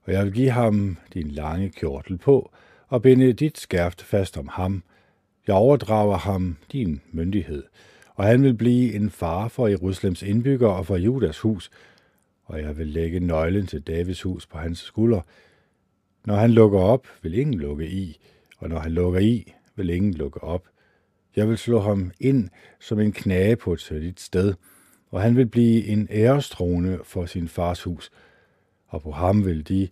og 0.03 0.13
jeg 0.13 0.25
vil 0.25 0.33
give 0.33 0.49
ham 0.49 0.97
din 1.13 1.27
lange 1.27 1.69
kjortel 1.69 2.17
på 2.17 2.51
og 2.87 3.01
binde 3.01 3.33
dit 3.33 3.57
skærft 3.57 4.01
fast 4.01 4.37
om 4.37 4.47
ham. 4.47 4.83
Jeg 5.47 5.55
overdrager 5.55 6.17
ham 6.17 6.57
din 6.71 7.01
myndighed, 7.11 7.63
og 8.15 8.25
han 8.25 8.43
vil 8.43 8.53
blive 8.53 8.93
en 8.93 9.09
far 9.09 9.47
for 9.47 9.67
Jerusalems 9.67 10.23
indbyggere 10.23 10.75
og 10.75 10.85
for 10.85 10.97
Judas 10.97 11.39
hus, 11.39 11.71
og 12.45 12.61
jeg 12.61 12.77
vil 12.77 12.87
lægge 12.87 13.19
nøglen 13.19 13.67
til 13.67 13.81
Davids 13.81 14.21
hus 14.21 14.47
på 14.47 14.57
hans 14.57 14.79
skulder. 14.79 15.21
Når 16.25 16.35
han 16.35 16.51
lukker 16.51 16.79
op, 16.79 17.07
vil 17.21 17.33
ingen 17.33 17.59
lukke 17.59 17.87
i, 17.89 18.19
og 18.57 18.69
når 18.69 18.79
han 18.79 18.91
lukker 18.91 19.19
i, 19.19 19.53
vil 19.75 19.89
ingen 19.89 20.13
lukke 20.13 20.43
op. 20.43 20.67
Jeg 21.35 21.49
vil 21.49 21.57
slå 21.57 21.79
ham 21.79 22.11
ind 22.19 22.49
som 22.79 22.99
en 22.99 23.11
knage 23.11 23.55
på 23.55 23.73
et 23.73 23.79
solidt 23.79 24.19
sted, 24.19 24.53
og 25.09 25.21
han 25.21 25.37
vil 25.37 25.45
blive 25.45 25.85
en 25.85 26.07
ærestrone 26.11 26.99
for 27.03 27.25
sin 27.25 27.47
fars 27.47 27.83
hus, 27.83 28.11
og 28.87 29.01
på 29.01 29.11
ham 29.11 29.45
vil 29.45 29.67
de 29.67 29.87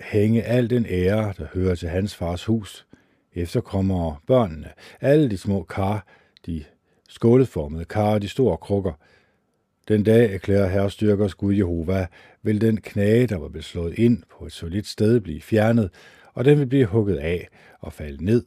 hænge 0.00 0.42
al 0.42 0.70
den 0.70 0.86
ære, 0.88 1.34
der 1.38 1.46
hører 1.54 1.74
til 1.74 1.88
hans 1.88 2.14
fars 2.14 2.44
hus. 2.44 2.86
Efterkommer 3.34 4.22
børnene, 4.26 4.68
alle 5.00 5.30
de 5.30 5.38
små 5.38 5.62
kar, 5.62 6.06
de 6.46 6.64
skåleformede 7.08 7.84
kar 7.84 8.14
og 8.14 8.22
de 8.22 8.28
store 8.28 8.56
krukker. 8.56 8.92
Den 9.88 10.02
dag 10.02 10.34
erklærer 10.34 10.68
herrestyrkers 10.68 11.34
Gud 11.34 11.54
Jehova, 11.54 12.06
vil 12.42 12.60
den 12.60 12.80
knage, 12.80 13.26
der 13.26 13.36
var 13.36 13.48
blevet 13.48 13.64
slået 13.64 13.98
ind 13.98 14.22
på 14.38 14.46
et 14.46 14.52
solidt 14.52 14.86
sted, 14.86 15.20
blive 15.20 15.40
fjernet, 15.40 15.90
og 16.34 16.44
den 16.44 16.58
vil 16.58 16.66
blive 16.66 16.86
hugget 16.86 17.16
af 17.16 17.48
og 17.80 17.92
falde 17.92 18.24
ned. 18.24 18.44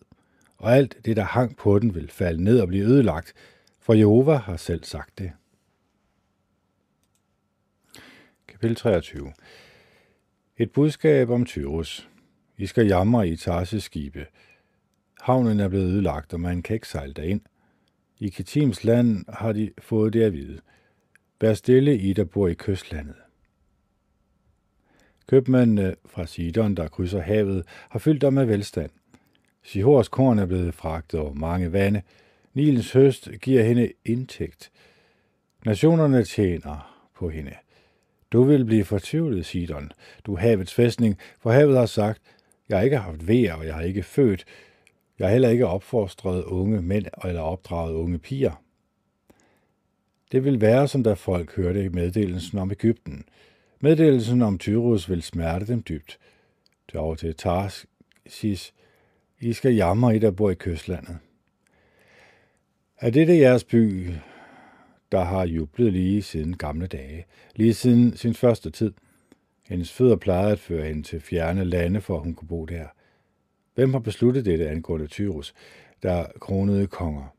Og 0.58 0.76
alt 0.76 0.98
det, 1.06 1.18
der 1.18 1.24
hang 1.24 1.58
på 1.58 1.80
den, 1.80 1.96
vil 1.96 2.10
falde 2.12 2.44
ned 2.44 2.60
og 2.60 2.68
blive 2.68 2.86
ødelagt, 2.86 3.34
for 3.80 3.94
Jehova 3.94 4.36
har 4.36 4.58
selv 4.58 4.84
sagt 4.84 5.20
det. 5.20 5.32
Kapitel 8.48 8.76
23 8.76 9.34
Et 10.58 10.72
budskab 10.72 11.30
om 11.30 11.46
Tyrus. 11.46 12.10
I 12.58 12.66
skal 12.66 12.88
jamre 12.88 13.30
i 13.30 13.36
Tarses 13.36 13.84
skibe. 13.84 14.26
Havnen 15.22 15.60
er 15.60 15.68
blevet 15.68 15.86
ødelagt, 15.86 16.34
og 16.34 16.40
man 16.40 16.62
kan 16.62 16.74
ikke 16.74 16.88
sejle 16.88 17.14
derind. 17.14 17.42
I 18.22 18.30
Kitims 18.30 18.84
land 18.84 19.26
har 19.30 19.52
de 19.52 19.72
fået 19.80 20.14
det 20.14 20.22
at 20.22 20.34
vide. 20.34 20.60
Vær 21.42 21.54
stille, 21.54 21.98
I 21.98 22.14
der 22.14 22.24
bor 22.24 22.48
i 22.48 22.54
kystlandet. 22.54 23.16
Købmændene 25.28 25.96
fra 26.06 26.26
Sidon, 26.26 26.76
der 26.76 26.88
krydser 26.88 27.22
havet, 27.22 27.66
har 27.90 28.00
fyldt 28.00 28.22
dem 28.22 28.34
med 28.34 28.46
velstand. 28.46 28.90
Sihors 29.64 30.08
korn 30.08 30.40
er 30.40 30.46
blevet 30.46 30.74
fragtet 30.74 31.20
over 31.20 31.34
mange 31.34 31.72
vande. 31.72 32.02
Nilens 32.54 32.92
høst 32.92 33.30
giver 33.42 33.64
hende 33.64 33.92
indtægt. 34.06 34.72
Nationerne 35.66 36.24
tjener 36.24 37.08
på 37.16 37.30
hende. 37.30 37.54
Du 38.32 38.44
vil 38.44 38.66
blive 38.66 38.84
fortvivlet, 38.84 39.46
Sidon, 39.46 39.92
du 40.26 40.36
havets 40.36 40.74
fæstning, 40.74 41.18
for 41.40 41.52
havet 41.52 41.78
har 41.78 41.86
sagt, 41.86 42.22
jeg 42.70 42.78
har 42.78 42.84
ikke 42.84 42.98
haft 42.98 43.28
vejr, 43.28 43.54
og 43.54 43.66
jeg 43.66 43.76
har 43.76 43.82
ikke 43.82 44.04
født. 44.04 44.46
Jeg 45.22 45.30
har 45.30 45.32
heller 45.34 45.50
ikke 45.50 45.68
opfostret 45.68 46.44
unge 46.44 46.82
mænd 46.82 47.06
eller 47.26 47.42
opdraget 47.42 47.94
unge 47.94 48.20
piger. 48.20 48.64
Det 50.32 50.44
vil 50.44 50.62
være, 50.62 50.88
som 50.88 51.04
da 51.04 51.14
folk 51.14 51.56
hørte 51.56 51.84
i 51.84 51.90
meddelelsen 51.90 52.58
om 52.58 52.72
Ægypten. 52.72 53.24
Meddelelsen 53.80 54.42
om 54.42 54.58
Tyrus 54.58 55.10
vil 55.10 55.22
smerte 55.22 55.68
dem 55.68 55.84
dybt. 55.84 56.20
Det 56.92 57.00
over 57.00 57.16
til 57.16 57.36
Tarsis. 57.36 58.74
I 59.40 59.54
skal 59.54 59.76
jammer, 59.76 60.12
I 60.12 60.20
der 60.20 60.32
bor 60.32 60.50
i 60.50 60.56
kystlandet. 60.56 61.18
Er 62.98 63.10
det 63.10 63.40
jeres 63.40 63.64
by, 63.64 64.10
der 65.12 65.24
har 65.24 65.46
jublet 65.46 65.94
lige 65.94 66.22
siden 66.22 66.58
gamle 66.58 66.88
dage, 66.88 67.26
lige 67.56 67.74
siden 67.74 68.18
sin 68.18 68.34
første 68.34 68.70
tid. 68.70 68.94
Hendes 69.70 69.92
fødder 69.92 70.16
plejede 70.16 70.52
at 70.52 70.60
føre 70.60 70.88
hende 70.88 71.04
til 71.04 71.22
fjerne 71.22 71.64
lande, 71.64 72.02
for 72.02 72.16
at 72.16 72.24
hun 72.24 72.34
kunne 72.34 72.48
bo 72.48 72.66
der. 72.66 72.86
Hvem 73.82 73.94
har 73.94 74.00
besluttet 74.00 74.46
dette 74.46 74.70
angående 74.70 75.08
Tyrus, 75.08 75.54
der 76.04 76.26
kronede 76.40 76.88
konger? 76.88 77.36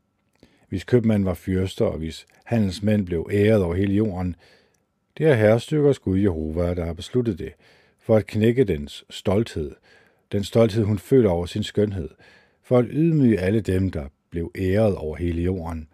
Hvis 0.69 0.83
købmanden 0.83 1.25
var 1.25 1.33
fyrster, 1.33 1.85
og 1.85 1.97
hvis 1.97 2.25
handelsmænd 2.43 3.05
blev 3.05 3.29
æret 3.31 3.63
over 3.63 3.75
hele 3.75 3.93
jorden, 3.93 4.35
det 5.17 5.27
er 5.27 5.33
herrestykkers 5.33 5.99
Gud 5.99 6.19
Jehova, 6.19 6.73
der 6.73 6.85
har 6.85 6.93
besluttet 6.93 7.39
det, 7.39 7.53
for 7.99 8.15
at 8.15 8.27
knække 8.27 8.63
dens 8.63 9.05
stolthed, 9.09 9.71
den 10.31 10.43
stolthed, 10.43 10.83
hun 10.83 10.99
føler 10.99 11.29
over 11.29 11.45
sin 11.45 11.63
skønhed, 11.63 12.09
for 12.63 12.77
at 12.77 12.85
ydmyge 12.89 13.39
alle 13.39 13.61
dem, 13.61 13.91
der 13.91 14.05
blev 14.29 14.51
æret 14.57 14.95
over 14.95 15.15
hele 15.15 15.41
jorden. 15.41 15.87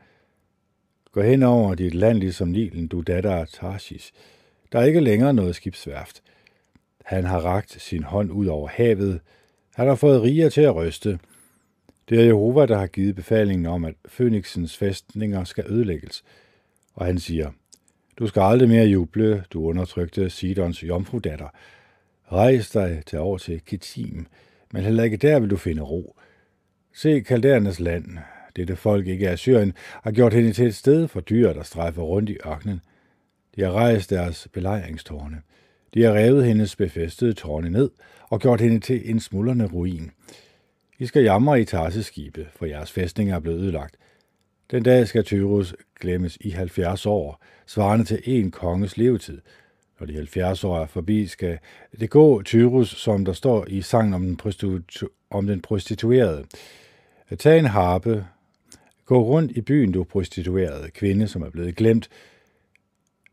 Gå 1.12 1.22
hen 1.22 1.44
over 1.44 1.76
dit 1.76 1.94
land 1.94 2.18
ligesom 2.18 2.48
Nilen, 2.48 2.88
du 2.88 3.02
datter 3.02 3.36
af 3.36 3.48
Tarsis. 3.48 4.12
Der 4.72 4.80
er 4.80 4.84
ikke 4.84 5.00
længere 5.00 5.34
noget 5.34 5.56
skibsværft. 5.56 6.24
Han 7.06 7.24
har 7.24 7.40
ragt 7.40 7.82
sin 7.82 8.04
hånd 8.04 8.32
ud 8.32 8.46
over 8.46 8.68
havet. 8.68 9.20
Han 9.80 9.88
har 9.88 9.96
fået 9.96 10.22
riger 10.22 10.50
til 10.50 10.62
at 10.62 10.76
ryste. 10.76 11.20
Det 12.10 12.20
er 12.20 12.24
Jehova, 12.24 12.66
der 12.66 12.78
har 12.78 12.88
givet 12.88 13.16
befalingen 13.16 13.66
om, 13.66 13.86
at 13.86 13.94
Fønixens 14.06 14.78
fæstninger 14.78 15.44
skal 15.44 15.66
ødelægges. 15.68 16.24
Og 16.94 17.06
han 17.06 17.20
siger, 17.20 17.52
du 18.18 18.28
skal 18.28 18.42
aldrig 18.42 18.70
mere 18.70 18.86
juble, 18.86 19.44
du 19.54 19.66
undertrykte 19.66 20.30
Sidons 20.30 20.84
jomfrudatter. 20.84 21.48
Rejs 22.32 22.70
dig 22.70 23.04
til 23.06 23.20
over 23.20 23.38
til 23.38 23.62
Kitim, 23.66 24.28
men 24.74 24.84
heller 24.84 25.04
ikke 25.04 25.18
der 25.18 25.40
vil 25.40 25.50
du 25.50 25.58
finde 25.58 25.82
ro. 25.82 26.16
Se 26.94 27.22
Kaldernes 27.22 27.80
land, 27.80 28.18
dette 28.56 28.76
folk 28.76 29.08
ikke 29.08 29.30
af 29.30 29.40
Syrien, 29.40 29.74
har 30.04 30.12
gjort 30.12 30.34
hende 30.34 30.54
til 30.54 30.68
et 30.68 30.76
sted 30.76 31.08
for 31.08 31.20
dyr, 31.20 31.54
der 31.54 31.64
strejfer 31.64 32.02
rundt 32.02 32.30
i 32.30 32.38
ørkenen. 32.48 32.82
De 33.56 33.62
har 33.62 33.72
rejst 33.72 34.10
deres 34.10 34.48
belejringstårne. 34.54 35.42
De 35.94 36.04
har 36.04 36.14
revet 36.14 36.46
hendes 36.46 36.76
befæstede 36.76 37.34
tårne 37.34 37.70
ned 37.70 37.90
og 38.30 38.40
gjort 38.40 38.62
hende 38.62 38.80
til 38.80 39.10
en 39.10 39.20
smuldrende 39.20 39.66
ruin. 39.66 40.12
I 41.00 41.06
skal 41.06 41.24
jamre 41.24 41.62
i 41.62 41.66
Tarseskibe, 41.66 42.48
for 42.56 42.66
jeres 42.66 42.92
fæstninger 42.92 43.36
er 43.36 43.40
blevet 43.40 43.60
ødelagt. 43.60 43.96
Den 44.72 44.84
dag 44.84 45.08
skal 45.08 45.24
Tyrus 45.24 45.76
glemmes 46.00 46.38
i 46.42 46.50
70 46.50 47.06
år, 47.06 47.44
svarende 47.68 48.06
til 48.06 48.22
en 48.26 48.52
konges 48.52 48.98
levetid. 48.98 49.42
Når 50.00 50.08
de 50.08 50.14
70 50.14 50.64
år 50.64 50.80
er 50.80 50.86
forbi, 50.86 51.28
skal 51.28 51.60
det 52.00 52.10
gå 52.10 52.42
Tyrus, 52.42 52.90
som 52.90 53.26
der 53.26 53.34
står 53.34 53.66
i 53.68 53.82
sangen 53.82 54.14
om 54.14 54.22
den, 54.22 54.40
prostitu- 54.44 55.28
om 55.30 55.48
den 55.48 55.62
prostituerede. 55.62 56.46
Tag 57.38 57.60
en 57.60 57.66
harpe, 57.66 58.26
Gå 59.10 59.24
rundt 59.24 59.52
i 59.52 59.62
byen, 59.62 59.92
du 59.92 60.04
prostituerede 60.04 60.90
kvinde, 60.90 61.28
som 61.28 61.42
er 61.42 61.50
blevet 61.50 61.76
glemt. 61.76 62.10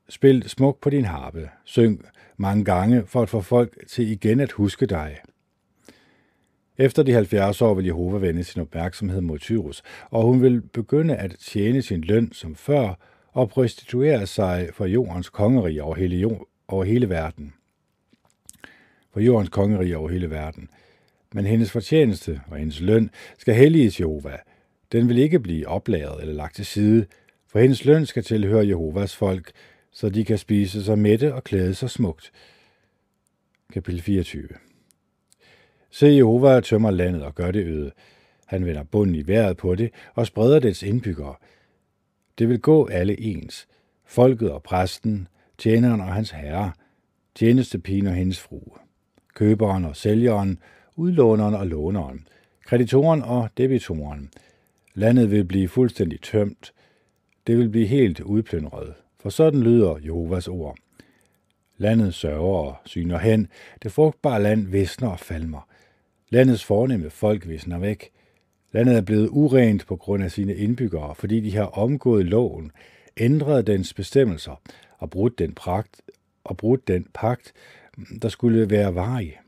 Spil 0.09 0.49
smuk 0.49 0.81
på 0.81 0.91
din 0.91 1.05
harpe. 1.05 1.51
Syng 1.65 2.05
mange 2.37 2.65
gange 2.65 3.07
for 3.07 3.23
at 3.23 3.29
få 3.29 3.41
folk 3.41 3.89
til 3.89 4.11
igen 4.11 4.41
at 4.41 4.53
huske 4.53 4.87
dig. 4.87 5.17
Efter 6.79 7.03
de 7.03 7.13
70 7.13 7.63
år 7.63 7.75
vil 7.75 7.85
Jehova 7.85 8.19
vende 8.19 8.45
sin 8.45 8.63
opmærksomhed 8.63 9.21
mod 9.21 9.39
Tyrus, 9.39 9.83
og 10.11 10.23
hun 10.23 10.43
vil 10.43 10.61
begynde 10.61 11.17
at 11.17 11.37
tjene 11.41 11.83
sin 11.83 12.01
løn 12.01 12.33
som 12.33 12.55
før 12.55 12.95
og 13.33 13.49
prostituere 13.49 14.27
sig 14.27 14.69
for 14.73 14.87
jordens 14.87 15.29
kongerige 15.29 15.83
over 15.83 15.95
hele, 15.95 16.17
jord, 16.17 16.49
over 16.69 16.85
hele 16.85 17.09
verden. 17.09 17.55
For 19.13 19.21
jordens 19.21 19.49
kongerige 19.51 19.99
over 19.99 20.09
hele 20.09 20.31
verden. 20.31 20.69
Men 21.35 21.47
hendes 21.47 21.71
fortjeneste 21.71 22.41
og 22.51 22.57
hendes 22.57 22.81
løn 22.81 23.11
skal 23.39 23.55
helliges 23.55 24.01
Jehova– 24.01 24.37
den 24.93 25.09
vil 25.09 25.19
ikke 25.19 25.41
blive 25.41 25.69
oplaget 25.69 26.21
eller 26.21 26.35
lagt 26.35 26.57
til 26.57 26.67
side, 26.67 27.07
for 27.49 27.59
hendes 27.59 27.85
løn 27.85 28.07
skal 28.07 28.23
tilhøre 28.25 28.69
Jehovas 28.69 29.17
folk, 29.17 29.51
så 29.97 30.09
de 30.09 30.25
kan 30.25 30.39
spise 30.39 30.85
sig 30.85 30.99
mætte 30.99 31.35
og 31.35 31.45
klæde 31.45 31.75
sig 31.75 31.91
smukt. 31.91 32.33
Kapitel 33.73 34.03
24 34.03 34.49
Se, 35.91 36.07
Jehova 36.07 36.61
tømmer 36.61 36.91
landet 36.91 37.23
og 37.23 37.35
gør 37.35 37.51
det 37.51 37.67
øde. 37.67 37.93
Han 38.47 38.67
vender 38.67 38.83
bunden 38.83 39.15
i 39.15 39.27
vejret 39.27 39.57
på 39.57 39.75
det 39.75 39.91
og 40.15 40.27
spreder 40.27 40.59
dets 40.59 40.83
indbyggere. 40.83 41.35
Det 42.39 42.49
vil 42.49 42.61
gå 42.61 42.87
alle 42.87 43.21
ens. 43.21 43.69
Folket 44.05 44.51
og 44.51 44.63
præsten, 44.63 45.29
tjeneren 45.59 46.01
og 46.01 46.15
hans 46.15 46.31
herre, 46.31 46.73
tjenestepigen 47.35 48.07
og 48.07 48.15
hendes 48.15 48.41
frue, 48.41 48.79
køberen 49.35 49.85
og 49.85 49.97
sælgeren, 49.97 50.59
udlåneren 50.97 51.55
og 51.55 51.67
låneren, 51.67 52.29
kreditoren 52.67 53.23
og 53.23 53.49
debitoren, 53.57 54.31
Landet 54.95 55.31
vil 55.31 55.45
blive 55.45 55.69
fuldstændig 55.69 56.21
tømt. 56.21 56.73
Det 57.47 57.59
vil 57.59 57.69
blive 57.69 57.87
helt 57.87 58.21
udplyndret, 58.21 58.95
for 59.27 59.31
sådan 59.31 59.63
lyder 59.63 59.97
Jehovas 60.05 60.49
ord. 60.49 60.77
Landet 61.79 62.15
sørger 62.15 62.59
og 62.59 62.77
syner 62.85 63.19
hen, 63.19 63.49
det 63.83 63.93
frugtbare 63.93 64.43
land 64.43 64.67
visner 64.67 65.09
og 65.09 65.21
falmer. 65.21 65.69
Landets 66.31 66.65
fornemme 66.65 67.11
folk 67.11 67.49
visner 67.49 67.79
væk. 67.79 68.11
Landet 68.73 68.97
er 68.97 69.01
blevet 69.01 69.29
urent 69.29 69.87
på 69.87 69.97
grund 69.97 70.25
af 70.25 70.33
sine 70.33 70.55
indbyggere, 70.55 71.15
fordi 71.15 71.41
de 71.41 71.57
har 71.57 71.65
omgået 71.65 72.27
loven, 72.27 72.73
ændret 73.17 73.67
dens 73.67 73.95
bestemmelser 73.95 74.61
og 74.99 75.11
brudt 75.11 75.39
den, 75.39 75.55
pragt, 75.55 76.03
og 76.45 76.57
brudt 76.57 76.89
den 76.89 77.07
pagt, 77.15 77.53
der 78.23 78.29
skulle 78.29 78.71
være 78.71 78.95
varig. 78.95 79.41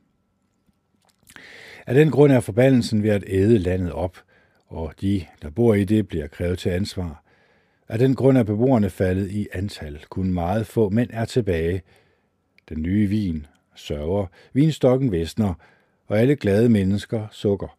Af 1.86 1.94
den 1.94 2.10
grund 2.10 2.32
er 2.32 2.40
forbandelsen 2.40 3.02
ved 3.02 3.10
at 3.10 3.24
æde 3.26 3.58
landet 3.58 3.92
op, 3.92 4.16
og 4.66 4.94
de, 5.00 5.24
der 5.42 5.50
bor 5.50 5.74
i 5.74 5.84
det, 5.84 6.08
bliver 6.08 6.26
krævet 6.26 6.58
til 6.58 6.70
ansvar. 6.70 7.22
Af 7.88 7.98
den 7.98 8.14
grund 8.14 8.38
er 8.38 8.42
beboerne 8.42 8.90
faldet 8.90 9.30
i 9.30 9.48
antal. 9.52 10.04
Kun 10.10 10.32
meget 10.32 10.66
få 10.66 10.88
mænd 10.88 11.10
er 11.12 11.24
tilbage. 11.24 11.82
Den 12.68 12.82
nye 12.82 13.08
vin 13.08 13.46
sørger, 13.74 14.26
vinstokken 14.52 15.12
visner, 15.12 15.54
og 16.06 16.18
alle 16.18 16.36
glade 16.36 16.68
mennesker 16.68 17.26
sukker. 17.30 17.78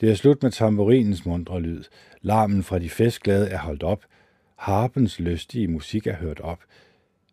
Det 0.00 0.10
er 0.10 0.14
slut 0.14 0.42
med 0.42 0.50
tamburinens 0.50 1.26
mundre 1.26 1.60
lyd. 1.60 1.84
Larmen 2.22 2.62
fra 2.62 2.78
de 2.78 2.90
festglade 2.90 3.48
er 3.48 3.58
holdt 3.58 3.82
op. 3.82 4.04
Harpens 4.56 5.20
lystige 5.20 5.68
musik 5.68 6.06
er 6.06 6.16
hørt 6.16 6.40
op. 6.40 6.58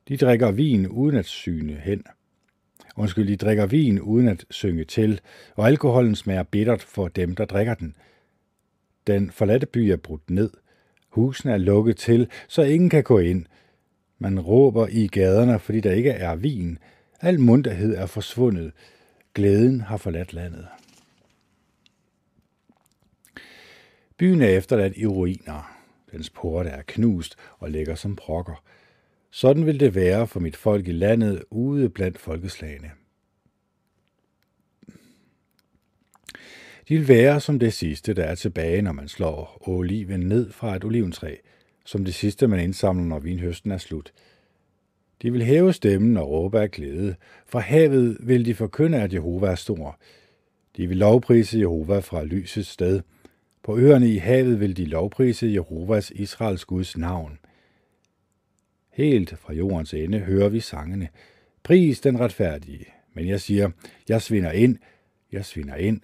De 0.07 0.17
drikker 0.17 0.51
vin 0.51 0.87
uden 0.87 1.15
at 1.15 1.25
syne 1.25 1.73
hen. 1.73 2.03
Undskyld, 2.95 3.27
de 3.27 3.35
drikker 3.35 3.65
vin 3.65 4.01
uden 4.01 4.27
at 4.27 4.45
synge 4.49 4.83
til, 4.83 5.21
og 5.55 5.67
alkoholen 5.67 6.15
smager 6.15 6.43
bittert 6.43 6.81
for 6.81 7.07
dem, 7.07 7.35
der 7.35 7.45
drikker 7.45 7.73
den. 7.73 7.95
Den 9.07 9.31
forladte 9.31 9.65
by 9.65 9.77
er 9.77 9.97
brudt 9.97 10.29
ned. 10.29 10.49
Husene 11.07 11.53
er 11.53 11.57
lukket 11.57 11.97
til, 11.97 12.29
så 12.47 12.61
ingen 12.61 12.89
kan 12.89 13.03
gå 13.03 13.19
ind. 13.19 13.45
Man 14.19 14.39
råber 14.39 14.87
i 14.87 15.07
gaderne, 15.07 15.59
fordi 15.59 15.79
der 15.79 15.91
ikke 15.91 16.11
er 16.11 16.35
vin. 16.35 16.79
Al 17.21 17.39
munterhed 17.39 17.95
er 17.95 18.05
forsvundet. 18.05 18.71
Glæden 19.33 19.81
har 19.81 19.97
forladt 19.97 20.33
landet. 20.33 20.67
Byen 24.17 24.41
er 24.41 24.47
efterladt 24.47 24.97
i 24.97 25.05
ruiner. 25.05 25.77
Dens 26.11 26.29
porte 26.29 26.69
er 26.69 26.81
knust 26.87 27.35
og 27.59 27.71
ligger 27.71 27.95
som 27.95 28.15
prokker. 28.15 28.63
Sådan 29.31 29.65
vil 29.65 29.79
det 29.79 29.95
være 29.95 30.27
for 30.27 30.39
mit 30.39 30.55
folk 30.55 30.87
i 30.87 30.91
landet 30.91 31.43
ude 31.49 31.89
blandt 31.89 32.19
folkeslagene. 32.19 32.91
De 36.89 36.97
vil 36.97 37.07
være 37.07 37.39
som 37.39 37.59
det 37.59 37.73
sidste, 37.73 38.13
der 38.13 38.23
er 38.23 38.35
tilbage, 38.35 38.81
når 38.81 38.91
man 38.91 39.07
slår 39.07 39.57
oliven 39.69 40.19
ned 40.19 40.51
fra 40.51 40.75
et 40.75 40.83
oliventræ, 40.83 41.35
som 41.85 42.05
det 42.05 42.13
sidste, 42.13 42.47
man 42.47 42.59
indsamler, 42.59 43.05
når 43.05 43.19
vinhøsten 43.19 43.71
er 43.71 43.77
slut. 43.77 44.13
De 45.21 45.31
vil 45.31 45.43
hæve 45.43 45.73
stemmen 45.73 46.17
og 46.17 46.29
råbe 46.29 46.59
af 46.59 46.71
glæde. 46.71 47.15
Fra 47.45 47.59
havet 47.59 48.17
vil 48.19 48.45
de 48.45 48.55
forkynde, 48.55 49.01
at 49.01 49.13
Jehova 49.13 49.47
er 49.47 49.55
stor. 49.55 49.99
De 50.77 50.87
vil 50.87 50.97
lovprise 50.97 51.59
Jehova 51.59 51.99
fra 51.99 52.23
lysets 52.23 52.69
sted. 52.69 53.01
På 53.63 53.77
øerne 53.77 54.09
i 54.09 54.17
havet 54.17 54.59
vil 54.59 54.77
de 54.77 54.85
lovprise 54.85 55.47
Jehovas 55.53 56.11
Israels 56.11 56.65
Guds 56.65 56.97
navn. 56.97 57.39
Helt 58.91 59.37
fra 59.37 59.53
jordens 59.53 59.93
ende 59.93 60.19
hører 60.19 60.49
vi 60.49 60.59
sangene. 60.59 61.07
Pris 61.63 61.99
den 61.99 62.19
retfærdige. 62.19 62.85
Men 63.13 63.27
jeg 63.27 63.41
siger, 63.41 63.69
jeg 64.09 64.21
svinder 64.21 64.51
ind, 64.51 64.77
jeg 65.31 65.45
svinder 65.45 65.75
ind. 65.75 66.01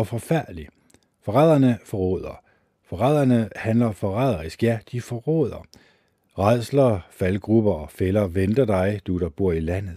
Hvor 0.00 0.04
forfærdelig. 0.04 0.68
Forræderne 1.22 1.78
forråder. 1.84 2.42
Forræderne 2.84 3.48
handler 3.56 3.92
forræderisk. 3.92 4.62
Ja, 4.62 4.78
de 4.92 5.00
forråder. 5.00 5.66
Redsler, 6.38 7.00
faldgrupper 7.10 7.72
og 7.72 7.90
fælder 7.90 8.26
venter 8.26 8.64
dig, 8.64 9.00
du 9.06 9.18
der 9.18 9.28
bor 9.28 9.52
i 9.52 9.60
landet. 9.60 9.96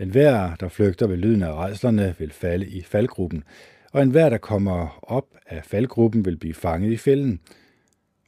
En 0.00 0.10
hver, 0.10 0.54
der 0.54 0.68
flygter 0.68 1.06
ved 1.06 1.16
lyden 1.16 1.42
af 1.42 1.54
redslerne, 1.54 2.14
vil 2.18 2.32
falde 2.32 2.66
i 2.66 2.82
faldgruppen, 2.82 3.44
og 3.92 4.02
enhver, 4.02 4.28
der 4.28 4.38
kommer 4.38 4.98
op 5.02 5.26
af 5.46 5.64
faldgruppen, 5.64 6.24
vil 6.24 6.36
blive 6.36 6.54
fanget 6.54 6.92
i 6.92 6.96
fælden. 6.96 7.40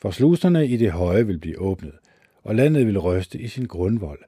For 0.00 0.10
sluserne 0.10 0.66
i 0.66 0.76
det 0.76 0.92
høje 0.92 1.26
vil 1.26 1.38
blive 1.38 1.60
åbnet, 1.60 1.94
og 2.44 2.54
landet 2.54 2.86
vil 2.86 2.98
ryste 2.98 3.38
i 3.38 3.48
sin 3.48 3.66
grundvold. 3.66 4.20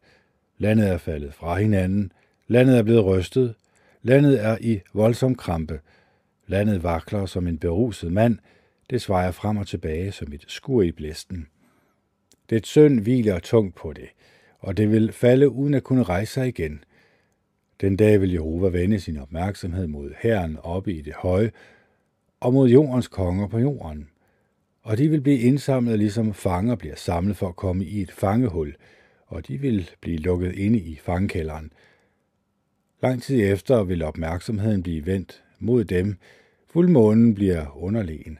Landet 0.58 0.88
er 0.88 0.98
faldet 0.98 1.34
fra 1.34 1.58
hinanden, 1.58 2.12
landet 2.48 2.78
er 2.78 2.82
blevet 2.82 3.04
rystet, 3.04 3.54
landet 4.02 4.44
er 4.44 4.58
i 4.60 4.80
voldsom 4.92 5.34
krampe, 5.34 5.80
landet 6.46 6.82
vakler 6.82 7.26
som 7.26 7.46
en 7.46 7.58
beruset 7.58 8.12
mand, 8.12 8.38
det 8.90 9.02
svejer 9.02 9.30
frem 9.30 9.56
og 9.56 9.66
tilbage 9.66 10.12
som 10.12 10.32
et 10.32 10.44
skur 10.48 10.82
i 10.82 10.92
blæsten. 10.92 11.46
Det 12.50 12.66
søn 12.66 12.98
hviler 12.98 13.38
tungt 13.38 13.74
på 13.74 13.92
det, 13.92 14.08
og 14.58 14.76
det 14.76 14.90
vil 14.90 15.12
falde 15.12 15.48
uden 15.48 15.74
at 15.74 15.82
kunne 15.82 16.02
rejse 16.02 16.32
sig 16.32 16.48
igen. 16.48 16.84
Den 17.80 17.96
dag 17.96 18.20
vil 18.20 18.32
Jehova 18.32 18.68
vende 18.68 19.00
sin 19.00 19.18
opmærksomhed 19.18 19.86
mod 19.86 20.10
Herren 20.22 20.58
oppe 20.62 20.92
i 20.94 21.00
det 21.00 21.14
høje, 21.14 21.50
og 22.40 22.52
mod 22.52 22.68
jordens 22.68 23.08
konger 23.08 23.46
på 23.46 23.58
jorden. 23.58 24.08
Og 24.82 24.98
de 24.98 25.08
vil 25.08 25.20
blive 25.20 25.38
indsamlet, 25.38 25.98
ligesom 25.98 26.34
fanger 26.34 26.74
bliver 26.74 26.96
samlet 26.96 27.36
for 27.36 27.48
at 27.48 27.56
komme 27.56 27.84
i 27.84 28.02
et 28.02 28.12
fangehul, 28.12 28.74
og 29.26 29.48
de 29.48 29.58
vil 29.58 29.90
blive 30.00 30.18
lukket 30.18 30.52
inde 30.52 30.78
i 30.78 30.96
fangekælderen. 30.96 31.72
Lang 33.02 33.22
tid 33.22 33.52
efter 33.52 33.84
vil 33.84 34.02
opmærksomheden 34.02 34.82
blive 34.82 35.06
vendt 35.06 35.43
mod 35.64 35.84
dem, 35.84 36.16
fuldmånen 36.66 37.34
bliver 37.34 37.76
underlegen, 37.76 38.38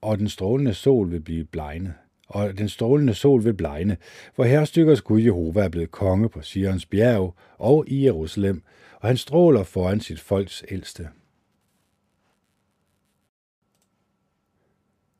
og 0.00 0.18
den 0.18 0.28
strålende 0.28 0.74
sol 0.74 1.10
vil 1.10 1.20
blive 1.20 1.44
blegnet 1.44 1.94
og 2.28 2.58
den 2.58 2.68
strålende 2.68 3.14
sol 3.14 3.44
vil 3.44 3.54
blegne, 3.54 3.96
for 4.34 4.44
herrestykkers 4.44 5.02
Gud 5.02 5.20
Jehova 5.20 5.64
er 5.64 5.68
blevet 5.68 5.90
konge 5.90 6.28
på 6.28 6.42
Sions 6.42 6.86
bjerg 6.86 7.34
og 7.58 7.84
i 7.88 8.04
Jerusalem, 8.04 8.62
og 9.00 9.08
han 9.08 9.16
stråler 9.16 9.62
foran 9.62 10.00
sit 10.00 10.20
folks 10.20 10.64
ældste. 10.70 11.08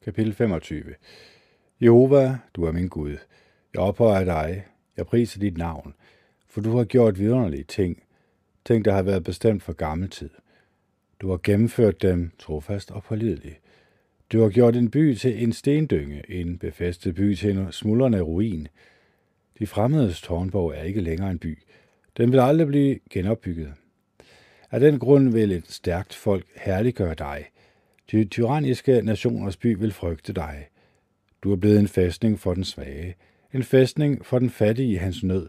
Kapitel 0.04 0.34
25 0.34 0.94
Jehova, 1.80 2.38
du 2.54 2.64
er 2.64 2.72
min 2.72 2.88
Gud. 2.88 3.16
Jeg 3.74 3.82
ophøjer 3.82 4.24
dig. 4.24 4.66
Jeg 4.96 5.06
priser 5.06 5.40
dit 5.40 5.58
navn, 5.58 5.94
for 6.48 6.60
du 6.60 6.76
har 6.76 6.84
gjort 6.84 7.18
vidunderlige 7.18 7.64
ting, 7.64 8.02
ting, 8.64 8.84
der 8.84 8.92
har 8.92 9.02
været 9.02 9.24
bestemt 9.24 9.62
for 9.62 9.72
gammel 9.72 10.10
tid. 10.10 10.30
Du 11.20 11.30
har 11.30 11.40
gennemført 11.42 12.02
dem 12.02 12.30
trofast 12.38 12.90
og 12.90 13.02
pålidelig. 13.02 13.58
Du 14.32 14.40
har 14.40 14.48
gjort 14.48 14.76
en 14.76 14.90
by 14.90 15.14
til 15.14 15.42
en 15.42 15.52
stendynge, 15.52 16.30
en 16.30 16.58
befæstet 16.58 17.14
by 17.14 17.34
til 17.34 17.58
en 17.58 17.72
smuldrende 17.72 18.20
ruin. 18.20 18.68
De 19.58 19.66
fremmedes 19.66 20.20
tårnborg 20.20 20.74
er 20.76 20.82
ikke 20.82 21.00
længere 21.00 21.30
en 21.30 21.38
by. 21.38 21.58
Den 22.16 22.32
vil 22.32 22.40
aldrig 22.40 22.66
blive 22.66 22.98
genopbygget. 23.10 23.72
Af 24.70 24.80
den 24.80 24.98
grund 24.98 25.32
vil 25.32 25.52
et 25.52 25.70
stærkt 25.70 26.14
folk 26.14 26.46
herliggøre 26.56 27.14
dig. 27.14 27.46
De 28.10 28.24
tyranniske 28.24 29.02
nationers 29.02 29.56
by 29.56 29.78
vil 29.78 29.92
frygte 29.92 30.32
dig. 30.32 30.68
Du 31.42 31.52
er 31.52 31.56
blevet 31.56 31.80
en 31.80 31.88
fæstning 31.88 32.40
for 32.40 32.54
den 32.54 32.64
svage, 32.64 33.14
en 33.54 33.62
fæstning 33.62 34.26
for 34.26 34.38
den 34.38 34.50
fattige 34.50 34.92
i 34.92 34.96
hans 34.96 35.22
nød, 35.22 35.48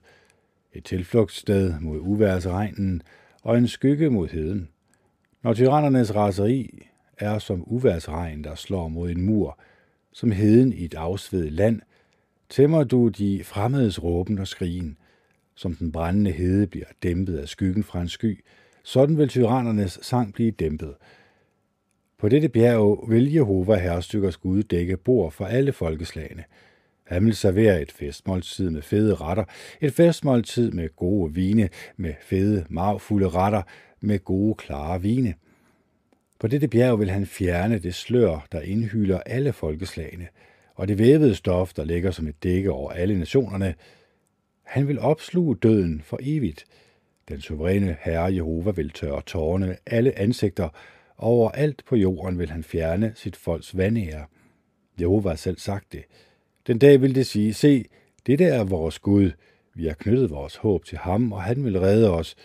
et 0.74 0.84
tilflugtssted 0.84 1.80
mod 1.80 2.00
uværsregnen 2.00 3.02
og 3.42 3.58
en 3.58 3.68
skygge 3.68 4.10
mod 4.10 4.28
heden. 4.28 4.70
Når 5.48 5.54
tyrannernes 5.54 6.16
raseri 6.16 6.88
er 7.18 7.40
som 7.40 7.64
uværsregn, 7.68 8.44
der 8.44 8.56
slår 8.56 8.88
mod 8.88 9.10
en 9.10 9.22
mur, 9.22 9.60
som 10.14 10.32
heden 10.32 10.74
i 10.74 10.86
et 10.86 10.94
afsvedet 10.94 11.54
land, 11.54 11.82
tæmmer 12.50 12.84
du 12.84 13.08
de 13.08 13.44
fremmedes 13.44 14.04
råben 14.04 14.40
og 14.40 14.48
skrigen, 14.48 14.98
som 15.56 15.76
den 15.76 15.92
brændende 15.92 16.32
hede 16.32 16.68
bliver 16.68 16.86
dæmpet 17.04 17.38
af 17.38 17.48
skyggen 17.48 17.84
fra 17.84 18.02
en 18.02 18.08
sky, 18.10 18.44
sådan 18.84 19.18
vil 19.18 19.28
tyrannernes 19.30 20.00
sang 20.02 20.34
blive 20.34 20.52
dæmpet. 20.52 20.96
På 22.18 22.30
dette 22.30 22.50
bjerg 22.50 23.06
vil 23.10 23.34
Jehova 23.34 23.76
herrestykkers 23.76 24.38
Gud 24.38 24.64
dække 24.64 24.98
bord 24.98 25.32
for 25.32 25.46
alle 25.46 25.72
folkeslagene. 25.72 26.44
Han 27.04 27.26
vil 27.26 27.36
servere 27.36 27.82
et 27.82 27.92
festmåltid 27.92 28.70
med 28.70 28.82
fede 28.82 29.16
retter, 29.16 29.44
et 29.82 29.94
festmåltid 29.94 30.72
med 30.72 30.96
gode 30.96 31.34
vine, 31.34 31.70
med 31.98 32.14
fede, 32.22 32.66
magfulde 32.70 33.30
retter, 33.30 33.62
med 34.02 34.20
gode, 34.20 34.56
klare 34.56 35.02
vine– 35.02 35.34
på 36.40 36.48
dette 36.48 36.68
bjerg 36.68 37.00
vil 37.00 37.10
han 37.10 37.26
fjerne 37.26 37.80
det 37.80 37.96
slør, 37.96 38.48
der 38.52 38.62
indhylder 38.62 39.20
alle 39.20 39.54
folkeslagene, 39.54 40.28
og 40.76 40.88
det 40.88 41.00
vævede 41.00 41.36
stof, 41.36 41.74
der 41.74 41.84
ligger 41.84 42.12
som 42.12 42.28
et 42.28 42.44
dække 42.44 42.72
over 42.72 42.92
alle 42.92 43.20
nationerne. 43.20 43.76
Han 44.64 44.88
vil 44.88 45.00
opsluge 45.00 45.56
døden 45.56 46.02
for 46.02 46.20
evigt. 46.22 46.66
Den 47.30 47.42
suveræne 47.42 47.98
Herre 48.02 48.34
Jehova 48.36 48.72
vil 48.72 48.90
tørre 48.90 49.22
tårne 49.22 49.78
alle 49.86 50.20
ansigter, 50.20 50.70
og 51.16 51.30
over 51.30 51.52
alt 51.52 51.84
på 51.86 51.96
jorden 51.96 52.40
vil 52.40 52.50
han 52.50 52.64
fjerne 52.64 53.12
sit 53.16 53.36
folks 53.36 53.78
vandære. 53.78 54.26
Jehova 55.02 55.30
har 55.30 55.36
selv 55.36 55.58
sagt 55.58 55.94
det. 55.94 56.04
Den 56.68 56.80
dag 56.80 57.02
vil 57.02 57.16
det 57.16 57.26
sige, 57.26 57.54
se, 57.54 57.86
dette 58.28 58.46
er 58.46 58.64
vores 58.64 59.00
Gud. 59.00 59.32
Vi 59.74 59.86
har 59.86 59.94
knyttet 59.94 60.30
vores 60.30 60.56
håb 60.56 60.86
til 60.86 60.98
ham, 60.98 61.32
og 61.32 61.44
han 61.44 61.64
vil 61.64 61.80
redde 61.80 62.12
os. 62.12 62.36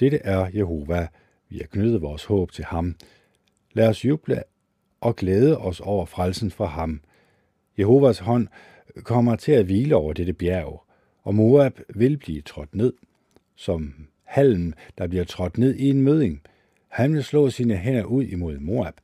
Dette 0.00 0.18
er 0.18 0.50
Jehova. 0.54 1.08
Vi 1.48 1.58
har 1.58 1.66
knyttet 1.66 2.02
vores 2.02 2.24
håb 2.24 2.52
til 2.52 2.64
ham. 2.64 2.96
Lad 3.72 3.88
os 3.88 4.04
juble 4.04 4.42
og 5.00 5.16
glæde 5.16 5.58
os 5.58 5.80
over 5.80 6.06
frelsen 6.06 6.50
fra 6.50 6.66
ham. 6.66 7.00
Jehovas 7.78 8.18
hånd 8.18 8.48
kommer 9.02 9.36
til 9.36 9.52
at 9.52 9.64
hvile 9.64 9.96
over 9.96 10.12
dette 10.12 10.32
bjerg, 10.32 10.84
og 11.22 11.34
Moab 11.34 11.80
vil 11.94 12.16
blive 12.16 12.42
trådt 12.42 12.74
ned, 12.74 12.92
som 13.54 13.94
halm, 14.24 14.72
der 14.98 15.06
bliver 15.06 15.24
trådt 15.24 15.58
ned 15.58 15.74
i 15.74 15.90
en 15.90 16.02
møding. 16.02 16.42
Han 16.88 17.14
vil 17.14 17.24
slå 17.24 17.50
sine 17.50 17.76
hænder 17.76 18.04
ud 18.04 18.24
imod 18.24 18.58
Moab, 18.58 18.94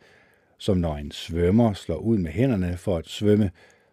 som 0.58 0.76
når 0.76 0.96
en 0.96 1.10
svømmer 1.10 1.72
slår 1.72 1.96
ud 1.96 2.18
med 2.18 2.30
hænderne 2.30 2.76
for 2.76 2.96
at 2.96 3.08
svømme, 3.08 3.50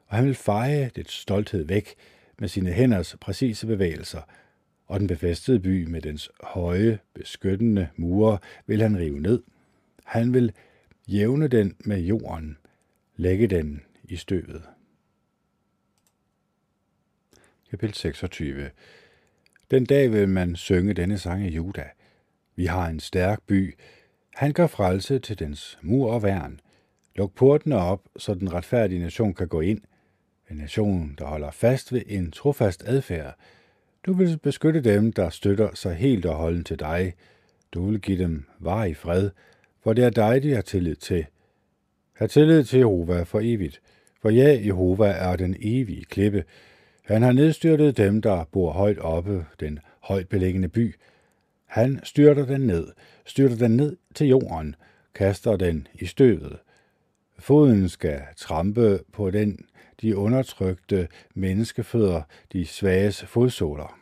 og 0.08 0.18
han 0.18 0.26
vil 0.26 0.36
feje 0.36 0.92
det 0.96 1.12
stolthed 1.12 1.66
væk 1.66 1.96
med 2.40 2.48
sine 2.48 2.72
hænders 2.72 3.16
præcise 3.22 3.68
bevægelser, 3.68 4.22
og 4.90 5.00
den 5.00 5.08
befæstede 5.08 5.60
by 5.60 5.86
med 5.86 6.02
dens 6.02 6.32
høje, 6.44 7.00
beskyttende 7.14 7.90
mure 7.96 8.38
vil 8.66 8.82
han 8.82 8.98
rive 8.98 9.20
ned. 9.20 9.44
Han 10.04 10.34
vil 10.34 10.54
jævne 11.08 11.48
den 11.48 11.76
med 11.86 12.00
jorden, 12.00 12.58
lægge 13.16 13.48
den 13.48 13.82
i 14.04 14.16
støvet. 14.16 14.64
Kapitel 17.70 17.96
26 17.96 18.70
Den 19.72 19.86
dag 19.86 20.12
vil 20.12 20.30
man 20.30 20.56
synge 20.56 20.94
denne 20.94 21.18
sang 21.18 21.44
af 21.44 21.50
Juda. 21.50 21.86
Vi 22.56 22.66
har 22.66 22.88
en 22.88 23.00
stærk 23.00 23.40
by. 23.48 23.78
Han 24.36 24.54
gør 24.54 24.68
frelse 24.68 25.20
til 25.20 25.40
dens 25.40 25.78
mur 25.82 26.12
og 26.12 26.24
værn. 26.24 26.60
Luk 27.16 27.36
portene 27.36 27.76
op, 27.76 28.02
så 28.18 28.34
den 28.34 28.54
retfærdige 28.54 29.02
nation 29.02 29.34
kan 29.34 29.48
gå 29.48 29.62
ind. 29.62 29.82
En 30.52 30.58
nation, 30.58 31.16
der 31.18 31.26
holder 31.26 31.52
fast 31.52 31.94
ved 31.94 32.02
en 32.06 32.32
trofast 32.32 32.84
adfærd. 32.86 33.36
Du 34.06 34.14
vil 34.14 34.40
beskytte 34.44 34.82
dem, 34.82 35.14
der 35.14 35.30
støtter 35.30 35.70
sig 35.76 35.96
helt 35.96 36.26
og 36.26 36.36
holden 36.36 36.64
til 36.64 36.80
dig. 36.80 37.14
Du 37.72 37.86
vil 37.90 38.02
give 38.02 38.18
dem 38.18 38.46
varig 38.60 38.98
fred, 38.98 39.30
for 39.84 39.94
det 39.94 40.04
er 40.04 40.10
dig, 40.10 40.44
de 40.44 40.54
har 40.54 40.62
tillid 40.62 40.96
til. 40.96 41.26
Har 42.16 42.28
tillid 42.28 42.64
til 42.64 42.78
Jehova 42.78 43.24
for 43.24 43.40
evigt, 43.44 43.82
for 44.22 44.30
ja, 44.30 44.60
Jehova 44.66 45.08
er 45.08 45.36
den 45.36 45.56
evige 45.62 46.06
klippe. 46.06 46.44
Han 47.06 47.22
har 47.22 47.32
nedstyrtet 47.32 47.98
dem, 47.98 48.22
der 48.22 48.44
bor 48.52 48.72
højt 48.72 49.00
oppe, 49.00 49.46
den 49.60 49.80
højt 50.00 50.30
beliggende 50.30 50.70
by. 50.70 50.96
Han 51.66 52.00
styrter 52.04 52.46
den 52.46 52.62
ned, 52.62 52.88
styrter 53.26 53.56
den 53.56 53.78
ned 53.78 53.98
til 54.16 54.28
jorden, 54.28 54.76
kaster 55.16 55.58
den 55.58 55.88
i 55.94 56.06
støvet. 56.06 56.58
Foden 57.40 57.90
skal 57.90 58.22
trampe 58.38 59.00
på 59.14 59.32
den, 59.32 59.66
de 60.02 60.18
undertrykte 60.18 61.08
menneskefødder, 61.34 62.22
de 62.54 62.66
svages 62.66 63.24
fodsåler. 63.24 64.00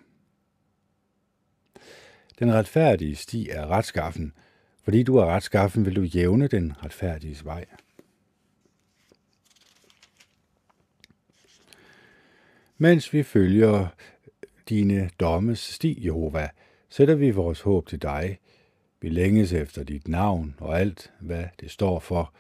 Den 2.40 2.54
retfærdige 2.54 3.16
sti 3.16 3.50
er 3.50 3.68
retskaffen. 3.68 4.34
Fordi 4.84 5.04
du 5.04 5.18
er 5.18 5.26
retskaffen, 5.26 5.86
vil 5.86 5.96
du 5.96 6.02
jævne 6.02 6.48
den 6.48 6.74
retfærdiges 6.84 7.46
vej. 7.46 7.66
Mens 12.78 13.14
vi 13.14 13.24
følger 13.24 13.88
dine 14.70 15.10
dommes 15.20 15.60
sti, 15.60 16.06
Jehova, 16.06 16.50
sætter 16.90 17.16
vi 17.16 17.32
vores 17.32 17.62
håb 17.62 17.88
til 17.88 18.02
dig. 18.02 18.40
Vi 19.02 19.10
længes 19.10 19.54
efter 19.54 19.84
dit 19.84 20.08
navn 20.08 20.56
og 20.60 20.80
alt, 20.80 21.12
hvad 21.20 21.46
det 21.60 21.72
står 21.72 22.00
for. 22.00 22.34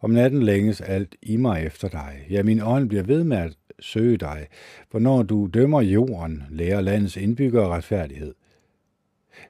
Om 0.00 0.10
natten 0.10 0.42
længes 0.42 0.80
alt 0.80 1.16
i 1.22 1.36
mig 1.36 1.66
efter 1.66 1.88
dig. 1.88 2.26
Ja, 2.30 2.42
min 2.42 2.60
ånd 2.62 2.88
bliver 2.88 3.02
ved 3.02 3.24
med 3.24 3.36
at 3.36 3.56
søge 3.80 4.16
dig, 4.16 4.46
for 4.90 4.98
når 4.98 5.22
du 5.22 5.48
dømmer 5.54 5.80
jorden, 5.80 6.42
lærer 6.50 6.80
landets 6.80 7.16
indbyggere 7.16 7.68
retfærdighed. 7.68 8.34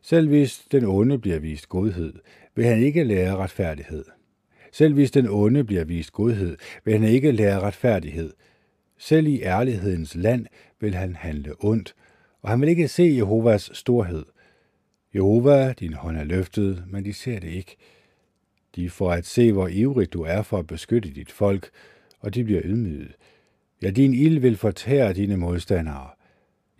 Selv 0.02 0.28
hvis 0.28 0.66
den 0.72 0.84
onde 0.84 1.18
bliver 1.18 1.38
vist 1.38 1.68
godhed, 1.68 2.12
vil 2.54 2.64
han 2.64 2.82
ikke 2.82 3.04
lære 3.04 3.36
retfærdighed. 3.36 4.04
Selv 4.72 4.94
hvis 4.94 5.10
den 5.10 5.28
onde 5.28 5.64
bliver 5.64 5.84
vist 5.84 6.12
godhed, 6.12 6.56
vil 6.84 6.94
han 6.94 7.08
ikke 7.08 7.32
lære 7.32 7.60
retfærdighed. 7.60 8.32
Selv 8.98 9.26
i 9.26 9.42
ærlighedens 9.42 10.14
land 10.14 10.46
vil 10.80 10.94
han 10.94 11.16
handle 11.16 11.54
ondt, 11.60 11.94
og 12.42 12.50
han 12.50 12.60
vil 12.60 12.68
ikke 12.68 12.88
se 12.88 13.14
Jehovas 13.16 13.70
storhed. 13.72 14.24
Jehova, 15.14 15.72
din 15.72 15.92
hånd 15.92 16.16
er 16.16 16.24
løftet, 16.24 16.84
men 16.86 17.04
de 17.04 17.12
ser 17.12 17.40
det 17.40 17.48
ikke. 17.48 17.76
De 18.76 18.90
får 18.90 19.12
at 19.12 19.26
se, 19.26 19.52
hvor 19.52 19.68
ivrig 19.68 20.12
du 20.12 20.22
er 20.22 20.42
for 20.42 20.58
at 20.58 20.66
beskytte 20.66 21.10
dit 21.14 21.32
folk, 21.32 21.70
og 22.20 22.34
de 22.34 22.44
bliver 22.44 22.60
ydmyget. 22.64 23.16
Ja, 23.82 23.90
din 23.90 24.14
ild 24.14 24.38
vil 24.38 24.56
fortære 24.56 25.12
dine 25.12 25.36
modstandere. 25.36 26.08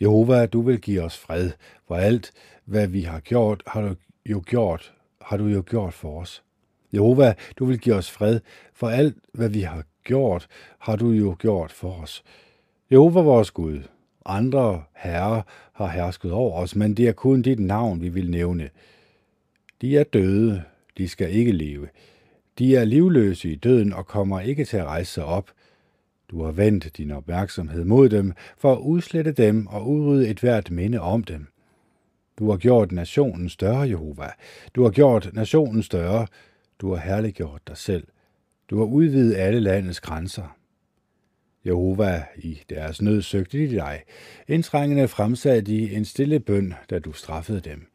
Jehova, 0.01 0.47
du 0.47 0.63
vil 0.63 0.81
give 0.81 1.03
os 1.03 1.19
fred, 1.19 1.51
for 1.87 1.95
alt, 1.95 2.33
hvad 2.65 2.87
vi 2.87 3.01
har 3.01 3.21
gjort, 3.21 3.63
har 3.67 3.81
du 3.83 3.95
jo 4.27 4.43
gjort, 4.47 4.95
har 5.21 5.37
du 5.37 5.47
jo 5.47 5.63
gjort 5.67 5.95
for 5.95 6.21
os. 6.21 6.43
Jehova, 6.95 7.35
du 7.59 7.65
vil 7.65 7.79
give 7.79 7.95
os 7.95 8.11
fred, 8.11 8.41
for 8.75 8.89
alt, 8.89 9.17
hvad 9.33 9.49
vi 9.49 9.61
har 9.61 9.85
gjort, 10.05 10.47
har 10.79 10.97
du 10.97 11.11
jo 11.11 11.37
gjort 11.39 11.73
for 11.73 12.03
os. 12.03 12.25
Jehova 12.91 13.21
vores 13.21 13.51
Gud, 13.51 13.81
andre 14.25 14.83
herrer 14.97 15.43
har 15.73 15.87
hersket 15.87 16.33
over 16.33 16.63
os, 16.63 16.77
men 16.77 16.95
det 16.95 17.09
er 17.09 17.13
kun 17.13 17.43
dit 17.43 17.59
navn, 17.59 18.01
vi 18.01 18.09
vil 18.09 18.31
nævne. 18.31 18.71
De 19.81 19.99
er 19.99 20.05
døde, 20.05 20.63
de 20.99 21.09
skal 21.09 21.35
ikke 21.35 21.53
leve. 21.53 21.89
De 22.59 22.77
er 22.77 22.85
livløse 22.85 23.51
i 23.51 23.55
døden 23.55 23.93
og 23.93 24.07
kommer 24.07 24.41
ikke 24.41 24.65
til 24.65 24.77
at 24.77 24.85
rejse 24.85 25.13
sig 25.13 25.25
op. 25.25 25.51
Du 26.31 26.43
har 26.43 26.53
vendt 26.53 26.97
din 26.97 27.11
opmærksomhed 27.11 27.85
mod 27.85 28.09
dem 28.09 28.33
for 28.59 28.73
at 28.73 28.79
udslette 28.79 29.33
dem 29.33 29.67
og 29.67 29.89
udrydde 29.89 30.29
et 30.29 30.41
hvert 30.41 30.71
minde 30.71 31.01
om 31.01 31.25
dem. 31.25 31.47
Du 32.39 32.51
har 32.51 32.57
gjort 32.57 32.93
nationen 32.93 33.49
større, 33.49 33.89
Jehova. 33.89 34.31
Du 34.75 34.83
har 34.83 34.91
gjort 34.91 35.31
nationen 35.33 35.83
større. 35.83 36.27
Du 36.81 36.95
har 36.95 37.01
herliggjort 37.01 37.63
dig 37.69 37.77
selv. 37.77 38.07
Du 38.71 38.79
har 38.79 38.85
udvidet 38.85 39.35
alle 39.35 39.61
landets 39.61 40.01
grænser. 40.01 40.57
Jehova, 41.67 42.25
i 42.37 42.61
deres 42.71 43.03
nød 43.03 43.23
søgte 43.23 43.59
de 43.59 43.71
dig. 43.71 44.03
Indtrængende 44.49 45.09
fremsatte 45.09 45.61
de 45.61 45.95
en 45.95 46.05
stille 46.05 46.41
bøn, 46.41 46.75
da 46.91 46.99
du 46.99 47.13
straffede 47.13 47.61
dem. 47.61 47.88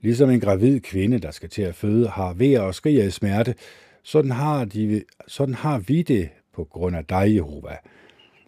Ligesom 0.00 0.30
en 0.30 0.40
gravid 0.40 0.80
kvinde, 0.80 1.18
der 1.18 1.30
skal 1.30 1.48
til 1.48 1.62
at 1.62 1.74
føde, 1.74 2.08
har 2.08 2.32
ved 2.32 2.58
og 2.58 2.74
skriger 2.74 3.04
i 3.04 3.10
smerte, 3.10 3.54
sådan 4.02 4.30
har, 4.30 4.64
de, 4.64 5.02
sådan 5.26 5.54
har 5.54 5.78
vi 5.78 6.02
det 6.02 6.28
på 6.54 6.64
grund 6.64 6.96
af 6.96 7.04
dig, 7.04 7.34
Jehova. 7.34 7.76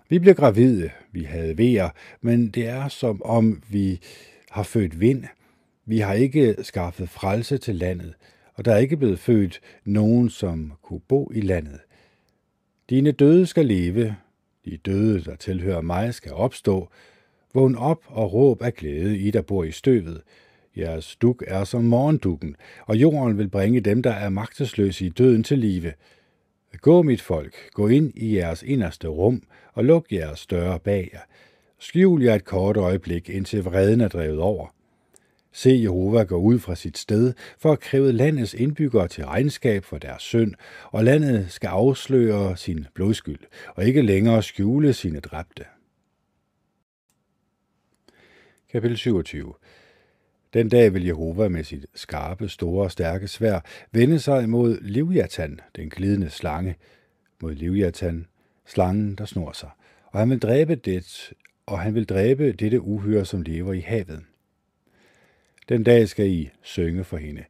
Vi 0.09 0.18
blev 0.18 0.35
gravide, 0.35 0.90
vi 1.12 1.22
havde 1.22 1.59
vejer, 1.59 1.89
men 2.20 2.48
det 2.48 2.68
er 2.68 2.89
som 2.89 3.22
om 3.22 3.62
vi 3.68 4.01
har 4.51 4.62
født 4.62 5.01
vind. 5.01 5.24
Vi 5.86 5.98
har 5.98 6.14
ikke 6.14 6.56
skaffet 6.62 7.09
frelse 7.09 7.59
til 7.59 7.74
landet, 7.74 8.14
og 8.55 8.64
der 8.64 8.72
er 8.72 8.78
ikke 8.78 8.97
blevet 8.97 9.18
født 9.18 9.60
nogen, 9.85 10.31
som 10.31 10.72
kunne 10.82 11.01
bo 11.01 11.31
i 11.35 11.40
landet. 11.40 11.81
Dine 12.90 13.12
døde 13.12 13.47
skal 13.47 13.66
leve, 13.66 14.16
de 14.64 14.77
døde, 14.77 15.24
der 15.24 15.36
tilhører 15.36 15.81
mig, 15.81 16.14
skal 16.14 16.32
opstå. 16.32 16.89
Vågn 17.55 17.77
op 17.77 18.05
og 18.06 18.32
råb 18.32 18.62
af 18.62 18.74
glæde, 18.74 19.18
I 19.18 19.31
der 19.31 19.43
bor 19.43 19.64
i 19.64 19.70
støvet. 19.70 20.22
Jeres 20.77 21.17
duk 21.17 21.45
er 21.47 21.65
som 21.65 21.85
morgendukken, 21.85 22.57
og 22.87 22.97
jorden 22.97 23.39
vil 23.39 23.49
bringe 23.49 23.81
dem, 23.81 24.03
der 24.03 24.11
er 24.13 24.29
magtesløse 24.29 25.07
i 25.07 25.09
døden 25.09 25.45
til 25.45 25.59
live. 25.59 25.93
Gå, 26.81 27.03
mit 27.03 27.23
folk, 27.23 27.71
gå 27.73 27.89
ind 27.89 28.13
i 28.17 28.37
jeres 28.37 28.63
inderste 28.63 29.09
rum 29.09 29.43
og 29.73 29.85
luk 29.85 30.07
jeres 30.13 30.47
døre 30.47 30.79
bag 30.81 31.11
jer. 31.13 31.21
Skjul 31.79 32.23
jer 32.23 32.35
et 32.35 32.45
kort 32.45 32.77
øjeblik, 32.77 33.31
indtil 33.31 33.65
vreden 33.65 34.01
er 34.01 34.09
drevet 34.09 34.39
over. 34.39 34.75
Se 35.53 35.81
Jehova 35.83 36.23
gå 36.23 36.37
ud 36.37 36.59
fra 36.59 36.75
sit 36.75 36.99
sted 36.99 37.33
for 37.59 37.73
at 37.73 37.81
kræve 37.81 38.13
landets 38.13 38.55
indbyggere 38.55 39.09
til 39.09 39.27
regnskab 39.27 39.85
for 39.85 39.99
deres 39.99 40.23
synd, 40.23 40.55
og 40.85 41.05
landet 41.05 41.51
skal 41.51 41.69
afsløre 41.69 42.57
sin 42.57 42.87
blodskyld, 42.95 43.41
og 43.75 43.85
ikke 43.85 44.03
længere 44.03 44.43
skjule 44.43 44.93
sine 44.93 45.21
dræbte. 45.21 45.65
Kapitel 48.73 48.97
27 48.97 49.55
den 50.55 50.68
dag 50.68 50.94
vil 50.94 51.05
Jehova 51.05 51.48
med 51.48 51.64
sit 51.64 51.86
skarpe, 51.94 52.48
store 52.48 52.85
og 52.85 52.90
stærke 52.90 53.28
svær 53.28 53.60
vende 53.93 54.18
sig 54.18 54.48
mod 54.48 54.78
Livjatan, 54.81 55.60
den 55.77 55.90
glidende 55.90 56.31
slange, 56.31 56.77
mod 57.43 57.55
Livjatan, 57.55 58.27
slangen, 58.66 59.14
der 59.14 59.24
snor 59.24 59.52
sig, 59.52 59.70
og 60.06 60.18
han 60.18 60.31
vil 60.31 60.39
dræbe 60.39 60.74
det, 60.74 61.32
og 61.66 61.81
han 61.81 61.94
vil 61.94 62.05
dræbe 62.05 62.52
dette 62.52 62.81
uhyre, 62.81 63.24
som 63.24 63.43
lever 63.43 63.72
i 63.72 63.81
havet. 63.81 64.22
Den 65.68 65.85
dag 65.85 66.09
skal 66.09 66.31
I 66.31 66.51
synge 66.62 67.05
for 67.05 67.16
hende. 67.16 67.44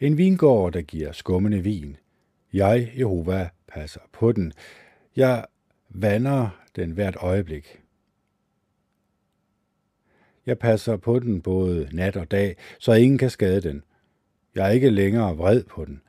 En 0.00 0.18
vingård, 0.18 0.72
der 0.72 0.82
giver 0.82 1.12
skummende 1.12 1.62
vin. 1.62 1.96
Jeg, 2.52 2.92
Jehova, 2.98 3.48
passer 3.68 4.00
på 4.12 4.32
den. 4.32 4.52
Jeg 5.16 5.44
vander 5.88 6.62
den 6.76 6.90
hvert 6.90 7.16
øjeblik. 7.16 7.80
Jeg 10.46 10.58
passer 10.58 10.96
på 10.96 11.18
den 11.18 11.42
både 11.42 11.88
nat 11.92 12.16
og 12.16 12.30
dag, 12.30 12.56
så 12.78 12.92
ingen 12.92 13.18
kan 13.18 13.30
skade 13.30 13.60
den. 13.60 13.82
Jeg 14.54 14.66
er 14.66 14.70
ikke 14.70 14.90
længere 14.90 15.36
vred 15.36 15.62
på 15.62 15.84
den. 15.84 16.00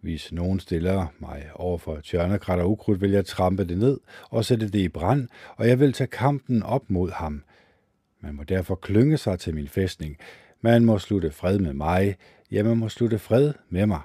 Hvis 0.00 0.32
nogen 0.32 0.60
stiller 0.60 1.06
mig 1.18 1.50
over 1.54 1.78
for 1.78 2.00
tjørnekrat 2.00 2.60
og 2.60 2.70
ukrudt, 2.70 3.00
vil 3.00 3.10
jeg 3.10 3.26
trampe 3.26 3.64
det 3.64 3.78
ned 3.78 4.00
og 4.30 4.44
sætte 4.44 4.68
det 4.68 4.78
i 4.78 4.88
brand, 4.88 5.28
og 5.56 5.68
jeg 5.68 5.80
vil 5.80 5.92
tage 5.92 6.08
kampen 6.08 6.62
op 6.62 6.90
mod 6.90 7.10
ham. 7.10 7.42
Man 8.20 8.34
må 8.34 8.42
derfor 8.42 8.74
klynge 8.74 9.16
sig 9.16 9.38
til 9.38 9.54
min 9.54 9.68
fæstning. 9.68 10.16
Man 10.60 10.84
må 10.84 10.98
slutte 10.98 11.30
fred 11.30 11.58
med 11.58 11.72
mig. 11.72 12.16
Ja, 12.50 12.62
man 12.62 12.76
må 12.76 12.88
slutte 12.88 13.18
fred 13.18 13.52
med 13.68 13.86
mig. 13.86 14.00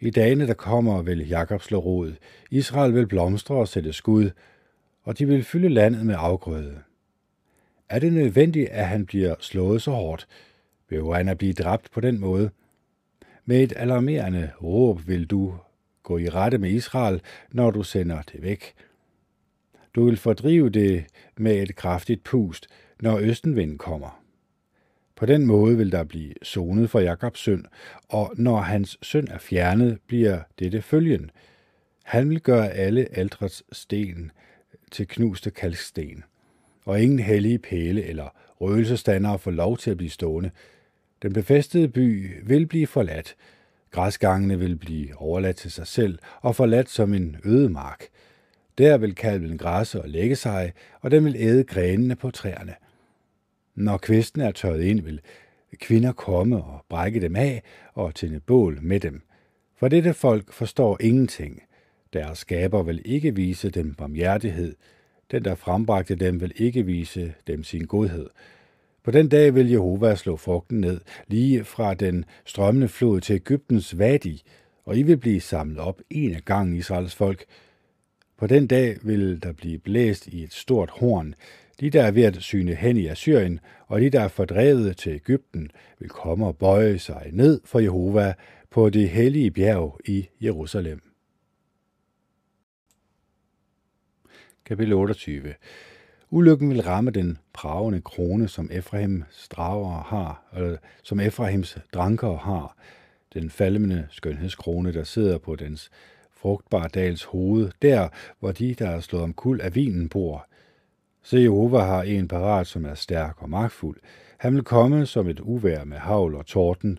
I 0.00 0.10
dagene, 0.10 0.46
der 0.46 0.54
kommer, 0.54 1.02
vil 1.02 1.28
Jakob 1.28 1.62
slå 1.62 1.78
rod. 1.78 2.12
Israel 2.50 2.94
vil 2.94 3.06
blomstre 3.06 3.54
og 3.54 3.68
sætte 3.68 3.92
skud, 3.92 4.30
og 5.02 5.18
de 5.18 5.26
vil 5.26 5.44
fylde 5.44 5.68
landet 5.68 6.06
med 6.06 6.14
afgrøde. 6.18 6.78
Er 7.88 7.98
det 7.98 8.12
nødvendigt, 8.12 8.68
at 8.68 8.86
han 8.86 9.06
bliver 9.06 9.34
slået 9.40 9.82
så 9.82 9.90
hårdt? 9.90 10.28
Vil 10.88 11.04
han 11.14 11.28
at 11.28 11.38
blive 11.38 11.52
dræbt 11.52 11.90
på 11.90 12.00
den 12.00 12.18
måde? 12.18 12.50
Med 13.44 13.62
et 13.62 13.72
alarmerende 13.76 14.50
råb 14.62 15.08
vil 15.08 15.26
du 15.26 15.54
gå 16.02 16.18
i 16.18 16.28
rette 16.28 16.58
med 16.58 16.70
Israel, 16.70 17.20
når 17.52 17.70
du 17.70 17.82
sender 17.82 18.22
det 18.22 18.42
væk. 18.42 18.74
Du 19.94 20.04
vil 20.04 20.16
fordrive 20.16 20.70
det 20.70 21.04
med 21.36 21.62
et 21.62 21.76
kraftigt 21.76 22.24
pust, 22.24 22.66
når 23.00 23.18
østenvinden 23.18 23.78
kommer. 23.78 24.22
På 25.16 25.26
den 25.26 25.46
måde 25.46 25.76
vil 25.76 25.92
der 25.92 26.04
blive 26.04 26.34
sonet 26.42 26.90
for 26.90 27.00
Jakobs 27.00 27.38
synd, 27.38 27.64
og 28.08 28.32
når 28.36 28.60
hans 28.60 28.98
synd 29.02 29.28
er 29.28 29.38
fjernet, 29.38 29.98
bliver 30.06 30.40
dette 30.58 30.82
følgen. 30.82 31.30
Han 32.04 32.30
vil 32.30 32.40
gøre 32.40 32.70
alle 32.70 33.08
aldrets 33.12 33.62
sten 33.72 34.30
til 34.90 35.08
knuste 35.08 35.50
kalksten, 35.50 36.24
og 36.86 37.02
ingen 37.02 37.18
hellige 37.18 37.58
pæle 37.58 38.04
eller 38.04 38.28
røgelsestandere 38.60 39.38
får 39.38 39.50
lov 39.50 39.78
til 39.78 39.90
at 39.90 39.96
blive 39.96 40.10
stående. 40.10 40.50
Den 41.22 41.32
befæstede 41.32 41.88
by 41.88 42.30
vil 42.42 42.66
blive 42.66 42.86
forladt. 42.86 43.36
Græsgangene 43.90 44.58
vil 44.58 44.76
blive 44.76 45.16
overladt 45.16 45.56
til 45.56 45.70
sig 45.70 45.86
selv 45.86 46.18
og 46.40 46.56
forladt 46.56 46.90
som 46.90 47.14
en 47.14 47.36
øde 47.44 47.68
mark. 47.68 48.04
Der 48.78 48.98
vil 48.98 49.14
kalven 49.14 49.58
græsse 49.58 50.02
og 50.02 50.08
lægge 50.08 50.36
sig, 50.36 50.72
og 51.00 51.10
den 51.10 51.24
vil 51.24 51.36
æde 51.38 51.64
grenene 51.64 52.16
på 52.16 52.30
træerne. 52.30 52.74
Når 53.74 53.96
kvisten 53.96 54.40
er 54.40 54.50
tørret 54.50 54.82
ind, 54.82 55.00
vil 55.00 55.20
kvinder 55.80 56.12
komme 56.12 56.56
og 56.56 56.84
brække 56.88 57.20
dem 57.20 57.36
af 57.36 57.62
og 57.94 58.14
tænde 58.14 58.40
bål 58.40 58.78
med 58.82 59.00
dem. 59.00 59.22
For 59.76 59.88
dette 59.88 60.14
folk 60.14 60.52
forstår 60.52 60.96
ingenting. 61.00 61.62
Deres 62.12 62.38
skaber 62.38 62.82
vil 62.82 63.02
ikke 63.04 63.34
vise 63.34 63.70
dem 63.70 63.94
barmhjertighed. 63.94 64.76
Den, 65.30 65.44
der 65.44 65.54
frembragte 65.54 66.14
dem, 66.14 66.40
vil 66.40 66.52
ikke 66.56 66.86
vise 66.86 67.34
dem 67.46 67.64
sin 67.64 67.84
godhed. 67.84 68.26
På 69.02 69.10
den 69.10 69.28
dag 69.28 69.54
vil 69.54 69.70
Jehova 69.70 70.14
slå 70.14 70.36
frugten 70.36 70.80
ned, 70.80 71.00
lige 71.26 71.64
fra 71.64 71.94
den 71.94 72.24
strømmende 72.44 72.88
flod 72.88 73.20
til 73.20 73.34
Ægyptens 73.34 73.98
vadi, 73.98 74.42
og 74.84 74.96
I 74.96 75.02
vil 75.02 75.16
blive 75.16 75.40
samlet 75.40 75.78
op 75.78 76.00
en 76.10 76.34
af 76.34 76.44
gangen 76.44 76.76
Israels 76.76 77.14
folk. 77.14 77.44
På 78.38 78.46
den 78.46 78.66
dag 78.66 78.96
vil 79.02 79.42
der 79.42 79.52
blive 79.52 79.78
blæst 79.78 80.26
i 80.26 80.42
et 80.42 80.52
stort 80.52 80.90
horn. 80.90 81.34
De, 81.80 81.90
der 81.90 82.02
er 82.02 82.10
ved 82.10 82.22
at 82.22 82.36
syne 82.36 82.74
hen 82.74 82.96
i 82.96 83.06
Assyrien, 83.06 83.60
og 83.86 84.00
de, 84.00 84.10
der 84.10 84.20
er 84.20 84.28
fordrevet 84.28 84.96
til 84.96 85.12
Ægypten, 85.12 85.70
vil 85.98 86.08
komme 86.08 86.46
og 86.46 86.56
bøje 86.56 86.98
sig 86.98 87.28
ned 87.32 87.60
for 87.64 87.78
Jehova 87.78 88.34
på 88.70 88.90
det 88.90 89.08
hellige 89.08 89.50
bjerg 89.50 90.00
i 90.04 90.28
Jerusalem. 90.42 91.15
Kapitel 94.66 94.92
28 94.92 95.54
Ulykken 96.30 96.70
vil 96.70 96.82
ramme 96.82 97.10
den 97.10 97.38
pravende 97.52 98.00
krone, 98.00 98.48
som 98.48 98.70
Efraims 98.72 99.48
drager 99.48 100.02
har, 100.02 100.42
eller 100.56 100.76
som 101.02 101.20
Efraims 101.20 101.78
dranker 101.94 102.36
har, 102.36 102.76
den 103.34 103.50
falmende 103.50 104.06
skønhedskrone, 104.10 104.92
der 104.92 105.04
sidder 105.04 105.38
på 105.38 105.56
dens 105.56 105.90
frugtbare 106.30 106.88
dals 106.88 107.24
hoved, 107.24 107.70
der, 107.82 108.08
hvor 108.40 108.52
de, 108.52 108.74
der 108.74 108.88
er 108.88 109.00
slået 109.00 109.24
om 109.24 109.34
kul 109.34 109.60
af 109.60 109.74
vinen, 109.74 110.08
bor. 110.08 110.46
Se, 111.22 111.36
Jehova 111.36 111.78
har 111.78 112.02
en 112.02 112.28
parat, 112.28 112.66
som 112.66 112.84
er 112.84 112.94
stærk 112.94 113.42
og 113.42 113.50
magtfuld. 113.50 113.96
Han 114.38 114.54
vil 114.54 114.64
komme 114.64 115.06
som 115.06 115.28
et 115.28 115.40
uvær 115.40 115.84
med 115.84 115.96
havl 115.96 116.34
og 116.34 116.46
torden, 116.46 116.98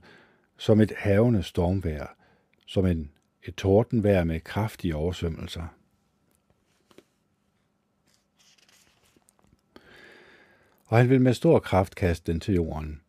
som 0.58 0.82
et 0.82 0.92
havende 0.98 1.44
stormvær, 1.44 2.16
som 2.66 2.86
en, 2.86 3.12
et 3.44 3.56
tordenvær 3.56 4.24
med 4.24 4.40
kraftige 4.40 4.96
oversvømmelser. 4.96 5.77
Og 10.88 10.98
han 10.98 11.10
vil 11.10 11.22
med 11.22 11.34
stor 11.34 11.60
kraft 11.60 11.96
kaste 11.96 12.32
den 12.32 12.40
til 12.40 12.56
jorden. 12.56 13.02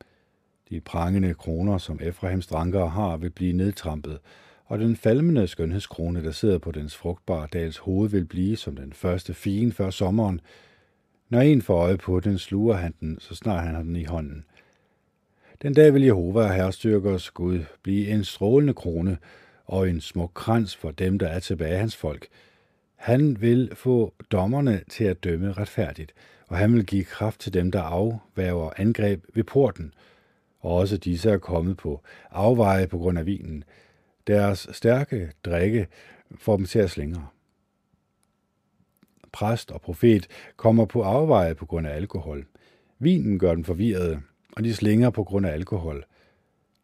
De 0.71 0.81
prangende 0.81 1.35
kroner, 1.35 1.79
som 1.79 1.99
Efraims 2.03 2.47
drankere 2.47 2.89
har, 2.89 3.17
vil 3.17 3.31
blive 3.31 3.53
nedtrampet, 3.53 4.19
og 4.65 4.79
den 4.79 4.97
falmende 4.97 5.47
skønhedskrone, 5.47 6.25
der 6.25 6.31
sidder 6.31 6.59
på 6.59 6.73
dens 6.73 6.97
frugtbare 6.97 7.49
dals 7.53 7.79
hoved, 7.79 8.11
vil 8.11 8.25
blive 8.25 8.57
som 8.57 8.77
den 8.77 8.93
første 8.93 9.35
fien 9.35 9.73
før 9.73 9.91
sommeren. 9.91 10.41
Når 11.29 11.41
en 11.41 11.63
får 11.63 11.77
øje 11.77 11.97
på 11.97 12.21
den, 12.21 12.39
sluger 12.39 12.77
han 12.77 12.95
den, 13.01 13.17
så 13.21 13.35
snart 13.35 13.65
han 13.65 13.75
har 13.75 13.83
den 13.83 13.97
i 13.97 14.05
hånden. 14.05 14.45
Den 15.63 15.75
dag 15.75 15.95
vil 15.95 16.03
Jehova, 16.03 16.47
herrestyrkers 16.47 17.31
Gud, 17.31 17.61
blive 17.83 18.09
en 18.09 18.25
strålende 18.25 18.75
krone 18.75 19.19
og 19.65 19.91
en 19.91 20.01
smuk 20.01 20.31
krans 20.35 20.77
for 20.77 20.91
dem, 20.91 21.19
der 21.19 21.27
er 21.27 21.41
tilbage 21.41 21.73
af 21.73 21.79
hans 21.79 21.97
folk. 21.97 22.29
Han 22.97 23.41
vil 23.41 23.71
få 23.75 24.15
dommerne 24.33 24.83
til 24.91 25.05
at 25.05 25.25
dømme 25.25 25.53
retfærdigt, 25.53 26.15
og 26.49 26.57
han 26.57 26.75
vil 26.75 26.87
give 26.87 27.05
kraft 27.05 27.41
til 27.41 27.55
dem, 27.55 27.71
der 27.71 27.83
afværger 27.83 28.71
angreb 28.77 29.25
ved 29.35 29.45
porten. 29.45 29.95
Og 30.61 30.75
også 30.75 30.97
disse 30.97 31.31
er 31.31 31.39
kommet 31.39 31.77
på 31.77 32.03
afveje 32.31 32.87
på 32.87 32.99
grund 32.99 33.19
af 33.19 33.27
vinen. 33.27 33.65
Deres 34.27 34.69
stærke 34.73 35.33
drikke 35.45 35.87
får 36.39 36.57
dem 36.57 36.67
til 36.67 36.79
at 36.79 36.91
slingre. 36.91 37.27
Præst 39.33 39.71
og 39.71 39.81
profet 39.81 40.27
kommer 40.57 40.85
på 40.85 41.03
afveje 41.03 41.55
på 41.55 41.67
grund 41.67 41.87
af 41.87 41.95
alkohol. 41.95 42.47
Vinen 42.99 43.39
gør 43.39 43.55
dem 43.55 43.65
forvirrede, 43.65 44.21
og 44.57 44.65
de 44.65 44.75
slinger 44.75 45.11
på 45.11 45.25
grund 45.25 45.47
af 45.47 45.53
alkohol. 45.53 46.05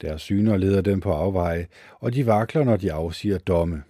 Deres 0.00 0.22
syner 0.22 0.56
leder 0.56 0.80
dem 0.80 1.00
på 1.00 1.12
afveje, 1.12 1.66
og 2.00 2.14
de 2.14 2.26
vakler, 2.26 2.64
når 2.64 2.76
de 2.76 2.92
afsiger 2.92 3.38
domme. 3.38 3.82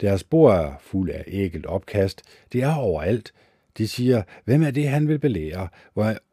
Deres 0.00 0.24
bord 0.24 0.54
er 0.54 0.74
fuld 0.80 1.10
af 1.10 1.24
ægelt 1.26 1.66
opkast. 1.66 2.22
Det 2.52 2.62
er 2.62 2.74
overalt, 2.74 3.32
de 3.78 3.88
siger, 3.88 4.22
hvem 4.44 4.62
er 4.62 4.70
det, 4.70 4.88
han 4.88 5.08
vil 5.08 5.18
belære? 5.18 5.68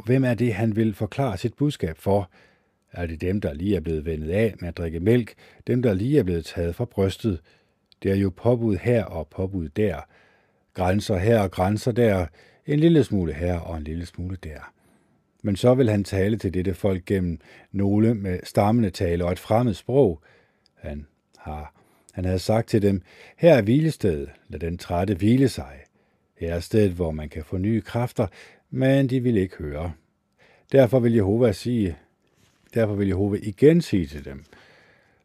Hvem 0.05 0.23
er 0.23 0.33
det, 0.33 0.53
han 0.53 0.75
vil 0.75 0.93
forklare 0.93 1.37
sit 1.37 1.53
budskab 1.53 1.97
for? 1.97 2.31
Er 2.91 3.05
det 3.05 3.21
dem, 3.21 3.41
der 3.41 3.53
lige 3.53 3.75
er 3.75 3.79
blevet 3.79 4.05
vendet 4.05 4.29
af 4.29 4.55
med 4.59 4.69
at 4.69 4.77
drikke 4.77 4.99
mælk? 4.99 5.33
Dem, 5.67 5.81
der 5.81 5.93
lige 5.93 6.19
er 6.19 6.23
blevet 6.23 6.45
taget 6.45 6.75
fra 6.75 6.85
brystet? 6.85 7.41
Det 8.03 8.11
er 8.11 8.15
jo 8.15 8.31
påbud 8.35 8.77
her 8.77 9.05
og 9.05 9.27
påbud 9.27 9.69
der. 9.69 9.99
Grænser 10.73 11.17
her 11.17 11.39
og 11.39 11.51
grænser 11.51 11.91
der. 11.91 12.25
En 12.65 12.79
lille 12.79 13.03
smule 13.03 13.33
her 13.33 13.59
og 13.59 13.77
en 13.77 13.83
lille 13.83 14.05
smule 14.05 14.37
der. 14.43 14.73
Men 15.43 15.55
så 15.55 15.73
vil 15.73 15.89
han 15.89 16.03
tale 16.03 16.37
til 16.37 16.53
dette 16.53 16.73
folk 16.73 17.05
gennem 17.05 17.39
nogle 17.71 18.15
med 18.15 18.39
stammende 18.43 18.89
tale 18.89 19.25
og 19.25 19.31
et 19.31 19.39
fremmed 19.39 19.73
sprog. 19.73 20.21
Han 20.75 21.07
har 21.37 21.73
han 22.13 22.25
havde 22.25 22.39
sagt 22.39 22.69
til 22.69 22.81
dem, 22.81 23.01
her 23.37 23.53
er 23.53 23.61
hvilestedet, 23.61 24.29
lad 24.47 24.59
den 24.59 24.77
trætte 24.77 25.15
hvile 25.15 25.49
sig. 25.49 25.79
Her 26.37 26.53
er 26.53 26.59
stedet, 26.59 26.91
hvor 26.91 27.11
man 27.11 27.29
kan 27.29 27.43
få 27.43 27.57
nye 27.57 27.81
kræfter, 27.81 28.27
men 28.69 29.07
de 29.07 29.19
vil 29.19 29.37
ikke 29.37 29.55
høre. 29.55 29.93
Derfor 30.71 30.99
vil 30.99 31.13
Jehova 31.13 31.51
sige, 31.51 31.97
derfor 32.73 32.95
vil 32.95 33.07
Jehova 33.07 33.37
igen 33.41 33.81
sige 33.81 34.05
til 34.05 34.25
dem, 34.25 34.43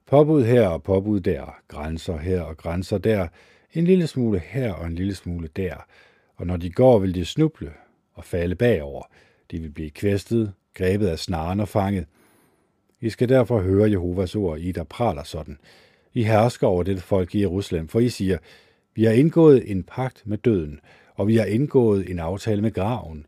påbud 0.07 0.45
her 0.45 0.69
og 0.69 0.83
påbud 0.83 1.21
der, 1.21 1.61
grænser 1.69 2.17
her 2.17 2.43
og 2.43 2.57
grænser 2.57 2.99
der, 2.99 3.29
en 3.75 3.85
lille 3.85 4.07
smule 4.07 4.39
her 4.39 4.73
og 4.73 4.87
en 4.87 4.95
lille 4.95 5.15
smule 5.15 5.49
der, 5.57 5.75
og 6.37 6.47
når 6.47 6.57
de 6.57 6.71
går, 6.71 6.99
vil 6.99 7.15
de 7.15 7.25
snuble 7.25 7.73
og 8.15 8.25
falde 8.25 8.55
bagover. 8.55 9.03
De 9.51 9.61
vil 9.61 9.71
blive 9.71 9.91
kvæstet, 9.91 10.53
grebet 10.75 11.07
af 11.07 11.19
snaren 11.19 11.61
og 11.61 11.69
fanget. 11.69 12.07
I 13.01 13.11
skal 13.11 13.29
derfor 13.29 13.61
høre 13.61 13.91
Jehovas 13.91 14.35
ord, 14.35 14.59
I 14.59 14.73
der 14.73 14.85
praler 14.85 15.23
sådan. 15.23 15.59
I 16.15 16.23
hersker 16.23 16.67
over 16.67 16.83
dette 16.83 17.03
folk 17.03 17.35
i 17.35 17.41
Jerusalem, 17.41 17.89
for 17.89 18.01
I 18.01 18.09
siger, 18.09 18.39
vi 18.99 19.05
har 19.05 19.13
indgået 19.13 19.71
en 19.71 19.83
pagt 19.83 20.23
med 20.27 20.39
døden, 20.39 20.81
og 21.15 21.29
vi 21.29 21.37
har 21.37 21.45
indgået 21.45 22.11
en 22.11 22.19
aftale 22.19 22.63
med 22.63 22.73
graven. 22.73 23.27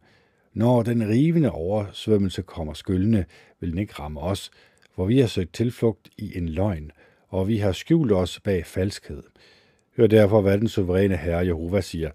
Når 0.55 0.83
den 0.83 1.09
rivende 1.09 1.51
oversvømmelse 1.51 2.43
kommer 2.43 2.73
skyldende, 2.73 3.25
vil 3.61 3.71
den 3.71 3.79
ikke 3.79 3.93
ramme 3.93 4.21
os, 4.21 4.51
for 4.95 5.05
vi 5.05 5.21
har 5.21 5.27
søgt 5.27 5.55
tilflugt 5.55 6.09
i 6.19 6.39
en 6.39 6.49
løgn, 6.49 6.91
og 7.29 7.49
vi 7.49 7.57
har 7.57 7.73
skjult 7.73 8.13
os 8.13 8.41
bag 8.41 8.67
falskhed. 8.67 9.23
Hør 9.97 10.07
derfor, 10.07 10.41
hvad 10.41 10.59
den 10.59 10.69
suveræne 10.69 11.17
herre 11.17 11.47
Jehova 11.47 11.81
siger. 11.81 12.11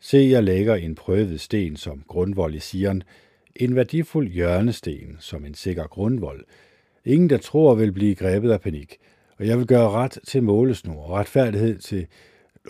Se, 0.00 0.18
jeg 0.30 0.44
lægger 0.44 0.74
en 0.74 0.94
prøvet 0.94 1.40
sten 1.40 1.76
som 1.76 2.02
grundvold 2.08 2.54
i 2.54 2.60
Sion, 2.60 3.02
en 3.56 3.76
værdifuld 3.76 4.28
hjørnesten 4.28 5.16
som 5.20 5.44
en 5.44 5.54
sikker 5.54 5.86
grundvold. 5.86 6.44
Ingen, 7.04 7.30
der 7.30 7.38
tror, 7.38 7.74
vil 7.74 7.92
blive 7.92 8.14
grebet 8.14 8.50
af 8.50 8.60
panik, 8.60 8.96
og 9.38 9.46
jeg 9.46 9.58
vil 9.58 9.66
gøre 9.66 9.90
ret 9.90 10.18
til 10.26 10.42
målesnor 10.42 11.02
og 11.02 11.10
retfærdighed 11.10 11.78
til 11.78 12.06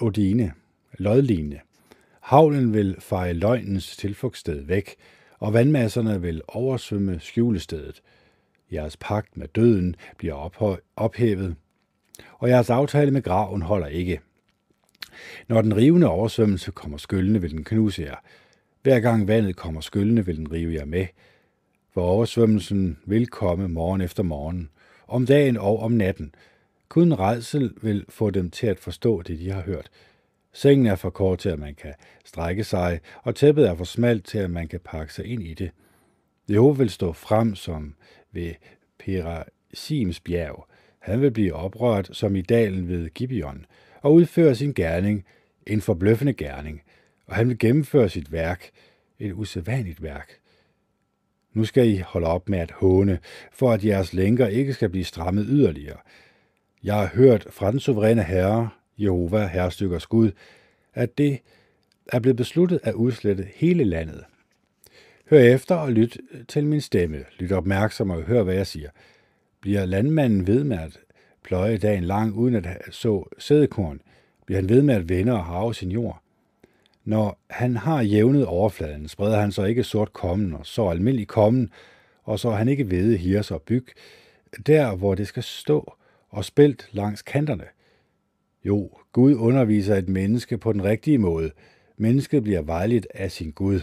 Odine, 0.00 0.52
lodline. 0.98 1.60
Havlen 2.20 2.72
vil 2.72 2.96
feje 3.00 3.32
løgnens 3.32 3.96
tilflugtssted 3.96 4.60
væk, 4.60 4.96
og 5.38 5.52
vandmasserne 5.52 6.20
vil 6.20 6.42
oversvømme 6.48 7.20
skjulestedet. 7.20 8.02
Jeres 8.72 8.96
pagt 8.96 9.36
med 9.36 9.48
døden 9.48 9.96
bliver 10.18 10.50
ophævet, 10.96 11.56
og 12.38 12.48
jeres 12.48 12.70
aftale 12.70 13.10
med 13.10 13.22
graven 13.22 13.62
holder 13.62 13.86
ikke. 13.86 14.20
Når 15.48 15.62
den 15.62 15.76
rivende 15.76 16.08
oversvømmelse 16.08 16.70
kommer 16.70 16.98
skyllende, 16.98 17.40
vil 17.40 17.50
den 17.50 17.64
knuse 17.64 18.02
jer. 18.02 18.16
Hver 18.82 19.00
gang 19.00 19.28
vandet 19.28 19.56
kommer 19.56 19.80
skyllende, 19.80 20.26
vil 20.26 20.36
den 20.36 20.52
rive 20.52 20.74
jer 20.74 20.84
med. 20.84 21.06
For 21.92 22.00
oversvømmelsen 22.00 22.98
vil 23.06 23.26
komme 23.26 23.68
morgen 23.68 24.00
efter 24.00 24.22
morgen, 24.22 24.70
om 25.08 25.26
dagen 25.26 25.56
og 25.56 25.80
om 25.80 25.92
natten. 25.92 26.34
Kun 26.94 27.12
redsel 27.12 27.74
vil 27.82 28.04
få 28.08 28.30
dem 28.30 28.50
til 28.50 28.66
at 28.66 28.78
forstå 28.78 29.22
det, 29.22 29.38
de 29.38 29.50
har 29.50 29.62
hørt. 29.62 29.90
Sengen 30.52 30.86
er 30.86 30.96
for 30.96 31.10
kort 31.10 31.38
til, 31.38 31.48
at 31.48 31.58
man 31.58 31.74
kan 31.74 31.94
strække 32.24 32.64
sig, 32.64 33.00
og 33.22 33.34
tæppet 33.34 33.68
er 33.68 33.74
for 33.74 33.84
smalt 33.84 34.24
til, 34.24 34.38
at 34.38 34.50
man 34.50 34.68
kan 34.68 34.80
pakke 34.84 35.14
sig 35.14 35.24
ind 35.24 35.42
i 35.42 35.54
det. 35.54 35.70
Jehova 36.50 36.78
vil 36.78 36.90
stå 36.90 37.12
frem 37.12 37.54
som 37.54 37.94
ved 38.32 38.52
Perasims 38.98 40.20
bjerg. 40.20 40.66
Han 40.98 41.20
vil 41.20 41.30
blive 41.30 41.52
oprørt 41.52 42.08
som 42.12 42.36
i 42.36 42.42
dalen 42.42 42.88
ved 42.88 43.10
Gibeon, 43.10 43.66
og 44.00 44.14
udføre 44.14 44.54
sin 44.54 44.72
gerning, 44.72 45.24
en 45.66 45.80
forbløffende 45.80 46.32
gerning, 46.32 46.82
og 47.26 47.34
han 47.34 47.48
vil 47.48 47.58
gennemføre 47.58 48.08
sit 48.08 48.32
værk, 48.32 48.70
et 49.18 49.32
usædvanligt 49.32 50.02
værk. 50.02 50.32
Nu 51.52 51.64
skal 51.64 51.88
I 51.88 51.96
holde 51.96 52.26
op 52.26 52.48
med 52.48 52.58
at 52.58 52.70
håne, 52.70 53.18
for 53.52 53.72
at 53.72 53.84
jeres 53.84 54.12
lænker 54.12 54.46
ikke 54.46 54.72
skal 54.72 54.88
blive 54.88 55.04
strammet 55.04 55.46
yderligere. 55.48 55.98
Jeg 56.84 56.94
har 56.94 57.06
hørt 57.06 57.46
fra 57.50 57.70
den 57.72 57.80
suveræne 57.80 58.22
herre, 58.22 58.68
Jehova, 58.98 59.46
herrestykkers 59.46 60.06
Gud, 60.06 60.30
at 60.94 61.18
det 61.18 61.40
er 62.12 62.18
blevet 62.18 62.36
besluttet 62.36 62.80
at 62.82 62.94
udslette 62.94 63.48
hele 63.54 63.84
landet. 63.84 64.24
Hør 65.30 65.38
efter 65.38 65.74
og 65.74 65.92
lyt 65.92 66.18
til 66.48 66.66
min 66.66 66.80
stemme. 66.80 67.24
Lyt 67.38 67.52
opmærksom 67.52 68.10
og 68.10 68.22
hør, 68.22 68.42
hvad 68.42 68.54
jeg 68.54 68.66
siger. 68.66 68.90
Bliver 69.60 69.86
landmanden 69.86 70.46
ved 70.46 70.64
med 70.64 70.78
at 70.78 71.00
pløje 71.44 71.78
dagen 71.78 72.04
lang 72.04 72.34
uden 72.34 72.54
at 72.54 72.66
så 72.90 73.28
sædekorn? 73.38 74.00
Bliver 74.46 74.60
han 74.60 74.68
ved 74.68 74.82
med 74.82 74.94
at 74.94 75.08
vende 75.08 75.32
og 75.32 75.44
harve 75.44 75.74
sin 75.74 75.90
jord? 75.90 76.22
Når 77.04 77.38
han 77.50 77.76
har 77.76 78.02
jævnet 78.02 78.46
overfladen, 78.46 79.08
spreder 79.08 79.40
han 79.40 79.52
så 79.52 79.64
ikke 79.64 79.84
sort 79.84 80.12
kommen 80.12 80.52
og 80.52 80.66
så 80.66 80.88
almindelig 80.88 81.28
kommen, 81.28 81.70
og 82.22 82.38
så 82.38 82.50
han 82.50 82.68
ikke 82.68 82.84
hvede 82.84 83.16
hirs 83.16 83.50
og 83.50 83.62
byg, 83.62 83.86
der 84.66 84.96
hvor 84.96 85.14
det 85.14 85.28
skal 85.28 85.42
stå, 85.42 85.94
og 86.34 86.44
spældt 86.44 86.88
langs 86.92 87.22
kanterne. 87.22 87.64
Jo, 88.64 88.90
Gud 89.12 89.34
underviser 89.34 89.96
et 89.96 90.08
menneske 90.08 90.58
på 90.58 90.72
den 90.72 90.84
rigtige 90.84 91.18
måde. 91.18 91.50
Mennesket 91.96 92.42
bliver 92.42 92.62
vejligt 92.62 93.06
af 93.14 93.32
sin 93.32 93.50
Gud. 93.50 93.80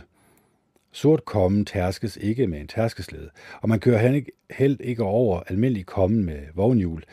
Sort 0.91 1.25
kommen 1.25 1.65
tærskes 1.65 2.17
ikke 2.17 2.47
med 2.47 2.59
en 2.59 2.67
tærskeslede, 2.67 3.29
og 3.61 3.69
man 3.69 3.79
kører 3.79 4.21
helt 4.51 4.81
ikke 4.81 5.03
over 5.03 5.39
almindelig 5.39 5.85
kommen 5.85 6.25
med 6.25 6.39
vognhjul. 6.55 7.03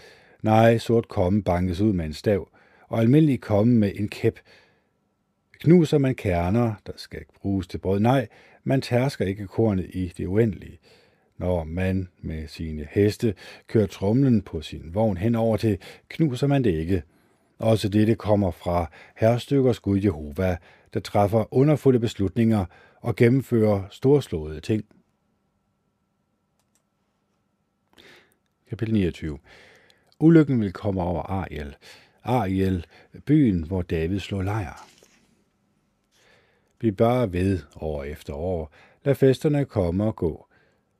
Nej, 0.42 0.78
sort 0.78 1.08
kommen 1.08 1.42
bankes 1.42 1.80
ud 1.80 1.92
med 1.92 2.04
en 2.04 2.12
stav, 2.12 2.48
og 2.88 3.00
almindelig 3.00 3.40
kommen 3.40 3.78
med 3.78 3.92
en 3.94 4.08
kæp. 4.08 4.38
Knuser 5.60 5.98
man 5.98 6.14
kerner, 6.14 6.74
der 6.86 6.92
skal 6.96 7.24
bruges 7.40 7.66
til 7.66 7.78
brød? 7.78 8.00
Nej, 8.00 8.28
man 8.64 8.80
tærsker 8.80 9.24
ikke 9.24 9.46
kornet 9.46 9.86
i 9.90 10.12
det 10.16 10.26
uendelige. 10.26 10.78
Når 11.38 11.64
man 11.64 12.08
med 12.20 12.48
sine 12.48 12.88
heste 12.90 13.34
kører 13.66 13.86
tromlen 13.86 14.42
på 14.42 14.60
sin 14.60 14.94
vogn 14.94 15.16
henover 15.16 15.56
til, 15.56 15.78
knuser 16.08 16.46
man 16.46 16.64
det 16.64 16.74
ikke. 16.74 17.02
Også 17.58 17.88
dette 17.88 18.14
kommer 18.14 18.50
fra 18.50 18.90
herrestykkers 19.16 19.80
Gud 19.80 20.00
Jehova, 20.00 20.56
der 20.94 21.00
træffer 21.00 21.54
underfulde 21.54 22.00
beslutninger 22.00 22.64
og 23.00 23.16
gennemfører 23.16 23.82
storslåede 23.90 24.60
ting. 24.60 24.84
Kapitel 28.68 28.94
29 28.94 29.38
Ulykken 30.20 30.60
vil 30.60 30.72
komme 30.72 31.02
over 31.02 31.22
Ariel. 31.22 31.76
Ariel, 32.22 32.86
byen, 33.26 33.62
hvor 33.62 33.82
David 33.82 34.18
slår 34.18 34.42
lejr. 34.42 34.88
Vi 36.80 36.90
bare 36.90 37.32
ved 37.32 37.58
år 37.76 38.04
efter 38.04 38.34
år. 38.34 38.72
Lad 39.04 39.14
festerne 39.14 39.64
komme 39.64 40.04
og 40.04 40.16
gå. 40.16 40.47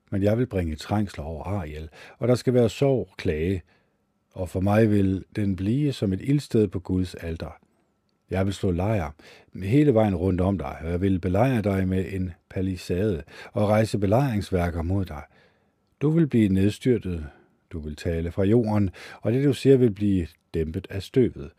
Men 0.09 0.23
jeg 0.23 0.37
vil 0.37 0.45
bringe 0.45 0.75
trængsler 0.75 1.23
over 1.23 1.43
Ariel, 1.43 1.89
og 2.17 2.27
der 2.27 2.35
skal 2.35 2.53
være 2.53 2.69
sorg, 2.69 3.09
klage, 3.17 3.61
og 4.31 4.49
for 4.49 4.59
mig 4.59 4.91
vil 4.91 5.25
den 5.35 5.55
blive 5.55 5.93
som 5.93 6.13
et 6.13 6.21
ildsted 6.23 6.67
på 6.67 6.79
Guds 6.79 7.15
alter. 7.15 7.59
Jeg 8.29 8.45
vil 8.45 8.53
slå 8.53 8.71
lejr 8.71 9.11
hele 9.63 9.93
vejen 9.93 10.15
rundt 10.15 10.41
om 10.41 10.57
dig, 10.57 10.77
og 10.81 10.91
jeg 10.91 11.01
vil 11.01 11.19
belejre 11.19 11.61
dig 11.61 11.87
med 11.87 12.05
en 12.13 12.31
palisade 12.49 13.23
og 13.53 13.69
rejse 13.69 13.97
belejringsværker 13.97 14.81
mod 14.81 15.05
dig. 15.05 15.23
Du 16.01 16.09
vil 16.09 16.27
blive 16.27 16.49
nedstyrtet, 16.49 17.25
du 17.71 17.79
vil 17.79 17.95
tale 17.95 18.31
fra 18.31 18.43
jorden, 18.43 18.89
og 19.21 19.31
det 19.31 19.43
du 19.43 19.53
siger 19.53 19.77
vil 19.77 19.91
blive 19.91 20.27
dæmpet 20.53 20.87
af 20.89 21.03
støvet. 21.03 21.51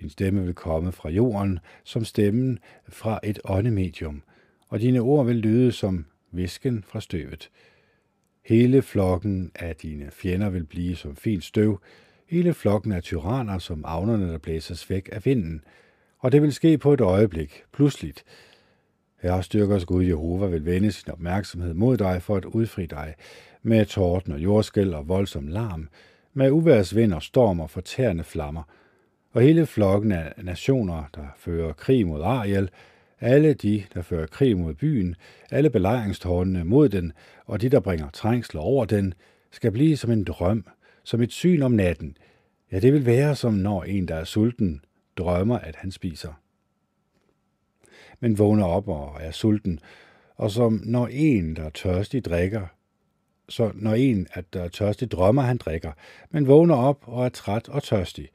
Din 0.00 0.10
stemme 0.10 0.44
vil 0.44 0.54
komme 0.54 0.92
fra 0.92 1.10
jorden, 1.10 1.58
som 1.84 2.04
stemmen 2.04 2.58
fra 2.88 3.20
et 3.22 3.38
åndemedium, 3.44 4.22
og 4.68 4.80
dine 4.80 5.00
ord 5.00 5.26
vil 5.26 5.36
lyde 5.36 5.72
som 5.72 6.06
visken 6.30 6.84
fra 6.86 7.00
støvet. 7.00 7.50
Hele 8.48 8.82
flokken 8.82 9.52
af 9.54 9.76
dine 9.76 10.10
fjender 10.10 10.50
vil 10.50 10.64
blive 10.64 10.96
som 10.96 11.16
fint 11.16 11.44
støv, 11.44 11.80
hele 12.26 12.54
flokken 12.54 12.92
af 12.92 13.02
tyranner 13.02 13.58
som 13.58 13.84
avnerne, 13.86 14.32
der 14.32 14.38
blæses 14.38 14.90
væk 14.90 15.08
af 15.12 15.26
vinden. 15.26 15.64
Og 16.18 16.32
det 16.32 16.42
vil 16.42 16.52
ske 16.52 16.78
på 16.78 16.92
et 16.92 17.00
øjeblik, 17.00 17.62
pludseligt. 17.72 18.24
Herre 19.22 19.42
styrkers 19.42 19.84
Gud 19.84 20.04
Jehova 20.04 20.46
vil 20.46 20.64
vende 20.64 20.92
sin 20.92 21.12
opmærksomhed 21.12 21.74
mod 21.74 21.96
dig 21.96 22.22
for 22.22 22.36
at 22.36 22.44
udfri 22.44 22.86
dig 22.86 23.14
med 23.62 23.86
torden 23.86 24.32
og 24.32 24.38
jordskæld 24.38 24.94
og 24.94 25.08
voldsom 25.08 25.48
larm, 25.48 25.88
med 26.34 26.50
uværsvind 26.50 27.12
og 27.12 27.22
storm 27.22 27.60
og 27.60 27.70
fortærende 27.70 28.24
flammer. 28.24 28.62
Og 29.32 29.42
hele 29.42 29.66
flokken 29.66 30.12
af 30.12 30.32
nationer, 30.36 31.04
der 31.14 31.26
fører 31.36 31.72
krig 31.72 32.06
mod 32.06 32.22
Ariel, 32.22 32.70
alle 33.20 33.54
de, 33.54 33.84
der 33.94 34.02
fører 34.02 34.26
krig 34.26 34.58
mod 34.58 34.74
byen, 34.74 35.16
alle 35.50 35.70
belejringstårnene 35.70 36.64
mod 36.64 36.88
den, 36.88 37.12
og 37.46 37.60
de, 37.60 37.68
der 37.68 37.80
bringer 37.80 38.10
trængsler 38.10 38.60
over 38.60 38.84
den, 38.84 39.14
skal 39.50 39.72
blive 39.72 39.96
som 39.96 40.10
en 40.10 40.24
drøm, 40.24 40.66
som 41.04 41.20
et 41.22 41.32
syn 41.32 41.62
om 41.62 41.72
natten. 41.72 42.16
Ja, 42.72 42.78
det 42.78 42.92
vil 42.92 43.06
være 43.06 43.36
som 43.36 43.54
når 43.54 43.82
en, 43.82 44.08
der 44.08 44.14
er 44.14 44.24
sulten, 44.24 44.80
drømmer, 45.16 45.58
at 45.58 45.76
han 45.76 45.90
spiser. 45.90 46.32
Men 48.20 48.38
vågner 48.38 48.64
op 48.64 48.88
og 48.88 49.16
er 49.20 49.30
sulten, 49.30 49.80
og 50.36 50.50
som 50.50 50.82
når 50.84 51.06
en, 51.06 51.56
der 51.56 51.62
er 51.62 51.70
tørstig, 51.70 52.24
drikker, 52.24 52.66
så 53.48 53.70
når 53.74 53.94
en, 53.94 54.26
at 54.32 54.44
der 54.52 54.62
er 54.62 54.68
tørstig, 54.68 55.10
drømmer, 55.10 55.42
han 55.42 55.56
drikker, 55.56 55.92
men 56.30 56.46
vågner 56.46 56.74
op 56.74 57.04
og 57.06 57.24
er 57.24 57.28
træt 57.28 57.68
og 57.68 57.82
tørstig. 57.82 58.28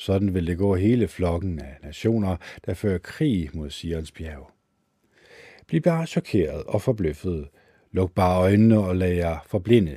Sådan 0.00 0.34
vil 0.34 0.46
det 0.46 0.58
gå 0.58 0.74
hele 0.74 1.08
flokken 1.08 1.58
af 1.58 1.76
nationer, 1.82 2.36
der 2.66 2.74
fører 2.74 2.98
krig 2.98 3.50
mod 3.54 3.70
Sions 3.70 4.12
bjerg. 4.12 4.50
Bliv 5.66 5.80
bare 5.80 6.06
chokeret 6.06 6.62
og 6.64 6.82
forbløffet. 6.82 7.48
Luk 7.92 8.12
bare 8.12 8.40
øjnene 8.40 8.78
og 8.78 8.96
lad 8.96 9.12
jer 9.12 9.38
forblinde. 9.46 9.96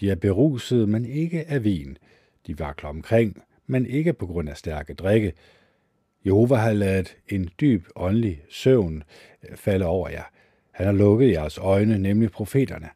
De 0.00 0.10
er 0.10 0.14
beruset, 0.14 0.88
men 0.88 1.04
ikke 1.04 1.44
af 1.48 1.64
vin. 1.64 1.98
De 2.46 2.58
vakler 2.58 2.88
omkring, 2.88 3.42
men 3.66 3.86
ikke 3.86 4.12
på 4.12 4.26
grund 4.26 4.48
af 4.48 4.56
stærke 4.56 4.94
drikke. 4.94 5.32
Jehova 6.26 6.54
har 6.54 6.72
ladet 6.72 7.16
en 7.28 7.50
dyb 7.60 7.84
åndelig 7.96 8.42
søvn 8.48 9.02
øh, 9.48 9.56
falde 9.56 9.86
over 9.86 10.08
jer. 10.08 10.24
Han 10.70 10.86
har 10.86 10.92
lukket 10.92 11.30
jeres 11.30 11.58
øjne, 11.58 11.98
nemlig 11.98 12.30
profeterne, 12.30 12.88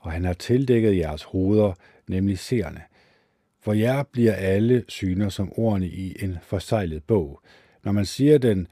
og 0.00 0.12
han 0.12 0.24
har 0.24 0.32
tildækket 0.32 0.96
jeres 0.96 1.22
hoveder, 1.22 1.72
nemlig 2.08 2.38
seerne. 2.38 2.80
For 3.62 3.72
jer 3.72 4.02
bliver 4.02 4.32
alle 4.32 4.84
syner 4.88 5.28
som 5.28 5.52
ordene 5.56 5.86
i 5.86 6.16
en 6.20 6.38
forsejlet 6.42 7.04
bog. 7.04 7.40
Når 7.84 7.92
man 7.92 8.04
siger 8.04 8.38
den, 8.38 8.68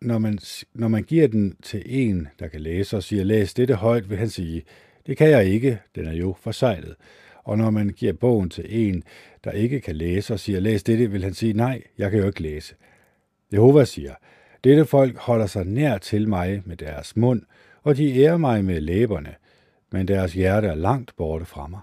når 0.00 0.18
man, 0.18 0.38
når 0.74 0.88
man 0.88 1.02
giver 1.02 1.28
den 1.28 1.56
til 1.62 1.82
en, 1.86 2.28
der 2.38 2.48
kan 2.48 2.60
læse 2.60 2.96
og 2.96 3.02
siger, 3.02 3.24
læs 3.24 3.54
dette 3.54 3.74
højt, 3.74 4.10
vil 4.10 4.18
han 4.18 4.28
sige, 4.28 4.62
det 5.06 5.16
kan 5.16 5.30
jeg 5.30 5.44
ikke, 5.44 5.78
den 5.94 6.06
er 6.06 6.12
jo 6.12 6.36
forsejlet. 6.40 6.94
Og 7.44 7.58
når 7.58 7.70
man 7.70 7.88
giver 7.88 8.12
bogen 8.12 8.50
til 8.50 8.64
en, 8.68 9.02
der 9.44 9.50
ikke 9.50 9.80
kan 9.80 9.96
læse 9.96 10.32
og 10.32 10.40
siger, 10.40 10.60
læs 10.60 10.82
dette, 10.82 11.10
vil 11.10 11.24
han 11.24 11.34
sige, 11.34 11.52
nej, 11.52 11.82
jeg 11.98 12.10
kan 12.10 12.20
jo 12.20 12.26
ikke 12.26 12.42
læse. 12.42 12.74
Jehova 13.52 13.84
siger, 13.84 14.14
dette 14.64 14.84
folk 14.84 15.16
holder 15.16 15.46
sig 15.46 15.64
nær 15.64 15.98
til 15.98 16.28
mig 16.28 16.62
med 16.64 16.76
deres 16.76 17.16
mund, 17.16 17.42
og 17.82 17.96
de 17.96 18.16
ærer 18.16 18.36
mig 18.36 18.64
med 18.64 18.80
læberne, 18.80 19.34
men 19.92 20.08
deres 20.08 20.32
hjerte 20.32 20.68
er 20.68 20.74
langt 20.74 21.16
borte 21.16 21.44
fra 21.44 21.66
mig 21.66 21.80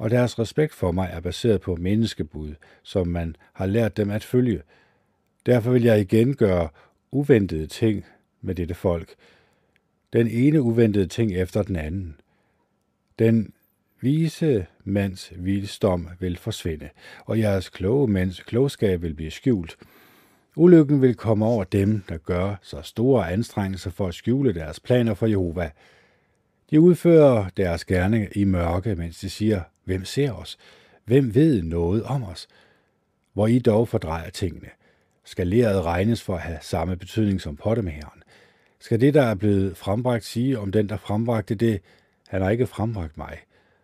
og 0.00 0.10
deres 0.10 0.38
respekt 0.38 0.74
for 0.74 0.92
mig 0.92 1.10
er 1.12 1.20
baseret 1.20 1.60
på 1.60 1.76
menneskebud, 1.76 2.54
som 2.82 3.08
man 3.08 3.36
har 3.52 3.66
lært 3.66 3.96
dem 3.96 4.10
at 4.10 4.24
følge. 4.24 4.62
Derfor 5.46 5.70
vil 5.70 5.82
jeg 5.82 6.00
igen 6.00 6.34
gøre 6.36 6.68
uventede 7.10 7.66
ting 7.66 8.04
med 8.40 8.54
dette 8.54 8.74
folk. 8.74 9.14
Den 10.12 10.28
ene 10.28 10.62
uventede 10.62 11.06
ting 11.06 11.32
efter 11.32 11.62
den 11.62 11.76
anden. 11.76 12.16
Den 13.18 13.52
vise 14.00 14.66
mands 14.84 15.32
vildstom 15.36 16.08
vil 16.18 16.36
forsvinde, 16.36 16.88
og 17.26 17.38
jeres 17.38 17.68
kloge 17.68 18.08
mænds 18.08 18.40
klogskab 18.40 19.02
vil 19.02 19.14
blive 19.14 19.30
skjult. 19.30 19.76
Ulykken 20.56 21.02
vil 21.02 21.14
komme 21.14 21.46
over 21.46 21.64
dem, 21.64 22.02
der 22.08 22.18
gør 22.18 22.54
så 22.62 22.82
store 22.82 23.32
anstrengelser 23.32 23.90
for 23.90 24.08
at 24.08 24.14
skjule 24.14 24.54
deres 24.54 24.80
planer 24.80 25.14
for 25.14 25.26
Jehova. 25.26 25.70
De 26.70 26.80
udfører 26.80 27.48
deres 27.56 27.84
gerne 27.84 28.28
i 28.34 28.44
mørke, 28.44 28.94
mens 28.94 29.20
de 29.20 29.30
siger, 29.30 29.62
Hvem 29.90 30.04
ser 30.04 30.32
os? 30.32 30.58
Hvem 31.04 31.34
ved 31.34 31.62
noget 31.62 32.02
om 32.02 32.22
os? 32.22 32.48
Hvor 33.32 33.46
I 33.46 33.58
dog 33.58 33.88
fordrejer 33.88 34.30
tingene. 34.30 34.68
Skal 35.24 35.46
leret 35.46 35.84
regnes 35.84 36.22
for 36.22 36.34
at 36.34 36.40
have 36.40 36.58
samme 36.62 36.96
betydning 36.96 37.40
som 37.40 37.56
pottemæren? 37.56 38.22
Skal 38.80 39.00
det, 39.00 39.14
der 39.14 39.22
er 39.22 39.34
blevet 39.34 39.76
frembragt, 39.76 40.24
sige 40.24 40.58
om 40.58 40.72
den, 40.72 40.88
der 40.88 40.96
frembragte 40.96 41.54
det, 41.54 41.80
han 42.28 42.42
har 42.42 42.50
ikke 42.50 42.66
frembragt 42.66 43.18
mig? 43.18 43.38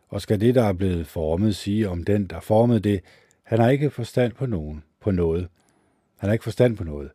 Og 0.08 0.20
skal 0.20 0.40
det, 0.40 0.54
der 0.54 0.64
er 0.64 0.72
blevet 0.72 1.06
formet, 1.06 1.56
sige 1.56 1.88
om 1.88 2.04
den, 2.04 2.26
der 2.26 2.40
formede 2.40 2.80
det, 2.80 3.00
han 3.42 3.58
har 3.58 3.70
ikke 3.70 3.90
forstand 3.90 4.32
på 4.32 4.46
nogen, 4.46 4.84
på 5.00 5.10
noget. 5.10 5.48
Han 6.18 6.28
har 6.28 6.32
ikke 6.32 6.44
forstand 6.44 6.76
på 6.76 6.84
noget. 6.84 7.10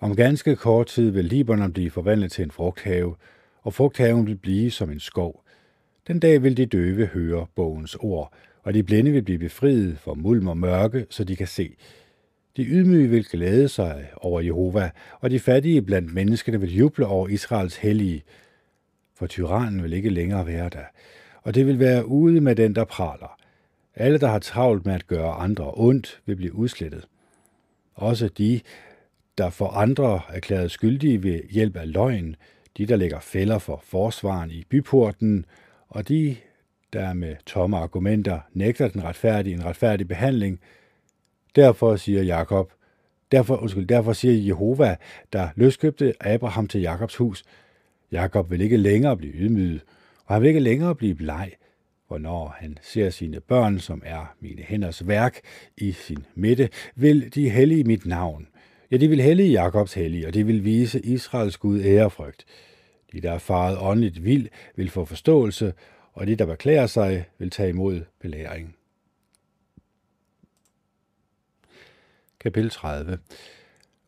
Om 0.00 0.16
ganske 0.16 0.56
kort 0.56 0.86
tid 0.86 1.10
vil 1.10 1.24
Libanon 1.24 1.72
blive 1.72 1.90
forvandlet 1.90 2.32
til 2.32 2.44
en 2.44 2.50
frugthave, 2.50 3.16
og 3.62 3.74
frugthaven 3.74 4.26
vil 4.26 4.36
blive 4.36 4.70
som 4.70 4.90
en 4.90 5.00
skov. 5.00 5.42
Den 6.06 6.20
dag 6.20 6.42
vil 6.42 6.56
de 6.56 6.66
døve 6.66 7.06
høre 7.06 7.46
bogens 7.54 7.94
ord, 8.00 8.32
og 8.62 8.74
de 8.74 8.82
blinde 8.82 9.10
vil 9.10 9.22
blive 9.22 9.38
befriet 9.38 9.98
for 9.98 10.14
mulm 10.14 10.48
og 10.48 10.56
mørke, 10.56 11.06
så 11.10 11.24
de 11.24 11.36
kan 11.36 11.46
se. 11.46 11.76
De 12.56 12.64
ydmyge 12.64 13.08
vil 13.08 13.24
glæde 13.24 13.68
sig 13.68 14.10
over 14.16 14.40
Jehova, 14.40 14.90
og 15.20 15.30
de 15.30 15.40
fattige 15.40 15.82
blandt 15.82 16.14
menneskene 16.14 16.60
vil 16.60 16.76
juble 16.76 17.06
over 17.06 17.28
Israels 17.28 17.76
hellige, 17.76 18.22
for 19.14 19.26
tyrannen 19.26 19.82
vil 19.82 19.92
ikke 19.92 20.10
længere 20.10 20.46
være 20.46 20.68
der, 20.68 20.84
og 21.42 21.54
det 21.54 21.66
vil 21.66 21.78
være 21.78 22.06
ude 22.06 22.40
med 22.40 22.56
den, 22.56 22.74
der 22.74 22.84
praler. 22.84 23.38
Alle, 23.94 24.18
der 24.18 24.28
har 24.28 24.38
travlt 24.38 24.86
med 24.86 24.94
at 24.94 25.06
gøre 25.06 25.32
andre 25.32 25.72
ondt, 25.74 26.20
vil 26.26 26.36
blive 26.36 26.54
udslettet. 26.54 27.08
Også 27.94 28.28
de, 28.28 28.60
der 29.38 29.50
for 29.50 29.68
andre 29.68 30.20
erklæret 30.28 30.70
skyldige 30.70 31.22
ved 31.22 31.40
hjælp 31.50 31.76
af 31.76 31.92
løgn, 31.92 32.36
de, 32.78 32.86
der 32.86 32.96
lægger 32.96 33.20
fælder 33.20 33.58
for 33.58 33.82
forsvaren 33.84 34.50
i 34.50 34.64
byporten, 34.68 35.44
og 35.94 36.08
de, 36.08 36.36
der 36.92 37.12
med 37.12 37.36
tomme 37.46 37.76
argumenter 37.76 38.40
nægter 38.52 38.88
den 38.88 39.04
retfærdige 39.04 39.54
en 39.54 39.64
retfærdig 39.64 40.08
behandling. 40.08 40.60
Derfor 41.56 41.96
siger 41.96 42.22
Jakob, 42.22 42.72
derfor, 43.32 43.56
undskyld, 43.56 43.86
derfor 43.86 44.12
siger 44.12 44.34
Jehova, 44.46 44.96
der 45.32 45.48
løskøbte 45.56 46.14
Abraham 46.20 46.68
til 46.68 46.80
Jakobs 46.80 47.16
hus, 47.16 47.44
Jakob 48.12 48.50
vil 48.50 48.60
ikke 48.60 48.76
længere 48.76 49.16
blive 49.16 49.32
ydmyget, 49.32 49.80
og 50.26 50.34
han 50.34 50.42
vil 50.42 50.48
ikke 50.48 50.60
længere 50.60 50.94
blive 50.94 51.14
bleg, 51.14 51.52
hvornår 52.08 52.56
han 52.58 52.78
ser 52.82 53.10
sine 53.10 53.40
børn, 53.40 53.78
som 53.78 54.02
er 54.04 54.34
mine 54.40 54.62
hænders 54.62 55.06
værk, 55.08 55.40
i 55.76 55.92
sin 55.92 56.26
midte, 56.34 56.68
vil 56.94 57.34
de 57.34 57.50
hellige 57.50 57.84
mit 57.84 58.06
navn. 58.06 58.48
Ja, 58.90 58.96
de 58.96 59.08
vil 59.08 59.20
hellige 59.20 59.62
Jakobs 59.62 59.94
hellige, 59.94 60.26
og 60.26 60.34
de 60.34 60.46
vil 60.46 60.64
vise 60.64 61.00
Israels 61.00 61.56
Gud 61.56 61.82
ærefrygt. 61.84 62.44
De, 63.12 63.20
der 63.20 63.32
er 63.32 63.38
faret 63.38 63.78
åndeligt 63.80 64.24
vild, 64.24 64.48
vil 64.76 64.90
få 64.90 65.04
forståelse, 65.04 65.74
og 66.12 66.26
de, 66.26 66.36
der 66.36 66.46
beklager 66.46 66.86
sig, 66.86 67.24
vil 67.38 67.50
tage 67.50 67.68
imod 67.68 68.00
belæring. 68.20 68.76
Kapitel 72.40 72.70
30 72.70 73.18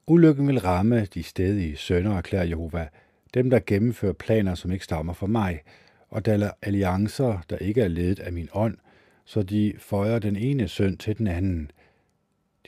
Ulykken 0.07 0.49
vil 0.49 0.61
ramme 0.61 1.05
de 1.05 1.23
stedige 1.23 1.77
sønner, 1.77 2.17
erklærer 2.17 2.45
Jehova, 2.45 2.89
dem, 3.35 3.51
der 3.51 3.61
gennemfører 3.67 4.13
planer, 4.13 4.55
som 4.55 4.73
ikke 4.73 4.85
stammer 4.85 5.13
fra 5.13 5.27
mig, 5.27 5.61
og 6.09 6.27
daler 6.27 6.51
alliancer, 6.63 7.39
der 7.51 7.59
ikke 7.59 7.81
er 7.81 7.89
ledet 7.89 8.21
af 8.21 8.33
min 8.33 8.49
ånd, 8.53 8.77
så 9.25 9.43
de 9.43 9.75
føjer 9.79 10.19
den 10.19 10.37
ene 10.37 10.69
søn 10.69 10.97
til 10.97 11.19
den 11.19 11.27
anden. 11.27 11.71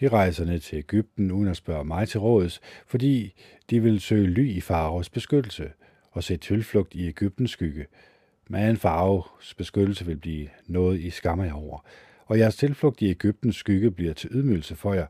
De 0.00 0.08
rejser 0.08 0.44
ned 0.44 0.60
til 0.60 0.78
Ægypten 0.78 1.32
uden 1.32 1.48
at 1.48 1.56
spørge 1.56 1.84
mig 1.84 2.08
til 2.08 2.20
råds, 2.20 2.60
fordi 2.86 3.34
de 3.70 3.82
vil 3.82 4.00
søge 4.00 4.26
ly 4.26 4.48
i 4.48 4.60
Faros 4.60 5.10
beskyttelse 5.10 5.70
og 6.16 6.24
se 6.24 6.36
tilflugt 6.36 6.94
i 6.94 7.06
Ægyptens 7.06 7.51
skygge. 7.51 7.86
Men 8.48 8.76
farves 8.76 9.55
beskyttelse 9.55 10.06
vil 10.06 10.16
blive 10.16 10.48
noget, 10.66 11.01
I 11.01 11.10
skammer 11.10 11.44
jer 11.44 11.52
over, 11.52 11.84
og 12.26 12.38
jeres 12.38 12.56
tilflugt 12.56 13.02
i 13.02 13.10
Ægyptens 13.10 13.56
skygge 13.56 13.90
bliver 13.90 14.12
til 14.12 14.30
ydmygelse 14.32 14.76
for 14.76 14.94
jer. 14.94 15.06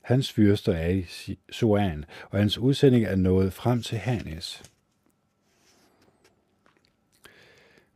Hans 0.00 0.32
fyrster 0.32 0.72
er 0.72 0.90
i 0.90 1.36
Suan, 1.50 2.04
og 2.30 2.38
hans 2.38 2.58
udsending 2.58 3.04
er 3.04 3.16
nået 3.16 3.52
frem 3.52 3.82
til 3.82 3.98
Hanes. 3.98 4.62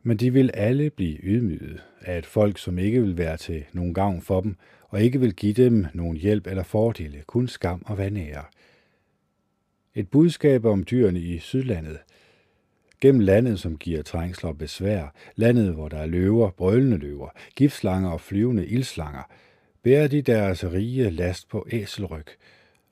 Men 0.03 0.17
de 0.17 0.33
vil 0.33 0.51
alle 0.53 0.89
blive 0.89 1.17
ydmyget 1.23 1.83
af 2.01 2.17
et 2.17 2.25
folk, 2.25 2.57
som 2.57 2.77
ikke 2.79 3.01
vil 3.01 3.17
være 3.17 3.37
til 3.37 3.65
nogen 3.73 3.93
gavn 3.93 4.21
for 4.21 4.41
dem, 4.41 4.55
og 4.89 5.01
ikke 5.01 5.19
vil 5.19 5.35
give 5.35 5.53
dem 5.53 5.85
nogen 5.93 6.17
hjælp 6.17 6.47
eller 6.47 6.63
fordele, 6.63 7.23
kun 7.27 7.47
skam 7.47 7.83
og 7.85 7.97
vanære. 7.97 8.43
Et 9.95 10.09
budskab 10.09 10.65
om 10.65 10.83
dyrene 10.83 11.19
i 11.19 11.39
Sydlandet. 11.39 11.97
Gennem 13.01 13.19
landet, 13.21 13.59
som 13.59 13.77
giver 13.77 14.01
trængsler 14.01 14.49
og 14.49 14.57
besvær, 14.57 15.13
landet, 15.35 15.73
hvor 15.73 15.89
der 15.89 15.97
er 15.97 16.05
løver, 16.05 16.49
brølende 16.49 16.97
løver, 16.97 17.29
giftslanger 17.55 18.09
og 18.09 18.21
flyvende 18.21 18.65
ildslanger, 18.65 19.23
bærer 19.83 20.07
de 20.07 20.21
deres 20.21 20.65
rige 20.65 21.09
last 21.09 21.49
på 21.49 21.67
æselryg 21.71 22.25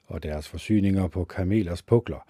og 0.08 0.24
deres 0.24 0.48
forsyninger 0.48 1.08
på 1.08 1.24
kamelers 1.24 1.82
pukler. 1.82 2.28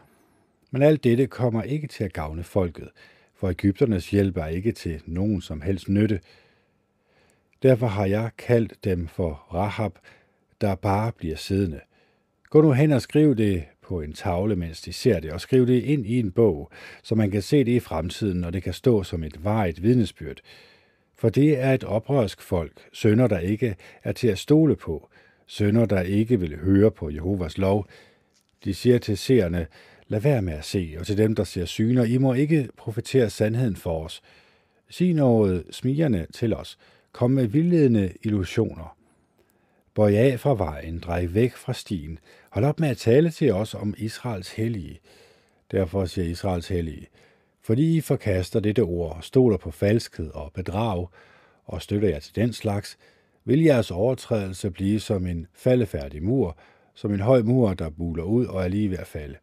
Men 0.72 0.82
alt 0.82 1.04
dette 1.04 1.28
kommer 1.28 1.64
ikke 1.64 1.88
til 1.88 2.04
at 2.04 2.14
gavne 2.14 2.44
folket, 2.44 2.90
for 3.36 3.50
Ægypternes 3.50 4.10
hjælp 4.10 4.38
er 4.38 4.48
ikke 4.48 4.72
til 4.72 5.02
nogen 5.06 5.42
som 5.42 5.62
helst 5.62 5.90
nytte. 5.90 6.20
Derfor 7.64 7.88
har 7.88 8.06
jeg 8.06 8.30
kaldt 8.38 8.84
dem 8.84 9.08
for 9.08 9.32
Rahab, 9.54 9.92
der 10.62 10.76
bare 10.76 11.12
bliver 11.12 11.36
siddende. 11.36 11.80
Gå 12.50 12.62
nu 12.62 12.72
hen 12.72 12.92
og 12.92 13.02
skriv 13.02 13.36
det 13.36 13.66
på 13.90 14.02
en 14.02 14.14
tavle, 14.14 14.56
mens 14.56 14.82
de 14.82 14.94
ser 14.94 15.20
det, 15.20 15.32
og 15.32 15.42
skriv 15.42 15.68
det 15.68 15.84
ind 15.84 16.06
i 16.06 16.20
en 16.20 16.32
bog, 16.32 16.72
så 17.04 17.16
man 17.16 17.32
kan 17.32 17.42
se 17.42 17.64
det 17.64 17.72
i 17.72 17.80
fremtiden, 17.80 18.44
og 18.44 18.54
det 18.54 18.64
kan 18.64 18.74
stå 18.74 19.04
som 19.04 19.24
et 19.24 19.44
varigt 19.44 19.84
vidnesbyrd. 19.84 20.38
For 21.16 21.30
det 21.30 21.60
er 21.60 21.74
et 21.74 21.84
oprørsk 21.84 22.42
folk, 22.42 22.72
sønder, 22.94 23.28
der 23.28 23.40
ikke 23.40 23.76
er 24.04 24.12
til 24.12 24.28
at 24.28 24.40
stole 24.40 24.76
på, 24.76 25.10
sønder, 25.48 25.86
der 25.86 26.02
ikke 26.02 26.40
vil 26.40 26.58
høre 26.58 26.92
på 26.92 27.10
Jehovas 27.10 27.58
lov. 27.58 27.88
De 28.64 28.74
siger 28.74 28.98
til 28.98 29.18
seerne, 29.18 29.68
Lad 30.12 30.20
være 30.20 30.42
med 30.42 30.54
at 30.54 30.66
se, 30.66 30.96
og 31.00 31.06
til 31.06 31.18
dem, 31.18 31.36
der 31.36 31.44
ser 31.44 31.66
syner, 31.66 32.04
I 32.04 32.18
må 32.18 32.34
ikke 32.34 32.70
profetere 32.78 33.30
sandheden 33.30 33.76
for 33.76 34.06
os. 34.06 34.22
Sig 34.90 35.14
noget 35.14 35.64
smigerne 35.72 36.28
til 36.34 36.54
os. 36.54 36.78
Kom 37.12 37.32
med 37.32 37.48
vildledende 37.48 38.14
illusioner. 38.24 38.99
Bøj 40.00 40.14
af 40.16 40.40
fra 40.40 40.56
vejen, 40.56 41.00
drej 41.00 41.28
væk 41.30 41.56
fra 41.56 41.74
stien. 41.74 42.20
Hold 42.50 42.66
op 42.66 42.80
med 42.80 42.90
at 42.90 42.98
tale 42.98 43.30
til 43.30 43.54
os 43.54 43.76
om 43.76 43.94
Israels 43.98 44.52
hellige. 44.52 45.00
Derfor 45.72 46.06
siger 46.06 46.28
Israels 46.28 46.68
hellige, 46.68 47.08
fordi 47.62 47.98
I 47.98 48.02
forkaster 48.02 48.60
dette 48.60 48.80
ord, 48.80 49.18
stoler 49.22 49.58
på 49.58 49.72
falskhed 49.72 50.32
og 50.34 50.52
bedrag, 50.54 51.08
og 51.66 51.82
støtter 51.82 52.10
jer 52.10 52.20
til 52.20 52.36
den 52.36 52.54
slags, 52.54 52.98
vil 53.46 53.62
jeres 53.62 53.92
overtrædelse 53.92 54.72
blive 54.72 55.00
som 55.00 55.28
en 55.28 55.48
faldefærdig 55.54 56.24
mur, 56.24 56.58
som 56.96 57.14
en 57.14 57.20
høj 57.20 57.42
mur, 57.42 57.74
der 57.74 57.90
buler 57.90 58.24
ud 58.24 58.46
og 58.46 58.64
er 58.64 58.68
lige 58.68 58.90
ved 58.90 58.98
at 58.98 59.08
falde. 59.08 59.36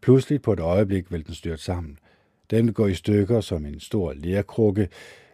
Pludselig 0.00 0.42
på 0.42 0.52
et 0.52 0.60
øjeblik 0.60 1.12
vil 1.12 1.26
den 1.26 1.34
styrte 1.34 1.62
sammen. 1.62 1.98
Den 2.50 2.66
vil 2.66 2.74
gå 2.74 2.86
i 2.86 2.94
stykker 2.94 3.40
som 3.40 3.66
en 3.66 3.80
stor 3.80 4.12
lærkrukke, 4.12 4.88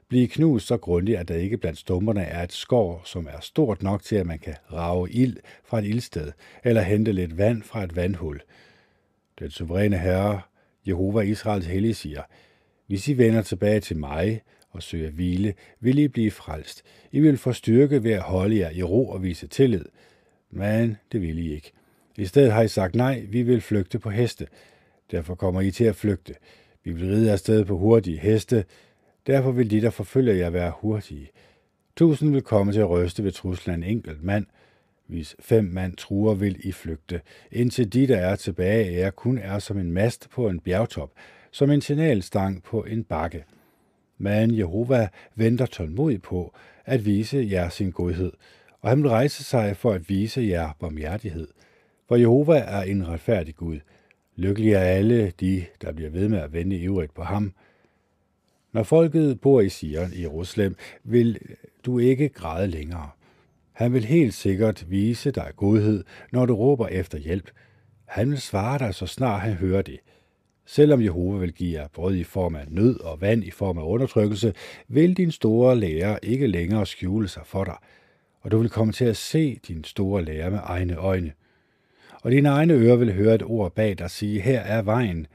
blive 0.08 0.28
knust 0.28 0.66
så 0.66 0.76
grundigt, 0.76 1.18
at 1.18 1.28
der 1.28 1.34
ikke 1.34 1.58
blandt 1.58 1.78
stumperne 1.78 2.22
er 2.22 2.42
et 2.42 2.52
skår, 2.52 3.02
som 3.04 3.26
er 3.26 3.40
stort 3.40 3.82
nok 3.82 4.02
til, 4.02 4.16
at 4.16 4.26
man 4.26 4.38
kan 4.38 4.54
rage 4.72 5.10
ild 5.10 5.36
fra 5.64 5.78
et 5.78 5.84
ildsted, 5.84 6.32
eller 6.64 6.82
hente 6.82 7.12
lidt 7.12 7.38
vand 7.38 7.62
fra 7.62 7.84
et 7.84 7.96
vandhul. 7.96 8.40
Den 9.38 9.50
suveræne 9.50 9.98
herre, 9.98 10.40
Jehova 10.86 11.20
Israels 11.20 11.66
hellige, 11.66 11.94
siger, 11.94 12.22
hvis 12.86 13.08
I 13.08 13.18
vender 13.18 13.42
tilbage 13.42 13.80
til 13.80 13.96
mig 13.96 14.42
og 14.70 14.82
søger 14.82 15.10
hvile, 15.10 15.54
vil 15.80 15.98
I 15.98 16.08
blive 16.08 16.30
frelst. 16.30 16.82
I 17.12 17.20
vil 17.20 17.38
få 17.38 17.52
styrke 17.52 18.04
ved 18.04 18.12
at 18.12 18.22
holde 18.22 18.58
jer 18.58 18.70
i 18.70 18.82
ro 18.82 19.08
og 19.08 19.22
vise 19.22 19.46
tillid. 19.46 19.84
Men 20.50 20.96
det 21.12 21.20
vil 21.20 21.38
I 21.38 21.54
ikke. 21.54 21.72
I 22.18 22.26
stedet 22.26 22.52
har 22.52 22.62
I 22.62 22.68
sagt 22.68 22.94
nej, 22.94 23.26
vi 23.28 23.42
vil 23.42 23.60
flygte 23.60 23.98
på 23.98 24.10
heste. 24.10 24.46
Derfor 25.10 25.34
kommer 25.34 25.60
I 25.60 25.70
til 25.70 25.84
at 25.84 25.96
flygte. 25.96 26.34
Vi 26.84 26.92
vil 26.92 27.10
ride 27.10 27.32
afsted 27.32 27.64
på 27.64 27.78
hurtige 27.78 28.18
heste. 28.18 28.64
Derfor 29.26 29.52
vil 29.52 29.70
de, 29.70 29.80
der 29.80 29.90
forfølger 29.90 30.34
jer, 30.34 30.50
være 30.50 30.72
hurtige. 30.80 31.30
Tusind 31.96 32.32
vil 32.32 32.42
komme 32.42 32.72
til 32.72 32.80
at 32.80 32.90
ryste 32.90 33.24
ved 33.24 33.32
truslen 33.32 33.74
en 33.74 33.82
enkelt 33.82 34.22
mand. 34.22 34.46
Hvis 35.06 35.36
fem 35.40 35.64
mand 35.64 35.96
truer, 35.96 36.34
vil 36.34 36.60
I 36.64 36.72
flygte, 36.72 37.20
indtil 37.52 37.92
de, 37.92 38.06
der 38.06 38.16
er 38.16 38.36
tilbage 38.36 39.00
er, 39.00 39.10
kun 39.10 39.38
er 39.38 39.58
som 39.58 39.78
en 39.78 39.92
mast 39.92 40.30
på 40.30 40.48
en 40.48 40.60
bjergtop, 40.60 41.12
som 41.50 41.70
en 41.70 41.80
signalstang 41.80 42.62
på 42.62 42.84
en 42.84 43.04
bakke. 43.04 43.44
Men 44.18 44.58
Jehova 44.58 45.08
venter 45.34 45.66
tålmodigt 45.66 46.22
på 46.22 46.54
at 46.84 47.04
vise 47.04 47.48
jer 47.50 47.68
sin 47.68 47.90
godhed, 47.90 48.32
og 48.80 48.88
han 48.88 49.02
vil 49.02 49.10
rejse 49.10 49.44
sig 49.44 49.76
for 49.76 49.92
at 49.92 50.08
vise 50.08 50.42
jer 50.42 50.72
barmhjertighed– 50.80 51.48
for 52.08 52.16
Jehova 52.16 52.58
er 52.58 52.82
en 52.82 53.08
retfærdig 53.08 53.54
Gud. 53.54 53.80
Lykkelige 54.36 54.76
er 54.76 54.80
alle 54.80 55.30
de, 55.30 55.64
der 55.82 55.92
bliver 55.92 56.10
ved 56.10 56.28
med 56.28 56.38
at 56.38 56.52
vende 56.52 56.76
ivrigt 56.76 57.14
på 57.14 57.22
ham. 57.22 57.52
Når 58.74 58.82
folket 58.82 59.40
bor 59.40 59.60
i 59.60 59.68
Sion 59.68 60.12
i 60.12 60.22
Jerusalem, 60.22 60.76
vil 61.04 61.38
du 61.86 61.98
ikke 61.98 62.28
græde 62.28 62.66
længere. 62.66 63.10
Han 63.72 63.92
vil 63.92 64.04
helt 64.04 64.34
sikkert 64.34 64.90
vise 64.90 65.30
dig 65.30 65.52
godhed, 65.56 66.04
når 66.32 66.46
du 66.46 66.54
råber 66.54 66.86
efter 66.86 67.18
hjælp. 67.18 67.50
Han 68.04 68.30
vil 68.30 68.40
svare 68.40 68.78
dig, 68.78 68.94
så 68.94 69.06
snart 69.06 69.40
han 69.40 69.52
hører 69.52 69.82
det. 69.82 69.98
Selvom 70.66 71.02
Jehova 71.02 71.38
vil 71.38 71.52
give 71.52 71.80
jer 71.80 71.88
brød 71.88 72.16
i 72.16 72.24
form 72.24 72.54
af 72.54 72.64
nød 72.68 73.00
og 73.00 73.20
vand 73.20 73.44
i 73.44 73.50
form 73.50 73.78
af 73.78 73.84
undertrykkelse, 73.84 74.54
vil 74.88 75.16
din 75.16 75.30
store 75.30 75.76
lærer 75.76 76.18
ikke 76.22 76.46
længere 76.46 76.86
skjule 76.86 77.28
sig 77.28 77.42
for 77.46 77.64
dig, 77.64 77.76
og 78.40 78.50
du 78.50 78.58
vil 78.58 78.70
komme 78.70 78.92
til 78.92 79.04
at 79.04 79.16
se 79.16 79.60
din 79.68 79.84
store 79.84 80.24
lærer 80.24 80.50
med 80.50 80.60
egne 80.62 80.96
øjne– 80.96 81.32
og 82.24 82.30
dine 82.30 82.48
egne 82.48 82.74
ører 82.74 82.96
vil 82.96 83.14
høre 83.14 83.34
et 83.34 83.42
ord 83.42 83.74
bag 83.74 83.98
dig 83.98 84.10
sige, 84.10 84.40
her 84.40 84.60
er 84.60 84.82
vejen, 84.82 85.26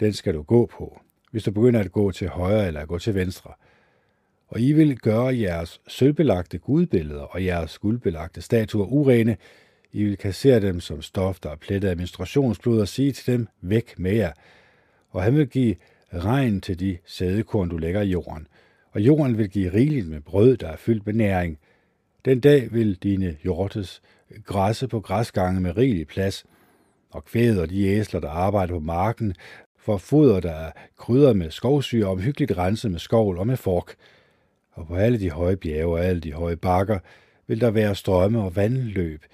den 0.00 0.12
skal 0.12 0.34
du 0.34 0.42
gå 0.42 0.66
på, 0.66 1.00
hvis 1.30 1.42
du 1.42 1.50
begynder 1.50 1.80
at 1.80 1.92
gå 1.92 2.10
til 2.10 2.28
højre 2.28 2.66
eller 2.66 2.86
gå 2.86 2.98
til 2.98 3.14
venstre. 3.14 3.52
Og 4.48 4.60
I 4.60 4.72
vil 4.72 4.98
gøre 4.98 5.38
jeres 5.38 5.80
sølvbelagte 5.88 6.58
gudbilleder 6.58 7.22
og 7.22 7.44
jeres 7.44 7.78
guldbelagte 7.78 8.42
statuer 8.42 8.86
urene. 8.86 9.36
I 9.92 10.04
vil 10.04 10.16
kassere 10.16 10.60
dem 10.60 10.80
som 10.80 11.02
stof, 11.02 11.40
der 11.40 11.50
er 11.50 11.56
plettet 11.56 11.88
af 11.88 11.96
menstruationsblod, 11.96 12.80
og 12.80 12.88
sige 12.88 13.12
til 13.12 13.32
dem, 13.32 13.48
væk 13.60 13.98
med 13.98 14.12
jer. 14.12 14.32
Og 15.10 15.22
han 15.22 15.36
vil 15.36 15.48
give 15.48 15.76
regn 16.14 16.60
til 16.60 16.80
de 16.80 16.98
sædekorn, 17.04 17.68
du 17.68 17.76
lægger 17.76 18.02
i 18.02 18.08
jorden. 18.08 18.46
og 18.90 19.00
jorden 19.00 19.38
vil 19.38 19.50
give 19.50 19.72
rigeligt 19.72 20.08
med 20.08 20.20
brød, 20.20 20.56
der 20.56 20.68
er 20.68 20.76
fyldt 20.76 21.06
med 21.06 21.14
næring. 21.14 21.58
Den 22.24 22.40
dag 22.40 22.72
vil 22.72 22.94
dine 22.94 23.36
hjortes 23.42 24.02
græsse 24.44 24.88
på 24.88 25.00
græsgange 25.00 25.60
med 25.60 25.76
rigelig 25.76 26.06
plads, 26.06 26.44
og 27.10 27.24
kvædet 27.24 27.60
og 27.60 27.70
de 27.70 27.86
æsler, 27.86 28.20
der 28.20 28.28
arbejder 28.28 28.74
på 28.74 28.80
marken, 28.80 29.34
for 29.86 29.96
foder, 29.96 30.40
der 30.40 30.52
er 30.52 30.70
krydret 30.96 31.36
med 31.36 31.50
skovsyre 31.50 32.06
omhyggeligt 32.06 32.58
renset 32.58 32.90
med 32.90 32.98
skovl 32.98 33.38
og 33.38 33.46
med 33.46 33.56
fork. 33.56 33.94
Og 34.72 34.86
på 34.86 34.94
alle 34.94 35.20
de 35.20 35.30
høje 35.30 35.56
bjerge 35.56 35.92
og 35.92 36.04
alle 36.04 36.20
de 36.20 36.32
høje 36.32 36.56
bakker 36.56 36.98
vil 37.46 37.60
der 37.60 37.70
være 37.70 37.94
strømme 37.94 38.42
og 38.42 38.56
vandløb, 38.56 39.24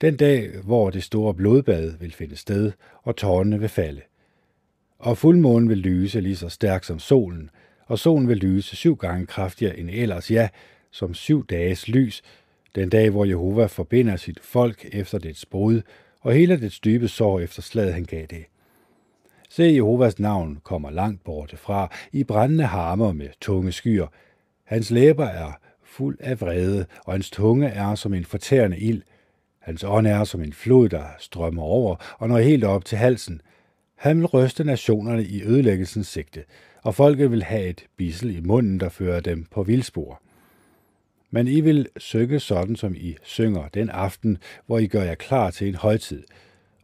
den 0.00 0.16
dag, 0.16 0.50
hvor 0.64 0.90
det 0.90 1.02
store 1.02 1.34
blodbad 1.34 1.92
vil 2.00 2.12
finde 2.12 2.36
sted, 2.36 2.72
og 3.02 3.16
tårnene 3.16 3.60
vil 3.60 3.68
falde. 3.68 4.00
Og 4.98 5.18
fuldmånen 5.18 5.68
vil 5.68 5.78
lyse 5.78 6.20
lige 6.20 6.36
så 6.36 6.48
stærkt 6.48 6.86
som 6.86 6.98
solen, 6.98 7.50
og 7.86 7.98
solen 7.98 8.28
vil 8.28 8.36
lyse 8.36 8.76
syv 8.76 8.96
gange 8.96 9.26
kraftigere 9.26 9.78
end 9.78 9.90
ellers, 9.92 10.30
ja, 10.30 10.48
som 10.90 11.14
syv 11.14 11.46
dages 11.46 11.88
lys, 11.88 12.22
den 12.74 12.88
dag, 12.88 13.10
hvor 13.10 13.24
Jehova 13.24 13.66
forbinder 13.66 14.16
sit 14.16 14.40
folk 14.40 14.86
efter 14.92 15.18
dets 15.18 15.46
brud, 15.46 15.82
og 16.20 16.32
hele 16.32 16.60
dets 16.60 16.80
dybe 16.80 17.08
sår 17.08 17.40
efter 17.40 17.62
slaget, 17.62 17.94
han 17.94 18.04
gav 18.04 18.26
det. 18.26 18.44
Se, 19.52 19.62
Jehovas 19.62 20.18
navn 20.18 20.58
kommer 20.62 20.90
langt 20.90 21.24
borte 21.24 21.56
fra, 21.56 21.92
i 22.12 22.24
brændende 22.24 22.64
harmer 22.64 23.12
med 23.12 23.28
tunge 23.40 23.72
skyer. 23.72 24.06
Hans 24.64 24.90
læber 24.90 25.24
er 25.24 25.52
fuld 25.82 26.16
af 26.20 26.40
vrede, 26.40 26.86
og 27.04 27.12
hans 27.12 27.30
tunge 27.30 27.66
er 27.66 27.94
som 27.94 28.14
en 28.14 28.24
fortærende 28.24 28.78
ild. 28.78 29.02
Hans 29.58 29.84
ånd 29.84 30.06
er 30.06 30.24
som 30.24 30.42
en 30.42 30.52
flod, 30.52 30.88
der 30.88 31.04
strømmer 31.18 31.62
over 31.62 32.16
og 32.18 32.28
når 32.28 32.38
helt 32.38 32.64
op 32.64 32.84
til 32.84 32.98
halsen. 32.98 33.40
Han 33.96 34.18
vil 34.18 34.26
ryste 34.26 34.64
nationerne 34.64 35.24
i 35.24 35.42
ødelæggelsens 35.42 36.06
sigte, 36.06 36.44
og 36.82 36.94
folket 36.94 37.30
vil 37.30 37.42
have 37.42 37.66
et 37.66 37.84
bissel 37.96 38.36
i 38.36 38.40
munden, 38.40 38.80
der 38.80 38.88
fører 38.88 39.20
dem 39.20 39.46
på 39.50 39.62
vildspor. 39.62 40.22
Men 41.30 41.48
I 41.48 41.60
vil 41.60 41.88
synge 41.96 42.40
sådan, 42.40 42.76
som 42.76 42.94
I 42.94 43.16
synger 43.22 43.68
den 43.68 43.90
aften, 43.90 44.38
hvor 44.66 44.78
I 44.78 44.86
gør 44.86 45.02
jer 45.02 45.14
klar 45.14 45.50
til 45.50 45.68
en 45.68 45.74
højtid. 45.74 46.22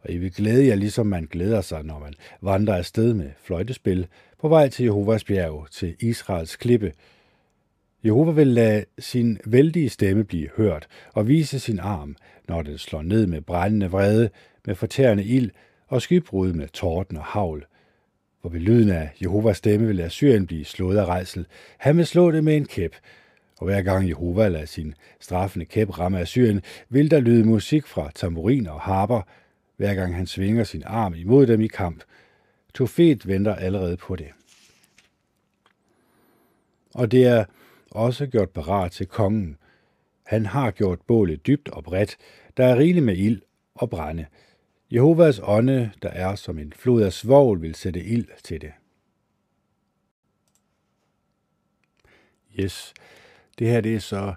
Og 0.07 0.13
I 0.13 0.17
vil 0.17 0.33
glæde 0.33 0.67
jer, 0.67 0.75
ligesom 0.75 1.07
man 1.07 1.27
glæder 1.31 1.61
sig, 1.61 1.83
når 1.83 1.99
man 1.99 2.13
vandrer 2.41 2.75
afsted 2.75 3.13
med 3.13 3.29
fløjtespil 3.43 4.07
på 4.41 4.47
vej 4.47 4.69
til 4.69 4.83
Jehovas 4.83 5.23
bjerg, 5.23 5.67
til 5.71 5.95
Israels 5.99 6.55
klippe. 6.55 6.93
Jehova 8.05 8.31
vil 8.31 8.47
lade 8.47 8.85
sin 8.99 9.39
vældige 9.45 9.89
stemme 9.89 10.23
blive 10.23 10.49
hørt 10.57 10.87
og 11.13 11.27
vise 11.27 11.59
sin 11.59 11.79
arm, 11.79 12.15
når 12.47 12.61
den 12.61 12.77
slår 12.77 13.01
ned 13.01 13.27
med 13.27 13.41
brændende 13.41 13.91
vrede, 13.91 14.29
med 14.65 14.75
fortærende 14.75 15.23
ild 15.23 15.51
og 15.87 16.01
skybrud 16.01 16.53
med 16.53 16.67
torden 16.67 17.17
og 17.17 17.23
havl. 17.23 17.65
For 18.41 18.49
ved 18.49 18.59
lyden 18.59 18.89
af 18.89 19.09
Jehovas 19.21 19.57
stemme 19.57 19.87
vil 19.87 20.01
Assyrien 20.01 20.47
blive 20.47 20.65
slået 20.65 20.97
af 20.97 21.05
rejsel. 21.05 21.45
Han 21.77 21.97
vil 21.97 22.05
slå 22.05 22.31
det 22.31 22.43
med 22.43 22.57
en 22.57 22.65
kæp, 22.65 22.95
og 23.59 23.65
hver 23.65 23.81
gang 23.81 24.09
Jehova 24.09 24.47
lader 24.47 24.65
sin 24.65 24.93
straffende 25.19 25.65
kæp 25.65 25.99
ramme 25.99 26.19
Assyrien, 26.19 26.61
vil 26.89 27.11
der 27.11 27.19
lyde 27.19 27.43
musik 27.43 27.87
fra 27.87 28.11
tamburin 28.15 28.67
og 28.67 28.81
harper, 28.81 29.21
hver 29.77 29.95
gang 29.95 30.15
han 30.15 30.27
svinger 30.27 30.63
sin 30.63 30.83
arm 30.85 31.13
imod 31.13 31.47
dem 31.47 31.61
i 31.61 31.67
kamp. 31.67 32.03
Tofet 32.73 33.27
venter 33.27 33.55
allerede 33.55 33.97
på 33.97 34.15
det. 34.15 34.27
Og 36.93 37.11
det 37.11 37.25
er 37.25 37.45
også 37.91 38.27
gjort 38.27 38.49
parat 38.49 38.91
til 38.91 39.07
kongen. 39.07 39.57
Han 40.25 40.45
har 40.45 40.71
gjort 40.71 41.01
bålet 41.01 41.47
dybt 41.47 41.69
og 41.69 41.83
bredt, 41.83 42.17
der 42.57 42.65
er 42.65 42.77
rigeligt 42.77 43.05
med 43.05 43.17
ild 43.17 43.41
og 43.75 43.89
brænde. 43.89 44.25
Jehovas 44.91 45.39
ånde, 45.43 45.91
der 46.01 46.09
er 46.09 46.35
som 46.35 46.59
en 46.59 46.73
flod 46.73 47.01
af 47.01 47.13
svovl, 47.13 47.61
vil 47.61 47.75
sætte 47.75 48.03
ild 48.03 48.27
til 48.43 48.61
det. 48.61 48.71
Yes, 52.59 52.93
det 53.59 53.67
her 53.67 53.81
det 53.81 53.95
er 53.95 53.99
så 53.99 54.33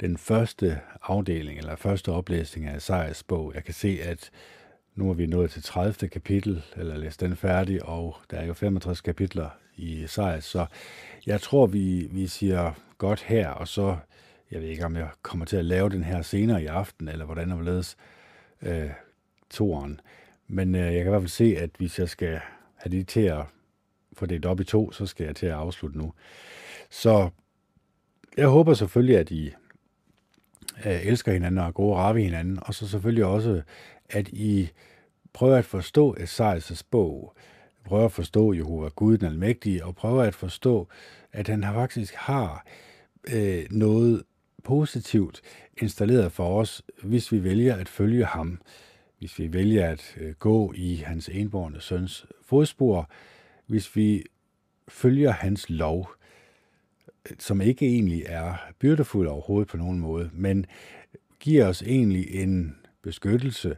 den 0.00 0.18
første 0.18 0.80
afdeling, 1.02 1.58
eller 1.58 1.76
første 1.76 2.12
oplæsning 2.12 2.66
af 2.66 2.76
Esajas 2.76 3.22
bog. 3.22 3.54
Jeg 3.54 3.64
kan 3.64 3.74
se, 3.74 3.98
at 4.02 4.30
nu 5.00 5.10
er 5.10 5.14
vi 5.14 5.26
nået 5.26 5.50
til 5.50 5.62
30. 5.62 6.08
kapitel, 6.08 6.62
eller 6.76 6.96
læst 6.96 7.20
den 7.20 7.36
færdig, 7.36 7.84
og 7.84 8.16
der 8.30 8.36
er 8.36 8.46
jo 8.46 8.54
65 8.54 9.00
kapitler 9.00 9.48
i 9.76 10.02
Esajas, 10.02 10.44
så 10.44 10.66
jeg 11.26 11.40
tror, 11.40 11.66
vi, 11.66 12.08
vi 12.12 12.26
siger 12.26 12.72
godt 12.98 13.22
her, 13.22 13.48
og 13.48 13.68
så, 13.68 13.96
jeg 14.50 14.60
ved 14.60 14.68
ikke, 14.68 14.84
om 14.84 14.96
jeg 14.96 15.08
kommer 15.22 15.46
til 15.46 15.56
at 15.56 15.64
lave 15.64 15.88
den 15.88 16.04
her 16.04 16.22
senere 16.22 16.62
i 16.62 16.66
aften, 16.66 17.08
eller 17.08 17.24
hvordan 17.24 17.48
det 17.48 17.56
hvorledes, 17.56 17.96
øh, 18.62 18.90
toren. 19.50 20.00
Men 20.48 20.74
øh, 20.74 20.80
jeg 20.80 20.92
kan 20.92 21.06
i 21.06 21.08
hvert 21.08 21.22
fald 21.22 21.28
se, 21.28 21.56
at 21.58 21.70
hvis 21.78 21.98
jeg 21.98 22.08
skal 22.08 22.40
have 22.76 22.90
det 22.90 23.08
til 23.08 23.20
at 23.20 23.44
få 24.12 24.26
det 24.26 24.46
op 24.46 24.60
i 24.60 24.64
to, 24.64 24.92
så 24.92 25.06
skal 25.06 25.26
jeg 25.26 25.36
til 25.36 25.46
at 25.46 25.52
afslutte 25.52 25.98
nu. 25.98 26.12
Så 26.90 27.30
jeg 28.36 28.48
håber 28.48 28.74
selvfølgelig, 28.74 29.18
at 29.18 29.30
I 29.30 29.46
øh, 30.86 31.06
elsker 31.06 31.32
hinanden 31.32 31.58
og 31.58 31.66
er 31.66 31.72
gode 31.72 32.00
at 32.00 32.14
ved 32.14 32.22
hinanden, 32.22 32.58
og 32.62 32.74
så 32.74 32.88
selvfølgelig 32.88 33.24
også, 33.24 33.62
at 34.10 34.28
I 34.28 34.70
prøver 35.32 35.56
at 35.56 35.64
forstå 35.64 36.16
Esajas 36.20 36.82
bog, 36.82 37.34
prøver 37.84 38.04
at 38.04 38.12
forstå 38.12 38.52
Jehova 38.52 38.88
Gud 38.88 39.18
den 39.18 39.26
Almægtige, 39.26 39.84
og 39.84 39.94
prøver 39.94 40.22
at 40.22 40.34
forstå, 40.34 40.88
at 41.32 41.48
han 41.48 41.62
faktisk 41.62 42.14
har 42.14 42.66
øh, 43.34 43.64
noget 43.70 44.22
positivt 44.64 45.40
installeret 45.80 46.32
for 46.32 46.60
os, 46.60 46.82
hvis 47.02 47.32
vi 47.32 47.44
vælger 47.44 47.76
at 47.76 47.88
følge 47.88 48.24
ham, 48.24 48.60
hvis 49.18 49.38
vi 49.38 49.52
vælger 49.52 49.88
at 49.88 50.16
øh, 50.20 50.34
gå 50.34 50.72
i 50.76 50.94
hans 50.94 51.28
enborne 51.28 51.80
søns 51.80 52.26
fodspor, 52.42 53.10
hvis 53.66 53.96
vi 53.96 54.24
følger 54.88 55.30
hans 55.30 55.70
lov, 55.70 56.10
som 57.38 57.60
ikke 57.60 57.86
egentlig 57.86 58.22
er 58.26 58.54
byrdefuld 58.78 59.28
overhovedet 59.28 59.68
på 59.68 59.76
nogen 59.76 60.00
måde, 60.00 60.30
men 60.32 60.66
giver 61.40 61.66
os 61.66 61.82
egentlig 61.82 62.34
en 62.34 62.76
beskyttelse, 63.02 63.76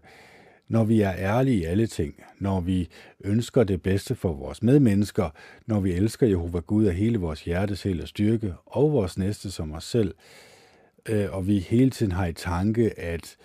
når 0.69 0.85
vi 0.85 1.01
er 1.01 1.13
ærlige 1.13 1.57
i 1.57 1.65
alle 1.65 1.87
ting, 1.87 2.15
når 2.39 2.61
vi 2.61 2.89
ønsker 3.25 3.65
det 3.65 3.83
bedste 3.83 4.15
for 4.15 4.33
vores 4.33 4.63
medmennesker, 4.63 5.31
når 5.67 5.81
vi 5.81 5.93
elsker 5.93 6.27
Jehova 6.27 6.59
Gud 6.59 6.85
af 6.85 6.95
hele 6.95 7.19
vores 7.19 7.45
hjerte, 7.45 7.77
sjæl 7.77 8.03
og 8.03 8.09
styrke, 8.09 8.55
og 8.67 8.93
vores 8.93 9.19
næste 9.19 9.51
som 9.51 9.73
os 9.73 9.85
selv, 9.85 10.15
øh, 11.09 11.33
og 11.33 11.47
vi 11.47 11.59
hele 11.59 11.91
tiden 11.91 12.13
har 12.13 12.27
i 12.27 12.33
tanke, 12.33 12.99
at 13.01 13.37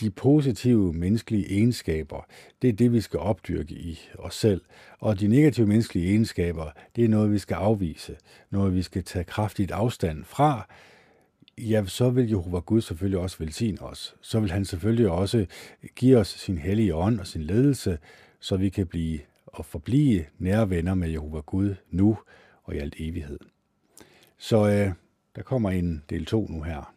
de 0.00 0.10
positive 0.10 0.92
menneskelige 0.92 1.52
egenskaber, 1.52 2.26
det 2.62 2.68
er 2.68 2.72
det, 2.72 2.92
vi 2.92 3.00
skal 3.00 3.20
opdyrke 3.20 3.74
i 3.74 4.00
os 4.18 4.34
selv. 4.34 4.60
Og 4.98 5.20
de 5.20 5.28
negative 5.28 5.66
menneskelige 5.66 6.08
egenskaber, 6.08 6.70
det 6.96 7.04
er 7.04 7.08
noget, 7.08 7.32
vi 7.32 7.38
skal 7.38 7.54
afvise. 7.54 8.16
Noget, 8.50 8.74
vi 8.74 8.82
skal 8.82 9.04
tage 9.04 9.24
kraftigt 9.24 9.70
afstand 9.70 10.24
fra. 10.24 10.68
Ja, 11.60 11.84
så 11.86 12.10
vil 12.10 12.28
Jehova 12.28 12.58
Gud 12.58 12.80
selvfølgelig 12.80 13.18
også 13.18 13.36
velsigne 13.38 13.82
os. 13.82 14.16
Så 14.20 14.40
vil 14.40 14.50
han 14.50 14.64
selvfølgelig 14.64 15.10
også 15.10 15.46
give 15.96 16.18
os 16.18 16.28
sin 16.28 16.58
hellige 16.58 16.94
ånd 16.94 17.20
og 17.20 17.26
sin 17.26 17.42
ledelse, 17.42 17.98
så 18.40 18.56
vi 18.56 18.68
kan 18.68 18.86
blive 18.86 19.18
og 19.46 19.64
forblive 19.64 20.24
nære 20.38 20.70
venner 20.70 20.94
med 20.94 21.08
Jehova 21.08 21.40
Gud 21.40 21.74
nu 21.90 22.18
og 22.64 22.74
i 22.74 22.78
alt 22.78 22.94
evighed. 22.98 23.38
Så 24.38 24.68
øh, 24.68 24.92
der 25.36 25.42
kommer 25.42 25.70
en 25.70 26.04
del 26.10 26.24
2 26.24 26.46
nu 26.46 26.62
her. 26.62 26.94